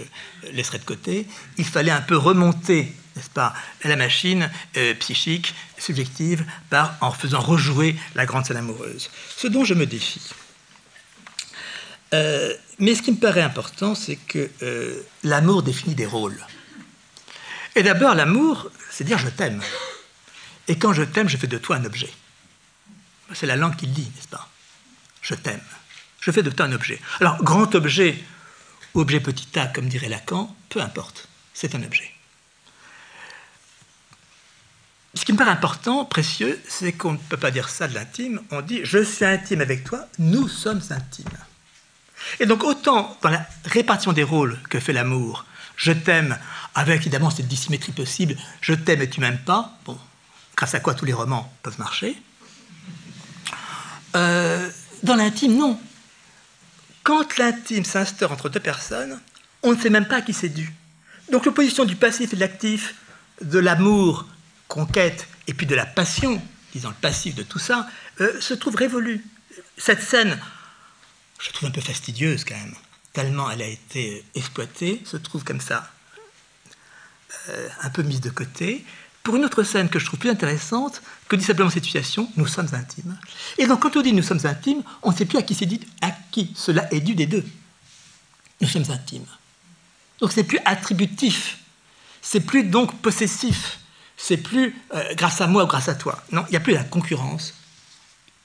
laisserai 0.53 0.79
de 0.79 0.85
côté, 0.85 1.27
il 1.59 1.67
fallait 1.67 1.91
un 1.91 2.01
peu 2.01 2.17
remonter 2.17 2.95
n'est-ce 3.17 3.31
pas, 3.31 3.55
la 3.85 3.97
machine 3.97 4.51
euh, 4.77 4.95
psychique, 4.95 5.55
subjective, 5.79 6.45
par, 6.71 6.97
en 7.01 7.12
faisant 7.12 7.41
rejouer 7.41 7.97
la 8.15 8.27
grande 8.27 8.45
scène 8.45 8.57
amoureuse. 8.57 9.11
Ce 9.37 9.47
dont 9.47 9.65
je 9.65 9.75
me 9.75 9.87
défie. 9.87 10.31
Euh, 12.12 12.55
mais 12.79 12.95
ce 12.95 13.03
qui 13.03 13.12
me 13.12 13.17
paraît 13.17 13.43
important, 13.43 13.95
c'est 13.95 14.17
que 14.17 14.51
euh, 14.62 15.01
l'amour 15.23 15.62
définit 15.62 15.95
des 15.95 16.07
rôles. 16.07 16.45
Et 17.77 17.83
d'abord, 17.83 18.15
l'amour, 18.15 18.71
c'est 18.91 19.05
dire 19.05 19.19
je 19.19 19.29
t'aime. 19.29 19.62
Et 20.69 20.79
quand 20.79 20.93
je 20.93 21.03
t'aime, 21.03 21.29
je 21.29 21.37
fais 21.37 21.47
de 21.47 21.59
toi 21.59 21.77
un 21.77 21.85
objet. 21.85 22.11
C'est 23.33 23.47
la 23.47 23.57
langue 23.57 23.77
qui 23.77 23.87
le 23.87 23.93
dit, 23.93 24.11
n'est-ce 24.15 24.29
pas 24.29 24.49
Je 25.23 25.35
t'aime. 25.35 25.61
Je 26.21 26.31
fais 26.31 26.43
de 26.43 26.51
toi 26.51 26.67
un 26.67 26.73
objet. 26.73 27.01
Alors, 27.21 27.43
grand 27.43 27.75
objet, 27.75 28.23
objet 28.95 29.21
petit 29.21 29.59
a, 29.59 29.67
comme 29.67 29.89
dirait 29.89 30.09
Lacan, 30.09 30.55
peu 30.69 30.81
importe, 30.81 31.29
c'est 31.53 31.75
un 31.75 31.83
objet. 31.83 32.11
Ce 35.15 35.25
qui 35.25 35.33
me 35.33 35.39
paraît 35.39 35.51
important, 35.51 36.05
précieux, 36.05 36.61
c'est 36.69 36.93
qu'on 36.93 37.12
ne 37.12 37.19
peut 37.19 37.37
pas 37.37 37.53
dire 37.53 37.69
ça 37.69 37.87
de 37.87 37.95
l'intime. 37.95 38.41
On 38.51 38.61
dit 38.61 38.81
je 38.83 39.03
suis 39.03 39.25
intime 39.25 39.61
avec 39.61 39.85
toi, 39.85 40.07
nous 40.19 40.49
sommes 40.49 40.83
intimes. 40.91 41.25
Et 42.41 42.47
donc, 42.47 42.65
autant 42.65 43.17
dans 43.23 43.31
la 43.31 43.47
répartition 43.65 44.12
des 44.12 44.23
rôles 44.23 44.59
que 44.71 44.81
fait 44.81 44.93
l'amour, 44.93 45.45
je 45.77 45.93
t'aime, 45.93 46.37
avec 46.75 47.03
évidemment 47.03 47.31
cette 47.31 47.49
dissymétrie 47.49 47.93
possible, 47.93 48.37
je 48.61 48.75
t'aime 48.75 49.03
et 49.03 49.11
tu 49.11 49.21
m'aimes 49.21 49.39
pas, 49.39 49.77
bon, 49.85 49.99
grâce 50.57 50.75
à 50.75 50.81
quoi 50.81 50.95
tous 50.95 51.05
les 51.05 51.12
romans 51.12 51.53
peuvent 51.62 51.79
marcher. 51.79 52.17
Euh, 54.17 54.69
dans 55.03 55.17
l'intime, 55.17 55.57
non. 55.57 55.79
Quand 57.03 57.37
l'intime 57.39 57.85
s'instaure 57.85 58.33
entre 58.33 58.49
deux 58.49 58.61
personnes, 58.61 59.21
on 59.62 59.73
ne 59.73 59.81
sait 59.81 59.91
même 59.91 60.07
pas 60.07 60.17
à 60.17 60.23
qui 60.23 60.33
c'est 60.33 60.49
dû. 60.49 60.75
Donc 61.31 61.45
l'opposition 61.45 61.85
du 61.85 61.97
passif 61.97 62.33
et 62.33 62.37
de 62.37 62.41
l'actif, 62.41 62.95
de 63.43 63.59
l'amour 63.59 64.27
conquête 64.75 65.29
et 65.47 65.55
puis 65.55 65.66
de 65.66 65.75
la 65.77 65.87
passion, 65.87 66.43
disons 66.72 66.89
le 66.89 66.97
passif 66.97 67.37
de 67.37 67.45
tout 67.45 67.61
ça, 67.61 67.89
euh, 68.20 68.41
se 68.41 68.55
trouve 68.55 68.75
révolue. 68.75 69.25
Cette 69.79 70.03
scène, 70.03 70.37
je 71.39 71.51
trouve 71.53 71.68
un 71.68 71.72
peu 71.72 71.81
fastidieuse 71.81 72.45
quand 72.45 72.57
même, 72.57 72.75
tellement 73.12 73.49
elle 73.53 73.62
a 73.62 73.68
été 73.68 74.25
exploitée, 74.35 75.01
se 75.05 75.16
trouve 75.16 75.45
comme 75.45 75.61
ça, 75.61 75.93
euh, 77.51 77.68
un 77.83 77.91
peu 77.91 78.03
mise 78.03 78.20
de 78.20 78.31
côté, 78.31 78.85
pour 79.22 79.37
une 79.37 79.45
autre 79.45 79.62
scène 79.62 79.89
que 79.89 80.01
je 80.01 80.07
trouve 80.07 80.18
plus 80.18 80.31
intéressante 80.31 81.03
que 81.29 81.37
dit 81.37 81.45
simplement 81.45 81.70
cette 81.70 81.85
situation, 81.85 82.29
nous 82.37 82.49
sommes 82.49 82.68
intimes. 82.72 83.16
Et 83.59 83.68
donc 83.68 83.81
quand 83.81 83.97
on 83.97 84.03
dit 84.03 84.12
nous 84.12 84.25
sommes 84.25 84.45
intimes, 84.45 84.83
on 85.05 85.12
ne 85.12 85.16
sait 85.16 85.25
plus 85.25 85.39
à 85.39 85.43
qui 85.43 85.55
c'est 85.55 85.66
dit, 85.66 85.81
à 86.03 86.11
qui 86.33 86.53
cela 86.57 86.93
est 86.93 87.01
dû 87.01 87.14
des 87.14 87.27
deux. 87.27 87.45
Nous 88.61 88.68
sommes 88.68 88.91
intimes. 88.91 89.27
Donc 90.18 90.33
c'est 90.33 90.45
plus 90.45 90.59
attributif, 90.64 91.59
c'est 92.22 92.41
plus 92.41 92.64
donc 92.64 93.01
possessif, 93.01 93.79
c'est 94.27 94.39
plus 94.39 94.75
euh, 94.95 95.14
grâce 95.16 95.43
à 95.43 95.47
moi 95.47 95.64
ou 95.64 95.66
grâce 95.66 95.91
à 95.91 95.95
toi. 95.95 96.22
Non, 96.33 96.47
il 96.49 96.53
n'y 96.53 96.57
a 96.57 96.61
plus 96.61 96.72
la 96.72 96.83
concurrence, 96.83 97.53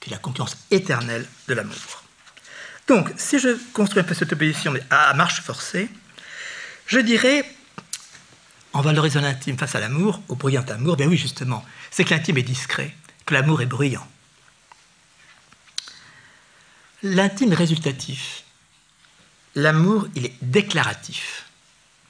qui 0.02 0.10
est 0.10 0.12
la 0.12 0.18
concurrence 0.18 0.58
éternelle 0.72 1.26
de 1.48 1.54
l'amour. 1.54 2.04
Donc, 2.90 3.10
si 3.16 3.40
je 3.40 3.58
construis 3.72 4.02
un 4.02 4.04
peu 4.04 4.14
cette 4.14 4.34
opposition 4.34 4.74
à 4.90 5.14
marche 5.14 5.42
forcée, 5.42 5.88
je 6.86 7.00
dirais 7.00 7.46
en 8.74 8.82
valorisant 8.82 9.22
l'intime 9.22 9.58
face 9.58 9.74
à 9.74 9.80
l'amour, 9.80 10.22
au 10.28 10.36
bruyant 10.36 10.66
amour 10.68 10.98
Ben 10.98 11.08
oui, 11.08 11.16
justement, 11.16 11.64
c'est 11.92 12.04
que 12.04 12.10
l'intime 12.10 12.38
est 12.40 12.44
discret, 12.44 12.94
que 13.26 13.34
l'amour 13.34 13.62
est 13.62 13.66
bruyant. 13.66 14.06
L'intime 17.04 17.54
est 17.54 17.56
résultatif. 17.56 18.44
L'amour, 19.56 20.10
il 20.16 20.26
est 20.26 20.36
déclaratif. 20.42 21.46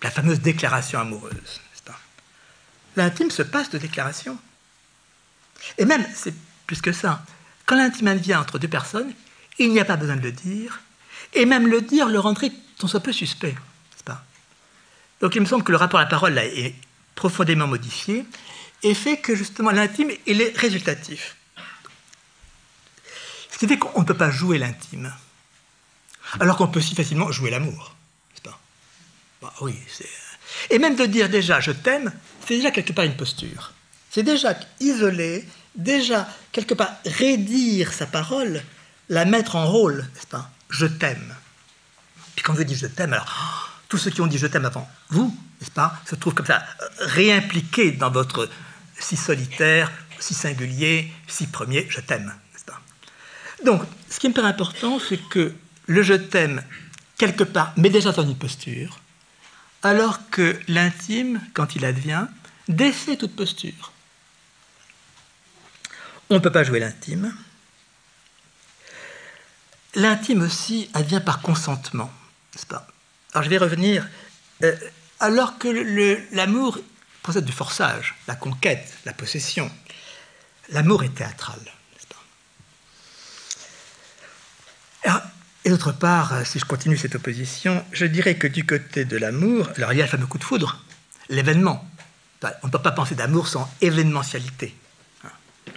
La 0.01 0.09
fameuse 0.09 0.39
déclaration 0.39 0.99
amoureuse. 0.99 1.61
L'intime 2.96 3.32
se 3.32 3.42
passe 3.42 3.70
de 3.70 3.78
déclaration. 3.78 4.38
Et 5.78 5.86
même, 5.86 6.06
c'est 6.16 6.34
plus 6.66 6.82
que 6.82 6.92
ça. 6.92 7.24
Quand 7.66 7.76
l'intime 7.76 8.14
vient 8.16 8.42
entre 8.42 8.60
deux 8.60 8.68
personnes, 8.68 9.14
il 9.58 9.72
n'y 9.72 9.80
a 9.80 9.86
pas 9.86 9.98
besoin 9.98 10.16
de 10.16 10.22
le 10.22 10.32
dire. 10.32 10.82
Et 11.34 11.46
même 11.46 11.68
le 11.68 11.82
dire 11.82 12.08
le 12.08 12.20
rendrait 12.20 12.52
tant 12.78 12.88
soit 12.88 13.02
peu 13.02 13.14
suspect. 13.14 13.56
Pas? 14.06 14.24
Donc 15.22 15.36
il 15.36 15.42
me 15.42 15.46
semble 15.46 15.64
que 15.64 15.72
le 15.72 15.78
rapport 15.78 16.00
à 16.00 16.04
la 16.04 16.10
parole 16.10 16.38
est 16.38 16.74
profondément 17.14 17.68
modifié 17.68 18.26
et 18.82 18.94
fait 18.94 19.18
que 19.18 19.36
justement 19.36 19.72
l'intime, 19.72 20.12
il 20.26 20.42
est 20.42 20.58
résultatif. 20.58 21.36
Ce 23.52 23.58
qui 23.58 23.68
fait 23.68 23.78
qu'on 23.78 24.00
ne 24.00 24.06
peut 24.06 24.14
pas 24.14 24.32
jouer 24.32 24.58
l'intime. 24.58 25.14
Alors 26.40 26.56
qu'on 26.56 26.68
peut 26.68 26.80
si 26.80 26.96
facilement 26.96 27.32
jouer 27.32 27.50
l'amour. 27.50 27.96
bah, 29.42 29.54
oui, 29.62 29.76
Et 30.70 30.80
même 30.80 30.96
de 30.96 31.06
dire 31.06 31.30
déjà 31.30 31.60
je 31.60 31.72
t'aime, 31.72 32.14
c'est 32.50 32.56
déjà 32.56 32.72
quelque 32.72 32.93
part 32.93 33.06
une 33.06 33.16
posture. 33.16 33.74
C'est 34.10 34.24
déjà 34.24 34.60
isoler, 34.80 35.47
déjà 35.76 36.28
quelque 36.52 36.74
part 36.74 36.89
rédire 37.06 37.93
sa 37.93 38.08
parole, 38.08 38.64
la 39.08 39.24
mettre 39.26 39.56
en 39.56 39.68
rôle, 39.68 39.97
n'est-ce 40.16 40.26
pas? 40.26 40.50
Je 40.72 40.88
t'aime. 40.88 41.36
Puis 42.36 42.43
quand 42.43 42.56
je 42.56 42.64
dis 42.64 42.74
je 42.74 42.88
t'aime, 42.88 43.14
alors 43.14 43.70
tous 43.88 44.00
ceux 44.00 44.10
qui 44.10 44.22
ont 44.22 44.26
dit 44.26 44.39
je 44.39 44.47
t'aime 44.47 44.66
avant 44.66 44.89
vous, 45.10 45.28
n'est-ce 45.62 45.70
pas, 45.70 46.02
se 46.10 46.16
trouvent 46.16 46.34
comme 46.34 46.47
ça 46.47 46.66
réimpliqués 46.97 47.91
dans 47.91 48.10
votre 48.10 48.50
si 48.97 49.16
solitaire, 49.16 49.91
si 50.20 50.34
singulier, 50.34 51.14
si 51.28 51.45
premier 51.45 51.86
je 51.91 52.00
t'aime, 52.00 52.34
n'est-ce 52.52 52.66
pas? 52.66 52.82
Donc, 53.64 53.84
ce 54.10 54.20
qui 54.20 54.28
me 54.28 54.34
paraît 54.34 54.47
important, 54.47 54.97
c'est 54.97 55.22
que 55.30 55.54
le 55.86 56.02
je 56.02 56.16
t'aime, 56.16 56.64
quelque 57.16 57.43
part, 57.43 57.74
met 57.78 57.91
déjà 57.91 58.12
dans 58.12 58.24
une 58.24 58.36
posture, 58.36 59.00
alors 59.84 60.32
que 60.32 60.60
l'intime, 60.68 61.39
quand 61.54 61.76
il 61.76 61.86
advient, 61.86 62.26
défait 62.70 63.17
toute 63.17 63.36
posture. 63.36 63.91
On 66.30 66.36
ne 66.36 66.39
peut 66.39 66.51
pas 66.51 66.63
jouer 66.63 66.80
l'intime. 66.80 67.36
L'intime 69.95 70.43
aussi 70.43 70.89
advient 70.93 71.22
par 71.26 71.41
consentement, 71.41 72.11
n'est-ce 72.53 72.67
pas? 72.67 72.88
Alors 73.34 73.43
je 73.43 73.49
vais 73.49 73.57
revenir. 73.57 74.07
Euh, 74.63 74.76
alors 75.20 75.57
que 75.57 75.67
l'amour 76.32 76.80
procède 77.24 77.45
du 77.45 77.51
forçage, 77.51 78.15
la 78.28 78.36
conquête, 78.36 78.93
la 79.05 79.13
possession, 79.13 79.72
l'amour 80.70 81.03
est 81.03 81.15
théâtral, 81.15 81.59
n'est-ce 81.59 82.07
pas? 85.03 85.34
Et 85.65 85.70
d'autre 85.72 85.91
part, 85.91 86.45
si 86.45 86.59
je 86.59 86.65
continue 86.65 86.97
cette 86.97 87.15
opposition, 87.15 87.84
je 87.91 88.05
dirais 88.05 88.38
que 88.38 88.47
du 88.47 88.65
côté 88.65 89.05
de 89.05 89.17
l'amour, 89.17 89.70
alors 89.76 89.91
il 89.91 89.97
y 89.97 90.01
a 90.01 90.05
le 90.05 90.11
fameux 90.11 90.28
coup 90.28 90.38
de 90.38 90.43
foudre, 90.43 90.84
l'événement. 91.30 91.89
On 92.64 92.68
ne 92.68 92.72
peut 92.72 92.82
pas 92.82 92.92
penser 92.92 93.16
d'amour 93.16 93.48
sans 93.48 93.70
événementialité 93.82 94.76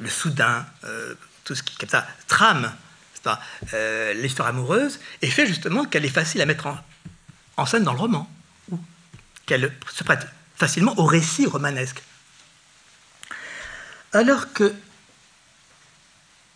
le 0.01 0.09
soudain, 0.09 0.67
euh, 0.85 1.15
tout 1.45 1.55
ce 1.55 1.63
qui 1.63 1.77
comme 1.77 1.89
ça, 1.89 2.07
trame 2.27 2.73
euh, 3.73 4.15
l'histoire 4.15 4.49
amoureuse, 4.49 4.99
et 5.23 5.31
fait 5.31 5.47
justement 5.47 5.85
qu'elle 5.85 6.05
est 6.05 6.09
facile 6.09 6.41
à 6.41 6.47
mettre 6.47 6.69
en, 7.57 7.67
scène 7.67 7.85
dans 7.85 7.93
le 7.93 7.99
roman, 7.99 8.29
ou 8.71 8.79
qu'elle 9.47 9.73
se 9.93 10.03
prête 10.03 10.27
facilement 10.57 10.95
au 10.99 11.05
récit 11.05 11.47
romanesque. 11.47 12.03
Alors 14.13 14.53
que 14.53 14.75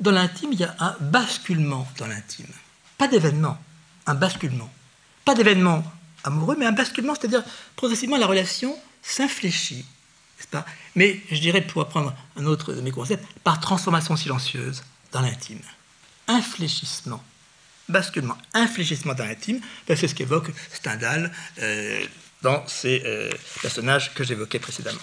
dans 0.01 0.11
l'intime, 0.11 0.53
il 0.53 0.59
y 0.59 0.65
a 0.65 0.75
un 0.81 0.97
basculement 1.01 1.89
dans 1.99 2.07
l'intime. 2.07 2.49
Pas 2.99 3.09
d'événement, 3.09 3.59
un 4.07 4.15
basculement. 4.15 4.71
Pas 5.25 5.35
d'événement 5.35 5.85
amoureux, 6.25 6.57
mais 6.59 6.67
un 6.67 6.73
basculement, 6.73 7.15
c'est-à-dire 7.15 7.45
progressivement 7.77 8.17
la 8.17 8.27
relation 8.27 8.77
s'infléchit 9.03 9.87
Mais 10.95 11.21
je 11.31 11.39
dirais, 11.41 11.61
pour 11.61 11.83
apprendre 11.83 12.15
un 12.37 12.47
autre 12.47 12.73
de 12.73 12.81
mes 12.81 12.91
concepts, 12.91 13.25
par 13.45 13.61
transformation 13.61 14.17
silencieuse 14.17 14.83
dans 15.13 15.21
l'intime. 15.21 15.61
Infléchissement, 16.29 17.23
basculement, 17.89 18.37
infléchissement 18.55 19.15
dans 19.15 19.25
l'intime, 19.25 19.61
ben, 19.87 19.97
c'est 19.97 20.09
ce 20.09 20.15
qu'évoque 20.15 20.51
Stendhal 20.73 21.33
euh, 21.61 22.05
dans 22.43 22.67
ces 22.67 23.03
euh, 23.05 23.31
personnages 23.63 24.13
que 24.15 24.25
j'évoquais 24.25 24.59
précédemment. 24.59 24.99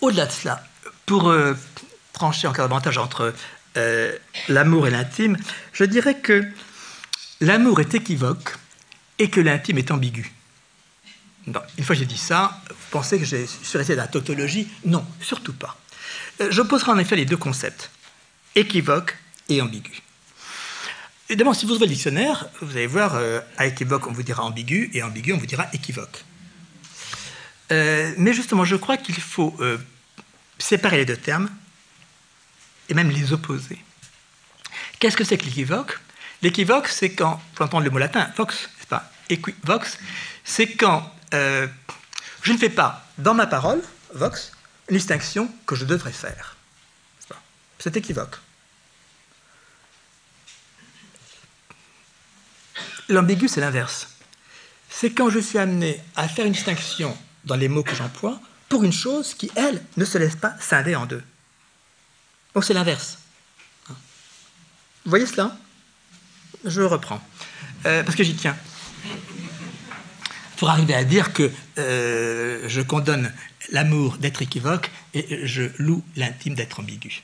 Au-delà 0.00 0.26
de 0.26 0.32
cela, 0.32 0.64
pour 1.06 1.28
euh, 1.28 1.54
trancher 2.12 2.46
encore 2.46 2.68
davantage 2.68 2.98
entre 2.98 3.34
l'amour 4.48 4.88
et 4.88 4.90
l'intime, 4.90 5.36
je 5.72 5.84
dirais 5.84 6.18
que 6.18 6.44
l'amour 7.40 7.80
est 7.80 7.94
équivoque 7.94 8.56
et 9.18 9.30
que 9.30 9.40
l'intime 9.40 9.78
est 9.78 9.92
ambigu 9.92 10.32
une 11.46 11.84
fois 11.84 11.94
que 11.94 12.00
j'ai 12.00 12.06
dit 12.06 12.18
ça, 12.18 12.60
vous 12.68 12.76
pensez 12.90 13.18
que 13.18 13.24
je 13.24 13.46
suis 13.46 13.78
resté 13.78 13.96
dans 13.96 14.02
la 14.02 14.08
tautologie? 14.08 14.68
Non, 14.84 15.04
surtout 15.20 15.52
pas. 15.52 15.76
Euh, 16.40 16.48
j'opposerai 16.50 16.92
en 16.92 16.98
effet 16.98 17.16
les 17.16 17.24
deux 17.24 17.36
concepts, 17.36 17.90
équivoque 18.54 19.16
et 19.48 19.60
ambigu. 19.60 20.02
Évidemment, 21.28 21.54
si 21.54 21.64
vous 21.64 21.74
ouvrez 21.74 21.86
le 21.86 21.92
dictionnaire, 21.92 22.48
vous 22.60 22.76
allez 22.76 22.86
voir, 22.86 23.14
euh, 23.14 23.40
à 23.56 23.66
équivoque, 23.66 24.06
on 24.06 24.12
vous 24.12 24.22
dira 24.22 24.42
ambigu, 24.42 24.90
et 24.92 25.02
ambigu, 25.02 25.32
on 25.32 25.38
vous 25.38 25.46
dira 25.46 25.66
équivoque. 25.72 26.24
Euh, 27.72 28.12
mais 28.18 28.32
justement, 28.32 28.64
je 28.64 28.76
crois 28.76 28.96
qu'il 28.96 29.14
faut 29.14 29.56
séparer 30.58 30.98
les 30.98 31.04
deux 31.04 31.16
termes, 31.16 31.48
et 32.88 32.94
même 32.94 33.10
les 33.10 33.32
opposer. 33.32 33.78
Qu'est-ce 34.98 35.16
que 35.16 35.24
c'est 35.24 35.38
que 35.38 35.44
l'équivoque? 35.44 35.98
L'équivoque, 36.42 36.88
c'est 36.88 37.12
quand, 37.12 37.40
pour 37.54 37.66
entendre 37.66 37.84
le 37.84 37.90
mot 37.90 37.98
latin, 37.98 38.30
vox, 38.36 38.68
n'est-ce 38.76 38.86
pas? 38.86 39.10
Equivox, 39.28 39.98
c'est 40.44 40.72
quand 40.72 41.14
euh, 41.34 41.66
je 42.42 42.52
ne 42.52 42.58
fais 42.58 42.70
pas 42.70 43.06
dans 43.18 43.34
ma 43.34 43.46
parole, 43.46 43.82
vox, 44.14 44.52
une 44.88 44.98
que 45.66 45.76
je 45.76 45.84
devrais 45.84 46.12
faire. 46.12 46.56
C'est 47.78 47.96
équivoque. 47.96 48.36
L'ambigu, 53.08 53.48
c'est 53.48 53.60
l'inverse. 53.60 54.08
C'est 54.88 55.12
quand 55.12 55.30
je 55.30 55.38
suis 55.38 55.58
amené 55.58 56.00
à 56.16 56.28
faire 56.28 56.46
une 56.46 56.52
distinction 56.52 57.16
dans 57.44 57.56
les 57.56 57.68
mots 57.68 57.82
que 57.82 57.94
j'emploie 57.94 58.40
pour 58.68 58.84
une 58.84 58.92
chose 58.92 59.34
qui, 59.34 59.50
elle, 59.56 59.82
ne 59.96 60.04
se 60.04 60.18
laisse 60.18 60.36
pas 60.36 60.54
scinder 60.60 60.94
en 60.94 61.06
deux. 61.06 61.22
Donc 62.54 62.64
c'est 62.64 62.74
l'inverse. 62.74 63.18
Vous 63.88 65.10
voyez 65.10 65.26
cela? 65.26 65.56
Je 66.64 66.82
reprends. 66.82 67.20
Euh, 67.86 68.02
parce 68.02 68.16
que 68.16 68.22
j'y 68.22 68.36
tiens 68.36 68.56
pour 70.60 70.68
arriver 70.68 70.94
à 70.94 71.04
dire 71.04 71.32
que 71.32 71.50
euh, 71.78 72.68
je 72.68 72.82
condamne 72.82 73.32
l'amour 73.72 74.18
d'être 74.18 74.42
équivoque 74.42 74.90
et 75.14 75.46
je 75.46 75.62
loue 75.78 76.04
l'intime 76.16 76.54
d'être 76.54 76.80
ambigu. 76.80 77.22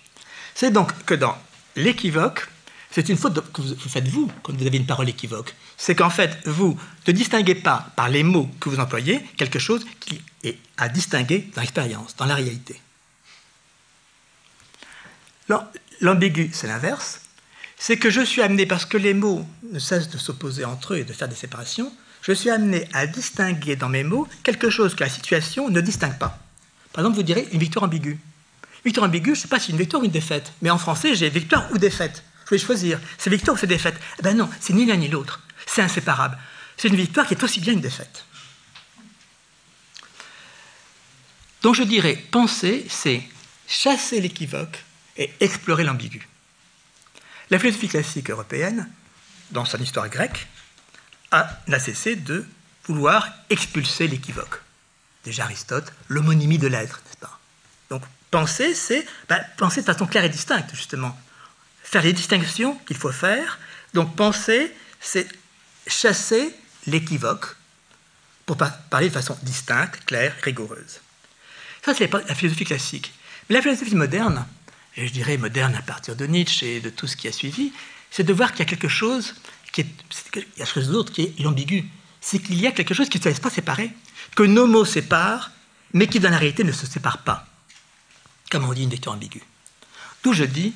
C'est 0.54 0.70
donc 0.70 1.04
que 1.04 1.12
dans 1.12 1.36
l'équivoque, 1.76 2.48
c'est 2.90 3.10
une 3.10 3.18
faute 3.18 3.52
que 3.52 3.60
vous 3.60 3.90
faites 3.90 4.08
vous 4.08 4.32
quand 4.42 4.56
vous 4.56 4.66
avez 4.66 4.78
une 4.78 4.86
parole 4.86 5.10
équivoque. 5.10 5.54
C'est 5.76 5.94
qu'en 5.94 6.08
fait, 6.08 6.38
vous 6.46 6.80
ne 7.06 7.12
distinguez 7.12 7.56
pas 7.56 7.90
par 7.94 8.08
les 8.08 8.22
mots 8.22 8.48
que 8.58 8.70
vous 8.70 8.80
employez 8.80 9.20
quelque 9.36 9.58
chose 9.58 9.84
qui 10.00 10.22
est 10.42 10.56
à 10.78 10.88
distinguer 10.88 11.50
dans 11.54 11.60
l'expérience, 11.60 12.16
dans 12.16 12.24
la 12.24 12.36
réalité. 12.36 12.80
L'ambigu, 16.00 16.48
c'est 16.54 16.68
l'inverse. 16.68 17.20
C'est 17.76 17.98
que 17.98 18.08
je 18.08 18.22
suis 18.22 18.40
amené, 18.40 18.64
parce 18.64 18.86
que 18.86 18.96
les 18.96 19.12
mots 19.12 19.46
ne 19.70 19.78
cessent 19.78 20.08
de 20.08 20.16
s'opposer 20.16 20.64
entre 20.64 20.94
eux 20.94 21.00
et 21.00 21.04
de 21.04 21.12
faire 21.12 21.28
des 21.28 21.36
séparations, 21.36 21.92
je 22.26 22.32
suis 22.32 22.50
amené 22.50 22.88
à 22.92 23.06
distinguer 23.06 23.76
dans 23.76 23.88
mes 23.88 24.02
mots 24.02 24.26
quelque 24.42 24.68
chose 24.68 24.96
que 24.96 25.04
la 25.04 25.08
situation 25.10 25.70
ne 25.70 25.80
distingue 25.80 26.18
pas. 26.18 26.40
Par 26.92 27.04
exemple, 27.04 27.16
vous 27.16 27.22
direz 27.22 27.46
une 27.52 27.60
victoire 27.60 27.84
ambiguë. 27.84 28.18
Victoire 28.84 29.06
ambiguë, 29.06 29.36
je 29.36 29.38
ne 29.38 29.42
sais 29.42 29.48
pas 29.48 29.60
si 29.60 29.66
c'est 29.66 29.72
une 29.72 29.78
victoire 29.78 30.02
ou 30.02 30.06
une 30.06 30.10
défaite, 30.10 30.52
mais 30.60 30.70
en 30.70 30.78
français, 30.78 31.14
j'ai 31.14 31.30
victoire 31.30 31.70
ou 31.70 31.78
défaite. 31.78 32.24
Je 32.46 32.50
vais 32.50 32.58
choisir, 32.58 32.98
c'est 33.16 33.30
victoire 33.30 33.56
ou 33.56 33.60
c'est 33.60 33.68
défaite 33.68 33.94
Eh 34.18 34.22
bien 34.22 34.34
non, 34.34 34.50
c'est 34.60 34.72
ni 34.72 34.86
l'un 34.86 34.96
ni 34.96 35.06
l'autre. 35.06 35.40
C'est 35.66 35.82
inséparable. 35.82 36.36
C'est 36.76 36.88
une 36.88 36.96
victoire 36.96 37.28
qui 37.28 37.34
est 37.34 37.44
aussi 37.44 37.60
bien 37.60 37.72
une 37.72 37.80
défaite. 37.80 38.24
Donc 41.62 41.76
je 41.76 41.84
dirais, 41.84 42.16
penser, 42.32 42.86
c'est 42.88 43.22
chasser 43.68 44.20
l'équivoque 44.20 44.84
et 45.16 45.32
explorer 45.38 45.84
l'ambigu. 45.84 46.28
La 47.50 47.60
philosophie 47.60 47.88
classique 47.88 48.30
européenne, 48.30 48.90
dans 49.52 49.64
son 49.64 49.78
histoire 49.78 50.08
grecque, 50.08 50.48
n'a 51.66 51.78
cessé 51.78 52.16
de 52.16 52.46
vouloir 52.86 53.28
expulser 53.50 54.06
l'équivoque. 54.08 54.60
Déjà 55.24 55.44
Aristote, 55.44 55.92
l'homonymie 56.08 56.58
de 56.58 56.68
l'être, 56.68 57.00
n'est-ce 57.04 57.16
pas? 57.16 57.40
Donc 57.90 58.02
penser, 58.30 58.74
c'est 58.74 59.06
ben, 59.28 59.40
penser 59.56 59.80
de 59.80 59.86
façon 59.86 60.06
claire 60.06 60.24
et 60.24 60.28
distincte, 60.28 60.74
justement. 60.74 61.18
Faire 61.82 62.02
les 62.02 62.12
distinctions 62.12 62.76
qu'il 62.86 62.96
faut 62.96 63.12
faire. 63.12 63.58
Donc 63.94 64.14
penser, 64.14 64.72
c'est 65.00 65.26
chasser 65.86 66.54
l'équivoque 66.86 67.56
pour 68.44 68.56
parler 68.56 69.08
de 69.08 69.14
façon 69.14 69.36
distincte, 69.42 70.04
claire, 70.06 70.34
rigoureuse. 70.42 71.00
Ça, 71.84 71.94
c'est 71.94 72.12
la 72.12 72.34
philosophie 72.34 72.64
classique. 72.64 73.12
Mais 73.48 73.56
la 73.56 73.62
philosophie 73.62 73.94
moderne, 73.94 74.46
et 74.96 75.06
je 75.06 75.12
dirais 75.12 75.36
moderne 75.36 75.74
à 75.74 75.82
partir 75.82 76.16
de 76.16 76.26
Nietzsche 76.26 76.76
et 76.76 76.80
de 76.80 76.90
tout 76.90 77.06
ce 77.06 77.16
qui 77.16 77.28
a 77.28 77.32
suivi, 77.32 77.72
c'est 78.10 78.24
de 78.24 78.32
voir 78.32 78.52
qu'il 78.52 78.60
y 78.60 78.62
a 78.62 78.70
quelque 78.70 78.88
chose 78.88 79.34
qui 79.76 79.82
est, 79.82 79.86
il 80.34 80.40
y 80.40 80.62
a 80.62 80.64
quelque 80.64 80.66
chose 80.66 80.88
d'autre 80.88 81.12
qui 81.12 81.22
est 81.22 81.38
l'ambigu. 81.40 81.84
C'est 82.22 82.38
qu'il 82.38 82.58
y 82.58 82.66
a 82.66 82.72
quelque 82.72 82.94
chose 82.94 83.10
qui 83.10 83.18
ne 83.18 83.22
se 83.22 83.28
laisse 83.28 83.40
pas 83.40 83.50
séparer, 83.50 83.90
que 84.34 84.42
nos 84.42 84.66
mots 84.66 84.86
séparent, 84.86 85.50
mais 85.92 86.06
qui 86.06 86.18
dans 86.18 86.30
la 86.30 86.38
réalité 86.38 86.64
ne 86.64 86.72
se 86.72 86.86
séparent 86.86 87.22
pas. 87.22 87.46
Comme 88.50 88.64
on 88.64 88.72
dit 88.72 88.84
une 88.84 88.90
lecture 88.90 89.12
ambiguë. 89.12 89.42
D'où 90.22 90.32
je 90.32 90.44
dis, 90.44 90.72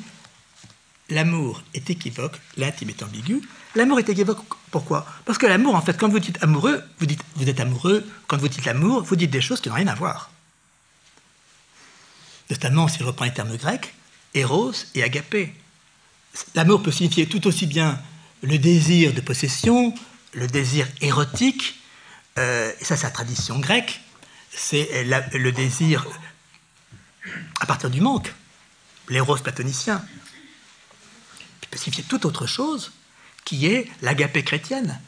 l'amour 1.08 1.62
est 1.72 1.88
équivoque, 1.88 2.38
l'intime 2.58 2.90
est 2.90 3.02
ambigu. 3.02 3.40
L'amour 3.74 4.00
est 4.00 4.08
équivoque, 4.08 4.44
pourquoi? 4.70 5.06
Parce 5.24 5.38
que 5.38 5.46
l'amour, 5.46 5.74
en 5.76 5.80
fait, 5.80 5.96
quand 5.98 6.08
vous 6.08 6.18
dites 6.18 6.42
amoureux, 6.42 6.82
vous 6.98 7.06
dites 7.06 7.22
vous 7.36 7.48
êtes 7.48 7.60
amoureux, 7.60 8.06
quand 8.26 8.36
vous 8.36 8.48
dites 8.48 8.66
l'amour, 8.66 9.02
vous 9.02 9.16
dites 9.16 9.30
des 9.30 9.40
choses 9.40 9.62
qui 9.62 9.70
n'ont 9.70 9.76
rien 9.76 9.86
à 9.86 9.94
voir. 9.94 10.30
Notamment, 12.50 12.86
si 12.86 12.98
je 12.98 13.04
reprends 13.04 13.24
les 13.24 13.32
termes 13.32 13.56
grecs, 13.56 13.94
Eros 14.34 14.72
et 14.94 15.02
agapé. 15.02 15.54
L'amour 16.54 16.82
peut 16.82 16.92
signifier 16.92 17.26
tout 17.26 17.46
aussi 17.46 17.66
bien 17.66 17.98
le 18.42 18.58
désir 18.58 19.12
de 19.12 19.20
possession, 19.20 19.94
le 20.32 20.46
désir 20.46 20.86
érotique, 21.00 21.80
euh, 22.38 22.72
et 22.80 22.84
ça 22.84 22.96
c'est 22.96 23.04
la 23.04 23.10
tradition 23.10 23.58
grecque, 23.58 24.00
c'est 24.50 25.04
le 25.04 25.52
désir 25.52 26.06
à 27.60 27.66
partir 27.66 27.90
du 27.90 28.00
manque, 28.00 28.32
l'éros 29.08 29.36
platonicien. 29.36 30.04
Il 31.62 31.68
peut 31.68 31.78
signifier 31.78 32.04
toute 32.04 32.24
autre 32.24 32.46
chose 32.46 32.92
qui 33.44 33.66
est 33.66 33.88
l'agapé 34.02 34.42
chrétienne, 34.42 35.00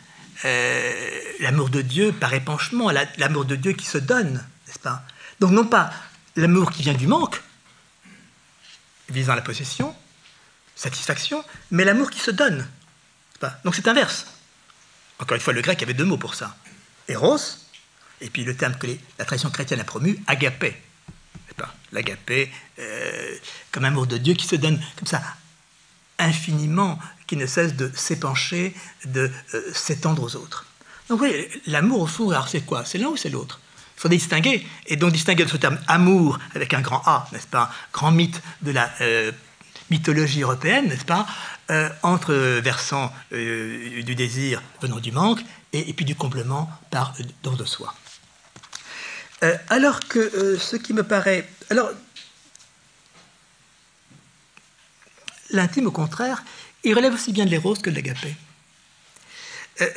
euh, 0.44 1.20
l'amour 1.40 1.70
de 1.70 1.82
Dieu 1.82 2.12
par 2.12 2.32
épanchement, 2.34 2.90
l'amour 3.18 3.44
de 3.44 3.56
Dieu 3.56 3.72
qui 3.72 3.86
se 3.86 3.98
donne, 3.98 4.44
n'est-ce 4.66 4.78
pas? 4.78 5.04
Donc 5.40 5.50
non 5.50 5.66
pas 5.66 5.92
l'amour 6.36 6.70
qui 6.70 6.82
vient 6.82 6.94
du 6.94 7.06
manque, 7.06 7.40
visant 9.08 9.34
la 9.34 9.42
possession, 9.42 9.94
satisfaction, 10.74 11.44
mais 11.70 11.84
l'amour 11.84 12.10
qui 12.10 12.20
se 12.20 12.30
donne. 12.30 12.66
Donc 13.64 13.74
c'est 13.74 13.88
inverse. 13.88 14.26
Encore 15.18 15.36
une 15.36 15.40
fois, 15.40 15.52
le 15.52 15.62
grec 15.62 15.82
avait 15.82 15.94
deux 15.94 16.04
mots 16.04 16.16
pour 16.16 16.34
ça. 16.34 16.56
Eros, 17.08 17.38
et 18.20 18.30
puis 18.30 18.44
le 18.44 18.56
terme 18.56 18.76
que 18.76 18.86
la 19.18 19.24
tradition 19.24 19.50
chrétienne 19.50 19.80
a 19.80 19.84
promu, 19.84 20.18
agapé. 20.26 20.76
L'agapé, 21.92 22.50
euh, 22.78 23.36
comme 23.70 23.84
amour 23.84 24.06
de 24.06 24.16
Dieu 24.16 24.32
qui 24.32 24.46
se 24.46 24.56
donne 24.56 24.82
comme 24.96 25.06
ça 25.06 25.22
infiniment, 26.18 26.98
qui 27.26 27.36
ne 27.36 27.46
cesse 27.46 27.74
de 27.74 27.92
s'épancher, 27.94 28.74
de 29.04 29.30
euh, 29.52 29.72
s'étendre 29.74 30.22
aux 30.22 30.36
autres. 30.36 30.64
Donc 31.10 31.20
oui, 31.20 31.46
l'amour 31.66 32.00
au 32.00 32.06
fond, 32.06 32.30
alors 32.30 32.48
c'est 32.48 32.62
quoi? 32.62 32.86
C'est 32.86 32.96
l'un 32.96 33.08
ou 33.08 33.16
c'est 33.18 33.28
l'autre? 33.28 33.60
Il 33.98 34.00
faut 34.00 34.08
distinguer, 34.08 34.66
et 34.86 34.96
donc 34.96 35.12
distinguer 35.12 35.46
ce 35.46 35.58
terme 35.58 35.78
amour 35.86 36.38
avec 36.54 36.72
un 36.72 36.80
grand 36.80 37.02
A, 37.06 37.28
n'est-ce 37.32 37.46
pas? 37.46 37.70
Grand 37.92 38.10
mythe 38.10 38.40
de 38.62 38.72
la 38.72 38.90
euh, 39.02 39.30
mythologie 39.90 40.42
européenne, 40.42 40.88
n'est-ce 40.88 41.04
pas? 41.04 41.26
Euh, 41.70 41.88
Entre 42.02 42.34
versant 42.60 43.12
du 43.30 44.14
désir 44.14 44.62
venant 44.80 44.98
du 44.98 45.12
manque 45.12 45.40
et, 45.72 45.92
puis 45.92 46.04
du 46.04 46.14
complément 46.14 46.70
par 46.90 47.14
don 47.42 47.54
de 47.54 47.64
soi. 47.64 47.94
alors 49.68 50.00
que 50.00 50.56
ce 50.58 50.76
qui 50.76 50.92
me 50.92 51.02
paraît... 51.02 51.48
Alors, 51.70 51.90
l'intime, 55.52 55.86
au 55.86 55.92
contraire, 55.92 56.42
il 56.84 56.94
relève 56.94 57.14
aussi 57.14 57.32
bien 57.32 57.44
de 57.44 57.50
l'éros 57.50 57.74
que 57.74 57.90
de 57.90 57.94
l'agapé. 57.94 58.34
Euh, 59.80 59.90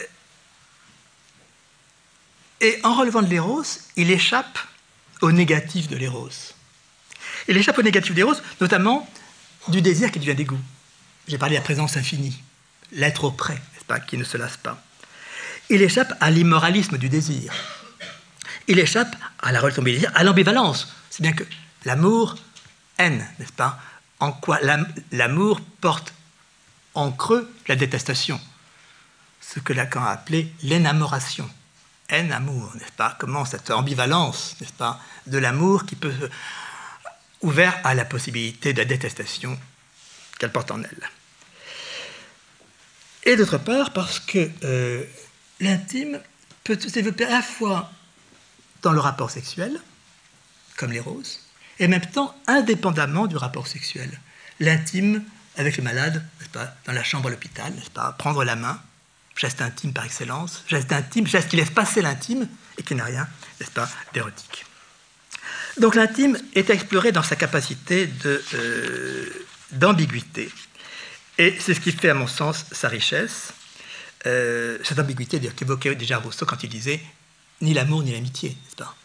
et 2.61 2.79
en 2.83 2.93
relevant 2.95 3.21
de 3.21 3.29
l'éros, 3.29 3.63
il 3.95 4.11
échappe 4.11 4.59
au 5.21 5.31
négatif 5.31 5.87
de 5.87 5.95
l'éros. 5.95 6.29
Il 7.47 7.57
échappe 7.57 7.77
au 7.77 7.83
négatif 7.83 8.11
de 8.11 8.17
l'éros, 8.17 8.35
notamment 8.61 9.09
du 9.67 9.81
désir 9.81 10.11
qui 10.11 10.19
devient 10.19 10.35
dégoût. 10.35 10.59
J'ai 11.27 11.38
parlé 11.38 11.56
de 11.56 11.60
la 11.60 11.64
présence 11.64 11.97
infinie, 11.97 12.41
l'être 12.91 13.23
auprès, 13.23 13.56
n'est-ce 13.56 13.85
pas, 13.85 13.99
qui 13.99 14.18
ne 14.18 14.23
se 14.23 14.38
lasse 14.38 14.57
pas. 14.57 14.81
Il 15.69 15.81
échappe 15.81 16.14
à 16.19 16.30
l'immoralisme 16.30 16.97
du 16.97 17.10
désir. 17.10 17.53
Il 18.68 18.80
échappe 18.80 19.15
à 19.41 19.52
la 19.52 19.60
relation 19.60 19.81
du 19.81 19.91
désir, 19.91 20.11
à 20.14 20.23
l'ambivalence. 20.23 20.93
C'est 21.10 21.23
bien 21.23 21.34
que 21.34 21.43
l'amour, 21.85 22.35
haine, 22.97 23.27
n'est-ce 23.39 23.53
pas 23.53 23.80
En 24.19 24.31
quoi 24.31 24.60
l'amour 25.11 25.61
porte 25.81 26.14
en 26.93 27.11
creux 27.11 27.52
la 27.68 27.76
détestation, 27.76 28.39
ce 29.41 29.60
que 29.60 29.73
Lacan 29.73 30.03
a 30.03 30.11
appelé 30.11 30.53
l'énamoration. 30.64 31.49
Haine, 32.10 32.31
amour, 32.31 32.72
n'est-ce 32.76 32.91
pas 32.91 33.15
Comment 33.19 33.45
cette 33.45 33.72
ambivalence, 33.72 34.56
n'est-ce 34.61 34.73
pas, 34.73 34.99
de 35.26 35.39
l'amour 35.39 35.85
qui 35.85 35.95
peut 35.95 36.14
ouvert 37.41 37.80
à 37.84 37.95
la 37.95 38.06
possibilité 38.06 38.73
de 38.73 38.80
la 38.80 38.85
détestation 38.85 39.60
qu'elle 40.37 40.51
porte 40.51 40.71
en 40.71 40.81
elle. 40.81 41.09
Et 43.23 43.35
d'autre 43.35 43.57
part, 43.57 43.91
parce 43.93 44.19
que 44.19 44.49
euh, 44.63 45.03
l'intime 45.59 46.19
peut 46.63 46.79
se 46.79 46.89
développer 46.89 47.25
à 47.25 47.31
la 47.31 47.41
fois 47.41 47.91
dans 48.81 48.91
le 48.91 48.99
rapport 48.99 49.31
sexuel, 49.31 49.79
comme 50.77 50.91
les 50.91 50.99
roses, 50.99 51.39
et 51.79 51.85
en 51.85 51.89
même 51.89 52.05
temps 52.05 52.35
indépendamment 52.47 53.27
du 53.27 53.35
rapport 53.35 53.67
sexuel. 53.67 54.09
L'intime 54.59 55.23
avec 55.57 55.77
le 55.77 55.83
malade, 55.83 56.23
n'est-ce 56.39 56.49
pas, 56.49 56.75
dans 56.85 56.93
la 56.93 57.03
chambre 57.03 57.27
à 57.27 57.31
l'hôpital, 57.31 57.73
n'est-ce 57.73 57.89
pas, 57.89 58.11
prendre 58.13 58.43
la 58.43 58.55
main, 58.55 58.79
geste 59.35 59.61
intime 59.61 59.93
par 59.93 60.05
excellence, 60.05 60.63
geste 60.67 60.91
intime, 60.91 61.27
geste 61.27 61.49
qui 61.49 61.55
laisse 61.55 61.69
passer 61.69 62.01
l'intime 62.01 62.47
et 62.77 62.83
qui 62.83 62.93
n'a 62.95 63.05
rien, 63.05 63.27
n'est-ce 63.59 63.71
pas, 63.71 63.89
d'érotique. 64.13 64.65
Donc 65.79 65.95
l'intime 65.95 66.37
est 66.53 66.69
exploré 66.69 67.11
dans 67.11 67.23
sa 67.23 67.35
capacité 67.35 68.09
euh, 68.25 69.29
d'ambiguïté. 69.71 70.49
et 71.37 71.55
c'est 71.59 71.73
ce 71.73 71.79
qui 71.79 71.91
fait, 71.91 72.09
à 72.09 72.13
mon 72.13 72.27
sens, 72.27 72.65
sa 72.71 72.87
richesse. 72.87 73.53
Euh, 74.25 74.79
cette 74.83 74.97
ambiguïté 74.97 75.39
qu'évoquait 75.39 75.93
déjà 75.93 76.17
Rousseau 76.17 76.45
quand 76.45 76.63
il 76.63 76.69
disait 76.69 76.99
ni 77.61 77.73
l'amour 77.73 78.03
ni 78.03 78.11
l'amitié, 78.11 78.49
n'est-ce 78.49 78.75
pas? 78.75 78.95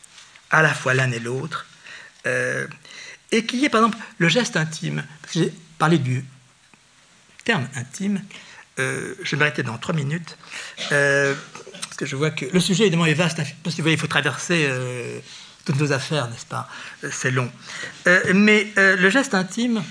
À 0.51 0.63
la 0.63 0.75
fois 0.75 0.95
l'un 0.95 1.11
et 1.13 1.21
l'autre. 1.21 1.67
Euh, 2.27 2.67
et 3.33 3.47
qu'il 3.47 3.61
y 3.61 3.65
ait, 3.65 3.69
par 3.69 3.81
exemple, 3.81 3.99
le 4.19 4.29
geste 4.29 4.57
intime. 4.57 5.05
J'ai 5.33 5.53
parlé 5.79 5.99
du 5.99 6.25
terme 7.45 7.69
intime, 7.75 8.23
euh, 8.79 9.15
je 9.23 9.31
vais 9.31 9.37
m'arrêter 9.39 9.63
dans 9.63 9.79
trois 9.79 9.95
minutes, 9.95 10.37
euh, 10.93 11.35
parce 11.83 11.97
que 11.97 12.07
je 12.07 12.17
vois 12.17 12.31
que 12.31 12.47
le 12.47 12.61
sujet 12.61 12.85
évidemment 12.85 13.07
est 13.07 13.15
vaste, 13.15 13.41
hein, 13.41 13.45
parce 13.63 13.75
que 13.77 13.81
vous 13.81 13.85
voyez, 13.85 13.97
il 13.97 14.01
faut 14.01 14.07
traverser 14.07 14.69
toutes 15.65 15.79
nos 15.79 15.93
affaires, 15.93 16.29
n'est-ce 16.29 16.47
pas? 16.47 16.69
C'est 17.11 17.31
long. 17.31 17.51
mais 18.35 18.73
le 18.77 19.09
geste 19.09 19.35
intime, 19.35 19.83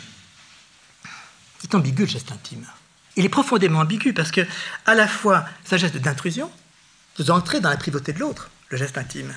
c'est 1.59 1.75
ambigu 1.75 2.03
le 2.03 2.09
geste 2.09 2.31
intime. 2.31 2.65
Il 3.15 3.25
est 3.25 3.29
profondément 3.29 3.79
ambigu 3.79 4.13
parce 4.13 4.31
que 4.31 4.41
à 4.85 4.95
la 4.95 5.07
fois 5.07 5.45
c'est 5.63 5.75
un 5.75 5.77
geste 5.77 5.97
d'intrusion, 5.97 6.51
vous 7.17 7.31
entrez 7.31 7.59
dans 7.59 7.69
la 7.69 7.77
privauté 7.77 8.13
de 8.13 8.19
l'autre, 8.19 8.49
le 8.69 8.77
geste 8.77 8.97
intime, 8.97 9.33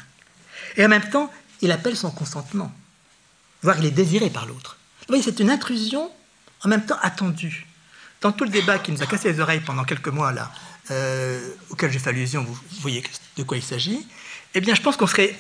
et 0.77 0.85
en 0.85 0.89
même 0.89 1.09
temps 1.11 1.33
il 1.61 1.71
appelle 1.73 1.97
son 1.97 2.11
consentement, 2.11 2.73
voire 3.63 3.79
il 3.79 3.87
est 3.87 3.91
désiré 3.91 4.31
par 4.31 4.47
l'autre. 4.47 4.77
Vous 5.01 5.07
voyez, 5.09 5.23
c'est 5.23 5.41
une 5.41 5.51
intrusion 5.51 6.11
en 6.65 6.69
même 6.69 6.87
temps 6.87 6.99
attendue 7.03 7.67
dans 8.21 8.33
tout 8.33 8.45
le 8.45 8.51
débat 8.51 8.79
qui 8.79 8.93
nous 8.93 9.03
a 9.03 9.07
cassé 9.07 9.33
les 9.33 9.41
oreilles 9.41 9.61
pendant 9.61 9.85
quelques 9.85 10.09
mois, 10.09 10.33
là, 10.33 10.53
euh, 10.91 11.41
auquel 11.71 11.91
j'ai 11.91 11.99
fait 11.99 12.11
allusion, 12.11 12.45
vous 12.45 12.57
voyez 12.81 13.03
de 13.37 13.43
quoi 13.43 13.57
il 13.57 13.63
s'agit, 13.63 14.07
eh 14.55 14.61
bien, 14.61 14.75
je 14.75 14.81
pense 14.81 14.97
qu'on 14.97 15.07
serait 15.07 15.37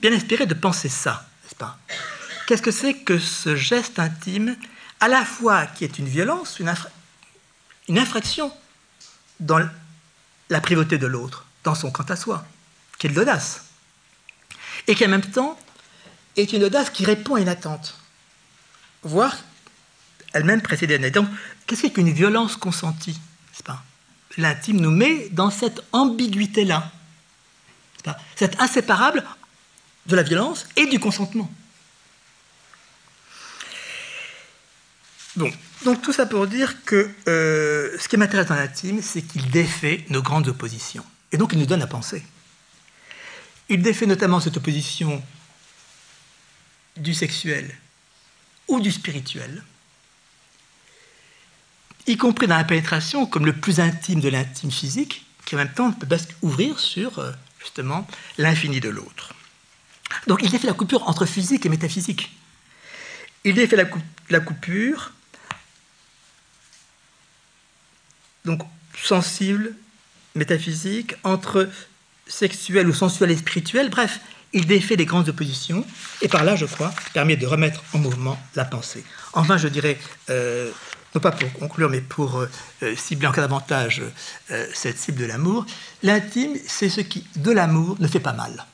bien 0.00 0.12
inspiré 0.12 0.46
de 0.46 0.54
penser 0.54 0.88
ça, 0.88 1.26
n'est-ce 1.44 1.54
pas? 1.54 1.78
Qu'est-ce 2.46 2.62
que 2.62 2.70
c'est 2.70 2.94
que 2.94 3.18
ce 3.18 3.56
geste 3.56 3.98
intime, 3.98 4.56
à 5.00 5.08
la 5.08 5.24
fois 5.24 5.66
qui 5.66 5.84
est 5.84 5.98
une 5.98 6.08
violence, 6.08 6.58
une, 6.58 6.72
infraction 7.98 8.52
dans 9.40 9.66
la 10.48 10.60
privauté 10.60 10.98
de 10.98 11.06
l'autre, 11.06 11.46
dans 11.64 11.74
son 11.74 11.90
quant 11.90 12.04
à 12.04 12.16
soi, 12.16 12.44
qui 12.98 13.06
est 13.06 13.10
de 13.10 13.16
l'audace, 13.16 13.64
et 14.86 14.94
qui 14.94 15.04
en 15.04 15.08
même 15.08 15.22
temps 15.22 15.58
est 16.36 16.52
une 16.52 16.64
audace 16.64 16.90
qui 16.90 17.04
répond 17.04 17.36
à 17.36 17.40
une 17.40 17.48
attente, 17.48 17.98
voire 19.02 19.36
elle-même 20.32 20.62
précédente. 20.62 21.02
Et 21.02 21.10
donc, 21.10 21.28
Qu'est-ce 21.70 21.86
qu'une 21.86 22.10
violence 22.10 22.56
consentie 22.56 23.16
L'intime 24.36 24.80
nous 24.80 24.90
met 24.90 25.28
dans 25.28 25.50
cette 25.50 25.80
ambiguïté-là. 25.92 26.90
C'est 28.34 28.60
inséparable 28.60 29.22
de 30.06 30.16
la 30.16 30.24
violence 30.24 30.66
et 30.74 30.86
du 30.86 30.98
consentement. 30.98 31.48
Bon, 35.36 35.52
donc 35.84 36.02
tout 36.02 36.12
ça 36.12 36.26
pour 36.26 36.46
dire 36.46 36.84
que 36.84 37.08
euh, 37.28 37.96
ce 37.98 38.08
qui 38.08 38.16
m'intéresse 38.16 38.48
dans 38.48 38.56
l'intime, 38.56 39.00
c'est 39.02 39.22
qu'il 39.22 39.50
défait 39.50 40.04
nos 40.08 40.22
grandes 40.22 40.48
oppositions. 40.48 41.04
Et 41.32 41.36
donc 41.36 41.52
il 41.52 41.58
nous 41.58 41.66
donne 41.66 41.82
à 41.82 41.86
penser. 41.86 42.22
Il 43.68 43.82
défait 43.82 44.06
notamment 44.06 44.40
cette 44.40 44.56
opposition 44.56 45.22
du 46.96 47.14
sexuel 47.14 47.72
ou 48.66 48.80
du 48.80 48.90
spirituel, 48.90 49.62
y 52.06 52.16
compris 52.16 52.46
dans 52.46 52.56
la 52.56 52.64
pénétration, 52.64 53.26
comme 53.26 53.46
le 53.46 53.52
plus 53.52 53.80
intime 53.80 54.20
de 54.20 54.28
l'intime 54.28 54.70
physique, 54.70 55.26
qui 55.44 55.54
en 55.54 55.58
même 55.58 55.72
temps 55.72 55.92
peut 55.92 56.08
ouvrir 56.42 56.78
sur 56.78 57.18
euh, 57.18 57.32
justement, 57.60 58.06
l'infini 58.38 58.80
de 58.80 58.88
l'autre. 58.88 59.34
Donc 60.26 60.40
il 60.42 60.50
défait 60.50 60.66
la 60.66 60.72
coupure 60.72 61.08
entre 61.08 61.26
physique 61.26 61.66
et 61.66 61.68
métaphysique. 61.68 62.32
Il 63.44 63.54
défait 63.54 63.76
la, 63.76 63.84
la 64.28 64.40
coupure, 64.40 65.12
donc 68.44 68.62
sensible, 69.02 69.74
métaphysique, 70.34 71.14
entre 71.24 71.68
sexuel 72.26 72.88
ou 72.88 72.94
sensuel 72.94 73.30
et 73.30 73.36
spirituel, 73.36 73.90
bref, 73.90 74.20
il 74.52 74.66
défait 74.66 74.96
les 74.96 75.04
grandes 75.04 75.28
oppositions, 75.28 75.84
et 76.22 76.28
par 76.28 76.44
là, 76.44 76.56
je 76.56 76.66
crois, 76.66 76.92
permet 77.12 77.36
de 77.36 77.46
remettre 77.46 77.82
en 77.92 77.98
mouvement 77.98 78.38
la 78.56 78.64
pensée. 78.64 79.04
Enfin, 79.32 79.58
je 79.58 79.68
dirais, 79.68 79.98
euh, 80.28 80.70
non 81.14 81.20
pas 81.20 81.30
pour 81.30 81.52
conclure, 81.52 81.88
mais 81.88 82.00
pour 82.00 82.38
euh, 82.38 82.50
euh, 82.82 82.96
cibler 82.96 83.26
encore 83.28 83.42
davantage 83.42 84.02
cette 84.74 84.98
cible 84.98 85.18
de 85.18 85.26
l'amour, 85.26 85.66
l'intime, 86.02 86.56
c'est 86.66 86.88
ce 86.88 87.00
qui, 87.00 87.24
de 87.36 87.50
l'amour, 87.50 87.96
ne 88.00 88.08
fait 88.08 88.20
pas 88.20 88.32
mal. 88.32 88.66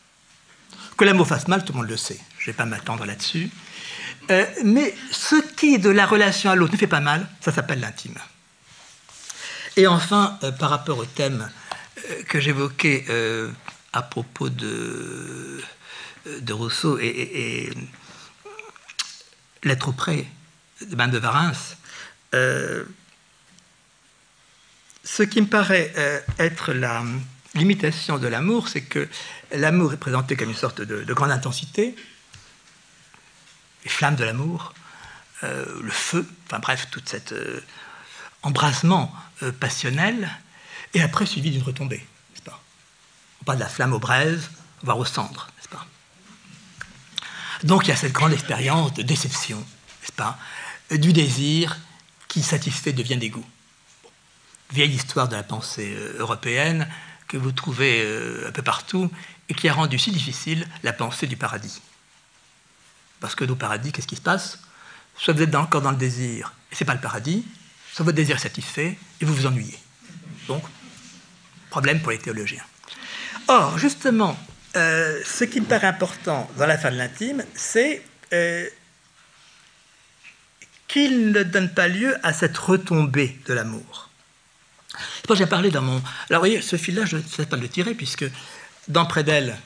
Que 0.97 1.05
l'amour 1.05 1.27
fasse 1.27 1.47
mal, 1.47 1.65
tout 1.65 1.73
le 1.73 1.79
monde 1.81 1.91
le 1.91 1.97
sait, 1.97 2.19
je 2.39 2.45
ne 2.45 2.53
vais 2.53 2.57
pas 2.57 2.65
m'attendre 2.65 3.05
là-dessus. 3.05 3.51
mais 4.65 4.95
ce 5.11 5.37
qui, 5.57 5.79
de 5.79 5.91
la 5.91 6.07
relation 6.07 6.51
à 6.51 6.57
l'autre, 6.57 6.73
ne 6.73 6.79
fait 6.79 6.87
pas 6.87 7.01
mal, 7.01 7.29
ça 7.43 7.53
s'appelle 7.53 7.81
l'intime. 7.81 8.15
Et 9.77 9.87
enfin, 9.87 10.39
par 10.59 10.71
rapport 10.71 10.99
au 10.99 11.05
thème 11.05 11.51
que 12.29 12.41
j'évoquais 12.41 13.05
à 13.93 14.03
propos 14.03 14.49
de, 14.49 15.63
de 16.41 16.53
Rousseau 16.53 16.99
et, 16.99 17.71
L'être 19.63 19.89
auprès 19.89 20.27
de 20.81 20.95
Mme 20.95 21.11
de 21.11 21.19
Varins, 21.19 21.53
euh, 22.35 22.85
ce 25.03 25.25
qui 25.25 25.41
me 25.41 25.47
paraît 25.47 25.93
euh, 25.97 26.21
être 26.39 26.73
la 26.73 27.03
limitation 27.55 28.19
de 28.19 28.29
l'amour, 28.29 28.69
c'est 28.69 28.83
que 28.83 29.09
l'amour 29.51 29.93
est 29.95 29.97
présenté 29.97 30.37
comme 30.37 30.51
une 30.51 30.55
sorte 30.55 30.83
de, 30.83 31.13
grande 31.15 31.33
intensité, 31.33 31.97
les 33.83 33.91
flammes 33.91 34.15
de 34.15 34.23
l'amour, 34.23 34.73
euh, 35.43 35.65
le 35.83 35.91
feu, 35.91 36.25
enfin 36.47 36.61
bref, 36.61 36.87
tout 36.91 37.03
cet 37.05 37.35
embrassement 38.43 39.13
passionnel, 39.61 40.31
et 40.95 41.03
après 41.03 41.27
suivi 41.27 41.51
d'une 41.51 41.63
retombée 41.63 42.07
pas? 43.47 43.55
De 43.55 43.61
la 43.61 43.69
flamme 43.69 43.95
aux 43.95 43.99
braises, 43.99 44.51
voire 44.83 44.99
aux 44.99 45.07
cendres, 45.07 45.49
n'est-ce 45.57 45.69
pas? 45.69 45.87
Donc 47.63 47.87
il 47.87 47.89
y 47.89 47.93
a 47.93 47.97
cette 47.97 48.13
grande 48.13 48.33
expérience 48.33 48.93
de 48.93 49.03
déception, 49.03 49.59
n'est-ce 49.59 50.13
pas? 50.13 50.39
Du 50.91 51.15
désir 51.15 51.79
qui 52.29 52.43
satisfait 52.43 52.93
devient 52.93 53.17
dégoût. 53.17 53.47
Vieille 54.73 54.95
histoire 54.95 55.29
de 55.29 55.37
la 55.37 55.45
pensée 55.45 55.95
euh, 55.97 56.17
européenne 56.19 56.89
que 57.29 57.37
vous 57.37 57.53
trouvez 57.53 58.03
euh, 58.05 58.49
un 58.49 58.53
peu 58.53 58.63
partout 58.63 59.11
et 59.49 59.55
qui 59.55 59.69
a 59.69 59.73
rendu 59.73 59.99
si 59.99 60.11
difficile 60.11 60.67
la 60.83 60.93
pensée 60.93 61.29
du 61.29 61.37
paradis. 61.37 61.81
Parce 63.21 63.37
que 63.37 63.45
au 63.45 63.55
paradis, 63.55 63.93
qu'est-ce 63.93 64.09
qui 64.09 64.17
se 64.17 64.21
passe? 64.21 64.59
Soit 65.17 65.35
vous 65.35 65.43
êtes 65.43 65.55
encore 65.55 65.83
dans 65.83 65.93
le 65.93 65.97
désir, 65.97 66.53
et 66.71 66.75
ce 66.75 66.83
n'est 66.83 66.87
pas 66.87 66.95
le 66.95 67.01
paradis, 67.01 67.45
soit 67.97 68.05
votre 68.05 68.17
désir 68.17 68.39
satisfait, 68.39 68.99
et 69.23 69.25
vous 69.25 69.35
vous 69.35 69.47
ennuyez. 69.47 69.79
Donc, 70.49 70.63
problème 71.71 72.03
pour 72.03 72.11
les 72.11 72.19
théologiens. 72.19 72.63
Or, 73.49 73.79
justement, 73.79 74.39
euh, 74.77 75.23
ce 75.25 75.45
qui 75.45 75.63
me 75.63 75.65
paraît 75.65 75.87
important 75.87 76.47
dans 76.59 76.67
l'affaire 76.67 76.93
de 76.93 76.99
l'intime, 76.99 77.43
c'est 77.55 78.03
euh, 78.35 78.69
qu'il 80.87 81.33
ne 81.33 81.43
donne 81.43 81.73
pas 81.73 81.89
lieu 81.89 82.15
à 82.23 82.35
cette 82.35 82.59
retombée 82.59 83.41
de 83.47 83.55
l'amour. 83.55 84.11
Moi, 85.27 85.37
j'ai 85.39 85.47
parlé 85.47 85.71
dans 85.71 85.81
mon. 85.81 86.03
Alors, 86.29 86.43
vous 86.43 86.49
voyez, 86.51 86.61
ce 86.61 86.77
fil-là, 86.77 87.07
je 87.07 87.17
ne 87.17 87.23
sais 87.23 87.47
pas 87.47 87.57
le 87.57 87.67
tirer, 87.67 87.95
puisque 87.95 88.27
dans 88.89 89.07
Près 89.07 89.25
d'elle, 89.25 89.57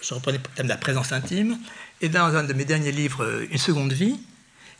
je 0.00 0.14
reprenais 0.14 0.38
le 0.38 0.44
thème 0.54 0.66
de 0.66 0.70
la 0.70 0.76
présence 0.76 1.10
intime, 1.10 1.58
et 2.00 2.08
dans 2.08 2.36
un 2.36 2.44
de 2.44 2.52
mes 2.52 2.64
derniers 2.64 2.92
livres, 2.92 3.44
Une 3.50 3.58
seconde 3.58 3.92
vie, 3.92 4.20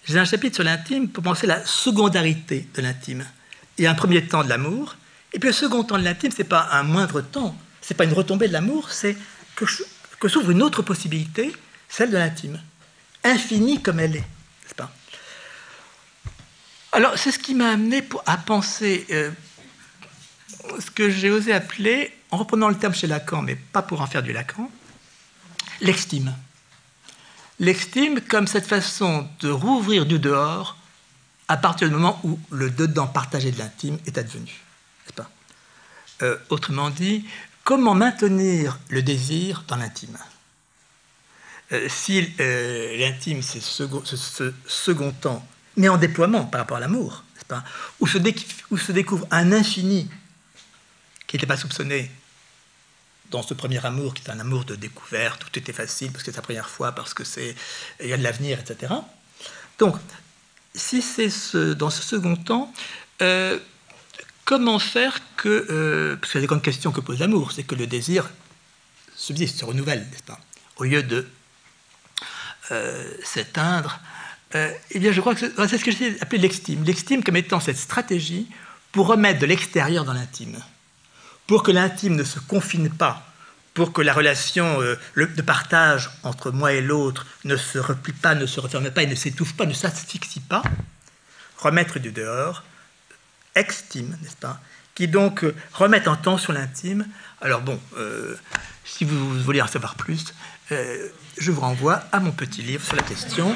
j'ai 0.05 0.19
un 0.19 0.25
chapitre 0.25 0.57
sur 0.57 0.65
l'intime 0.65 1.09
pour 1.09 1.23
penser 1.23 1.47
la 1.47 1.65
secondarité 1.65 2.69
de 2.75 2.83
l'intime. 2.83 3.25
Il 3.79 3.85
y 3.85 3.87
a 3.87 3.91
un 3.91 3.95
premier 3.95 4.27
temps 4.27 4.43
de 4.43 4.49
l'amour, 4.49 4.97
et 5.33 5.39
puis 5.39 5.49
le 5.49 5.55
second 5.55 5.85
temps 5.85 5.99
de 5.99 6.05
l'intime, 6.05 6.31
ce 6.31 6.39
n'est 6.39 6.49
pas 6.49 6.69
un 6.73 6.83
moindre 6.83 7.21
temps, 7.21 7.57
n'est 7.89 7.97
pas 7.97 8.05
une 8.05 8.13
retombée 8.13 8.49
de 8.49 8.53
l'amour, 8.53 8.91
c'est 8.91 9.17
que, 9.55 9.65
que 10.19 10.29
s'ouvre 10.29 10.51
une 10.51 10.63
autre 10.63 10.83
possibilité, 10.83 11.53
celle 11.89 12.11
de 12.11 12.17
l'intime, 12.17 12.61
infinie 13.25 13.81
comme 13.81 14.01
elle 14.01 14.17
est, 14.17 14.21
n'est-ce 14.21 14.75
pas? 14.75 14.93
Alors, 16.93 17.17
c'est 17.17 17.33
ce 17.33 17.39
qui 17.39 17.55
m'a 17.55 17.71
amené 17.71 18.07
à 18.27 18.37
penser 18.37 19.07
euh, 19.11 19.31
ce 20.79 20.91
que 20.91 21.11
j'ai 21.11 21.31
osé 21.31 21.53
appeler, 21.53 22.13
en 22.31 22.37
reprenant 22.37 22.69
le 22.69 22.77
terme 22.77 22.95
chez 22.95 23.07
Lacan, 23.07 23.43
mais 23.43 23.57
pas 23.57 23.83
pour 23.83 24.01
en 24.01 24.07
faire 24.07 24.23
du 24.23 24.33
Lacan, 24.33 24.71
l'estime. 25.81 26.35
L'estime 27.63 28.21
comme 28.21 28.49
cette 28.49 28.67
façon 28.67 29.29
de 29.39 29.49
rouvrir 29.49 30.05
du 30.05 30.19
dehors 30.19 30.77
à 31.47 31.57
partir 31.57 31.87
du 31.87 31.95
moment 31.95 32.19
où 32.25 32.37
le 32.51 32.71
dedans 32.71 33.07
partagé 33.07 33.53
de 33.53 33.59
l'intime 33.59 33.99
est 34.05 34.19
advenu. 34.19 34.53
Euh, 36.23 36.37
Autrement 36.51 36.91
dit, 36.91 37.25
Comment 37.63 37.95
maintenir 37.95 38.81
le 38.89 39.01
désir 39.01 39.63
dans 39.69 39.77
l'intime? 39.77 40.19
Euh, 41.71 41.89
Si 41.89 42.35
euh, 42.41 42.97
l'intime, 42.97 43.43
c'est 43.43 43.63
ce, 43.63 44.53
second 44.67 45.13
temps, 45.13 45.47
mais 45.77 45.89
en 45.89 45.99
déploiement 45.99 46.45
par 46.45 46.63
rapport 46.63 46.79
à 46.79 46.81
l'amour, 46.81 47.23
où 48.01 48.09
se 48.09 48.93
découvre 48.93 49.27
un 49.31 49.53
infini 49.53 50.11
qui 51.29 51.37
n'était 51.37 51.47
pas 51.47 51.57
soupçonné 51.57 52.11
dans 53.33 53.43
ce 53.43 53.55
premier 53.55 53.85
amour, 53.85 54.15
qui 54.15 54.23
est 54.23 54.31
un 54.31 54.39
amour 54.39 54.65
de 54.65 54.77
découverte, 54.77 55.43
tout 55.45 55.59
était 55.59 55.73
facile 55.73 56.13
parce 56.13 56.23
que 56.23 56.31
c'est 56.31 56.37
sa 56.37 56.43
première 56.43 56.69
fois, 56.69 56.93
parce 56.93 57.15
que 57.15 57.25
c'est 57.25 57.57
il 58.01 58.09
y 58.09 58.13
a 58.13 58.17
de 58.17 58.23
l'avenir, 58.23 58.61
etc. 58.61 58.93
Donc, 59.79 59.97
si 60.75 61.03
c'est 61.03 61.31
ce, 61.31 61.73
dans 61.73 61.91
ce 61.91 62.03
second 62.03 62.37
temps, 62.37 62.73
euh, 63.21 63.59
Comment 64.45 64.79
faire 64.81 65.21
que, 65.37 65.67
euh, 65.71 66.17
parce 66.17 66.33
que 66.33 66.39
la 66.39 66.47
grande 66.47 66.63
question 66.63 66.91
que 66.91 67.01
pose 67.01 67.21
l'amour, 67.21 67.53
c'est 67.53 67.63
que 67.63 67.77
le 67.77 67.87
désir 67.87 68.29
subsiste, 69.15 69.61
se 69.61 69.65
renouvelle, 69.65 70.01
n'est-ce 70.11 70.25
pas? 70.25 70.39
Au 70.79 70.85
lieu 70.85 71.03
de 71.03 71.29
euh, 72.73 73.09
s'éteindre, 73.23 74.01
euh, 74.57 74.73
eh 74.91 74.99
bien, 74.99 75.13
je 75.13 75.21
crois 75.21 75.35
que 75.37 75.41
c'est 75.69 75.79
ce 75.79 75.85
que 75.85 75.93
j'ai 75.93 76.21
appelé 76.21 76.43
l'extime. 76.43 76.83
L'extime 76.85 77.23
comme 77.23 77.37
étant 77.37 77.61
cette 77.61 77.77
stratégie 77.77 78.49
pour 78.91 79.07
remettre 79.07 79.39
de 79.39 79.47
l'extérieur 79.47 80.05
dans 80.05 80.13
l'intime, 80.13 80.61
pour 81.47 81.63
que 81.63 81.71
l'intime 81.71 82.17
ne 82.17 82.25
se 82.25 82.39
confine 82.39 82.91
pas, 82.91 83.27
pour 83.75 83.93
que 83.93 84.03
la 84.03 84.13
relation 84.13 84.81
de 84.81 85.43
partage 85.43 86.11
entre 86.23 86.51
moi 86.51 86.73
et 86.73 86.83
l'autre 86.83 87.27
ne 87.45 87.57
se 87.57 87.79
replie 87.79 88.13
pas, 88.13 88.35
ne 88.35 88.47
se 88.47 88.61
referme 88.61 88.91
pas 88.91 89.05
ne 89.07 89.15
s'étouffe 89.15 89.55
pas, 89.55 89.67
ne 89.67 89.73
s'asphyxie 89.73 90.41
pas, 90.41 90.63
remettre 91.59 91.99
du 91.99 92.13
dehors 92.13 92.63
extime, 93.55 94.17
n'est-ce 94.23 94.37
pas 94.37 94.61
Qui 94.95 95.09
donc 95.09 95.45
euh, 95.45 95.55
remettent 95.73 96.09
en 96.09 96.17
tension 96.17 96.53
l'intime. 96.53 97.07
Alors 97.41 97.61
bon, 97.61 97.79
euh, 97.97 98.37
si 98.85 99.05
vous 99.05 99.41
voulez 99.41 99.61
en 99.61 99.67
savoir 99.67 99.95
plus, 99.95 100.35
euh, 100.71 101.09
je 101.39 101.51
vous 101.51 101.61
renvoie 101.61 102.03
à 102.13 102.21
mon 102.21 102.33
petit 102.33 102.63
livre 102.63 102.85
sur 102.85 102.97
la 102.97 103.03
question. 103.03 103.55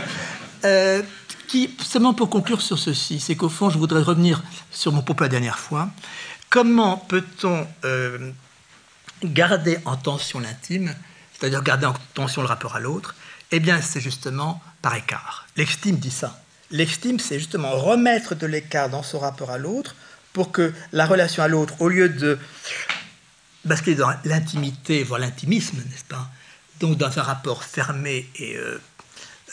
qui, 1.49 1.77
seulement 1.81 2.13
pour 2.13 2.29
conclure 2.29 2.61
sur 2.61 2.79
ceci, 2.79 3.21
c'est 3.21 3.37
qu'au 3.37 3.49
fond, 3.49 3.71
je 3.71 3.79
voudrais 3.79 4.03
revenir 4.03 4.43
sur 4.73 4.91
mon 4.93 5.03
propos 5.03 5.23
la 5.23 5.29
dernière 5.29 5.61
fois. 5.61 5.89
Comment 6.51 6.97
peut-on 6.97 7.67
garder 9.25 9.79
en 9.85 9.97
tension 9.97 10.41
l'intime, 10.41 10.95
c'est-à-dire 11.33 11.63
garder 11.63 11.87
en 11.87 11.95
tension 12.15 12.43
le 12.43 12.49
rapport 12.49 12.77
à 12.77 12.81
l'autre? 12.81 13.15
Eh 13.51 13.61
bien, 13.61 13.81
c'est 13.81 14.01
justement 14.01 14.63
par 14.83 14.95
écart. 14.95 15.47
L'extime 15.57 15.97
dit 15.97 16.11
ça. 16.11 16.41
L'estime, 16.71 17.21
c'est 17.21 17.39
justement 17.39 17.71
remettre 17.73 18.35
de 18.35 18.47
l'écart 18.47 18.91
dans 18.91 19.03
son 19.03 19.21
rapport 19.21 19.51
à 19.51 19.59
l'autre 19.59 19.95
pour 20.33 20.51
que 20.51 20.75
la 20.93 21.07
relation 21.07 21.43
à 21.43 21.49
l'autre, 21.49 21.75
au 21.81 21.89
lieu 21.89 22.09
de 22.09 22.39
basculer 23.65 23.97
dans 23.97 24.13
l'intimité, 24.25 25.03
voire 25.05 25.21
l'intimisme, 25.21 25.77
n'est-ce 25.77 26.05
pas 26.05 26.29
Donc 26.81 26.99
dans 26.99 27.19
un 27.19 27.23
rapport 27.23 27.65
fermé 27.65 28.29
et, 28.37 28.57
euh, 28.57 28.81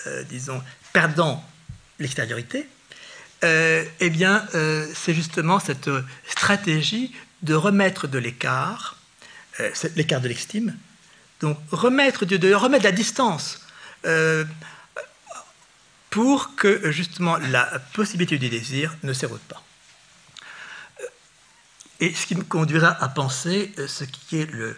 euh, 0.08 0.24
disons, 0.24 0.62
perdant 0.92 1.44
l'extériorité, 2.00 2.68
euh, 3.44 3.84
eh 4.00 4.10
bien, 4.10 4.46
c'est 4.94 5.14
justement 5.14 5.60
cette 5.60 5.90
stratégie 6.28 7.12
de 7.42 7.54
remettre 7.54 8.08
de 8.08 8.18
l'écart, 8.18 8.98
l'écart 9.96 10.22
de 10.22 10.28
l'estime, 10.30 10.78
donc 11.42 11.58
remettre 11.72 12.26
de, 12.26 12.54
remettre 12.54 12.86
la 12.86 12.92
distance 12.92 13.60
pour 16.14 16.54
que 16.56 16.92
justement 16.92 17.38
la 17.38 17.66
possibilité 17.94 18.38
du 18.38 18.48
désir 18.48 18.96
ne 19.02 19.14
s'érode 19.14 19.42
pas. 19.42 19.64
Et 22.00 22.14
ce 22.14 22.28
qui 22.28 22.36
me 22.36 22.44
conduira 22.44 22.90
à 23.04 23.08
penser 23.08 23.74
euh, 23.80 23.88
ce 23.88 24.04
qui 24.04 24.38
est 24.38 24.52
le 24.52 24.78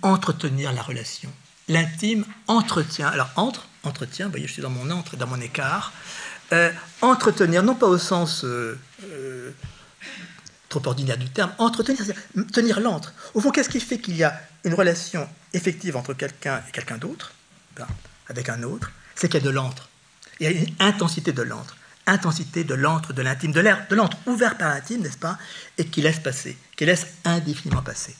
entretenir 0.00 0.72
la 0.72 0.80
relation. 0.80 1.30
L'intime 1.68 2.24
entretient. 2.46 3.08
Alors 3.08 3.28
entre, 3.36 3.66
entretien, 3.82 4.26
vous 4.26 4.30
voyez, 4.30 4.46
je 4.46 4.52
suis 4.54 4.62
dans 4.62 4.70
mon 4.70 4.90
entre, 4.90 5.16
dans 5.16 5.26
mon 5.26 5.40
écart. 5.40 5.92
Euh, 6.52 6.72
entretenir, 7.02 7.62
non 7.62 7.74
pas 7.74 7.86
au 7.86 7.98
sens 7.98 8.42
euh, 8.44 8.74
trop 10.68 10.86
ordinaire 10.86 11.18
du 11.18 11.28
terme, 11.28 11.52
entretenir, 11.58 12.00
tenir 12.52 12.80
l'antre. 12.80 13.12
Au 13.34 13.40
fond, 13.40 13.50
qu'est-ce 13.50 13.68
qui 13.68 13.80
fait 13.80 13.98
qu'il 13.98 14.16
y 14.16 14.24
a 14.24 14.40
une 14.64 14.74
relation 14.74 15.28
effective 15.52 15.96
entre 15.96 16.14
quelqu'un 16.14 16.62
et 16.66 16.70
quelqu'un 16.72 16.96
d'autre, 16.96 17.32
ben, 17.76 17.86
avec 18.28 18.48
un 18.48 18.62
autre 18.62 18.90
C'est 19.14 19.28
qu'il 19.28 19.40
y 19.40 19.42
a 19.42 19.46
de 19.46 19.50
l'antre. 19.50 19.88
Il 20.40 20.44
y 20.44 20.46
a 20.46 20.52
une 20.52 20.74
intensité 20.78 21.32
de 21.32 21.42
l'antre. 21.42 21.76
Intensité 22.06 22.64
de 22.64 22.74
l'antre, 22.74 23.12
de 23.12 23.20
l'intime, 23.20 23.52
de 23.52 23.60
l'air, 23.60 23.86
de 23.90 23.94
l'antre 23.94 24.16
ouvert 24.26 24.56
par 24.56 24.70
l'intime, 24.70 25.02
n'est-ce 25.02 25.18
pas 25.18 25.38
Et 25.76 25.86
qui 25.86 26.00
laisse 26.00 26.20
passer, 26.20 26.56
qui 26.76 26.86
laisse 26.86 27.06
indéfiniment 27.24 27.82
passer. 27.82 28.16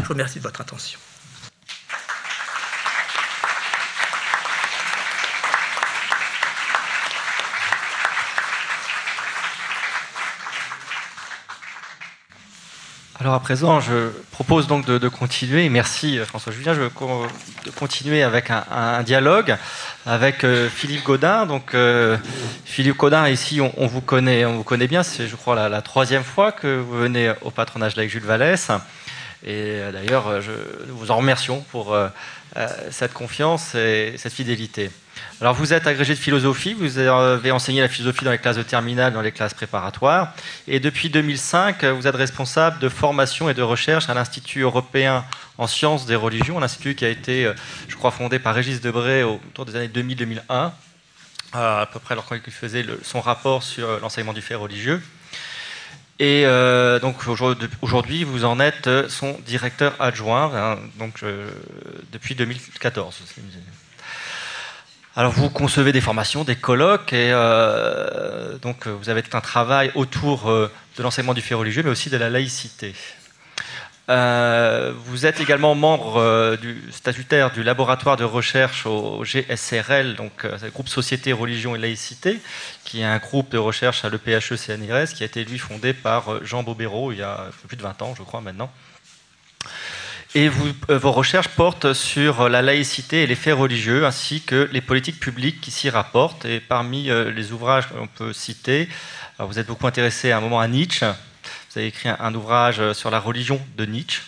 Je 0.00 0.04
vous 0.04 0.12
remercie 0.12 0.38
de 0.38 0.42
votre 0.42 0.60
attention. 0.60 0.98
Alors 13.22 13.34
à 13.34 13.40
présent, 13.40 13.78
je 13.78 14.08
propose 14.32 14.66
donc 14.66 14.84
de, 14.84 15.08
continuer, 15.08 15.68
merci 15.68 16.18
euh, 16.18 16.26
François 16.26 16.52
Julien, 16.52 16.74
je 16.74 16.80
veux 16.80 16.88
de 16.88 17.70
continuer 17.70 18.24
avec 18.24 18.50
un, 18.50 19.04
dialogue 19.04 19.56
avec 20.06 20.42
euh, 20.42 20.68
Philippe 20.68 21.04
Godin. 21.04 21.46
Donc 21.46 21.76
euh, 21.76 22.16
Philippe 22.64 22.96
Godin, 22.96 23.28
ici 23.28 23.60
on, 23.60 23.86
vous 23.86 24.00
connaît, 24.00 24.44
on 24.44 24.56
vous 24.56 24.64
connaît 24.64 24.88
bien, 24.88 25.04
c'est 25.04 25.28
je 25.28 25.36
crois 25.36 25.68
la, 25.68 25.82
troisième 25.82 26.24
fois 26.24 26.50
que 26.50 26.80
vous 26.80 26.98
venez 26.98 27.32
au 27.42 27.52
patronage 27.52 27.96
avec 27.96 28.10
Jules 28.10 28.24
Vallès. 28.24 28.72
Et 29.46 29.78
d'ailleurs, 29.92 30.24
nous 30.88 30.96
vous 30.96 31.12
en 31.12 31.18
remercions 31.18 31.60
pour 31.70 31.96
cette 32.90 33.12
confiance 33.12 33.76
et 33.76 34.14
cette 34.16 34.32
fidélité. 34.32 34.90
Alors 35.40 35.54
vous 35.54 35.72
êtes 35.72 35.86
agrégé 35.86 36.14
de 36.14 36.18
philosophie, 36.18 36.74
vous 36.74 36.98
avez 36.98 37.50
enseigné 37.50 37.80
la 37.80 37.88
philosophie 37.88 38.24
dans 38.24 38.30
les 38.30 38.38
classes 38.38 38.56
de 38.56 38.62
terminale, 38.62 39.12
dans 39.12 39.22
les 39.22 39.32
classes 39.32 39.54
préparatoires, 39.54 40.34
et 40.68 40.78
depuis 40.78 41.10
2005, 41.10 41.84
vous 41.84 42.06
êtes 42.06 42.14
responsable 42.14 42.78
de 42.78 42.88
formation 42.88 43.48
et 43.48 43.54
de 43.54 43.62
recherche 43.62 44.08
à 44.08 44.14
l'Institut 44.14 44.60
européen 44.60 45.24
en 45.58 45.66
sciences 45.66 46.06
des 46.06 46.14
religions, 46.14 46.58
un 46.58 46.62
institut 46.62 46.94
qui 46.94 47.04
a 47.04 47.08
été, 47.08 47.46
euh, 47.46 47.54
je 47.88 47.96
crois, 47.96 48.10
fondé 48.10 48.38
par 48.38 48.54
Régis 48.54 48.80
Debray 48.80 49.22
autour 49.22 49.64
des 49.64 49.76
années 49.76 49.88
2000-2001, 49.88 50.72
à 51.52 51.88
peu 51.92 51.98
près 51.98 52.14
lorsqu'il 52.14 52.52
faisait 52.52 52.84
son 53.02 53.20
rapport 53.20 53.62
sur 53.62 53.88
euh, 53.88 53.98
l'enseignement 54.00 54.32
du 54.32 54.42
fait 54.42 54.54
religieux. 54.54 55.02
Et 56.18 56.44
euh, 56.46 57.00
donc 57.00 57.16
aujourd'hui, 57.80 58.22
vous 58.22 58.44
en 58.44 58.60
êtes 58.60 58.88
son 59.08 59.36
directeur 59.44 59.94
adjoint, 60.00 60.52
hein, 60.54 60.78
donc 60.98 61.24
depuis 62.12 62.36
2014. 62.36 63.22
Alors 65.14 65.32
vous 65.32 65.50
concevez 65.50 65.92
des 65.92 66.00
formations, 66.00 66.42
des 66.42 66.56
colloques, 66.56 67.12
et 67.12 67.30
euh, 67.32 68.56
donc 68.58 68.86
vous 68.86 69.10
avez 69.10 69.22
tout 69.22 69.36
un 69.36 69.42
travail 69.42 69.90
autour 69.94 70.48
euh, 70.48 70.72
de 70.96 71.02
l'enseignement 71.02 71.34
du 71.34 71.42
fait 71.42 71.54
religieux, 71.54 71.82
mais 71.82 71.90
aussi 71.90 72.08
de 72.08 72.16
la 72.16 72.30
laïcité. 72.30 72.94
Euh, 74.08 74.94
vous 75.04 75.26
êtes 75.26 75.38
également 75.38 75.74
membre 75.74 76.56
statutaire 76.90 77.50
du 77.50 77.62
laboratoire 77.62 78.16
de 78.16 78.24
recherche 78.24 78.86
au 78.86 79.22
GSRL, 79.22 80.16
donc 80.16 80.44
le 80.44 80.70
groupe 80.70 80.88
Société, 80.88 81.34
Religion 81.34 81.76
et 81.76 81.78
Laïcité, 81.78 82.40
qui 82.84 83.02
est 83.02 83.04
un 83.04 83.18
groupe 83.18 83.50
de 83.50 83.58
recherche 83.58 84.06
à 84.06 84.08
l'EPHE 84.08 84.56
CNRS, 84.56 85.12
qui 85.14 85.24
a 85.24 85.26
été 85.26 85.44
lui 85.44 85.58
fondé 85.58 85.92
par 85.92 86.42
Jean 86.42 86.62
Bobéro 86.62 87.12
il 87.12 87.18
y 87.18 87.22
a 87.22 87.50
plus 87.68 87.76
de 87.76 87.82
20 87.82 88.00
ans, 88.00 88.14
je 88.16 88.22
crois 88.22 88.40
maintenant. 88.40 88.70
Et 90.34 90.48
euh, 90.48 90.98
vos 90.98 91.12
recherches 91.12 91.48
portent 91.48 91.92
sur 91.92 92.48
la 92.48 92.62
laïcité 92.62 93.22
et 93.22 93.26
les 93.26 93.34
faits 93.34 93.54
religieux, 93.54 94.06
ainsi 94.06 94.40
que 94.40 94.68
les 94.72 94.80
politiques 94.80 95.20
publiques 95.20 95.60
qui 95.60 95.70
s'y 95.70 95.90
rapportent. 95.90 96.46
Et 96.46 96.60
parmi 96.60 97.10
euh, 97.10 97.30
les 97.30 97.52
ouvrages 97.52 97.88
qu'on 97.88 98.06
peut 98.06 98.32
citer, 98.32 98.88
vous 99.38 99.58
êtes 99.58 99.66
beaucoup 99.66 99.86
intéressé 99.86 100.30
à 100.30 100.38
un 100.38 100.40
moment 100.40 100.60
à 100.60 100.68
Nietzsche. 100.68 101.06
Vous 101.70 101.78
avez 101.78 101.88
écrit 101.88 102.08
un 102.08 102.34
ouvrage 102.34 102.92
sur 102.92 103.10
la 103.10 103.18
religion 103.18 103.60
de 103.76 103.84
Nietzsche. 103.84 104.22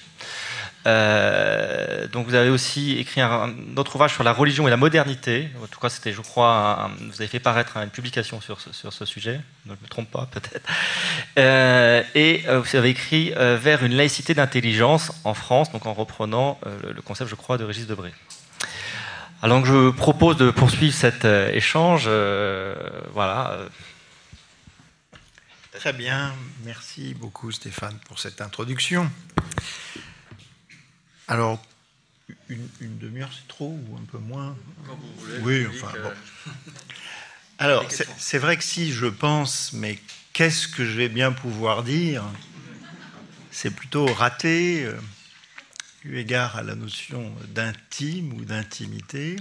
Euh, 0.87 2.07
donc 2.09 2.27
vous 2.27 2.35
avez 2.35 2.51
aussi 2.51 2.99
écrit 2.99 3.21
un, 3.21 3.55
autre 3.77 3.95
ouvrage 3.95 4.13
sur 4.13 4.23
la 4.23 4.33
religion 4.33 4.67
et 4.67 4.71
la 4.71 4.77
modernité. 4.77 5.49
En 5.63 5.67
tout 5.67 5.81
cas, 5.81 5.89
c'était, 5.89 6.13
je 6.13 6.21
crois, 6.21 6.91
vous 7.01 7.15
avez 7.15 7.27
fait 7.27 7.41
paraître 7.41 7.77
une 7.79 7.91
publication 7.91 8.41
sur 8.41 8.61
ce, 8.61 9.05
sujet. 9.05 9.41
Ne 9.67 9.73
me 9.73 9.89
trompe 9.89 10.11
pas, 10.11 10.29
peut-être. 10.31 10.69
Euh, 11.39 12.03
et 12.15 12.45
euh, 12.49 12.61
vous 12.61 12.77
avez 12.77 12.91
écrit 12.91 13.31
vers 13.31 13.85
une 13.85 13.95
laïcité 13.95 14.35
d'intelligence 14.35 15.13
en 15.25 15.35
France, 15.35 15.73
donc 15.73 15.87
en 15.87 15.95
reprenant 15.95 16.59
le, 16.83 17.01
concept, 17.03 17.31
je 17.31 17.35
crois, 17.35 17.59
de 17.59 17.65
Régis 17.65 17.87
Debré. 17.87 18.13
Alors 19.43 19.65
je 19.67 19.91
propose 19.91 20.37
de 20.37 20.51
poursuivre 20.51 20.95
cet 20.95 21.25
échange. 21.25 22.09
voilà. 23.13 23.59
Très 25.73 25.93
bien, 25.93 26.33
merci 26.65 27.15
beaucoup 27.15 27.51
Stéphane 27.51 27.99
pour 28.07 28.19
cette 28.19 28.41
introduction. 28.41 29.11
Alors, 31.29 31.63
une, 32.49 32.99
demi-heure, 32.99 33.31
c'est 33.33 33.49
trop 33.49 33.79
ou 33.89 33.97
un 33.97 34.05
peu 34.11 34.19
moins 34.19 34.57
Quand 34.87 34.97
vous 34.97 35.41
voulez. 35.43 35.65
Oui, 35.65 35.67
enfin 35.67 35.93
bon. 36.03 36.53
Alors, 37.59 37.87
c'est 38.19 38.39
vrai 38.39 38.57
que 38.57 38.65
si 38.65 38.93
je 38.93 39.07
pense, 39.07 39.73
mais 39.73 39.99
qu'est-ce 40.33 40.69
que 40.69 40.85
je 40.85 40.97
vais 40.97 41.09
bien 41.09 41.33
pouvoir 41.33 41.83
dire 41.83 42.25
C'est 43.51 43.71
plutôt 43.71 44.07
raté, 44.07 44.85
euh, 44.85 44.99
eu 46.05 46.19
égard 46.19 46.57
à 46.57 46.63
la 46.63 46.75
notion 46.75 47.33
d'intime 47.49 48.33
ou 48.35 48.45
d'intimité. 48.45 49.37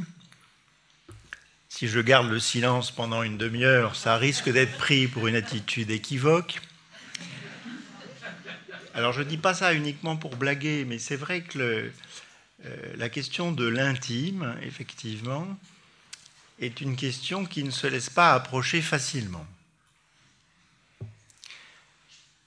Si 1.70 1.88
je 1.88 2.00
garde 2.00 2.30
le 2.30 2.40
silence 2.40 2.92
pendant 2.92 3.24
une 3.24 3.38
demi-heure, 3.38 3.96
ça 3.96 4.18
risque 4.18 4.52
d'être 4.52 4.78
pris 4.78 5.08
pour 5.08 5.28
une 5.28 5.36
attitude 5.36 5.90
équivoque. 5.90 6.62
Alors 8.96 9.12
je 9.12 9.22
ne 9.22 9.28
dis 9.28 9.38
pas 9.38 9.56
ça 9.56 9.74
uniquement 9.74 10.18
pour 10.18 10.36
blaguer, 10.36 10.86
mais 10.86 11.00
c'est 11.00 11.16
vrai 11.16 11.42
que 11.42 11.92
euh, 12.66 12.94
la 12.96 13.10
question 13.10 13.52
de 13.52 13.66
l'intime, 13.66 14.56
effectivement, 14.62 15.48
est 16.60 16.80
une 16.80 16.96
question 16.96 17.46
qui 17.46 17.64
ne 17.64 17.72
se 17.72 17.88
laisse 17.88 18.12
pas 18.12 18.34
approcher 18.34 18.84
facilement. 18.84 19.46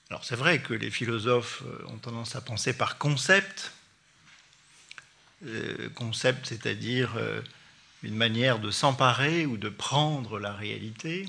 Alors 0.09 0.25
c'est 0.25 0.37
vrai 0.37 0.61
que 0.61 0.73
les 0.73 0.91
philosophes 0.91 1.65
euh, 1.67 1.85
ont 1.89 1.99
tendance 1.99 2.37
à 2.37 2.41
penser 2.41 2.73
par 2.73 2.97
concept, 2.97 3.73
euh, 5.47 5.89
concept 5.97 6.47
c'est-à-dire 6.47 7.19
une 8.05 8.15
manière 8.15 8.61
de 8.61 8.71
s'emparer 8.71 9.47
ou 9.47 9.57
de 9.57 9.69
prendre 9.69 10.39
la 10.39 10.53
réalité. 10.53 11.27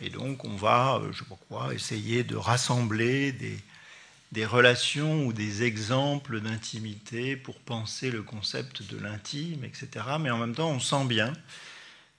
Et 0.00 0.10
donc, 0.10 0.44
on 0.44 0.56
va, 0.56 0.96
euh, 0.96 1.12
je 1.12 1.20
sais 1.20 1.24
pas 1.24 1.38
quoi, 1.48 1.74
essayer 1.74 2.24
de 2.24 2.36
rassembler 2.36 3.32
des, 3.32 3.60
relations 4.46 5.26
ou 5.26 5.32
des 5.32 5.62
exemples 5.62 6.40
d'intimité 6.40 7.36
pour 7.36 7.60
penser 7.60 8.10
le 8.10 8.22
concept 8.22 8.82
de 8.82 8.98
l'intime, 8.98 9.64
etc. 9.64 9.88
Mais 10.18 10.30
en 10.30 10.38
même 10.38 10.56
temps, 10.56 10.70
on 10.70 10.80
sent 10.80 11.04
bien, 11.04 11.32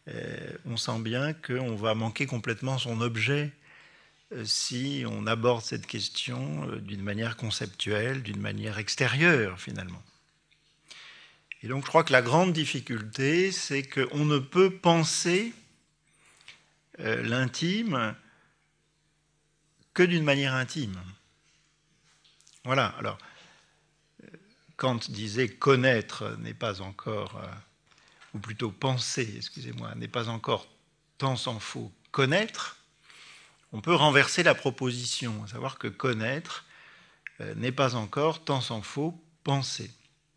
euh, 0.07 0.57
on 0.65 0.77
sent 0.77 0.99
bien 0.99 1.33
qu'on 1.33 1.75
va 1.75 1.93
manquer 1.93 2.25
complètement 2.25 2.77
son 2.77 3.01
objet 3.01 3.51
euh, 4.31 4.45
si 4.45 5.03
on 5.05 5.27
aborde 5.27 5.61
cette 5.61 5.87
question 5.87 6.67
d'une 6.77 7.03
manière 7.03 7.35
conceptuelle, 7.35 8.23
d'une 8.23 8.39
manière 8.39 8.79
extérieure 8.79 9.59
finalement. 9.59 10.01
Et 11.63 11.67
donc 11.67 11.83
je 11.83 11.89
crois 11.89 12.05
que 12.05 12.13
la 12.13 12.21
grande 12.21 12.53
difficulté, 12.53 13.51
c'est 13.51 13.83
qu'on 13.83 14.23
ne 14.23 14.39
peut 14.39 14.69
penser 14.69 15.51
euh, 16.99 17.23
l'intime 17.23 18.15
que 19.93 20.03
d'une 20.03 20.23
manière 20.23 20.53
intime. 20.53 20.99
Voilà, 22.63 22.87
alors, 22.99 23.17
euh, 24.23 24.27
Kant 24.77 24.99
disait 25.09 25.49
connaître 25.49 26.37
n'est 26.39 26.53
pas 26.53 26.81
encore, 26.81 27.37
euh, 27.37 27.47
ou 28.33 28.39
plutôt 28.39 28.71
penser, 28.71 29.33
excusez-moi, 29.35 29.93
n'est 29.95 30.07
pas 30.07 30.29
encore 30.29 30.67
tant 31.17 31.35
s'en 31.35 31.59
faut 31.59 31.91
connaître, 32.11 32.77
on 33.71 33.81
peut 33.81 33.95
renverser 33.95 34.43
la 34.43 34.55
proposition, 34.55 35.43
à 35.43 35.47
savoir 35.47 35.77
que 35.77 35.87
connaître 35.87 36.65
n'est 37.57 37.73
pas 37.73 37.95
encore 37.95 38.45
tant 38.45 38.61
s'en 38.61 38.81
faut 38.81 39.21
penser. 39.43 39.91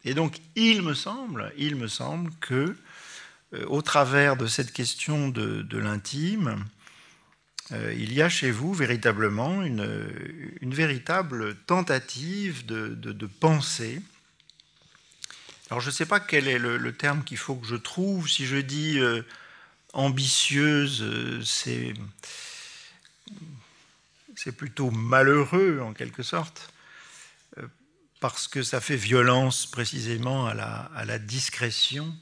Et 0.04 0.14
donc, 0.14 0.40
il 0.56 0.82
me 0.82 0.94
semble, 0.94 1.52
il 1.56 1.76
me 1.76 1.86
semble 1.86 2.32
que 2.40 2.76
au 3.66 3.82
travers 3.82 4.36
de 4.36 4.46
cette 4.46 4.72
question 4.72 5.28
de, 5.28 5.78
l'intime, 5.78 6.64
euh, 7.72 7.94
il 7.96 8.12
y 8.12 8.22
a 8.22 8.28
chez 8.28 8.50
vous 8.50 8.74
véritablement 8.74 9.62
une, 9.62 9.84
véritable 10.62 11.56
tentative 11.66 12.66
de, 12.66 13.26
pensée. 13.40 14.02
Alors 15.70 15.80
je 15.80 15.86
ne 15.86 15.92
sais 15.92 16.06
pas 16.06 16.20
quel 16.20 16.48
est 16.48 16.58
le, 16.58 16.92
terme 16.92 17.24
qu'il 17.24 17.36
faut 17.36 17.56
que 17.56 17.66
je 17.66 17.76
trouve. 17.76 18.28
Si 18.28 18.46
je 18.46 18.56
dis 18.56 18.98
euh, 18.98 19.22
ambitieuse, 19.92 21.42
c'est, 21.44 21.94
plutôt 24.56 24.90
malheureux 24.90 25.80
en 25.82 25.92
quelque 25.92 26.22
sorte, 26.22 26.72
parce 28.18 28.48
que 28.48 28.62
ça 28.62 28.80
fait 28.80 28.96
violence 28.96 29.66
précisément 29.66 30.46
à 30.46 31.04
la 31.04 31.18
discrétion 31.18 32.16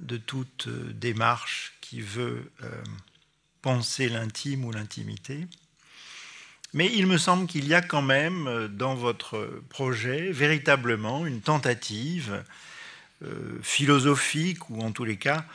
de 0.00 0.16
toute 0.16 0.66
euh, 0.68 0.92
démarche 0.92 1.74
qui 1.80 2.00
veut 2.00 2.50
euh, 2.62 2.82
penser 3.62 4.08
l'intime 4.08 4.64
ou 4.64 4.72
l'intimité. 4.72 5.46
Mais 6.72 6.90
il 6.92 7.06
me 7.06 7.18
semble 7.18 7.46
qu'il 7.46 7.66
y 7.68 7.74
a 7.74 7.82
quand 7.82 8.02
même 8.02 8.46
euh, 8.48 8.68
dans 8.68 8.94
votre 8.94 9.62
projet 9.68 10.32
véritablement 10.32 11.26
une 11.26 11.40
tentative 11.40 12.42
philosophique, 13.62 14.68
ou 14.68 14.82
en 14.82 14.92
tous 14.92 15.04
les 15.04 15.16
cas 15.16 15.46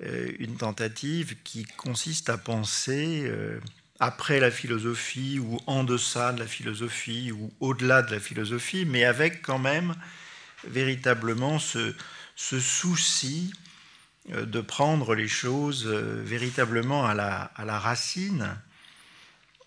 une 0.00 0.56
tentative 0.56 1.36
qui 1.44 1.64
consiste 1.64 2.30
à 2.30 2.38
penser 2.38 3.30
après 4.00 4.40
la 4.40 4.50
philosophie, 4.50 5.38
ou 5.38 5.60
en 5.68 5.84
deçà 5.84 6.32
de 6.32 6.40
la 6.40 6.48
philosophie, 6.48 7.30
ou 7.30 7.52
au-delà 7.60 8.02
de 8.02 8.10
la 8.10 8.18
philosophie, 8.18 8.84
mais 8.86 9.04
avec 9.04 9.42
quand 9.42 9.60
même 9.60 9.94
véritablement 10.64 11.60
ce 11.60 11.94
souci 12.34 13.52
de 14.28 14.60
prendre 14.60 15.14
les 15.14 15.28
choses 15.28 15.86
véritablement 15.86 17.06
à 17.06 17.14
la, 17.14 17.50
à 17.56 17.64
la 17.64 17.78
racine 17.78 18.56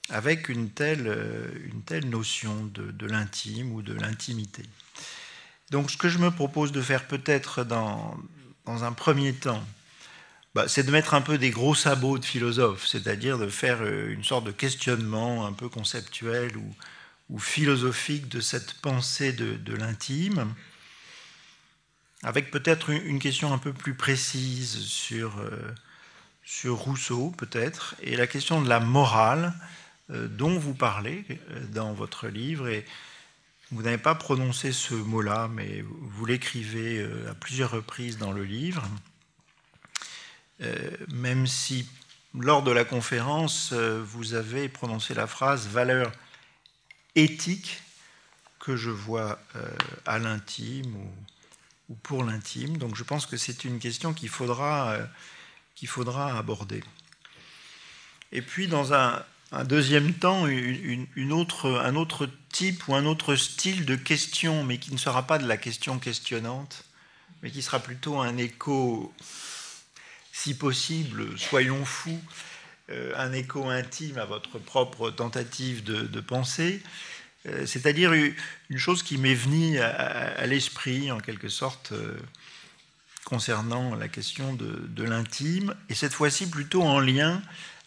avec 0.09 0.49
une 0.49 0.69
telle, 0.69 1.07
euh, 1.07 1.47
une 1.65 1.81
telle 1.81 2.09
notion 2.09 2.65
de, 2.73 3.07
l'intime 3.07 3.71
ou 3.71 3.81
de 3.81 3.93
l'intimité. 3.93 4.63
Donc 5.71 5.89
ce 5.89 5.97
que 5.97 6.09
je 6.09 6.19
me 6.19 6.31
propose 6.31 6.71
de 6.71 6.81
faire 6.81 7.07
peut-être 7.07 7.63
dans, 7.63 8.17
dans 8.65 8.83
un 8.83 8.91
premier 8.91 9.33
temps, 9.33 9.63
bah, 10.53 10.67
c'est 10.67 10.83
de 10.83 10.91
mettre 10.91 11.13
un 11.13 11.21
peu 11.21 11.37
des 11.37 11.49
gros 11.49 11.75
sabots 11.75 12.17
de 12.17 12.25
philosophe, 12.25 12.87
c'est-à-dire 12.87 13.37
de 13.37 13.47
faire 13.47 13.79
euh, 13.81 14.13
une 14.13 14.23
sorte 14.23 14.45
de 14.45 14.51
questionnement 14.51 15.45
un 15.45 15.53
peu 15.53 15.69
conceptuel 15.69 16.55
ou, 16.55 16.75
ou 17.31 17.39
philosophique 17.39 18.29
de 18.29 18.39
cette 18.39 18.75
pensée 18.75 19.33
de, 19.33 19.55
de 19.55 19.75
l'intime, 19.75 20.53
avec 22.25 22.49
peut-être 22.49 22.89
une 22.89 23.19
question 23.19 23.53
un 23.53 23.59
peu 23.59 23.71
plus 23.71 23.93
précise 23.93 24.79
sur, 24.79 25.37
euh, 25.37 25.71
sur 26.43 26.75
Rousseau, 26.75 27.29
peut-être, 27.37 27.95
et 28.01 28.15
la 28.15 28.25
question 28.25 28.63
de 28.63 28.67
la 28.67 28.79
morale, 28.79 29.53
euh, 30.09 30.27
dont 30.27 30.57
vous 30.57 30.73
parlez 30.73 31.23
euh, 31.29 31.63
dans 31.67 31.93
votre 31.93 32.27
livre. 32.27 32.67
Et 32.67 32.83
vous 33.69 33.83
n'avez 33.83 33.99
pas 33.99 34.15
prononcé 34.15 34.71
ce 34.71 34.95
mot-là, 34.95 35.49
mais 35.53 35.85
vous 35.87 36.25
l'écrivez 36.25 37.07
à 37.29 37.35
plusieurs 37.35 37.71
reprises 37.71 38.17
dans 38.17 38.31
le 38.31 38.43
livre. 38.43 38.83
Même 41.11 41.47
si 41.47 41.89
lors 42.39 42.61
de 42.63 42.71
la 42.71 42.85
conférence, 42.85 43.73
vous 43.73 44.35
avez 44.35 44.69
prononcé 44.69 45.15
la 45.15 45.25
phrase 45.25 45.67
valeur 45.67 46.11
éthique 47.15 47.81
que 48.59 48.77
je 48.77 48.91
vois 48.91 49.39
à 50.05 50.19
l'intime 50.19 50.95
ou, 50.95 51.24
pour 52.03 52.23
l'intime. 52.23 52.77
Donc 52.77 52.95
je 52.95 53.03
pense 53.03 53.25
que 53.25 53.37
c'est 53.37 53.65
une 53.65 53.79
question 53.79 54.13
qu'il 54.13 54.29
faudra, 54.29 54.97
qu'il 55.75 55.87
faudra 55.87 56.37
aborder. 56.37 56.83
Et 58.31 58.41
puis 58.41 58.67
dans 58.67 58.93
un, 58.93 59.23
deuxième 59.63 60.13
temps 60.13 60.47
une, 60.47 61.31
autre, 61.31 61.81
un 61.83 61.95
autre 61.95 62.29
type 62.51 62.87
ou 62.87 62.95
un 62.95 63.05
autre 63.05 63.35
style 63.35 63.85
de 63.85 63.95
question, 63.95 64.63
mais 64.63 64.77
qui 64.77 64.91
ne 64.91 64.97
sera 64.97 65.23
pas 65.23 65.37
de 65.37 65.47
la 65.47 65.57
question 65.57 65.99
questionnante, 65.99 66.83
mais 67.41 67.51
qui 67.51 67.61
sera 67.61 67.79
plutôt 67.79 68.19
un 68.19 68.37
écho, 68.37 69.13
si 70.31 70.53
possible, 70.53 71.37
soyons 71.37 71.85
fous, 71.85 72.19
euh, 72.89 73.13
un 73.15 73.33
écho 73.33 73.69
intime 73.69 74.17
à 74.17 74.25
votre 74.25 74.59
propre 74.59 75.09
tentative 75.11 75.83
de, 75.83 76.09
euh, 76.13 76.21
c'est-à-dire 77.65 78.13
une 78.13 78.77
chose 78.77 79.03
qui 79.03 79.17
m'est 79.17 79.35
venue 79.35 79.79
à, 79.79 80.45
l'esprit, 80.47 81.11
en 81.11 81.19
quelque 81.19 81.49
sorte, 81.49 81.91
euh, 81.91 82.17
concernant 83.23 83.95
la 83.95 84.07
question 84.07 84.53
de, 84.53 85.03
l'intime, 85.03 85.75
et 85.89 85.95
cette 85.95 86.13
fois-ci 86.13 86.49
plutôt 86.49 86.83
en 86.83 86.99
lien 86.99 87.41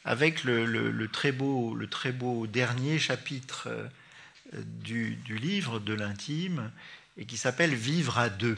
avec 0.05 0.45
le, 0.45 1.07
très 1.09 1.33
beau, 1.33 1.75
le 1.75 1.89
très 1.89 2.13
beau 2.13 2.47
dernier 2.47 2.99
chapitre 2.99 3.69
euh, 3.69 4.63
du, 4.83 5.19
livre 5.29 5.81
de 5.81 5.95
l'intime, 5.95 6.71
et 7.17 7.27
qui 7.27 7.37
s'appelle 7.37 7.75
Vivre 7.75 8.19
à 8.19 8.29
deux. 8.29 8.57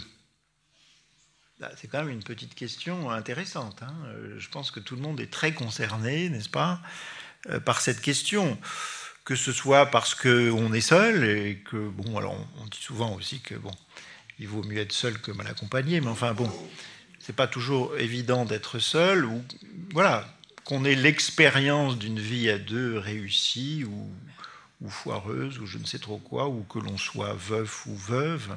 C'est 1.76 1.88
quand 1.88 1.98
même 1.98 2.10
une 2.10 2.22
petite 2.22 2.54
question 2.54 3.10
intéressante. 3.10 3.82
Hein. 3.82 3.94
Je 4.38 4.48
pense 4.48 4.70
que 4.70 4.80
tout 4.80 4.96
le 4.96 5.02
monde 5.02 5.20
est 5.20 5.30
très 5.30 5.52
concerné, 5.52 6.30
n'est-ce 6.30 6.48
pas, 6.48 6.80
euh, 7.48 7.60
par 7.60 7.80
cette 7.80 8.00
question. 8.00 8.58
Que 9.24 9.36
ce 9.36 9.52
soit 9.52 9.86
parce 9.86 10.14
qu'on 10.14 10.72
est 10.72 10.80
seul 10.80 11.24
et 11.24 11.56
que, 11.58 11.76
bon, 11.76 12.16
alors 12.16 12.34
on 12.60 12.64
dit 12.66 12.80
souvent 12.80 13.14
aussi 13.14 13.40
que, 13.40 13.54
bon, 13.54 13.70
il 14.38 14.48
vaut 14.48 14.64
mieux 14.64 14.78
être 14.78 14.92
seul 14.92 15.20
que 15.20 15.30
mal 15.30 15.46
accompagné, 15.46 16.00
mais 16.00 16.08
enfin, 16.08 16.32
bon, 16.32 16.50
c'est 17.20 17.36
pas 17.36 17.46
toujours 17.46 17.96
évident 17.98 18.44
d'être 18.44 18.78
seul, 18.78 19.26
ou, 19.26 19.44
voilà, 19.92 20.26
qu'on 20.64 20.84
ait 20.84 20.94
l'expérience 20.94 21.98
d'une 21.98 22.18
vie 22.18 22.48
à 22.48 22.58
deux 22.58 22.98
réussie 22.98 23.84
ou, 23.84 24.10
foireuse 24.88 25.58
ou 25.58 25.66
je 25.66 25.76
ne 25.76 25.84
sais 25.84 25.98
trop 25.98 26.16
quoi, 26.16 26.48
ou 26.48 26.62
que 26.62 26.78
l'on 26.78 26.96
soit 26.96 27.34
veuf 27.34 27.86
ou 27.86 27.94
veuve. 27.94 28.56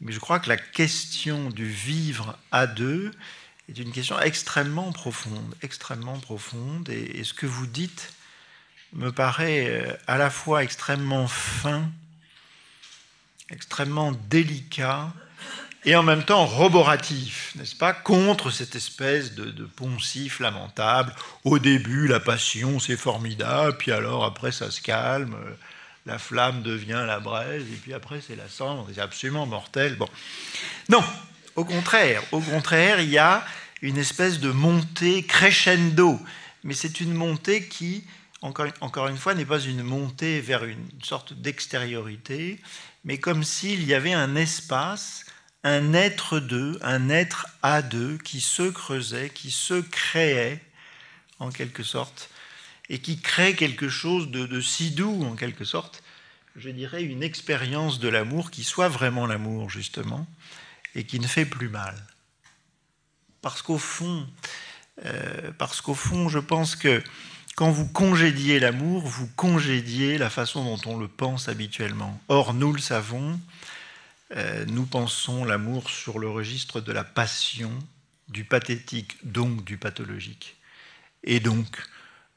Mais 0.00 0.10
je 0.10 0.18
crois 0.18 0.40
que 0.40 0.48
la 0.48 0.56
question 0.56 1.50
du 1.50 1.66
vivre 1.66 2.38
à 2.50 2.66
deux 2.66 3.12
est 3.68 3.78
une 3.78 3.92
question 3.92 4.18
extrêmement 4.20 4.90
profonde, 4.90 5.54
extrêmement 5.60 6.18
profonde. 6.18 6.88
Et, 6.88 7.18
et 7.18 7.24
ce 7.24 7.34
que 7.34 7.44
vous 7.46 7.66
dites 7.66 8.14
me 8.94 9.10
paraît 9.10 9.66
euh, 9.68 9.92
à 10.06 10.18
la 10.18 10.30
fois 10.30 10.62
extrêmement 10.62 11.26
fin, 11.26 11.90
extrêmement 13.50 14.12
délicat 14.30 15.12
et 15.84 15.96
en 15.96 16.02
même 16.02 16.24
temps 16.24 16.46
roboratif, 16.46 17.52
n'est-ce 17.56 17.76
pas, 17.76 17.92
contre 17.92 18.50
cette 18.50 18.74
espèce 18.74 19.34
de, 19.34 19.64
poncif 19.64 20.40
lamentable. 20.40 21.14
Au 21.44 21.58
début, 21.58 22.06
la 22.06 22.20
passion, 22.20 22.80
c'est 22.80 22.96
formidable, 22.96 23.76
puis 23.76 23.92
alors 23.92 24.24
après, 24.24 24.50
ça 24.50 24.70
se 24.70 24.80
calme, 24.80 25.36
la 26.06 26.18
flamme 26.18 26.62
devient 26.62 27.04
la 27.06 27.20
braise, 27.20 27.64
et 27.70 27.76
puis 27.76 27.92
après, 27.92 28.22
c'est 28.26 28.36
la 28.36 28.48
cendre, 28.48 28.88
c'est 28.94 29.00
absolument 29.00 29.44
mortel. 29.44 29.96
Bon. 29.96 30.08
Non, 30.88 31.04
au 31.54 31.66
contraire, 31.66 32.22
au 32.32 32.40
contraire, 32.40 33.00
il 33.00 33.10
y 33.10 33.18
a 33.18 33.44
une 33.82 33.98
espèce 33.98 34.40
de 34.40 34.50
montée 34.50 35.22
crescendo, 35.22 36.18
mais 36.62 36.72
c'est 36.72 37.00
une 37.00 37.12
montée 37.12 37.68
qui, 37.68 38.04
encore, 38.44 39.08
une 39.08 39.16
fois, 39.16 39.34
n'est 39.34 39.46
pas 39.46 39.60
une 39.60 39.82
montée 39.82 40.40
vers 40.40 40.64
une 40.64 40.88
sorte 41.02 41.32
d'extériorité, 41.32 42.60
mais 43.04 43.18
comme 43.18 43.42
s'il 43.42 43.84
y 43.84 43.94
avait 43.94 44.12
un 44.12 44.36
espace 44.36 45.24
un 45.64 45.94
être 45.94 46.40
d'eux, 46.40 46.78
un 46.82 47.08
être 47.08 47.46
à 47.62 47.80
deux 47.80 48.18
qui 48.18 48.42
se 48.42 48.70
creusait, 48.70 49.30
qui 49.30 49.50
se 49.50 49.80
créait 49.80 50.60
en 51.38 51.50
quelque 51.50 51.82
sorte, 51.82 52.28
et 52.90 52.98
qui 52.98 53.18
crée 53.18 53.54
quelque 53.56 53.88
chose 53.88 54.30
de, 54.30 54.60
si 54.60 54.90
doux 54.90 55.24
en 55.24 55.36
quelque 55.36 55.64
sorte, 55.64 56.02
je 56.54 56.68
dirais 56.68 57.02
une 57.02 57.22
expérience 57.22 57.98
de 57.98 58.08
l'amour 58.08 58.50
qui 58.50 58.62
soit 58.62 58.90
vraiment 58.90 59.26
l'amour 59.26 59.70
justement, 59.70 60.26
et 60.94 61.04
qui 61.04 61.18
ne 61.18 61.26
fait 61.26 61.46
plus 61.46 61.70
mal. 61.70 61.96
Parce 63.40 63.62
qu'au 63.62 63.78
fond, 63.78 64.28
euh, 65.06 65.50
parce 65.58 65.80
qu'au 65.80 65.94
fond, 65.94 66.28
je 66.28 66.38
pense 66.38 66.76
que 66.76 67.02
quand 67.56 67.70
vous 67.70 67.86
congédiez 67.86 68.58
l'amour, 68.58 69.06
vous 69.06 69.28
congédiez 69.36 70.18
la 70.18 70.30
façon 70.30 70.64
dont 70.64 70.90
on 70.90 70.98
le 70.98 71.08
pense 71.08 71.48
habituellement. 71.48 72.20
Or, 72.28 72.52
nous 72.52 72.72
le 72.72 72.80
savons, 72.80 73.38
euh, 74.36 74.64
nous 74.66 74.86
pensons 74.86 75.44
l'amour 75.44 75.88
sur 75.88 76.18
le 76.18 76.28
registre 76.28 76.80
de 76.80 76.92
la 76.92 77.04
passion, 77.04 77.70
du 78.28 78.44
pathétique, 78.44 79.16
donc 79.22 79.64
du 79.64 79.76
pathologique. 79.76 80.56
Et 81.22 81.38
donc, 81.38 81.66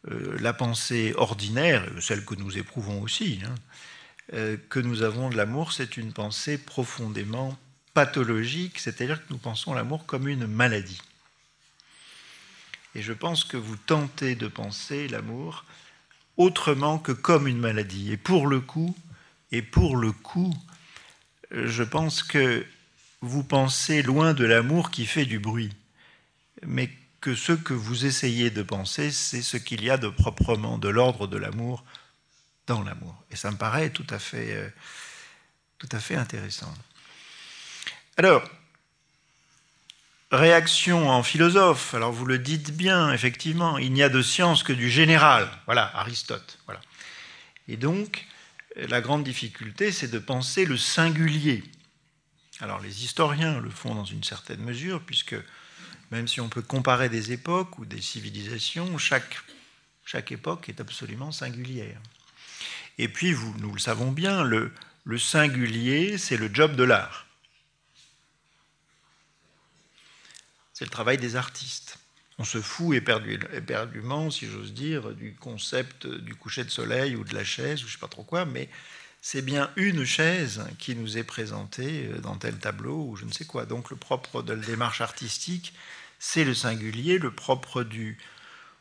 euh, 0.09 0.37
la 0.39 0.53
pensée 0.53 1.13
ordinaire, 1.17 1.83
celle 1.99 2.23
que 2.23 2.35
nous 2.35 2.57
éprouvons 2.57 3.01
aussi, 3.01 3.39
hein, 3.43 3.55
euh, 4.33 4.57
que 4.69 4.79
nous 4.79 5.01
avons 5.01 5.29
de 5.29 5.37
l'amour, 5.37 5.71
c'est 5.71 5.97
une 5.97 6.13
pensée 6.13 6.59
profondément 6.59 7.57
pathologique, 7.95 8.77
c'est-à-dire 8.77 9.19
que 9.25 9.33
nous 9.33 9.39
pensons 9.39 9.73
l'amour 9.73 10.05
comme 10.05 10.27
une 10.27 10.45
maladie. 10.45 11.01
Et 12.97 13.03
je 13.03 13.13
pense 13.13 13.43
que 13.43 13.57
vous 13.57 13.75
tentez 13.75 14.33
de 14.33 14.47
penser 14.47 15.07
l'amour 15.07 15.65
autrement 16.35 16.97
que 16.97 17.11
comme 17.11 17.47
une 17.47 17.59
maladie. 17.59 18.11
Et 18.11 18.17
pour 18.17 18.47
le 18.47 18.59
coup, 18.59 18.97
et 19.51 19.61
pour 19.61 19.97
le 19.97 20.11
coup, 20.11 20.51
je 21.51 21.83
pense 21.83 22.23
que 22.23 22.65
vous 23.21 23.43
pensez 23.43 24.01
loin 24.01 24.33
de 24.33 24.45
l'amour 24.45 24.89
qui 24.89 25.05
fait 25.05 25.27
du 25.27 25.37
bruit, 25.37 25.71
mais 26.65 26.89
que 27.21 27.35
ce 27.35 27.51
que 27.51 27.73
vous 27.73 28.07
essayez 28.07 28.49
de 28.49 28.63
penser, 28.63 29.11
c'est 29.11 29.43
ce 29.43 29.57
qu'il 29.57 29.83
y 29.83 29.91
a 29.91 29.97
de 29.97 30.09
proprement 30.09 30.79
de 30.79 30.89
l'ordre 30.89 31.27
de 31.27 31.37
l'amour 31.37 31.85
dans 32.65 32.81
l'amour. 32.81 33.23
Et 33.29 33.35
ça 33.35 33.51
me 33.51 33.57
paraît 33.57 33.91
tout 33.91 34.07
à 34.09 34.17
fait, 34.17 34.55
euh, 34.55 34.69
tout 35.77 35.89
à 35.91 35.99
fait 35.99 36.15
intéressant. 36.15 36.73
Alors, 38.17 38.41
réaction 40.31 41.09
en 41.09 41.23
philosophe. 41.23 41.93
Alors 41.93 42.11
vous 42.11 42.25
le 42.25 42.39
dites 42.39 42.75
bien, 42.75 43.11
effectivement, 43.11 43.77
il 43.77 43.93
n'y 43.93 44.03
a 44.03 44.09
de 44.09 44.21
science 44.21 44.63
que 44.63 44.73
du 44.73 44.89
général. 44.89 45.49
Voilà, 45.65 45.91
Aristote. 45.95 46.59
Voilà. 46.65 46.81
Et 47.67 47.77
donc, 47.77 48.25
la 48.75 49.01
grande 49.01 49.23
difficulté, 49.23 49.91
c'est 49.91 50.09
de 50.09 50.19
penser 50.19 50.65
le 50.65 50.77
singulier. 50.77 51.63
Alors 52.59 52.79
les 52.79 53.03
historiens 53.03 53.59
le 53.59 53.69
font 53.69 53.93
dans 53.93 54.05
une 54.05 54.23
certaine 54.23 54.61
mesure, 54.61 55.01
puisque 55.01 55.35
même 56.11 56.27
si 56.27 56.41
on 56.41 56.49
peut 56.49 56.61
comparer 56.61 57.09
des 57.09 57.31
époques 57.31 57.77
ou 57.79 57.85
des 57.85 58.01
civilisations, 58.01 58.97
chaque, 58.97 59.37
chaque 60.05 60.31
époque 60.31 60.69
est 60.69 60.81
absolument 60.81 61.31
singulière. 61.31 61.99
Et 62.97 63.07
puis, 63.07 63.35
nous 63.59 63.73
le 63.73 63.79
savons 63.79 64.11
bien, 64.11 64.43
le, 64.43 64.71
le 65.03 65.17
singulier, 65.19 66.17
c'est 66.17 66.37
le 66.37 66.49
job 66.51 66.75
de 66.75 66.83
l'art. 66.83 67.26
C'est 70.77 70.85
le 70.85 70.91
travail 70.91 71.17
des 71.17 71.35
artistes. 71.35 71.97
On 72.37 72.43
se 72.43 72.61
fout 72.61 72.95
éperdument, 72.95 74.29
si 74.29 74.45
j'ose 74.45 74.73
dire, 74.73 75.15
du 75.15 75.33
concept 75.33 76.05
du 76.05 76.35
coucher 76.35 76.63
de 76.63 76.69
soleil 76.69 77.15
ou 77.15 77.23
de 77.23 77.33
la 77.33 77.43
chaise, 77.43 77.79
ou 77.79 77.87
je 77.87 77.93
ne 77.93 77.93
sais 77.93 77.97
pas 77.97 78.07
trop 78.07 78.21
quoi, 78.21 78.45
mais 78.45 78.69
c'est 79.19 79.41
bien 79.41 79.71
une 79.75 80.05
chaise 80.05 80.63
qui 80.77 80.95
nous 80.95 81.17
est 81.17 81.23
présentée 81.23 82.11
dans 82.21 82.35
tel 82.35 82.59
tableau 82.59 83.07
ou 83.09 83.15
je 83.15 83.25
ne 83.25 83.31
sais 83.31 83.45
quoi. 83.45 83.65
Donc 83.65 83.89
le 83.89 83.95
propre 83.95 84.43
de 84.43 84.53
la 84.53 84.63
démarche 84.63 85.01
artistique, 85.01 85.73
c'est 86.19 86.45
le 86.45 86.53
singulier, 86.53 87.17
le 87.17 87.33
propre 87.33 87.81
du 87.81 88.19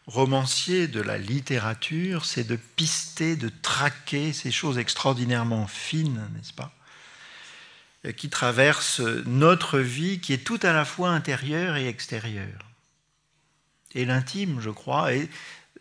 romancier, 0.06 0.88
de 0.88 1.00
la 1.00 1.16
littérature, 1.16 2.26
c'est 2.26 2.44
de 2.44 2.56
pister, 2.56 3.36
de 3.36 3.50
traquer 3.62 4.34
ces 4.34 4.50
choses 4.50 4.76
extraordinairement 4.76 5.66
fines, 5.66 6.28
n'est-ce 6.34 6.52
pas? 6.52 6.74
Qui 8.12 8.28
traversent 8.28 9.00
notre 9.00 9.78
vie, 9.78 10.20
qui 10.20 10.32
est 10.32 10.44
tout 10.44 10.60
à 10.62 10.72
la 10.72 10.84
fois 10.84 11.10
intérieure 11.10 11.76
et 11.76 11.88
extérieure. 11.88 12.66
Et 13.94 14.04
l'intime, 14.04 14.60
je 14.60 14.70
crois, 14.70 15.14
est 15.14 15.28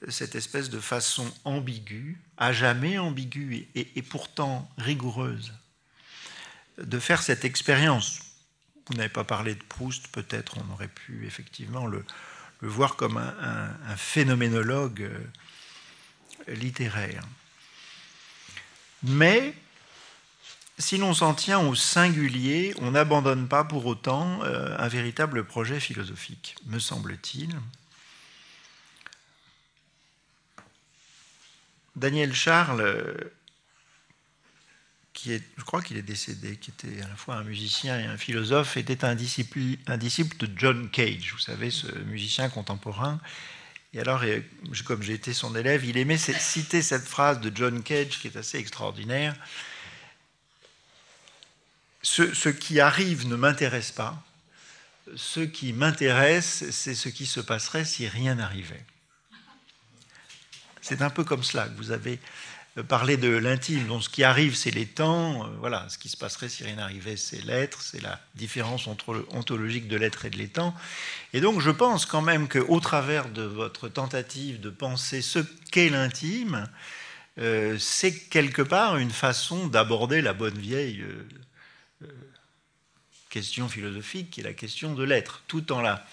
cette 0.10 0.36
espèce 0.36 0.70
de 0.70 0.80
façon 0.80 1.32
ambiguë, 1.44 2.20
à 2.38 2.54
jamais 2.54 2.98
ambiguë 2.98 3.68
et, 3.76 4.02
pourtant 4.02 4.70
rigoureuse, 4.78 5.54
de 6.78 7.00
faire 7.00 7.22
cette 7.22 7.46
expérience. 7.46 8.20
Vous 8.88 8.96
n'avez 8.96 9.10
pas 9.10 9.24
parlé 9.24 9.56
de 9.56 9.64
Proust, 9.64 10.08
peut-être 10.10 10.58
on 10.58 10.74
aurait 10.74 10.88
pu 10.88 11.26
effectivement 11.26 11.88
le, 11.88 12.06
voir 12.62 12.96
comme 12.96 13.18
un, 13.18 13.96
phénoménologue 13.96 15.02
euh, 15.02 16.54
littéraire. 16.54 17.24
Mais 19.04 19.54
si 20.78 20.98
l'on 20.98 21.14
s'en 21.14 21.34
tient 21.34 21.60
au 21.60 21.74
singulier, 21.74 22.74
on 22.82 22.92
n'abandonne 22.92 23.48
pas 23.48 23.64
pour 23.64 23.86
autant 23.86 24.44
euh, 24.44 24.76
un 24.78 24.88
véritable 24.88 25.46
projet 25.46 25.80
philosophique, 25.80 26.56
me 26.66 26.80
semble-t-il. 26.80 27.56
Daniel 31.96 32.34
Charles 32.34 32.82
euh, 32.82 33.14
qui 35.14 35.32
est, 35.32 35.42
je 35.58 35.64
crois 35.64 35.82
qu'il 35.82 35.96
est 35.96 36.02
décédé, 36.02 36.58
qui 36.58 36.72
était 36.72 37.02
à 37.02 37.08
la 37.08 37.16
fois 37.16 37.36
un 37.36 37.44
musicien 37.44 37.98
et 37.98 38.04
un 38.04 38.18
philosophe, 38.18 38.76
était 38.76 39.06
un 39.06 39.16
disciple, 39.16 39.60
un 39.88 39.98
disciple 39.98 40.36
de 40.38 40.50
John 40.58 40.90
Cage, 40.90 41.32
vous 41.32 41.40
savez, 41.40 41.72
ce 41.72 41.88
musicien 42.00 42.50
contemporain. 42.50 43.22
Et 43.94 44.00
alors, 44.02 44.24
comme 44.84 45.02
j'ai 45.02 45.14
été 45.14 45.32
son 45.32 45.56
élève, 45.56 45.86
il 45.86 45.96
aimait 45.96 46.18
citer 46.18 46.82
cette 46.82 47.06
phrase 47.06 47.40
de 47.40 47.50
John 47.56 47.82
Cage 47.82 48.20
qui 48.20 48.28
est 48.28 48.36
assez 48.36 48.58
extraordinaire. 48.58 49.34
Ce, 52.06 52.50
qui 52.50 52.80
arrive 52.80 53.28
ne 53.28 53.36
m'intéresse 53.36 53.92
pas. 53.92 54.24
Ce 55.16 55.40
qui 55.40 55.74
m'intéresse, 55.74 56.70
c'est 56.70 56.94
ce 56.94 57.10
qui 57.10 57.26
se 57.26 57.40
passerait 57.40 57.84
si 57.84 58.08
rien 58.08 58.36
n'arrivait. 58.36 58.86
C'est 60.82 61.02
un 61.02 61.10
peu 61.10 61.24
comme 61.24 61.44
cela 61.44 61.68
que 61.68 61.76
vous 61.78 61.92
avez 61.92 62.20
parler 62.84 63.18
de 63.18 63.30
l'intime. 63.30 63.88
Donc 63.88 64.04
ce 64.04 64.10
qui 64.10 64.24
arrive, 64.24 64.56
c'est 64.56 64.70
les 64.70 64.86
temps. 64.86 65.46
Euh, 65.46 65.48
voilà, 65.60 65.88
ce 65.90 65.98
qui 65.98 66.10
se 66.10 66.18
passerait 66.18 66.50
si 66.50 66.64
rien 66.64 66.76
n'arrivait, 66.76 67.18
c'est 67.18 67.44
l'être. 67.44 67.82
C'est 67.82 68.02
la 68.02 68.20
différence 68.36 68.88
entre 68.88 69.26
ontologique 69.32 69.88
de 69.88 69.98
l'être 69.98 70.26
et 70.26 70.30
de 70.30 70.38
l'étant. 70.38 70.76
Et 71.34 71.42
donc 71.42 71.60
je 71.60 71.72
pense 71.72 72.06
quand 72.06 72.22
même 72.22 72.48
qu'au 72.48 72.80
travers 72.80 73.30
de 73.30 73.42
votre 73.42 73.88
tentative 73.88 74.60
de 74.60 74.70
penser 74.70 75.22
ce 75.22 75.40
qu'est 75.72 75.90
l'intime, 75.90 76.68
euh, 77.40 77.78
c'est 77.80 78.14
quelque 78.14 78.62
part 78.62 78.98
une 78.98 79.12
façon 79.12 79.68
d'aborder 79.68 80.22
la 80.22 80.34
bonne 80.34 80.58
vieille 80.58 81.02
euh, 81.02 81.28
question 83.36 83.68
philosophique 83.68 84.32
qui 84.32 84.40
est 84.40 84.44
la 84.44 84.54
question 84.54 84.94
de 84.94 85.04
l'être, 85.04 85.44
tout 85.48 85.72
en 85.72 85.82
la 85.82 86.06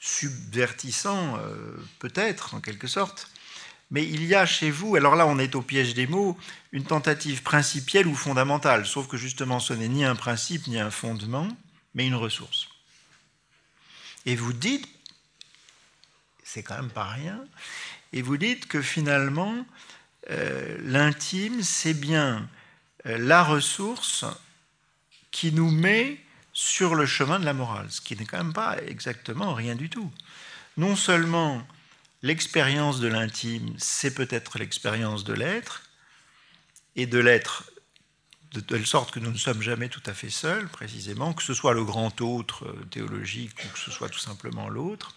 subvertissant 0.00 1.38
peut-être 1.98 2.54
en 2.54 2.60
quelque 2.60 2.88
sorte 2.88 3.30
mais 3.90 4.04
il 4.04 4.24
y 4.24 4.34
a 4.34 4.44
chez 4.44 4.72
vous, 4.72 4.96
alors 4.96 5.14
là 5.14 5.24
on 5.26 5.38
est 5.38 5.54
au 5.54 5.62
piège 5.62 5.94
des 5.94 6.08
mots, 6.08 6.36
une 6.72 6.84
tentative 6.84 7.42
principielle 7.42 8.08
ou 8.08 8.14
fondamentale, 8.14 8.86
sauf 8.86 9.06
que 9.06 9.16
justement 9.16 9.60
ce 9.60 9.72
n'est 9.72 9.88
ni 9.88 10.04
un 10.04 10.16
principe 10.16 10.66
ni 10.66 10.80
un 10.80 10.90
fondement, 10.90 11.48
mais 11.94 12.06
une 12.06 12.16
ressource. 12.16 12.68
Et 14.26 14.36
vous 14.36 14.52
dites, 14.52 14.88
c'est 16.42 16.64
quand 16.64 16.76
même 16.76 16.90
pas 16.90 17.04
rien, 17.04 17.44
et 18.12 18.22
vous 18.22 18.36
dites 18.36 18.66
que 18.66 18.80
finalement 18.80 19.64
euh, 20.30 20.78
l'intime 20.82 21.62
c'est 21.62 21.94
bien 21.94 22.48
euh, 23.06 23.18
la 23.18 23.44
ressource 23.44 24.24
qui 25.30 25.52
nous 25.52 25.70
met 25.70 26.18
sur 26.54 26.94
le 26.94 27.04
chemin 27.04 27.38
de 27.38 27.44
la 27.44 27.52
morale, 27.52 27.90
ce 27.90 28.00
qui 28.00 28.16
n'est 28.16 28.24
quand 28.24 28.38
même 28.38 28.52
pas 28.52 28.78
exactement 28.86 29.52
rien 29.52 29.74
du 29.74 29.90
tout. 29.90 30.10
Non 30.76 30.96
seulement 30.96 31.66
l'expérience 32.22 33.00
de 33.00 33.08
l'intime, 33.08 33.74
c'est 33.76 34.14
peut-être 34.14 34.58
l'expérience 34.58 35.24
de 35.24 35.34
l'être, 35.34 35.82
et 36.96 37.06
de 37.06 37.18
l'être 37.18 37.70
de 38.52 38.60
telle 38.60 38.86
sorte 38.86 39.10
que 39.10 39.18
nous 39.18 39.32
ne 39.32 39.36
sommes 39.36 39.62
jamais 39.62 39.88
tout 39.88 40.02
à 40.06 40.14
fait 40.14 40.30
seuls, 40.30 40.68
précisément, 40.68 41.32
que 41.32 41.42
ce 41.42 41.54
soit 41.54 41.74
le 41.74 41.84
grand 41.84 42.20
autre 42.20 42.66
euh, 42.66 42.84
théologique 42.90 43.52
ou 43.64 43.68
que 43.72 43.78
ce 43.78 43.90
soit 43.90 44.08
tout 44.08 44.20
simplement 44.20 44.68
l'autre. 44.68 45.16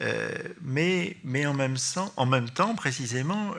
Euh, 0.00 0.32
mais, 0.60 1.16
mais 1.24 1.44
en, 1.44 1.54
même 1.54 1.76
temps, 1.76 2.12
en 2.16 2.24
même 2.24 2.48
temps, 2.48 2.76
précisément, 2.76 3.54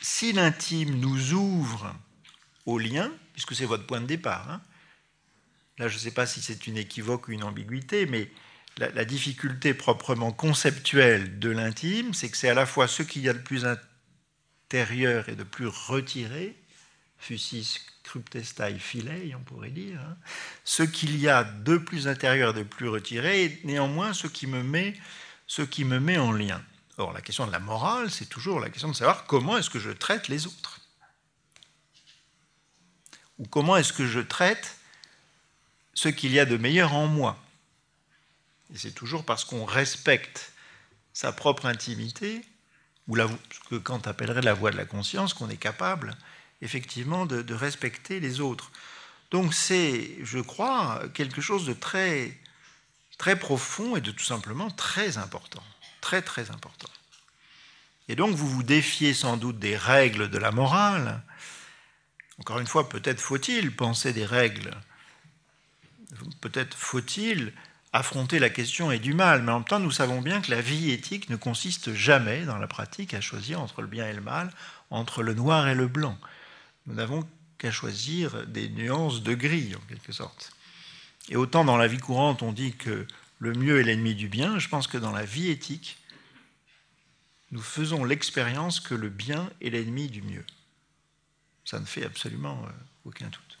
si 0.00 0.32
l'intime 0.32 0.98
nous 0.98 1.32
ouvre 1.32 1.94
au 2.66 2.78
lien, 2.78 3.10
puisque 3.32 3.54
c'est 3.54 3.66
votre 3.66 3.86
point 3.86 4.00
de 4.00 4.06
départ, 4.06 4.50
hein, 4.50 4.60
là 5.78 5.88
je 5.88 5.94
ne 5.94 6.00
sais 6.00 6.10
pas 6.10 6.26
si 6.26 6.40
c'est 6.40 6.66
une 6.66 6.76
équivoque 6.76 7.28
ou 7.28 7.32
une 7.32 7.44
ambiguïté, 7.44 8.06
mais 8.06 8.30
la, 8.76 9.04
difficulté 9.04 9.72
proprement 9.72 10.32
conceptuelle 10.32 11.38
de 11.38 11.50
l'intime, 11.50 12.12
c'est 12.12 12.28
que 12.28 12.36
c'est 12.36 12.48
à 12.48 12.54
la 12.54 12.66
fois 12.66 12.88
ce 12.88 13.02
qu'il 13.02 13.22
y 13.22 13.28
a 13.28 13.32
de 13.32 13.38
plus 13.38 13.64
intérieur 13.64 15.28
et 15.28 15.36
de 15.36 15.44
plus 15.44 15.68
retiré, 15.68 16.56
fusis 17.18 17.80
cryptestai 18.02 18.78
filei, 18.78 19.34
on 19.34 19.42
pourrait 19.42 19.70
dire, 19.70 20.00
hein, 20.00 20.16
ce 20.64 20.82
qu'il 20.82 21.16
y 21.18 21.28
a 21.28 21.44
de 21.44 21.78
plus 21.78 22.08
intérieur 22.08 22.50
et 22.50 22.60
de 22.60 22.68
plus 22.68 22.88
retiré, 22.88 23.44
et 23.44 23.60
néanmoins 23.64 24.12
ce 24.12 24.26
qui 24.26 24.46
me 24.46 24.62
met, 24.62 24.94
ce 25.46 25.62
qui 25.62 25.84
me 25.84 26.00
met 26.00 26.18
en 26.18 26.32
lien. 26.32 26.62
Or, 26.98 27.12
la 27.12 27.20
question 27.20 27.46
de 27.46 27.52
la 27.52 27.60
morale, 27.60 28.10
c'est 28.10 28.28
toujours 28.28 28.60
la 28.60 28.70
question 28.70 28.88
de 28.88 28.94
savoir 28.94 29.26
comment 29.26 29.56
est-ce 29.56 29.70
que 29.70 29.80
je 29.80 29.90
traite 29.90 30.28
les 30.28 30.46
autres. 30.46 30.80
Ou 33.38 33.46
comment 33.46 33.76
est-ce 33.76 33.92
que 33.92 34.06
je 34.06 34.20
traite 34.20 34.78
ce 35.94 36.08
qu'il 36.08 36.32
y 36.32 36.40
a 36.40 36.44
de 36.44 36.56
meilleur 36.56 36.94
en 36.94 37.06
moi. 37.06 37.42
Et 38.74 38.78
c'est 38.78 38.92
toujours 38.92 39.24
parce 39.24 39.44
qu'on 39.44 39.64
respecte 39.64 40.52
sa 41.12 41.32
propre 41.32 41.66
intimité, 41.66 42.44
ou 43.06 43.16
ce 43.16 43.28
que 43.70 43.76
Kant 43.76 44.00
appellerait 44.04 44.42
la 44.42 44.54
voie 44.54 44.70
de 44.70 44.76
la 44.76 44.84
conscience, 44.84 45.34
qu'on 45.34 45.50
est 45.50 45.56
capable 45.56 46.16
effectivement 46.62 47.26
de, 47.26 47.42
de 47.42 47.54
respecter 47.54 48.20
les 48.20 48.40
autres. 48.40 48.72
Donc 49.30 49.54
c'est, 49.54 50.16
je 50.22 50.38
crois, 50.38 51.02
quelque 51.12 51.40
chose 51.40 51.66
de 51.66 51.72
très, 51.72 52.38
très 53.18 53.38
profond 53.38 53.96
et 53.96 54.00
de 54.00 54.10
tout 54.10 54.24
simplement 54.24 54.70
très 54.70 55.18
important. 55.18 55.62
Très 56.00 56.22
très 56.22 56.50
important. 56.50 56.88
Et 58.08 58.16
donc 58.16 58.34
vous 58.34 58.48
vous 58.48 58.62
défiez 58.62 59.14
sans 59.14 59.36
doute 59.36 59.58
des 59.58 59.76
règles 59.76 60.30
de 60.30 60.38
la 60.38 60.50
morale. 60.50 61.22
Encore 62.38 62.58
une 62.58 62.66
fois, 62.66 62.88
peut-être 62.88 63.20
faut-il 63.20 63.74
penser 63.74 64.12
des 64.12 64.26
règles. 64.26 64.70
Peut-être 66.40 66.76
faut-il 66.76 67.52
affronter 67.92 68.38
la 68.40 68.50
question 68.50 68.90
est 68.90 68.98
du 68.98 69.14
mal, 69.14 69.42
mais 69.42 69.52
en 69.52 69.60
même 69.60 69.68
temps, 69.68 69.78
nous 69.78 69.92
savons 69.92 70.20
bien 70.20 70.40
que 70.40 70.50
la 70.50 70.60
vie 70.60 70.90
éthique 70.90 71.30
ne 71.30 71.36
consiste 71.36 71.94
jamais, 71.94 72.44
dans 72.44 72.58
la 72.58 72.66
pratique, 72.66 73.14
à 73.14 73.20
choisir 73.20 73.60
entre 73.60 73.82
le 73.82 73.86
bien 73.86 74.08
et 74.08 74.12
le 74.12 74.20
mal, 74.20 74.50
entre 74.90 75.22
le 75.22 75.32
noir 75.32 75.68
et 75.68 75.74
le 75.74 75.86
blanc. 75.86 76.18
Nous 76.86 76.94
n'avons 76.94 77.26
qu'à 77.58 77.70
choisir 77.70 78.46
des 78.48 78.68
nuances 78.68 79.22
de 79.22 79.34
gris, 79.34 79.74
en 79.76 79.86
quelque 79.88 80.12
sorte. 80.12 80.52
Et 81.28 81.36
autant 81.36 81.64
dans 81.64 81.76
la 81.76 81.86
vie 81.86 81.98
courante, 81.98 82.42
on 82.42 82.52
dit 82.52 82.74
que 82.74 83.06
le 83.38 83.52
mieux 83.52 83.80
est 83.80 83.84
l'ennemi 83.84 84.14
du 84.14 84.28
bien, 84.28 84.58
je 84.58 84.68
pense 84.68 84.86
que 84.86 84.98
dans 84.98 85.12
la 85.12 85.24
vie 85.24 85.50
éthique, 85.50 85.98
nous 87.52 87.62
faisons 87.62 88.04
l'expérience 88.04 88.80
que 88.80 88.94
le 88.94 89.08
bien 89.08 89.48
est 89.60 89.70
l'ennemi 89.70 90.08
du 90.08 90.22
mieux. 90.22 90.44
Ça 91.64 91.78
ne 91.78 91.84
fait 91.84 92.04
absolument 92.04 92.60
euh, 92.66 92.70
aucun 93.04 93.26
doute. 93.26 93.53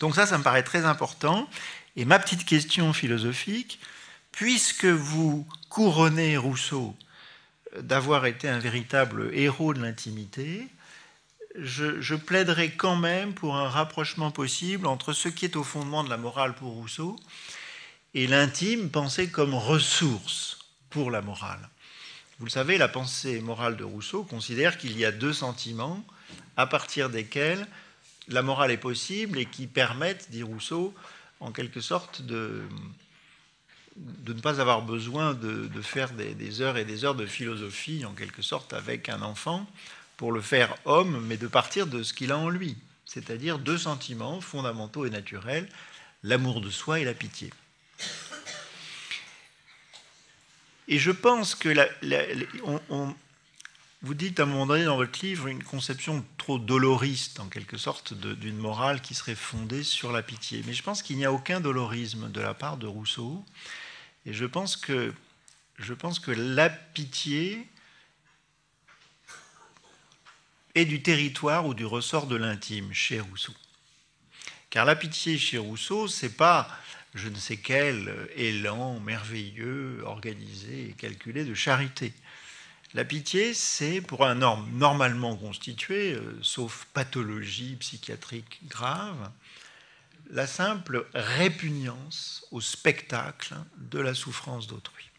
Donc 0.00 0.14
ça, 0.14 0.26
ça 0.26 0.38
me 0.38 0.42
paraît 0.42 0.62
très 0.62 0.84
important. 0.84 1.48
Et 1.96 2.04
ma 2.04 2.18
petite 2.18 2.44
question 2.44 2.92
philosophique, 2.92 3.80
puisque 4.32 4.84
vous 4.84 5.46
couronnez 5.68 6.36
Rousseau 6.36 6.94
d'avoir 7.78 8.26
été 8.26 8.48
un 8.48 8.58
véritable 8.58 9.30
héros 9.34 9.74
de 9.74 9.80
l'intimité, 9.80 10.68
je, 11.58 12.14
plaiderai 12.14 12.70
quand 12.72 12.96
même 12.96 13.32
pour 13.32 13.56
un 13.56 13.68
rapprochement 13.68 14.30
possible 14.30 14.86
entre 14.86 15.12
ce 15.12 15.28
qui 15.28 15.46
est 15.46 15.56
au 15.56 15.64
fondement 15.64 16.04
de 16.04 16.10
la 16.10 16.16
morale 16.16 16.54
pour 16.54 16.72
Rousseau 16.72 17.16
et 18.14 18.26
l'intime 18.26 18.90
pensé 18.90 19.30
comme 19.30 19.54
ressource 19.54 20.58
pour 20.90 21.10
la 21.10 21.22
morale. 21.22 21.68
Vous 22.38 22.44
le 22.44 22.50
savez, 22.50 22.76
la 22.76 22.88
pensée 22.88 23.40
morale 23.40 23.76
de 23.76 23.84
Rousseau 23.84 24.22
considère 24.22 24.76
qu'il 24.76 24.98
y 24.98 25.04
a 25.04 25.12
deux 25.12 25.32
sentiments 25.32 26.04
à 26.56 26.66
partir 26.66 27.08
desquels 27.08 27.66
la 28.28 28.42
morale 28.42 28.70
est 28.70 28.76
possible 28.76 29.38
et 29.38 29.46
qui 29.46 29.66
permettent, 29.66 30.30
dit 30.30 30.42
Rousseau, 30.42 30.94
en 31.40 31.52
quelque 31.52 31.80
sorte 31.80 32.22
de, 32.22 32.62
de 33.96 34.32
ne 34.32 34.40
pas 34.40 34.60
avoir 34.60 34.82
besoin 34.82 35.34
de, 35.34 35.82
faire 35.82 36.10
des, 36.12 36.60
heures 36.60 36.76
et 36.76 36.84
des 36.84 37.04
heures 37.04 37.14
de 37.14 37.26
philosophie, 37.26 38.04
en 38.04 38.12
quelque 38.12 38.42
sorte, 38.42 38.72
avec 38.72 39.08
un 39.08 39.22
enfant, 39.22 39.66
pour 40.16 40.32
le 40.32 40.40
faire 40.40 40.74
homme, 40.84 41.24
mais 41.26 41.36
de 41.36 41.46
partir 41.46 41.86
de 41.86 42.02
ce 42.02 42.12
qu'il 42.12 42.32
a 42.32 42.38
en 42.38 42.48
lui, 42.48 42.76
c'est-à-dire 43.04 43.58
deux 43.58 43.78
sentiments 43.78 44.40
fondamentaux 44.40 45.06
et 45.06 45.10
naturels, 45.10 45.68
l'amour 46.22 46.60
de 46.60 46.70
soi 46.70 47.00
et 47.00 47.04
la 47.04 47.14
pitié. 47.14 47.50
Et 50.88 50.98
je 50.98 51.10
pense 51.10 51.54
que 51.54 51.68
vous 54.06 54.14
dites 54.14 54.38
à 54.38 54.44
un 54.44 54.46
moment 54.46 54.66
donné 54.66 54.84
dans 54.84 54.94
votre 54.94 55.18
livre 55.26 55.48
une 55.48 55.64
conception 55.64 56.24
trop 56.38 56.60
doloriste, 56.60 57.40
en 57.40 57.48
quelque 57.48 57.76
sorte, 57.76 58.14
d'une 58.14 58.56
morale 58.56 59.00
qui 59.00 59.16
serait 59.16 59.34
fondée 59.34 59.82
sur 59.82 60.12
la 60.12 60.22
pitié. 60.22 60.62
Mais 60.64 60.74
je 60.74 60.84
pense 60.84 61.02
qu'il 61.02 61.16
n'y 61.16 61.24
a 61.24 61.32
aucun 61.32 61.60
dolorisme 61.60 62.30
de 62.30 62.40
la 62.40 62.54
part 62.54 62.76
de 62.76 62.86
Rousseau. 62.86 63.44
Et 64.24 64.32
je 64.32 64.44
pense 64.44 64.76
que, 64.76 65.12
je 65.80 65.92
pense 65.92 66.20
que 66.20 66.30
la 66.30 66.70
pitié 66.70 67.66
est 70.76 70.84
du 70.84 71.02
territoire 71.02 71.66
ou 71.66 71.74
du 71.74 71.84
ressort 71.84 72.28
de 72.28 72.36
l'intime 72.36 72.92
chez 72.92 73.18
Rousseau. 73.18 73.54
Car 74.70 74.84
la 74.84 74.94
pitié 74.94 75.36
chez 75.36 75.58
Rousseau, 75.58 76.06
c'est 76.06 76.36
pas 76.36 76.68
je 77.14 77.28
ne 77.28 77.36
sais 77.36 77.56
quel 77.56 78.14
élan 78.36 79.00
merveilleux, 79.00 80.02
organisé 80.04 80.90
et 80.90 80.92
calculé 80.92 81.44
de 81.44 81.54
charité. 81.54 82.12
La 82.96 83.04
pitié, 83.04 83.52
c'est 83.52 84.00
pour 84.00 84.24
un 84.24 84.40
homme 84.40 84.70
normalement 84.72 85.36
constitué, 85.36 86.14
euh, 86.14 86.38
sauf 86.40 86.86
pathologie 86.94 87.76
psychiatrique 87.76 88.66
grave, 88.68 89.30
la 90.30 90.46
simple 90.46 91.06
répugnance 91.12 92.46
au 92.52 92.62
spectacle 92.62 93.54
de 93.76 93.98
la 93.98 94.14
souffrance 94.14 94.66
d'autrui. 94.66 95.10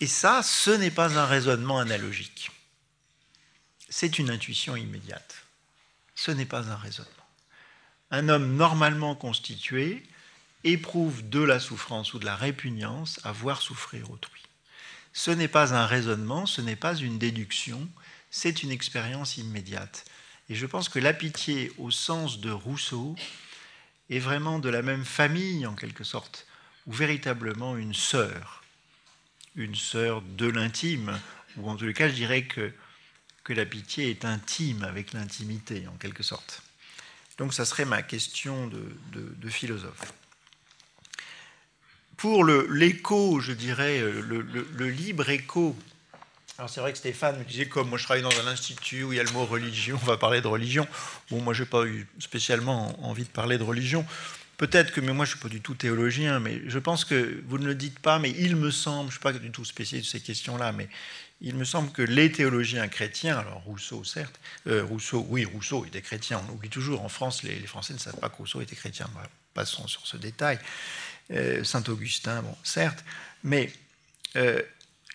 Et 0.00 0.06
ça, 0.06 0.44
ce 0.44 0.70
n'est 0.70 0.92
pas 0.92 1.18
un 1.18 1.26
raisonnement 1.26 1.80
analogique. 1.80 2.52
C'est 3.88 4.20
une 4.20 4.30
intuition 4.30 4.76
immédiate. 4.76 5.44
Ce 6.14 6.30
n'est 6.30 6.46
pas 6.46 6.70
un 6.70 6.76
raisonnement. 6.76 7.10
Un 8.12 8.28
homme 8.28 8.54
normalement 8.54 9.16
constitué 9.16 10.04
éprouve 10.62 11.28
de 11.28 11.40
la 11.40 11.58
souffrance 11.58 12.14
ou 12.14 12.20
de 12.20 12.24
la 12.24 12.36
répugnance 12.36 13.18
à 13.24 13.32
voir 13.32 13.60
souffrir 13.60 14.08
autrui. 14.12 14.44
Ce 15.14 15.30
n'est 15.30 15.48
pas 15.48 15.72
un 15.74 15.86
raisonnement, 15.86 16.44
ce 16.44 16.60
n'est 16.60 16.76
pas 16.76 16.96
une 16.96 17.18
déduction, 17.18 17.88
c'est 18.30 18.64
une 18.64 18.72
expérience 18.72 19.36
immédiate. 19.38 20.04
Et 20.48 20.56
je 20.56 20.66
pense 20.66 20.88
que 20.88 20.98
la 20.98 21.14
pitié, 21.14 21.72
au 21.78 21.92
sens 21.92 22.40
de 22.40 22.50
Rousseau, 22.50 23.14
est 24.10 24.18
vraiment 24.18 24.58
de 24.58 24.68
la 24.68 24.82
même 24.82 25.04
famille, 25.04 25.66
en 25.66 25.74
quelque 25.74 26.02
sorte, 26.04 26.46
ou 26.86 26.92
véritablement 26.92 27.76
une 27.76 27.94
sœur, 27.94 28.64
une 29.54 29.76
sœur 29.76 30.20
de 30.20 30.46
l'intime, 30.46 31.18
ou 31.56 31.70
en 31.70 31.76
tout 31.76 31.90
cas, 31.92 32.08
je 32.08 32.14
dirais 32.14 32.44
que, 32.44 32.72
que 33.44 33.52
la 33.52 33.64
pitié 33.64 34.10
est 34.10 34.24
intime 34.24 34.82
avec 34.82 35.12
l'intimité, 35.12 35.86
en 35.86 35.96
quelque 35.96 36.24
sorte. 36.24 36.62
Donc, 37.38 37.54
ça 37.54 37.64
serait 37.64 37.84
ma 37.84 38.02
question 38.02 38.66
de, 38.66 38.96
de, 39.12 39.48
philosophe. 39.48 40.12
Pour 42.16 42.44
l'écho, 42.44 43.40
je 43.40 43.52
dirais, 43.52 44.00
le, 44.00 44.40
le 44.40 44.88
libre 44.88 45.28
écho 45.30 45.76
alors 46.56 46.70
c'est 46.70 46.80
vrai 46.80 46.92
que 46.92 46.98
Stéphane 46.98 47.36
me 47.38 47.44
disait, 47.44 47.66
comme 47.66 47.88
moi 47.88 47.98
je 47.98 48.04
travaille 48.04 48.22
dans 48.22 48.40
un 48.40 48.46
institut 48.46 49.02
où 49.02 49.12
il 49.12 49.16
y 49.16 49.20
a 49.20 49.24
le 49.24 49.32
mot 49.32 49.44
religion, 49.44 49.98
on 50.00 50.06
va 50.06 50.16
parler 50.16 50.40
de 50.40 50.46
religion. 50.46 50.86
Bon, 51.30 51.40
moi 51.40 51.52
j'ai 51.52 51.64
pas 51.64 51.84
eu 51.84 52.06
spécialement 52.20 52.96
envie 53.04 53.24
de 53.24 53.28
parler 53.28 53.58
de 53.58 53.64
religion. 53.64 54.06
Peut-être 54.56 54.92
que, 54.92 55.00
mais 55.00 55.12
moi 55.12 55.24
je 55.24 55.32
suis 55.32 55.40
pas 55.40 55.48
du 55.48 55.60
tout 55.60 55.74
théologien, 55.74 56.38
mais 56.38 56.62
je 56.66 56.78
pense 56.78 57.04
que 57.04 57.42
vous 57.48 57.58
ne 57.58 57.66
le 57.66 57.74
dites 57.74 57.98
pas, 57.98 58.20
mais 58.20 58.30
il 58.30 58.54
me 58.54 58.70
semble, 58.70 59.08
je 59.08 59.14
suis 59.14 59.20
pas 59.20 59.32
du 59.32 59.50
tout 59.50 59.64
spécialiste 59.64 60.12
de 60.14 60.18
ces 60.18 60.24
questions-là, 60.24 60.70
mais 60.70 60.88
il 61.40 61.56
me 61.56 61.64
semble 61.64 61.90
que 61.90 62.02
les 62.02 62.30
théologiens 62.30 62.86
chrétiens, 62.86 63.36
alors 63.36 63.62
Rousseau 63.64 64.04
certes, 64.04 64.38
euh, 64.68 64.84
Rousseau, 64.84 65.26
oui, 65.28 65.44
Rousseau 65.44 65.84
était 65.84 66.02
chrétien, 66.02 66.40
on 66.48 66.52
oublie 66.52 66.70
toujours, 66.70 67.02
en 67.02 67.08
France 67.08 67.42
les, 67.42 67.66
Français 67.66 67.94
ne 67.94 67.98
savent 67.98 68.20
pas 68.20 68.28
que 68.28 68.36
Rousseau 68.36 68.60
était 68.60 68.76
chrétien, 68.76 69.10
passons 69.54 69.88
sur 69.88 70.06
ce 70.06 70.16
détail. 70.16 70.60
Euh, 71.30 71.64
Saint 71.64 71.82
Augustin, 71.88 72.42
bon, 72.42 72.54
certes, 72.62 73.02
mais 73.44 73.72
euh, 74.36 74.60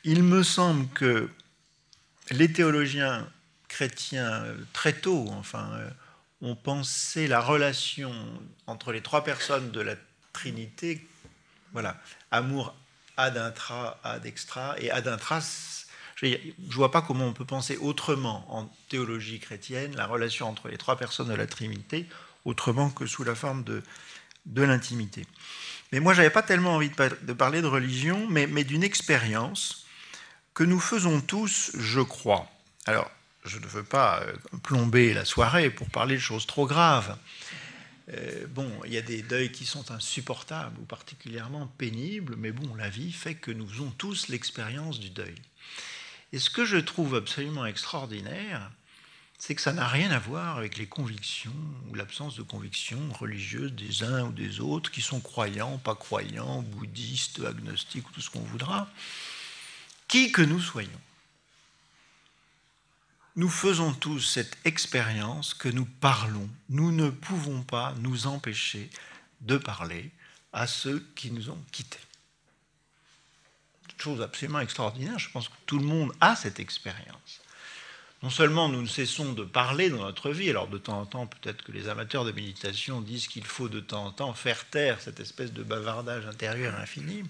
il 0.03 0.23
me 0.23 0.41
semble 0.41 0.87
que 0.89 1.29
les 2.31 2.51
théologiens 2.51 3.29
chrétiens, 3.67 4.43
euh, 4.43 4.55
très 4.73 4.93
tôt, 4.93 5.27
enfin, 5.29 5.69
ont 6.41 6.55
pensé 6.55 7.27
la 7.27 7.39
relation 7.39 8.11
entre 8.65 8.91
les 8.91 9.01
trois 9.01 9.23
personnes 9.23 9.69
de 9.69 9.81
la 9.81 9.95
Trinité, 10.33 11.07
voilà, 11.73 12.01
amour 12.31 12.75
ad 13.15 13.37
intra, 13.37 13.99
ad 14.03 14.25
extra, 14.25 14.75
et 14.79 14.89
ad 14.89 15.07
intra, 15.07 15.41
je 16.15 16.25
ne 16.25 16.73
vois 16.73 16.89
pas 16.89 17.03
comment 17.03 17.25
on 17.25 17.33
peut 17.33 17.45
penser 17.45 17.77
autrement 17.77 18.45
en 18.49 18.65
théologie 18.89 19.39
chrétienne 19.39 19.95
la 19.95 20.07
relation 20.07 20.47
entre 20.49 20.69
les 20.69 20.77
trois 20.77 20.97
personnes 20.97 21.27
de 21.27 21.35
la 21.35 21.45
Trinité, 21.45 22.07
autrement 22.45 22.89
que 22.89 23.05
sous 23.05 23.23
la 23.23 23.35
forme 23.35 23.63
de 23.63 24.61
l'intimité. 24.63 25.27
Mais 25.91 25.99
moi, 25.99 26.13
je 26.13 26.19
n'avais 26.19 26.29
pas 26.29 26.43
tellement 26.43 26.75
envie 26.75 26.89
de, 26.89 27.33
parler 27.33 27.61
de 27.61 27.67
religion, 27.67 28.27
mais, 28.29 28.63
d'une 28.63 28.83
expérience 28.83 29.85
que 30.53 30.63
nous 30.63 30.79
faisons 30.79 31.21
tous, 31.21 31.71
je 31.77 32.01
crois. 32.01 32.49
Alors, 32.85 33.09
je 33.45 33.57
ne 33.57 33.65
veux 33.65 33.83
pas 33.83 34.21
euh, 34.21 34.33
plomber 34.63 35.13
la 35.13 35.25
soirée 35.25 35.69
pour 35.69 35.89
parler 35.89 36.15
de 36.15 36.21
choses 36.21 36.45
trop 36.45 36.67
graves. 36.67 37.17
Euh, 38.13 38.45
bon, 38.47 38.71
il 38.85 38.93
y 38.93 38.97
a 38.97 39.01
des 39.01 39.21
deuils 39.21 39.51
qui 39.51 39.65
sont 39.65 39.91
insupportables 39.91 40.77
ou 40.79 40.85
particulièrement 40.85 41.67
pénibles, 41.77 42.35
mais 42.37 42.51
bon, 42.51 42.75
la 42.75 42.89
vie 42.89 43.11
fait 43.11 43.35
que 43.35 43.51
nous 43.51 43.67
faisons 43.67 43.91
tous 43.91 44.27
l'expérience 44.27 44.99
du 44.99 45.09
deuil. 45.09 45.35
Et 46.33 46.39
ce 46.39 46.49
que 46.49 46.65
je 46.65 46.77
trouve 46.77 47.15
absolument 47.15 47.65
extraordinaire, 47.65 48.69
c'est 49.39 49.55
que 49.55 49.61
ça 49.61 49.73
n'a 49.73 49.87
rien 49.87 50.11
à 50.11 50.19
voir 50.19 50.57
avec 50.57 50.77
les 50.77 50.85
convictions 50.85 51.55
ou 51.89 51.95
l'absence 51.95 52.35
de 52.35 52.43
convictions 52.43 53.01
religieuses 53.13 53.73
des 53.73 54.03
uns 54.03 54.25
ou 54.25 54.31
des 54.31 54.59
autres, 54.59 54.91
qui 54.91 55.01
sont 55.01 55.21
croyants, 55.21 55.77
pas 55.77 55.95
croyants, 55.95 56.61
bouddhistes, 56.61 57.41
agnostiques 57.45 58.07
ou 58.09 58.11
tout 58.11 58.21
ce 58.21 58.29
qu'on 58.29 58.41
voudra 58.41 58.89
qui 60.09 60.31
que 60.31 60.41
nous 60.41 60.59
soyons. 60.59 60.89
Nous 63.37 63.49
faisons 63.49 63.93
tous 63.93 64.19
cette 64.19 64.57
expérience 64.65 65.53
que 65.53 65.69
nous 65.69 65.85
parlons. 65.85 66.49
Nous 66.67 66.91
ne 66.91 67.09
pouvons 67.09 67.61
pas 67.61 67.93
nous 67.99 68.27
empêcher 68.27 68.89
de 69.39 69.55
parler 69.55 70.11
à 70.51 70.67
ceux 70.67 71.07
qui 71.15 71.31
nous 71.31 71.49
ont 71.49 71.63
quittés. 71.71 71.99
Chose 73.97 74.21
absolument 74.21 74.59
extraordinaire. 74.59 75.19
Je 75.19 75.29
pense 75.29 75.47
que 75.47 75.55
tout 75.65 75.77
le 75.77 75.85
monde 75.85 76.11
a 76.19 76.35
cette 76.35 76.59
expérience. 76.59 77.41
Non 78.21 78.29
seulement 78.29 78.67
nous 78.67 78.81
ne 78.81 78.87
cessons 78.87 79.31
de 79.31 79.45
parler 79.45 79.89
dans 79.89 80.03
notre 80.03 80.31
vie, 80.31 80.49
alors 80.49 80.67
de 80.67 80.77
temps 80.77 80.99
en 80.99 81.05
temps, 81.05 81.25
peut-être 81.25 81.63
que 81.63 81.71
les 81.71 81.87
amateurs 81.87 82.25
de 82.25 82.33
méditation 82.33 82.99
disent 82.99 83.27
qu'il 83.27 83.45
faut 83.45 83.69
de 83.69 83.79
temps 83.79 84.07
en 84.07 84.11
temps 84.11 84.33
faire 84.33 84.65
taire 84.65 84.99
cette 84.99 85.21
espèce 85.21 85.53
de 85.53 85.63
bavardage 85.63 86.25
intérieur 86.25 86.75
infini 86.75 87.23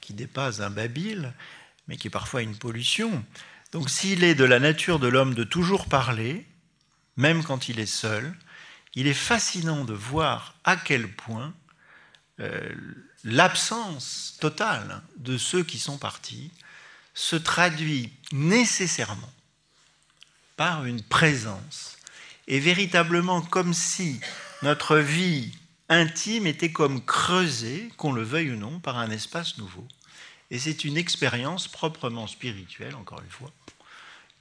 qui 0.00 0.14
dépasse 0.14 0.60
un 0.60 0.70
babil, 0.70 1.32
mais 1.88 1.96
qui 1.96 2.06
est 2.06 2.10
parfois 2.10 2.42
une 2.42 2.56
pollution. 2.56 3.24
Donc 3.72 3.90
s'il 3.90 4.22
est 4.22 4.36
de 4.36 4.44
la 4.44 4.60
nature 4.60 5.00
de 5.00 5.08
l'homme 5.08 5.34
de 5.34 5.42
toujours 5.42 5.86
parler, 5.86 6.46
même 7.16 7.42
quand 7.42 7.68
il 7.68 7.80
est 7.80 7.86
seul, 7.86 8.34
il 8.94 9.08
est 9.08 9.14
fascinant 9.14 9.84
de 9.84 9.94
voir 9.94 10.54
à 10.62 10.76
quel 10.76 11.12
point 11.12 11.52
euh, 12.38 12.72
l'absence 13.24 14.36
totale 14.40 15.02
de 15.16 15.36
ceux 15.36 15.64
qui 15.64 15.80
sont 15.80 15.98
partis 15.98 16.52
se 17.14 17.34
traduit 17.34 18.12
nécessairement 18.30 19.32
par 20.58 20.86
une 20.86 21.02
présence, 21.02 21.96
et 22.48 22.58
véritablement 22.58 23.42
comme 23.42 23.72
si 23.72 24.20
notre 24.62 24.98
vie 24.98 25.52
intime 25.88 26.48
était 26.48 26.72
comme 26.72 27.02
creusée, 27.04 27.88
qu'on 27.96 28.12
le 28.12 28.24
veuille 28.24 28.50
ou 28.50 28.56
non, 28.56 28.80
par 28.80 28.98
un 28.98 29.08
espace 29.12 29.56
nouveau. 29.58 29.86
Et 30.50 30.58
c'est 30.58 30.84
une 30.84 30.96
expérience 30.96 31.68
proprement 31.68 32.26
spirituelle, 32.26 32.96
encore 32.96 33.20
une 33.20 33.30
fois, 33.30 33.52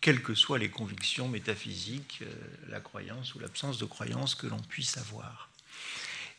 quelles 0.02 0.24
que 0.24 0.34
soient 0.34 0.58
les 0.58 0.72
convictions 0.72 1.28
métaphysiques, 1.28 2.24
euh, 2.24 2.34
la 2.70 2.80
croyance 2.80 3.36
ou 3.36 3.40
l'absence 3.40 3.78
de 3.78 3.86
croyance 3.86 4.34
que 4.34 4.48
l'on 4.48 4.58
puisse 4.58 4.98
avoir. 4.98 5.50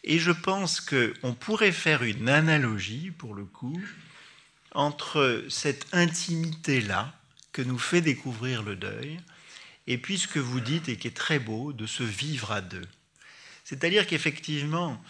Et 0.02 0.18
je 0.18 0.32
pense 0.32 0.80
qu'on 0.80 1.34
pourrait 1.34 1.70
faire 1.70 2.02
une 2.02 2.28
analogie, 2.28 3.12
pour 3.12 3.32
le 3.32 3.44
coup, 3.44 3.80
entre 4.72 5.44
cette 5.48 5.86
intimité-là 5.92 7.14
que 7.52 7.62
nous 7.62 7.78
fait 7.78 8.00
découvrir 8.00 8.64
le 8.64 8.74
deuil, 8.74 9.20
et 9.88 9.96
puis 9.96 10.18
ce 10.18 10.28
que 10.28 10.38
vous 10.38 10.60
dites, 10.60 10.90
et 10.90 10.98
qui 10.98 11.08
est 11.08 11.16
très 11.16 11.38
beau, 11.38 11.72
de 11.72 11.86
se 11.86 12.02
vivre 12.02 12.52
à 12.52 12.60
deux. 12.60 12.86
C'est-à-dire 13.64 14.06
qu'effectivement, 14.06 15.02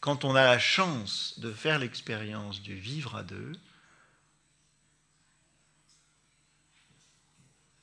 quand 0.00 0.24
on 0.24 0.34
a 0.34 0.42
la 0.42 0.58
chance 0.58 1.38
de 1.38 1.52
faire 1.52 1.78
l'expérience 1.78 2.60
du 2.60 2.74
vivre 2.74 3.14
à 3.14 3.22
deux, 3.22 3.52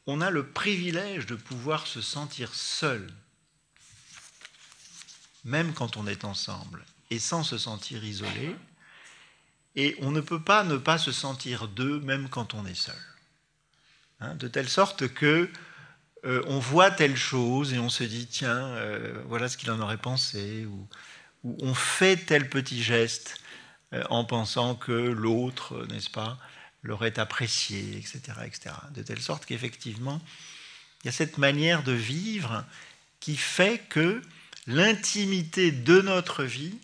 on 0.05 0.19
a 0.19 0.29
le 0.29 0.45
privilège 0.45 1.25
de 1.25 1.35
pouvoir 1.35 1.87
se 1.87 2.01
sentir 2.01 2.53
seul, 2.53 3.09
même 5.45 5.73
quand 5.73 5.95
on 5.95 6.05
est 6.05 6.25
ensemble, 6.25 6.85
et 7.11 7.19
sans 7.19 7.45
se 7.45 7.57
sentir 7.57 8.03
isolé. 8.03 8.57
Et 9.77 9.95
on 10.01 10.11
ne 10.11 10.19
peut 10.19 10.43
pas 10.43 10.65
ne 10.65 10.75
pas 10.75 10.97
se 10.97 11.13
sentir 11.13 11.69
deux, 11.69 12.01
même 12.01 12.27
quand 12.27 12.53
on 12.55 12.65
est 12.65 12.75
seul. 12.75 13.01
Hein, 14.19 14.35
de 14.35 14.49
telle 14.49 14.67
sorte 14.67 15.07
que 15.07 15.49
euh, 16.25 16.43
on 16.47 16.59
voit 16.59 16.91
telle 16.91 17.15
chose 17.15 17.73
et 17.73 17.79
on 17.79 17.89
se 17.89 18.03
dit 18.03 18.27
tiens, 18.27 18.67
euh, 18.75 19.21
voilà 19.27 19.49
ce 19.49 19.57
qu'il 19.57 19.71
en 19.71 19.79
aurait 19.79 19.97
pensé, 19.97 20.65
ou, 20.65 20.87
on 21.43 21.73
fait 21.73 22.17
tel 22.17 22.49
petit 22.49 22.83
geste 22.83 23.41
euh, 23.93 24.03
en 24.11 24.23
pensant 24.23 24.75
que 24.75 24.91
l'autre, 24.91 25.87
n'est-ce 25.89 26.11
pas, 26.11 26.37
l'aurait 26.83 27.17
apprécié, 27.19 27.97
etc., 27.97 28.19
etc. 28.45 28.75
De 28.93 29.01
telle 29.01 29.21
sorte 29.21 29.45
qu'effectivement, 29.45 30.21
il 31.01 31.07
y 31.07 31.09
a 31.09 31.11
cette 31.11 31.39
manière 31.39 31.81
de 31.81 31.93
vivre 31.93 32.63
qui 33.19 33.35
fait 33.35 33.79
que 33.89 34.21
l'intimité 34.67 35.71
de 35.71 36.01
notre 36.01 36.43
vie, 36.43 36.77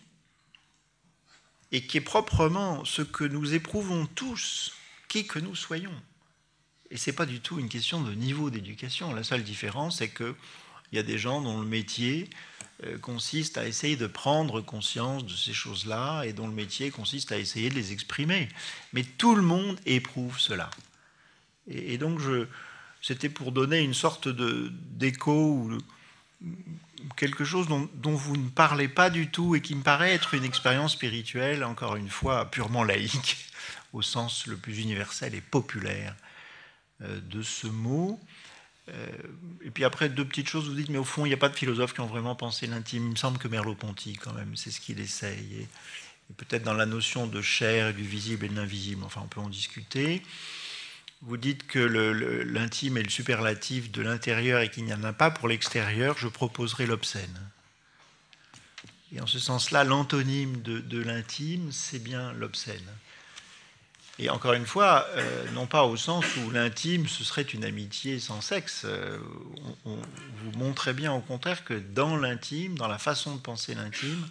et 1.72 1.86
qui 1.86 1.98
est 1.98 2.02
proprement 2.02 2.84
ce 2.84 3.02
que 3.02 3.24
nous 3.24 3.54
éprouvons 3.54 4.06
tous, 4.06 4.72
qui 5.08 5.26
que 5.26 5.38
nous 5.38 5.54
soyons, 5.54 5.94
et 6.90 6.96
ce 6.96 7.10
n'est 7.10 7.16
pas 7.16 7.26
du 7.26 7.40
tout 7.40 7.58
une 7.58 7.68
question 7.68 8.00
de 8.00 8.12
niveau 8.12 8.50
d'éducation. 8.50 9.14
La 9.14 9.22
seule 9.22 9.42
différence, 9.42 9.98
c'est 9.98 10.08
qu'il 10.08 10.34
y 10.92 10.98
a 10.98 11.02
des 11.02 11.18
gens 11.18 11.42
dont 11.42 11.60
le 11.60 11.66
métier 11.66 12.30
euh, 12.84 12.96
consiste 12.98 13.58
à 13.58 13.66
essayer 13.66 13.96
de 13.96 14.06
prendre 14.06 14.60
conscience 14.60 15.26
de 15.26 15.34
ces 15.34 15.52
choses-là 15.52 16.22
et 16.24 16.32
dont 16.32 16.46
le 16.46 16.54
métier 16.54 16.90
consiste 16.90 17.32
à 17.32 17.38
essayer 17.38 17.68
de 17.68 17.74
les 17.74 17.92
exprimer. 17.92 18.48
Mais 18.92 19.02
tout 19.02 19.34
le 19.34 19.42
monde 19.42 19.78
éprouve 19.84 20.38
cela. 20.38 20.70
Et, 21.70 21.98
donc, 21.98 22.20
c'était 23.02 23.28
pour 23.28 23.52
donner 23.52 23.80
une 23.80 23.92
sorte 23.92 24.26
d'écho 24.28 25.52
ou 25.52 25.78
quelque 27.18 27.44
chose 27.44 27.68
dont, 27.68 28.14
vous 28.14 28.38
ne 28.38 28.48
parlez 28.48 28.88
pas 28.88 29.10
du 29.10 29.28
tout 29.28 29.54
et 29.54 29.60
qui 29.60 29.74
me 29.74 29.82
paraît 29.82 30.14
être 30.14 30.32
une 30.32 30.44
expérience 30.44 30.92
spirituelle, 30.92 31.64
encore 31.64 31.96
une 31.96 32.08
fois, 32.08 32.50
purement 32.50 32.84
laïque, 32.84 33.36
au 33.92 34.00
sens 34.00 34.46
le 34.46 34.56
plus 34.56 34.78
universel 34.78 35.34
et 35.34 35.42
populaire 35.42 36.16
de 37.00 37.42
ce 37.42 37.66
mot. 37.66 38.20
Euh, 38.94 39.06
et 39.62 39.70
puis 39.70 39.84
après, 39.84 40.08
deux 40.08 40.24
petites 40.24 40.48
choses, 40.48 40.68
vous 40.68 40.74
dites, 40.74 40.88
mais 40.88 40.98
au 40.98 41.04
fond, 41.04 41.26
il 41.26 41.28
n'y 41.28 41.34
a 41.34 41.38
pas 41.38 41.48
de 41.48 41.56
philosophes 41.56 41.94
qui 41.94 42.00
ont 42.00 42.06
vraiment 42.06 42.34
pensé 42.34 42.66
l'intime. 42.66 43.04
Il 43.06 43.10
me 43.10 43.16
semble 43.16 43.38
que 43.38 43.48
Merleau-Ponty, 43.48 44.14
quand 44.14 44.32
même, 44.32 44.56
c'est 44.56 44.70
ce 44.70 44.80
qu'il 44.80 45.00
essaye. 45.00 45.62
Et, 45.62 45.68
peut-être 46.36 46.62
dans 46.62 46.74
la 46.74 46.84
notion 46.84 47.26
de 47.26 47.40
chair, 47.40 47.94
du 47.94 48.02
visible 48.02 48.44
et 48.44 48.48
de 48.50 48.54
l'invisible, 48.54 49.02
enfin, 49.04 49.22
on 49.24 49.28
peut 49.28 49.40
en 49.40 49.48
discuter. 49.48 50.22
Vous 51.22 51.38
dites 51.38 51.66
que 51.66 51.78
l'intime 51.78 52.98
est 52.98 53.02
le 53.02 53.08
superlatif 53.08 53.90
de 53.90 54.02
l'intérieur 54.02 54.60
et 54.60 54.70
qu'il 54.70 54.84
n'y 54.84 54.92
en 54.92 55.04
a 55.04 55.14
pas 55.14 55.30
pour 55.30 55.48
l'extérieur, 55.48 56.16
je 56.18 56.28
proposerai 56.28 56.86
l'obscène. 56.86 57.40
Et 59.12 59.20
en 59.22 59.26
ce 59.26 59.38
sens-là, 59.38 59.84
l'antonyme 59.84 60.60
de, 60.60 60.80
de 60.80 61.02
l'intime, 61.02 61.72
c'est 61.72 61.98
bien 61.98 62.34
l'obscène. 62.34 62.84
Et 64.20 64.30
encore 64.30 64.54
une 64.54 64.66
fois, 64.66 65.06
euh, 65.14 65.50
non 65.52 65.66
pas 65.66 65.84
au 65.84 65.96
sens 65.96 66.24
où 66.36 66.50
l'intime, 66.50 67.06
ce 67.06 67.22
serait 67.22 67.42
une 67.42 67.64
amitié 67.64 68.18
sans 68.18 68.40
sexe. 68.40 68.82
Euh, 68.84 69.18
on, 69.84 69.96
vous 69.96 70.58
montrez 70.58 70.92
bien 70.92 71.12
au 71.12 71.20
contraire 71.20 71.64
que 71.64 71.74
dans 71.74 72.16
l'intime, 72.16 72.76
dans 72.76 72.88
la 72.88 72.98
façon 72.98 73.36
de 73.36 73.40
penser 73.40 73.74
l'intime, 73.74 74.28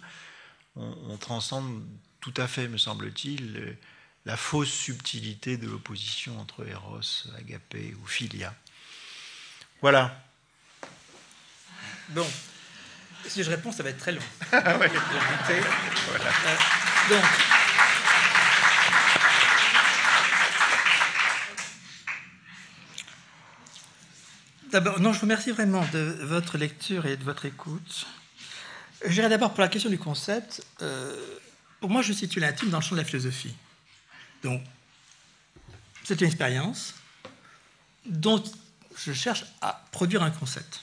on, 0.76 1.16
transcende 1.16 1.82
tout 2.20 2.34
à 2.36 2.46
fait, 2.46 2.68
me 2.68 2.78
semble-t-il, 2.78 3.76
la 4.26 4.36
fausse 4.36 4.70
subtilité 4.70 5.56
de 5.56 5.66
l'opposition 5.66 6.38
entre 6.38 6.68
Eros, 6.68 7.26
Agapé 7.36 7.96
ou 8.00 8.06
Philia. 8.06 8.54
Voilà. 9.80 10.22
Bon. 12.10 12.26
Si 13.26 13.42
je 13.42 13.50
réponds, 13.50 13.72
ça 13.72 13.82
va 13.82 13.90
être 13.90 13.98
très 13.98 14.12
long. 14.12 14.22
Ah 14.52 14.74
voilà. 14.76 14.92
Euh, 14.94 16.56
donc, 17.10 17.24
D'abord, 24.70 25.00
non, 25.00 25.14
je 25.14 25.18
vous 25.20 25.22
remercie 25.22 25.50
vraiment 25.50 25.86
de 25.92 26.18
votre 26.24 26.58
lecture 26.58 27.06
et 27.06 27.16
de 27.16 27.24
votre 27.24 27.46
écoute. 27.46 28.06
Je 29.02 29.12
dirais 29.12 29.30
d'abord 29.30 29.54
pour 29.54 29.62
la 29.62 29.68
question 29.68 29.88
du 29.88 29.98
concept. 29.98 30.62
Euh, 30.82 31.38
pour 31.80 31.88
moi, 31.88 32.02
je 32.02 32.12
situe 32.12 32.38
l'intime 32.38 32.68
dans 32.68 32.78
le 32.78 32.82
champ 32.82 32.94
de 32.94 33.00
la 33.00 33.06
philosophie. 33.06 33.54
Donc, 34.42 34.62
c'est 36.04 36.20
une 36.20 36.26
expérience 36.26 36.94
dont 38.04 38.42
je 38.96 39.12
cherche 39.12 39.46
à 39.62 39.86
produire 39.90 40.22
un 40.22 40.30
concept. 40.30 40.82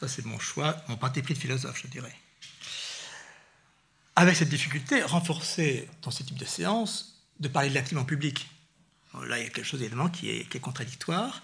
Ça, 0.00 0.08
c'est 0.08 0.24
mon 0.24 0.38
choix, 0.38 0.82
mon 0.88 0.96
parti 0.96 1.20
pris 1.20 1.34
de 1.34 1.38
philosophe, 1.38 1.78
je 1.82 1.88
dirais. 1.88 2.16
Avec 4.16 4.36
cette 4.36 4.48
difficulté 4.48 5.02
renforcée 5.02 5.90
dans 6.00 6.10
ce 6.10 6.22
type 6.22 6.38
de 6.38 6.46
séance 6.46 7.20
de 7.38 7.48
parler 7.48 7.68
de 7.68 7.74
l'intime 7.74 7.98
en 7.98 8.04
public. 8.04 8.48
Là, 9.26 9.38
il 9.38 9.44
y 9.44 9.46
a 9.46 9.50
quelque 9.50 9.64
chose 9.64 9.82
évidemment 9.82 10.08
qui 10.08 10.30
est, 10.30 10.48
qui 10.48 10.56
est 10.56 10.60
contradictoire 10.60 11.42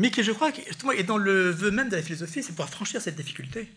mais 0.00 0.10
qui, 0.10 0.22
je 0.22 0.32
crois, 0.32 0.50
justement, 0.66 0.92
est 0.92 1.02
dans 1.02 1.18
le 1.18 1.50
vœu 1.50 1.70
même 1.70 1.90
de 1.90 1.96
la 1.96 2.02
philosophie, 2.02 2.42
c'est 2.42 2.52
pouvoir 2.52 2.70
franchir 2.70 3.02
cette 3.02 3.16
difficulté. 3.16 3.70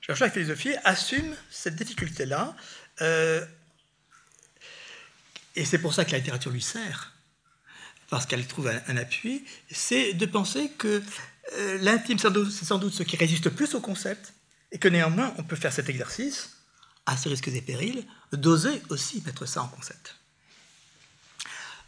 Je 0.00 0.12
que 0.12 0.20
la 0.20 0.30
philosophie 0.30 0.74
assume 0.84 1.34
cette 1.50 1.74
difficulté-là, 1.74 2.54
euh, 3.00 3.44
et 5.56 5.64
c'est 5.64 5.78
pour 5.78 5.92
ça 5.92 6.04
que 6.04 6.12
la 6.12 6.18
littérature 6.18 6.52
lui 6.52 6.62
sert, 6.62 7.14
parce 8.10 8.26
qu'elle 8.26 8.46
trouve 8.46 8.68
un, 8.68 8.96
appui, 8.96 9.44
c'est 9.68 10.12
de 10.12 10.24
penser 10.24 10.70
que 10.78 11.02
euh, 11.54 11.78
l'intime, 11.78 12.20
c'est 12.20 12.64
sans 12.64 12.78
doute 12.78 12.92
ce 12.92 13.02
qui 13.02 13.16
résiste 13.16 13.50
plus 13.50 13.74
au 13.74 13.80
concept, 13.80 14.34
et 14.70 14.78
que 14.78 14.86
néanmoins, 14.86 15.34
on 15.36 15.42
peut 15.42 15.56
faire 15.56 15.72
cet 15.72 15.88
exercice, 15.88 16.58
à 17.06 17.16
ses 17.16 17.28
risques 17.28 17.48
et 17.48 17.60
périls, 17.60 18.06
d'oser 18.32 18.80
aussi 18.88 19.20
mettre 19.26 19.46
ça 19.46 19.64
en 19.64 19.68
concept. 19.68 20.14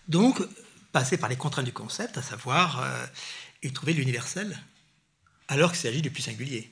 Donc, 0.09 0.43
passer 0.91 1.17
par 1.17 1.29
les 1.29 1.37
contraintes 1.37 1.65
du 1.65 1.73
concept, 1.73 2.19
à 2.19 2.23
savoir 2.23 2.83
euh, 2.83 3.07
et 3.63 3.71
trouver 3.73 3.93
l'universel, 3.93 4.59
alors 5.49 5.73
qu'il 5.73 5.81
s'agit 5.81 6.03
du 6.03 6.11
plus 6.11 6.23
singulier, 6.23 6.71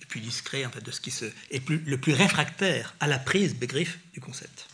du 0.00 0.06
plus 0.06 0.20
discret, 0.20 0.64
en 0.64 0.70
fait, 0.70 0.82
de 0.82 0.90
ce 0.90 1.00
qui 1.00 1.10
se, 1.10 1.26
est 1.50 1.60
plus, 1.60 1.78
le 1.78 1.98
plus 1.98 2.12
réfractaire 2.12 2.94
à 3.00 3.06
la 3.06 3.18
prise 3.18 3.58
griffe 3.58 3.98
du 4.12 4.20
concept. 4.20 4.68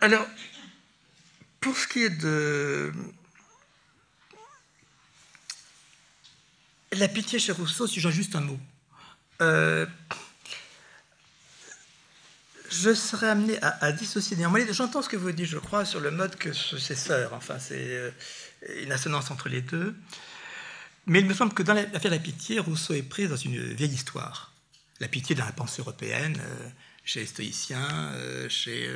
Alors, 0.00 0.26
pour 1.60 1.76
ce 1.76 1.88
qui 1.88 2.02
est 2.02 2.10
de 2.10 2.92
la 6.92 7.08
pitié 7.08 7.38
chez 7.38 7.52
Rousseau, 7.52 7.86
si 7.86 8.00
j'en 8.00 8.10
juste 8.10 8.36
un 8.36 8.40
mot. 8.40 8.58
Euh, 9.40 9.86
je 12.70 12.92
serais 12.94 13.28
amené 13.28 13.58
à, 13.62 13.92
dissocier 13.92 14.36
néanmoins. 14.36 14.64
J'entends 14.70 15.02
ce 15.02 15.08
que 15.08 15.16
vous 15.16 15.32
dites, 15.32 15.46
je 15.46 15.58
crois, 15.58 15.84
sur 15.84 16.00
le 16.00 16.10
mode 16.10 16.36
que 16.36 16.52
c'est 16.52 16.96
sœur. 16.96 17.32
Enfin, 17.32 17.58
c'est 17.58 17.78
euh, 17.78 18.10
une 18.82 18.92
assonance 18.92 19.30
entre 19.30 19.48
les 19.48 19.62
deux. 19.62 19.94
Mais 21.06 21.20
il 21.20 21.26
me 21.26 21.34
semble 21.34 21.52
que 21.52 21.62
dans 21.62 21.74
l'affaire 21.74 22.10
de 22.10 22.16
la 22.16 22.18
pitié, 22.18 22.58
Rousseau 22.58 22.94
est 22.94 23.02
pris 23.02 23.28
dans 23.28 23.36
une 23.36 23.60
vieille 23.74 23.92
histoire. 23.92 24.52
La 25.00 25.08
pitié 25.08 25.34
dans 25.34 25.44
la 25.44 25.52
pensée 25.52 25.82
européenne, 25.82 26.40
euh, 26.40 26.68
chez 27.04 27.20
les 27.20 27.26
stoïciens, 27.26 28.12
euh, 28.14 28.48
chez, 28.48 28.88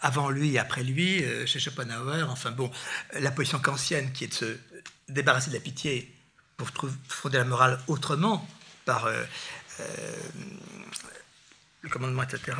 avant 0.00 0.30
lui 0.30 0.54
et 0.54 0.58
après 0.58 0.82
lui, 0.82 1.22
chez 1.46 1.60
Schopenhauer. 1.60 2.30
Enfin 2.30 2.50
bon, 2.52 2.70
la 3.12 3.30
position 3.30 3.58
kantienne 3.58 4.12
qui 4.12 4.24
est 4.24 4.28
de 4.28 4.34
se 4.34 4.58
débarrasser 5.08 5.50
de 5.50 5.54
la 5.54 5.60
pitié 5.60 6.10
pour 6.56 6.70
fonder 7.08 7.38
la 7.38 7.44
morale 7.44 7.78
autrement, 7.88 8.48
par 8.86 9.08
le 11.82 11.90
commandement, 11.90 12.22
etc. 12.22 12.56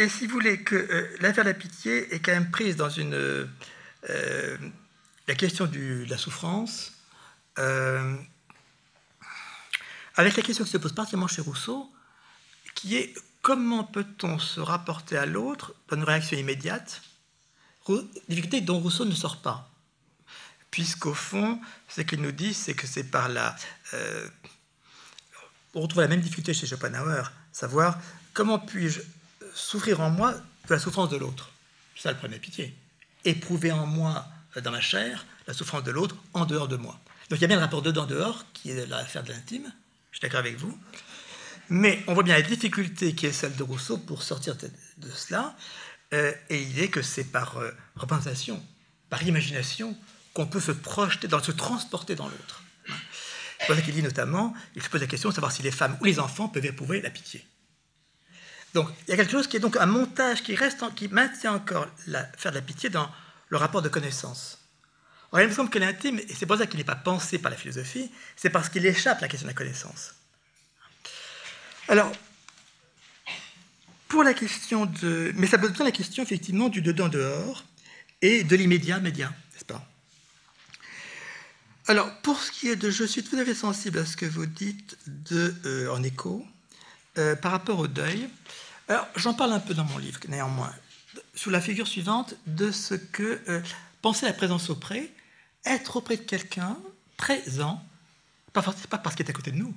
Et 0.00 0.08
si 0.08 0.26
vous 0.26 0.32
voulez 0.32 0.60
que 0.62 0.76
euh, 0.76 1.08
l'affaire 1.20 1.44
de 1.44 1.50
la 1.50 1.54
pitié 1.54 2.14
est 2.14 2.20
quand 2.20 2.32
même 2.32 2.50
prise 2.50 2.74
dans 2.74 2.88
une 2.88 3.12
euh, 3.14 4.56
la 5.30 5.36
question 5.36 5.66
de 5.66 6.04
la 6.08 6.18
souffrance, 6.18 6.90
euh, 7.60 8.16
avec 10.16 10.36
la 10.36 10.42
question 10.42 10.64
qui 10.64 10.72
se 10.72 10.76
pose 10.76 10.92
particulièrement 10.92 11.28
chez 11.28 11.40
Rousseau, 11.40 11.88
qui 12.74 12.96
est 12.96 13.14
comment 13.40 13.84
peut-on 13.84 14.40
se 14.40 14.58
rapporter 14.58 15.16
à 15.16 15.26
l'autre 15.26 15.72
par 15.86 15.96
une 15.98 16.04
réaction 16.04 16.36
immédiate, 16.36 17.02
difficulté 18.28 18.60
dont 18.60 18.80
Rousseau 18.80 19.04
ne 19.04 19.14
sort 19.14 19.40
pas. 19.40 19.70
Puisqu'au 20.72 21.14
fond, 21.14 21.60
ce 21.86 22.00
qu'il 22.00 22.22
nous 22.22 22.32
dit, 22.32 22.52
c'est 22.52 22.74
que 22.74 22.88
c'est 22.88 23.04
par 23.04 23.28
la... 23.28 23.54
on 25.74 25.80
retrouve 25.80 26.02
la 26.02 26.08
même 26.08 26.22
difficulté 26.22 26.54
chez 26.54 26.66
Schopenhauer, 26.66 27.30
savoir 27.52 28.00
comment 28.32 28.58
puis-je 28.58 29.00
souffrir 29.54 30.00
en 30.00 30.10
moi 30.10 30.32
de 30.32 30.74
la 30.74 30.80
souffrance 30.80 31.08
de 31.08 31.18
l'autre 31.18 31.52
C'est 31.94 32.02
ça 32.02 32.10
le 32.10 32.18
premier 32.18 32.40
pitié. 32.40 32.76
Éprouver 33.24 33.70
en 33.70 33.86
moi, 33.86 34.26
euh, 34.26 34.39
dans 34.56 34.70
ma 34.70 34.80
chair, 34.80 35.26
la 35.46 35.54
souffrance 35.54 35.84
de 35.84 35.90
l'autre 35.90 36.16
en 36.32 36.44
dehors 36.44 36.68
de 36.68 36.76
moi. 36.76 36.98
Donc 37.28 37.38
il 37.38 37.42
y 37.42 37.44
a 37.44 37.48
bien 37.48 37.56
le 37.56 37.62
rapport 37.62 37.82
dedans-dehors 37.82 38.44
qui 38.52 38.70
est 38.70 38.86
l'affaire 38.86 39.22
de 39.22 39.32
l'intime, 39.32 39.72
je 40.10 40.18
suis 40.18 40.22
d'accord 40.22 40.40
avec 40.40 40.56
vous. 40.56 40.76
Mais 41.68 42.02
on 42.08 42.14
voit 42.14 42.24
bien 42.24 42.34
la 42.34 42.42
difficulté 42.42 43.14
qui 43.14 43.26
est 43.26 43.32
celle 43.32 43.54
de 43.54 43.62
Rousseau 43.62 43.96
pour 43.96 44.24
sortir 44.24 44.56
de, 44.56 45.10
cela, 45.14 45.54
euh, 46.12 46.32
et 46.48 46.60
il 46.60 46.80
est 46.80 46.88
que 46.88 47.02
c'est 47.02 47.24
par 47.24 47.58
euh, 47.58 47.70
représentation 47.94 48.60
par 49.10 49.22
imagination, 49.24 49.94
qu'on 50.32 50.46
peut 50.46 50.60
se 50.60 50.70
projeter, 50.70 51.28
dans, 51.28 51.42
se 51.42 51.50
transporter 51.50 52.14
dans 52.14 52.28
l'autre. 52.28 52.62
C'est 53.58 53.66
pour 53.66 53.74
ça 53.74 53.82
qu'il 53.82 53.92
dit 53.92 54.02
notamment, 54.02 54.54
il 54.76 54.82
se 54.82 54.88
pose 54.88 55.02
la 55.02 55.06
question 55.06 55.28
de 55.28 55.34
savoir 55.34 55.52
si 55.52 55.62
les 55.62 55.72
femmes 55.72 55.98
ou 56.00 56.04
les 56.04 56.18
enfants 56.18 56.48
peuvent 56.48 56.64
éprouver 56.64 57.02
la 57.02 57.10
pitié. 57.10 57.44
Donc, 58.72 58.88
il 59.06 59.10
y 59.10 59.14
a 59.14 59.16
quelque 59.16 59.32
chose 59.32 59.48
qui 59.48 59.56
est 59.56 59.60
donc 59.60 59.76
un 59.76 59.86
montage 59.86 60.42
qui, 60.44 60.54
reste 60.54 60.82
qui 60.94 61.08
maintient 61.08 61.52
encore 61.52 61.88
la, 62.06 62.24
faire 62.38 62.52
de 62.52 62.56
la 62.56 62.62
pitié 62.62 62.88
dans 62.88 63.10
le 63.50 63.56
rapport 63.58 63.82
de 63.82 63.88
connaissance. 63.88 64.58
il 65.34 65.46
me 65.46 65.52
semble 65.52 65.70
que 65.70 65.78
l'intime, 65.78 66.18
et 66.18 66.34
c'est 66.34 66.46
pour 66.46 66.56
ça 66.56 66.66
qu'il 66.66 66.78
n'est 66.78 66.84
pas 66.84 66.96
pensé 66.96 67.38
par 67.38 67.50
la 67.50 67.56
philosophie, 67.56 68.10
c'est 68.36 68.50
parce 68.50 68.68
qu'il 68.68 68.86
échappe 68.86 69.18
à 69.18 69.22
la 69.22 69.28
question 69.28 69.46
de 69.46 69.50
la 69.50 69.56
connaissance. 69.56 70.14
Alors, 71.88 72.10
pour 74.08 74.22
la 74.24 74.34
question 74.34 74.86
de. 74.86 75.32
Mais 75.36 75.46
ça 75.46 75.58
pose 75.58 75.72
bien 75.72 75.84
la 75.84 75.92
question, 75.92 76.22
effectivement, 76.22 76.68
du 76.68 76.82
dedans-dehors 76.82 77.64
et 78.22 78.44
de 78.44 78.56
l'immédiat-média, 78.56 79.28
n'est-ce 79.52 79.64
pas? 79.64 79.86
Alors, 81.86 82.14
pour 82.22 82.40
ce 82.40 82.52
qui 82.52 82.68
est 82.68 82.76
de. 82.76 82.90
Je 82.90 83.04
suis 83.04 83.24
tout 83.24 83.36
à 83.36 83.44
fait 83.44 83.54
sensible 83.54 83.98
à 83.98 84.06
ce 84.06 84.16
que 84.16 84.26
vous 84.26 84.46
dites 84.46 84.96
de, 85.06 85.54
euh, 85.64 85.92
en 85.92 86.02
écho 86.02 86.46
euh, 87.18 87.34
par 87.34 87.52
rapport 87.52 87.78
au 87.78 87.88
deuil. 87.88 88.28
Alors, 88.88 89.08
j'en 89.16 89.34
parle 89.34 89.52
un 89.52 89.60
peu 89.60 89.74
dans 89.74 89.84
mon 89.84 89.98
livre, 89.98 90.20
néanmoins, 90.28 90.74
sous 91.34 91.50
la 91.50 91.60
figure 91.60 91.86
suivante 91.86 92.34
de 92.46 92.70
ce 92.70 92.94
que 92.94 93.40
euh, 93.48 93.60
penser 94.02 94.26
la 94.26 94.32
présence 94.32 94.70
auprès, 94.70 95.10
être 95.64 95.96
auprès 95.96 96.16
de 96.16 96.22
quelqu'un, 96.22 96.76
présent, 97.16 97.84
pas, 98.52 98.62
pas 98.62 98.98
parce 98.98 99.14
qu'il 99.14 99.26
est 99.26 99.30
à 99.30 99.32
côté 99.32 99.50
de 99.50 99.56
nous. 99.56 99.74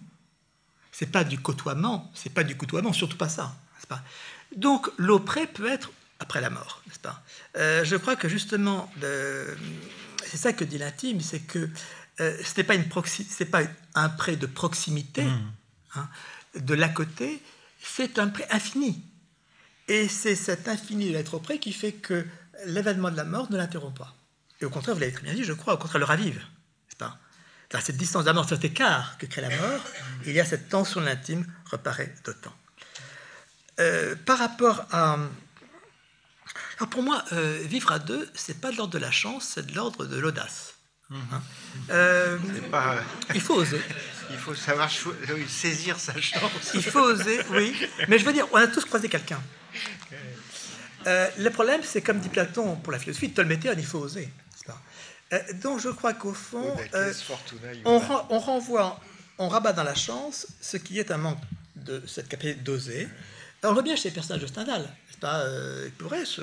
C'est 0.92 1.12
pas 1.12 1.24
du 1.24 1.40
côtoiement, 1.40 2.12
c'est 2.14 2.34
pas 2.34 2.44
du 2.44 2.56
côtoiement, 2.56 2.94
surtout 2.94 3.18
pas 3.18 3.30
ça. 3.30 3.56
Pas? 3.90 4.02
Donc 4.56 4.90
l'auprès 4.98 5.46
peut 5.46 5.68
être 5.68 5.92
après 6.20 6.40
la 6.40 6.50
mort, 6.50 6.82
n'est-ce 6.88 7.00
pas? 7.00 7.22
Euh, 7.58 7.84
Je 7.84 7.98
crois 7.98 8.16
que 8.16 8.30
justement, 8.30 8.90
c'est 10.26 10.38
ça 10.38 10.54
que 10.54 10.64
dit 10.64 10.78
l'intime, 10.78 11.20
c'est 11.20 11.42
que 11.42 11.70
euh, 12.22 12.38
ce 12.44 12.58
n'est 12.58 12.64
pas, 12.64 12.76
une 12.76 12.88
pas 12.88 13.62
un 13.96 14.10
prêt 14.10 14.36
de 14.36 14.46
proximité, 14.46 15.24
mmh. 15.24 15.52
hein, 15.96 16.10
de 16.56 16.74
l'à 16.74 16.90
côté, 16.90 17.42
c'est 17.82 18.20
un 18.20 18.28
prêt 18.28 18.48
infini. 18.52 19.02
Et 19.88 20.08
c'est 20.08 20.36
cet 20.36 20.68
infini 20.68 21.10
de 21.10 21.14
l'être 21.14 21.34
auprès 21.34 21.60
qui 21.60 21.74
fait 21.74 21.92
que 21.92 22.26
l'événement 22.66 23.12
de 23.12 23.18
la 23.18 23.26
mort 23.26 23.52
ne 23.52 23.58
l'interrompt 23.58 23.98
pas. 23.98 24.16
Et 24.62 24.66
au 24.66 24.70
contraire, 24.70 24.96
vous 24.96 25.02
l'avez 25.02 25.12
très 25.12 25.24
bien 25.24 25.34
dit, 25.34 25.44
je 25.44 25.54
crois, 25.54 25.74
au 25.74 25.78
contraire, 25.78 26.00
le 26.00 26.06
ravive, 26.06 26.38
n'est-ce 26.38 26.96
pas? 26.96 27.18
Dans 27.72 27.82
cette 27.82 27.98
distance 27.98 28.24
de 28.24 28.28
la 28.28 28.34
mort, 28.34 28.48
cet 28.48 28.64
écart 28.64 29.18
que 29.18 29.26
crée 29.26 29.42
la 29.42 29.50
mort, 29.50 29.82
il 30.26 30.32
y 30.32 30.40
a 30.40 30.46
cette 30.46 30.70
tension 30.70 31.02
de 31.02 31.06
l'intime 31.06 31.46
reparaît 31.66 32.14
d'autant. 32.24 32.54
Euh, 33.80 34.16
par 34.16 34.38
rapport 34.38 34.86
à. 34.92 35.18
Alors 36.78 36.90
pour 36.90 37.02
moi, 37.02 37.24
euh, 37.34 37.60
vivre 37.66 37.92
à 37.92 38.00
deux, 38.00 38.30
c'est 38.36 38.62
pas 38.62 38.72
de 38.72 38.78
l'ordre 38.78 38.94
de 38.94 39.00
la 39.00 39.12
chance, 39.12 39.54
c'est 39.56 39.66
de 39.66 39.76
l'ordre 39.76 40.06
de 40.06 40.18
l'audace. 40.18 40.73
Hein 41.32 41.42
euh, 41.90 42.38
il 43.34 43.42
faut 43.42 43.56
oser. 43.56 43.82
Il 44.32 44.38
faut 44.38 44.56
savoir 44.56 44.90
saisir 45.48 46.00
sa 46.00 46.20
chance. 46.20 46.72
Il 46.74 46.84
faut 46.84 47.02
oser, 47.02 47.40
oui. 47.52 47.76
Mais 48.08 48.18
je 48.18 48.26
veux 48.26 48.34
dire, 48.34 48.48
on 48.52 48.58
a 48.58 48.68
tous 48.68 48.86
croisé 48.86 49.10
quelqu'un. 49.10 49.42
le 51.06 51.50
problème, 51.50 51.82
c'est 51.84 52.02
comme 52.02 52.20
dit 52.20 52.30
Platon 52.30 52.76
pour 52.78 52.92
la 52.92 53.00
philosophie, 53.00 53.32
Tolmétéon, 53.32 53.74
il 53.78 53.86
faut 53.86 54.00
oser. 54.00 54.30
donc 55.62 55.80
je 55.80 55.90
crois 55.90 56.14
qu'au 56.14 56.34
fond, 56.34 56.76
on, 57.86 58.02
on, 58.30 58.40
renvoie, 58.40 59.00
on 59.38 59.48
rabat 59.50 59.74
dans 59.74 59.84
la 59.84 59.96
chance 59.96 60.48
ce 60.62 60.78
qui 60.78 61.00
est 61.00 61.12
un 61.12 61.18
manque 61.18 61.42
de 61.76 62.04
cette 62.08 62.30
capacité 62.30 62.56
d'oser 62.56 63.10
on 63.64 63.82
bien 63.82 63.96
chez 63.96 64.10
les 64.10 64.14
personnages 64.14 64.42
de 64.42 64.48
Stendhal, 64.48 64.88
pas, 65.24 65.40
euh, 65.40 65.86
ils 65.86 65.92
pourraient 65.94 66.26
se 66.26 66.42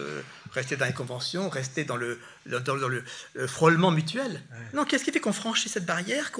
rester 0.52 0.74
dans 0.76 0.86
les 0.86 0.94
conventions, 0.94 1.50
rester 1.50 1.84
dans 1.84 1.96
le, 1.96 2.18
dans, 2.46 2.88
le, 2.88 3.04
frôlement 3.46 3.90
mutuel. 3.90 4.42
Non, 4.72 4.86
qu'est-ce 4.86 5.04
qui 5.04 5.12
fait 5.12 5.20
qu'on 5.20 5.34
franchit 5.34 5.68
cette 5.68 5.84
barrière 5.84 6.32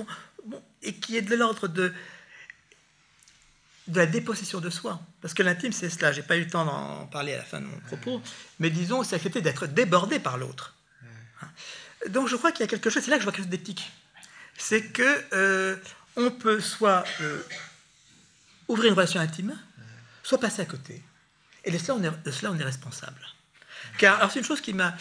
et 0.83 0.95
qui 0.95 1.19
est 1.19 1.23
de 1.23 1.37
l'ordre 1.37 1.69
de, 1.69 1.93
de 3.89 3.99
la 3.99 4.07
dépossession 4.07 4.61
de 4.61 4.71
soi? 4.71 5.03
Parce 5.21 5.35
que 5.35 5.43
l'intime, 5.43 5.73
c'est 5.73 5.91
cela. 5.91 6.13
J'ai 6.13 6.23
pas 6.23 6.39
eu 6.39 6.45
le 6.45 6.51
temps 6.51 6.65
d'en 6.65 7.07
parler 7.09 7.35
à 7.35 7.39
la 7.39 7.45
fin 7.45 7.61
de 7.61 7.67
mon 7.67 7.79
propos, 7.81 8.23
mais 8.59 8.71
disons, 8.71 9.03
c'est 9.03 9.17
accepter 9.17 9.43
d'être 9.43 9.67
débordé 9.67 10.19
par 10.19 10.39
l'autre. 10.39 10.75
Hein. 11.43 11.49
Donc 12.09 12.29
je 12.29 12.37
crois 12.37 12.53
qu'il 12.53 12.63
y 12.63 12.65
a 12.65 12.69
quelque 12.69 12.89
chose, 12.89 13.03
c'est 13.03 13.11
là 13.11 13.19
que 13.19 13.21
je 13.21 13.27
vois 13.27 13.33
quelque 13.33 13.43
chose 13.43 13.51
d'éthique. 13.51 13.93
C'est 14.57 14.85
que 14.85 15.25
euh, 15.35 15.77
on 16.17 16.31
peut 16.31 16.61
soit 16.61 17.05
euh, 17.21 17.43
ouvrir 18.69 18.93
une 18.93 18.97
relation 18.97 19.21
intime, 19.21 19.55
soit 20.31 20.39
passer 20.39 20.63
à 20.63 20.65
côté. 20.65 21.03
Et 21.65 21.73
de 21.73 21.79
cela, 21.79 21.99
on 21.99 22.03
est, 22.05 22.31
cela, 22.31 22.53
on 22.53 22.59
est 22.59 22.65
responsable. 22.65 23.21
Car 23.99 24.31
c'est 24.31 24.39
une 24.39 24.45
chose 24.45 24.61
qui 24.61 24.73
m'a 24.73 24.97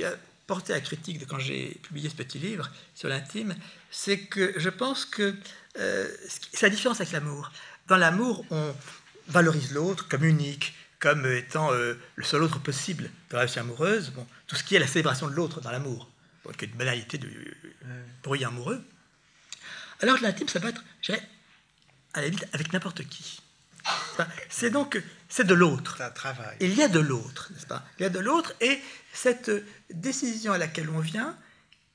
euh, 0.00 0.16
porté 0.46 0.74
à 0.74 0.80
critique 0.80 1.18
de 1.18 1.24
quand 1.24 1.38
j'ai 1.38 1.80
publié 1.82 2.10
ce 2.10 2.14
petit 2.14 2.38
livre 2.38 2.70
sur 2.94 3.08
l'intime, 3.08 3.54
c'est 3.90 4.18
que 4.18 4.52
je 4.58 4.68
pense 4.68 5.06
que 5.06 5.34
euh, 5.78 6.08
c'est 6.52 6.66
la 6.66 6.68
différence 6.68 7.00
avec 7.00 7.12
l'amour. 7.12 7.50
Dans 7.86 7.96
l'amour, 7.96 8.44
on 8.50 8.74
valorise 9.28 9.72
l'autre 9.72 10.06
comme 10.08 10.24
unique, 10.24 10.74
comme 10.98 11.24
étant 11.24 11.72
euh, 11.72 11.94
le 12.16 12.24
seul 12.24 12.42
autre 12.42 12.58
possible 12.58 13.10
dans 13.30 13.38
la 13.38 13.44
relation 13.44 13.62
amoureuse. 13.62 14.10
Bon, 14.10 14.26
tout 14.46 14.56
ce 14.56 14.62
qui 14.62 14.76
est 14.76 14.78
la 14.78 14.86
célébration 14.86 15.26
de 15.26 15.32
l'autre 15.32 15.62
dans 15.62 15.70
l'amour, 15.70 16.10
bon, 16.44 16.52
qui 16.52 16.66
est 16.66 16.68
une 16.68 16.76
banalité 16.76 17.16
du 17.16 17.56
bruit 18.22 18.44
amoureux. 18.44 18.84
Alors 20.02 20.18
l'intime, 20.20 20.48
ça 20.48 20.60
peut 20.60 20.68
être, 20.68 20.84
je 21.00 21.12
à 21.12 22.18
avec 22.52 22.72
n'importe 22.74 23.08
qui. 23.08 23.40
C'est 24.48 24.70
donc 24.70 25.02
c'est 25.28 25.46
de 25.46 25.54
l'autre. 25.54 25.96
Il 26.60 26.74
y 26.74 26.82
a 26.82 26.88
de 26.88 26.98
l'autre, 26.98 27.50
n'est-ce 27.54 27.66
pas? 27.66 27.84
Il 27.98 28.02
y 28.02 28.06
a 28.06 28.10
de 28.10 28.18
l'autre 28.18 28.52
et 28.60 28.80
cette 29.12 29.50
décision 29.90 30.52
à 30.52 30.58
laquelle 30.58 30.90
on 30.90 30.98
vient, 30.98 31.36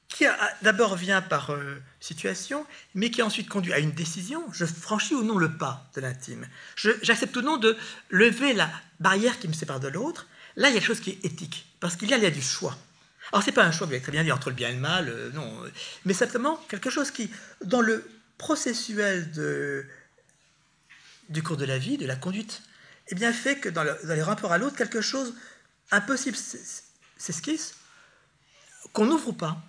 qui 0.07 0.25
d'abord 0.61 0.95
vient 0.95 1.21
par 1.21 1.51
euh, 1.51 1.81
situation, 1.99 2.65
mais 2.93 3.11
qui 3.11 3.21
ensuite 3.21 3.49
conduit 3.49 3.73
à 3.73 3.79
une 3.79 3.91
décision. 3.91 4.41
Je 4.53 4.65
franchis 4.65 5.13
ou 5.13 5.23
non 5.23 5.37
le 5.37 5.51
pas 5.51 5.89
de 5.95 6.01
l'intime? 6.01 6.47
J'accepte 6.75 7.35
ou 7.35 7.41
non 7.41 7.57
de 7.57 7.77
lever 8.09 8.53
la 8.53 8.69
barrière 9.01 9.37
qui 9.39 9.49
me 9.49 9.53
sépare 9.53 9.81
de 9.81 9.89
l'autre. 9.89 10.27
Là, 10.55 10.69
il 10.69 10.73
y 10.73 10.77
a 10.77 10.79
quelque 10.79 10.87
chose 10.87 11.01
qui 11.01 11.09
est 11.09 11.25
éthique, 11.25 11.67
parce 11.81 11.97
qu'il 11.97 12.09
y 12.09 12.11
y 12.11 12.25
a 12.25 12.31
du 12.31 12.41
choix. 12.41 12.77
Alors, 13.33 13.43
ce 13.43 13.49
n'est 13.49 13.53
pas 13.53 13.65
un 13.65 13.71
choix, 13.71 13.87
vous 13.87 13.91
l'avez 13.91 14.03
très 14.03 14.13
bien 14.13 14.23
dit, 14.23 14.31
entre 14.31 14.49
le 14.49 14.55
bien 14.55 14.69
et 14.69 14.73
le 14.73 14.79
mal, 14.79 15.09
euh, 15.09 15.31
non, 15.33 15.61
mais 16.05 16.13
simplement 16.13 16.55
quelque 16.69 16.89
chose 16.89 17.11
qui, 17.11 17.29
dans 17.65 17.81
le 17.81 18.09
processuel 18.37 19.31
de 19.31 19.85
du 21.29 21.43
cours 21.43 21.57
de 21.57 21.65
la 21.65 21.77
vie, 21.77 21.97
de 21.97 22.05
la 22.05 22.15
conduite, 22.15 22.61
eh 23.07 23.15
bien, 23.15 23.31
fait 23.33 23.59
que 23.59 23.69
dans, 23.69 23.83
les 23.83 24.23
rapports 24.23 24.51
à 24.51 24.57
l'autre, 24.57 24.75
quelque 24.75 25.01
chose 25.01 25.33
impossible 25.91 26.37
s'esquisse, 27.17 27.75
qu'on 28.93 29.05
n'ouvre 29.05 29.31
pas. 29.31 29.61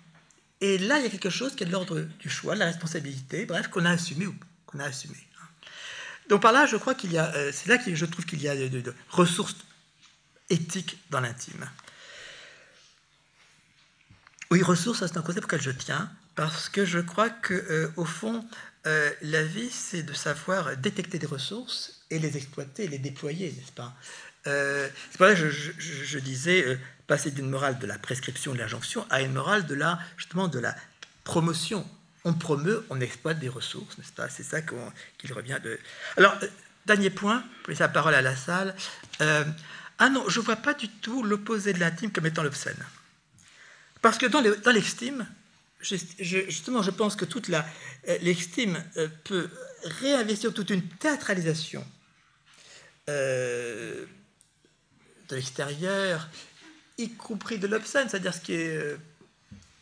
Et 0.61 0.77
là, 0.77 0.97
il 0.97 1.03
y 1.03 1.07
a 1.07 1.09
quelque 1.09 1.29
chose 1.29 1.55
qui 1.55 1.63
est 1.63 1.67
de 1.67 1.71
l'ordre 1.71 2.01
du 2.19 2.29
choix, 2.29 2.55
de 2.55 2.59
la 2.59 2.65
responsabilité, 2.65 3.45
bref, 3.45 3.67
qu'on 3.67 3.85
a 3.85 3.91
assumé 3.91 4.25
ou 4.25 4.35
qu'on 4.65 4.79
a 4.79 4.85
assumé. 4.85 5.17
Donc 6.29 6.41
par 6.41 6.51
là, 6.51 6.65
je 6.65 6.75
crois 6.75 6.95
qu'il 6.95 7.11
y 7.11 7.17
a, 7.17 7.33
euh, 7.35 7.51
c'est 7.53 7.67
là 7.67 7.77
que 7.77 7.93
je 7.93 8.05
trouve 8.05 8.25
qu'il 8.25 8.41
y 8.41 8.49
a 8.49 8.55
de, 8.55 8.93
ressources 9.09 9.55
éthiques 10.49 10.97
dans 11.09 11.19
l'intime. 11.19 11.69
Oui, 14.49 14.61
ressources, 14.61 15.05
c'est 15.05 15.17
un 15.17 15.21
concept 15.21 15.45
auquel 15.45 15.61
je 15.61 15.71
tiens, 15.71 16.09
parce 16.35 16.69
que 16.69 16.85
je 16.85 16.99
crois 16.99 17.29
que, 17.29 17.53
euh, 17.53 17.91
au 17.97 18.05
fond, 18.05 18.45
euh, 18.85 19.11
la 19.21 19.43
vie, 19.43 19.69
c'est 19.69 20.03
de 20.03 20.13
savoir 20.13 20.77
détecter 20.77 21.19
des 21.19 21.27
ressources 21.27 22.01
et 22.09 22.19
les 22.19 22.37
exploiter 22.37 22.87
les 22.87 22.99
déployer, 22.99 23.51
n'est-ce 23.51 23.71
pas? 23.71 23.93
Euh, 24.45 24.87
C'est 25.11 25.17
pour 25.17 25.27
ça 25.27 25.35
que 25.35 25.49
je, 25.49 26.19
disais 26.19 26.63
euh, 26.65 26.77
passer 27.05 27.31
d'une 27.31 27.49
morale 27.49 27.79
de 27.79 27.87
la 27.87 27.97
prescription 27.97 28.53
de 28.53 28.59
l'injonction 28.59 29.05
à 29.09 29.21
une 29.21 29.33
morale 29.33 29.65
de 29.65 29.75
la 29.75 29.99
justement 30.15 30.47
de 30.47 30.59
la 30.59 30.75
promotion. 31.23 31.85
On 32.23 32.33
promeut, 32.33 32.85
on 32.89 33.01
exploite 33.01 33.39
des 33.39 33.49
ressources, 33.49 33.97
n'est-ce 33.97 34.13
pas? 34.13 34.29
C'est 34.29 34.43
ça 34.43 34.61
qu'il 34.61 35.33
revient 35.33 35.59
de. 35.63 35.79
Alors, 36.15 36.37
dernier 36.85 37.09
point, 37.09 37.43
pour 37.63 37.71
laisser 37.71 37.83
la 37.83 37.89
parole 37.89 38.15
à 38.15 38.21
la 38.21 38.35
salle. 38.35 38.75
ah 39.19 40.09
non, 40.09 40.27
je 40.29 40.39
ne 40.39 40.45
vois 40.45 40.57
pas 40.57 40.73
du 40.73 40.89
tout 40.89 41.23
l'opposé 41.23 41.73
de 41.73 41.79
l'intime 41.79 42.11
comme 42.11 42.25
étant 42.25 42.43
l'obscène. 42.43 42.77
Parce 44.01 44.17
que 44.17 44.25
dans 44.25 44.41
justement, 46.19 46.81
je 46.81 46.91
pense 46.91 47.15
que 47.15 47.25
toute 47.25 47.49
euh, 47.49 47.61
l'estime 48.21 48.83
euh, 48.97 49.07
peut 49.23 49.49
réinvestir 49.83 50.53
toute 50.53 50.69
une 50.69 50.81
théâtralisation 50.87 51.85
euh, 53.09 54.05
de 55.29 55.35
l'extérieur, 55.35 56.29
y 56.97 57.09
compris 57.11 57.59
de 57.59 57.67
l'obscène, 57.67 58.09
c'est-à-dire 58.09 58.33
ce 58.33 58.41
qui 58.41 58.53
est 58.53 58.97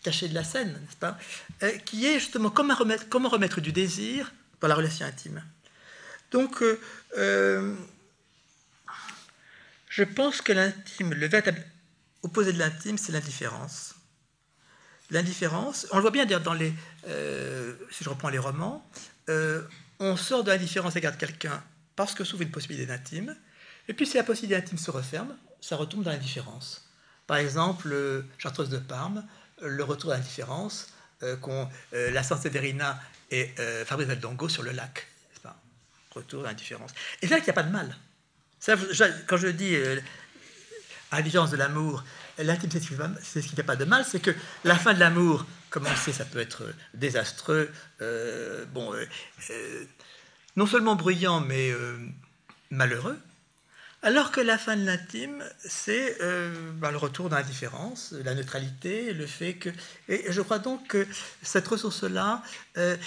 caché 0.04 0.28
de 0.28 0.34
la 0.34 0.44
scène, 0.44 0.74
n'est-ce 0.74 0.98
pas 0.98 1.18
Qui 1.86 2.06
est 2.06 2.20
justement 2.20 2.50
comment 2.50 2.76
remettre, 2.76 3.10
comment 3.10 3.30
remettre 3.30 3.62
du 3.62 3.72
désir 3.72 4.34
dans 4.62 4.68
la 4.68 4.76
relation 4.76 5.06
intime. 5.06 5.44
Donc, 6.32 6.64
je 9.90 10.04
pense 10.04 10.42
que 10.42 10.52
l'intime, 10.52 11.14
le 11.14 11.28
véritable 11.28 11.64
opposé 12.22 12.54
de 12.54 12.60
l'intime, 12.60 12.98
c'est 12.98 13.12
l'indifférence 13.12 13.95
l'indifférence, 15.10 15.88
on 15.92 15.98
le 15.98 16.02
voit 16.02 16.12
bien 16.12 16.26
dans 16.26 16.54
les, 16.54 16.74
euh, 17.08 17.76
si 17.92 18.04
je 18.04 18.10
reprends 18.10 18.30
les 18.30 18.40
romans, 18.40 18.88
euh, 19.30 19.62
on 20.00 20.18
sort 20.18 20.44
de 20.44 20.52
l'indifférence 20.52 20.94
à 20.94 20.96
l'égard 20.96 21.18
quelqu'un 21.18 21.64
parce 21.96 22.14
que 22.14 22.24
s'ouvre 22.24 22.44
une 22.44 22.52
possibilité 22.52 22.86
d'intime, 22.86 23.36
et 23.88 23.94
puis 23.94 24.06
si 24.06 24.18
la 24.18 24.24
possibilité 24.24 24.60
d'intime 24.60 24.78
se 24.78 24.92
referme, 24.92 25.36
ça 25.62 25.76
retombe 25.76 26.04
dans 26.04 26.12
l'indifférence. 26.12 26.90
Par 27.28 27.38
exemple, 27.38 28.24
Chartreuse 28.38 28.70
de 28.70 28.78
Parme, 28.78 29.26
le 29.62 29.84
retour 29.84 30.12
à 30.12 30.18
l'indifférence, 30.18 30.90
qu'ont 31.42 31.70
la 31.92 32.22
Verina 32.22 33.00
et 33.32 33.54
Fabrice 33.86 34.10
Dongo 34.20 34.50
sur 34.50 34.62
le 34.62 34.72
lac. 34.72 35.08
Pas? 35.42 35.58
Retour 36.12 36.44
à 36.44 36.50
l'indifférence. 36.50 36.92
Et 37.22 37.28
là, 37.28 37.38
qu'il 37.38 37.46
n'y 37.46 37.50
a 37.52 37.54
pas 37.54 37.64
de 37.64 37.72
mal. 37.72 37.96
Ça, 38.60 38.76
quand 39.28 39.38
je 39.38 39.48
dis, 39.48 39.76
à 41.12 41.18
la 41.18 41.22
différence 41.22 41.52
de 41.52 41.58
l'amour, 41.58 42.04
l'intime, 42.38 42.70
c'est 43.22 43.42
ce 43.42 43.48
qui 43.48 43.56
fait 43.56 43.64
pas 43.64 43.76
de 43.76 43.86
mal, 43.86 44.06
c'est 44.06 44.20
que 44.20 44.32
la 44.64 44.76
fin 44.76 44.94
de 44.94 45.00
l'amour, 45.00 45.46
comme 45.70 45.86
on 45.86 45.96
sait, 45.96 46.14
ça 46.14 46.26
peut 46.26 46.40
être 46.40 46.64
désastreux, 46.94 47.70
bon, 48.74 48.94
non 50.56 50.66
seulement 50.66 50.96
bruyant, 50.96 51.40
mais 51.42 51.72
malheureux. 52.70 53.20
Alors 54.06 54.30
que 54.30 54.40
la 54.40 54.60
fin 54.60 54.78
de 54.78 54.86
l'intime, 54.86 55.44
c'est 55.68 56.22
euh, 56.22 56.72
bah, 56.74 56.92
le 56.92 56.98
retour 56.98 57.28
dans 57.28 57.38
l'indifférence, 57.38 58.14
la 58.24 58.36
neutralité, 58.36 59.14
le 59.14 59.26
fait 59.26 59.56
que... 59.56 59.70
Et 60.08 60.32
je 60.32 60.42
crois 60.42 60.60
donc 60.60 60.90
que 60.90 61.08
cette 61.42 61.68
ressource-là, 61.68 62.44
euh, 62.78 62.98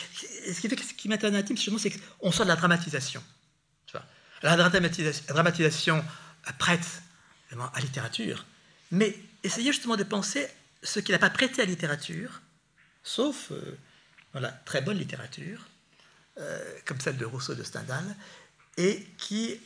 ce 0.52 0.60
qui 0.60 0.68
fait 0.68 0.76
ce 0.82 0.94
qui 0.94 1.08
m'intéresse 1.08 1.34
l'intime, 1.34 1.56
c'est 1.56 1.92
qu'on 2.18 2.32
sort 2.32 2.46
de 2.46 2.48
la 2.48 2.56
dramatisation. 2.56 3.22
La 4.42 4.56
dramatisation, 4.56 5.24
la 5.28 5.34
dramatisation 5.34 6.04
prête 6.58 7.02
à 7.74 7.80
littérature, 7.80 8.44
mais 8.90 9.16
essayez 9.42 9.72
justement 9.72 9.96
de 9.96 10.04
penser 10.04 10.46
ce 10.82 11.00
qui 11.00 11.12
n'a 11.12 11.18
pas 11.18 11.30
prêté 11.30 11.62
à 11.62 11.64
la 11.64 11.70
littérature, 11.70 12.40
sauf 13.02 13.50
euh, 13.50 13.76
voilà, 14.32 14.50
très 14.64 14.80
bonne 14.80 14.98
littérature, 14.98 15.66
comme 16.84 17.00
celle 17.00 17.16
de 17.16 17.24
Rousseau 17.24 17.56
de 17.56 17.64
Stendhal, 17.64 18.04
et 18.76 19.04
qui 19.16 19.60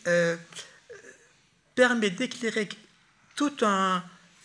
permet 1.74 2.08
d'éclairer 2.08 2.66
toute 3.36 3.62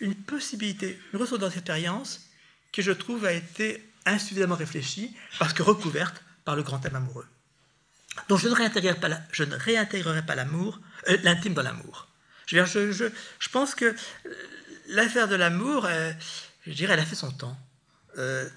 une 0.00 0.14
possibilité, 0.14 1.00
une 1.14 1.20
ressource 1.20 1.40
d'expérience 1.40 2.28
qui, 2.72 2.82
je 2.82 2.92
trouve, 2.92 3.24
a 3.24 3.32
été 3.32 3.82
insuffisamment 4.06 4.56
réfléchie 4.56 5.14
parce 5.38 5.52
que 5.52 5.62
recouverte 5.62 6.22
par 6.44 6.56
le 6.56 6.62
grand 6.62 6.78
thème 6.78 6.96
amoureux. 6.96 7.26
Donc 8.28 8.38
je 8.40 8.48
ne 8.48 8.54
réintégrerai 8.54 8.98
pas, 8.98 9.10
je 9.32 9.44
ne 9.44 9.54
réintégrerai 9.54 10.24
pas 10.24 10.34
l'amour, 10.34 10.80
euh, 11.08 11.18
l'intime 11.22 11.54
dans 11.54 11.62
l'amour. 11.62 12.08
Je, 12.46 12.64
je, 12.64 13.10
je, 13.38 13.48
pense 13.50 13.74
que 13.74 13.94
l'affaire 14.88 15.28
de 15.28 15.36
l'amour, 15.36 15.86
euh, 15.86 16.12
je 16.66 16.72
dirais, 16.72 16.94
elle 16.94 17.00
a 17.00 17.06
fait 17.06 17.14
son 17.14 17.30
temps. 17.30 17.56
Euh, 18.18 18.48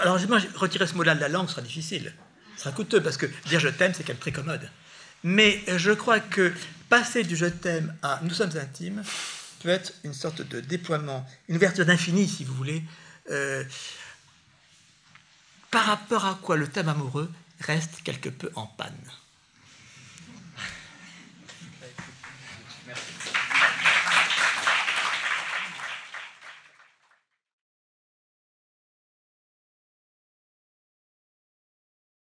alors, 0.00 0.18
moi, 0.28 0.38
retirer 0.56 0.86
ce 0.86 0.94
mot-là 0.94 1.14
de 1.14 1.20
la 1.20 1.28
langue 1.28 1.48
sera 1.48 1.62
difficile. 1.62 2.12
Ce 2.56 2.62
sera 2.64 2.72
coûteux 2.72 3.02
parce 3.02 3.16
que 3.16 3.26
dire 3.46 3.60
je 3.60 3.68
t'aime, 3.68 3.92
c'est 3.94 4.02
quand 4.02 4.12
même 4.12 4.20
très 4.20 4.32
commode. 4.32 4.68
Mais 5.22 5.62
je 5.66 5.92
crois 5.92 6.20
que 6.20 6.52
passer 6.88 7.24
du 7.24 7.36
je 7.36 7.46
t'aime 7.46 7.94
à 8.02 8.20
nous 8.22 8.30
sommes 8.30 8.56
intimes 8.56 9.02
peut 9.62 9.68
être 9.68 9.92
une 10.04 10.14
sorte 10.14 10.42
de 10.42 10.60
déploiement, 10.60 11.26
une 11.48 11.56
ouverture 11.56 11.84
d'infini, 11.84 12.26
si 12.26 12.44
vous 12.44 12.54
voulez, 12.54 12.82
euh, 13.30 13.62
par 15.70 15.84
rapport 15.84 16.24
à 16.24 16.38
quoi 16.42 16.56
le 16.56 16.66
thème 16.66 16.88
amoureux 16.88 17.30
reste 17.60 18.02
quelque 18.02 18.30
peu 18.30 18.50
en 18.54 18.66
panne. 18.66 18.94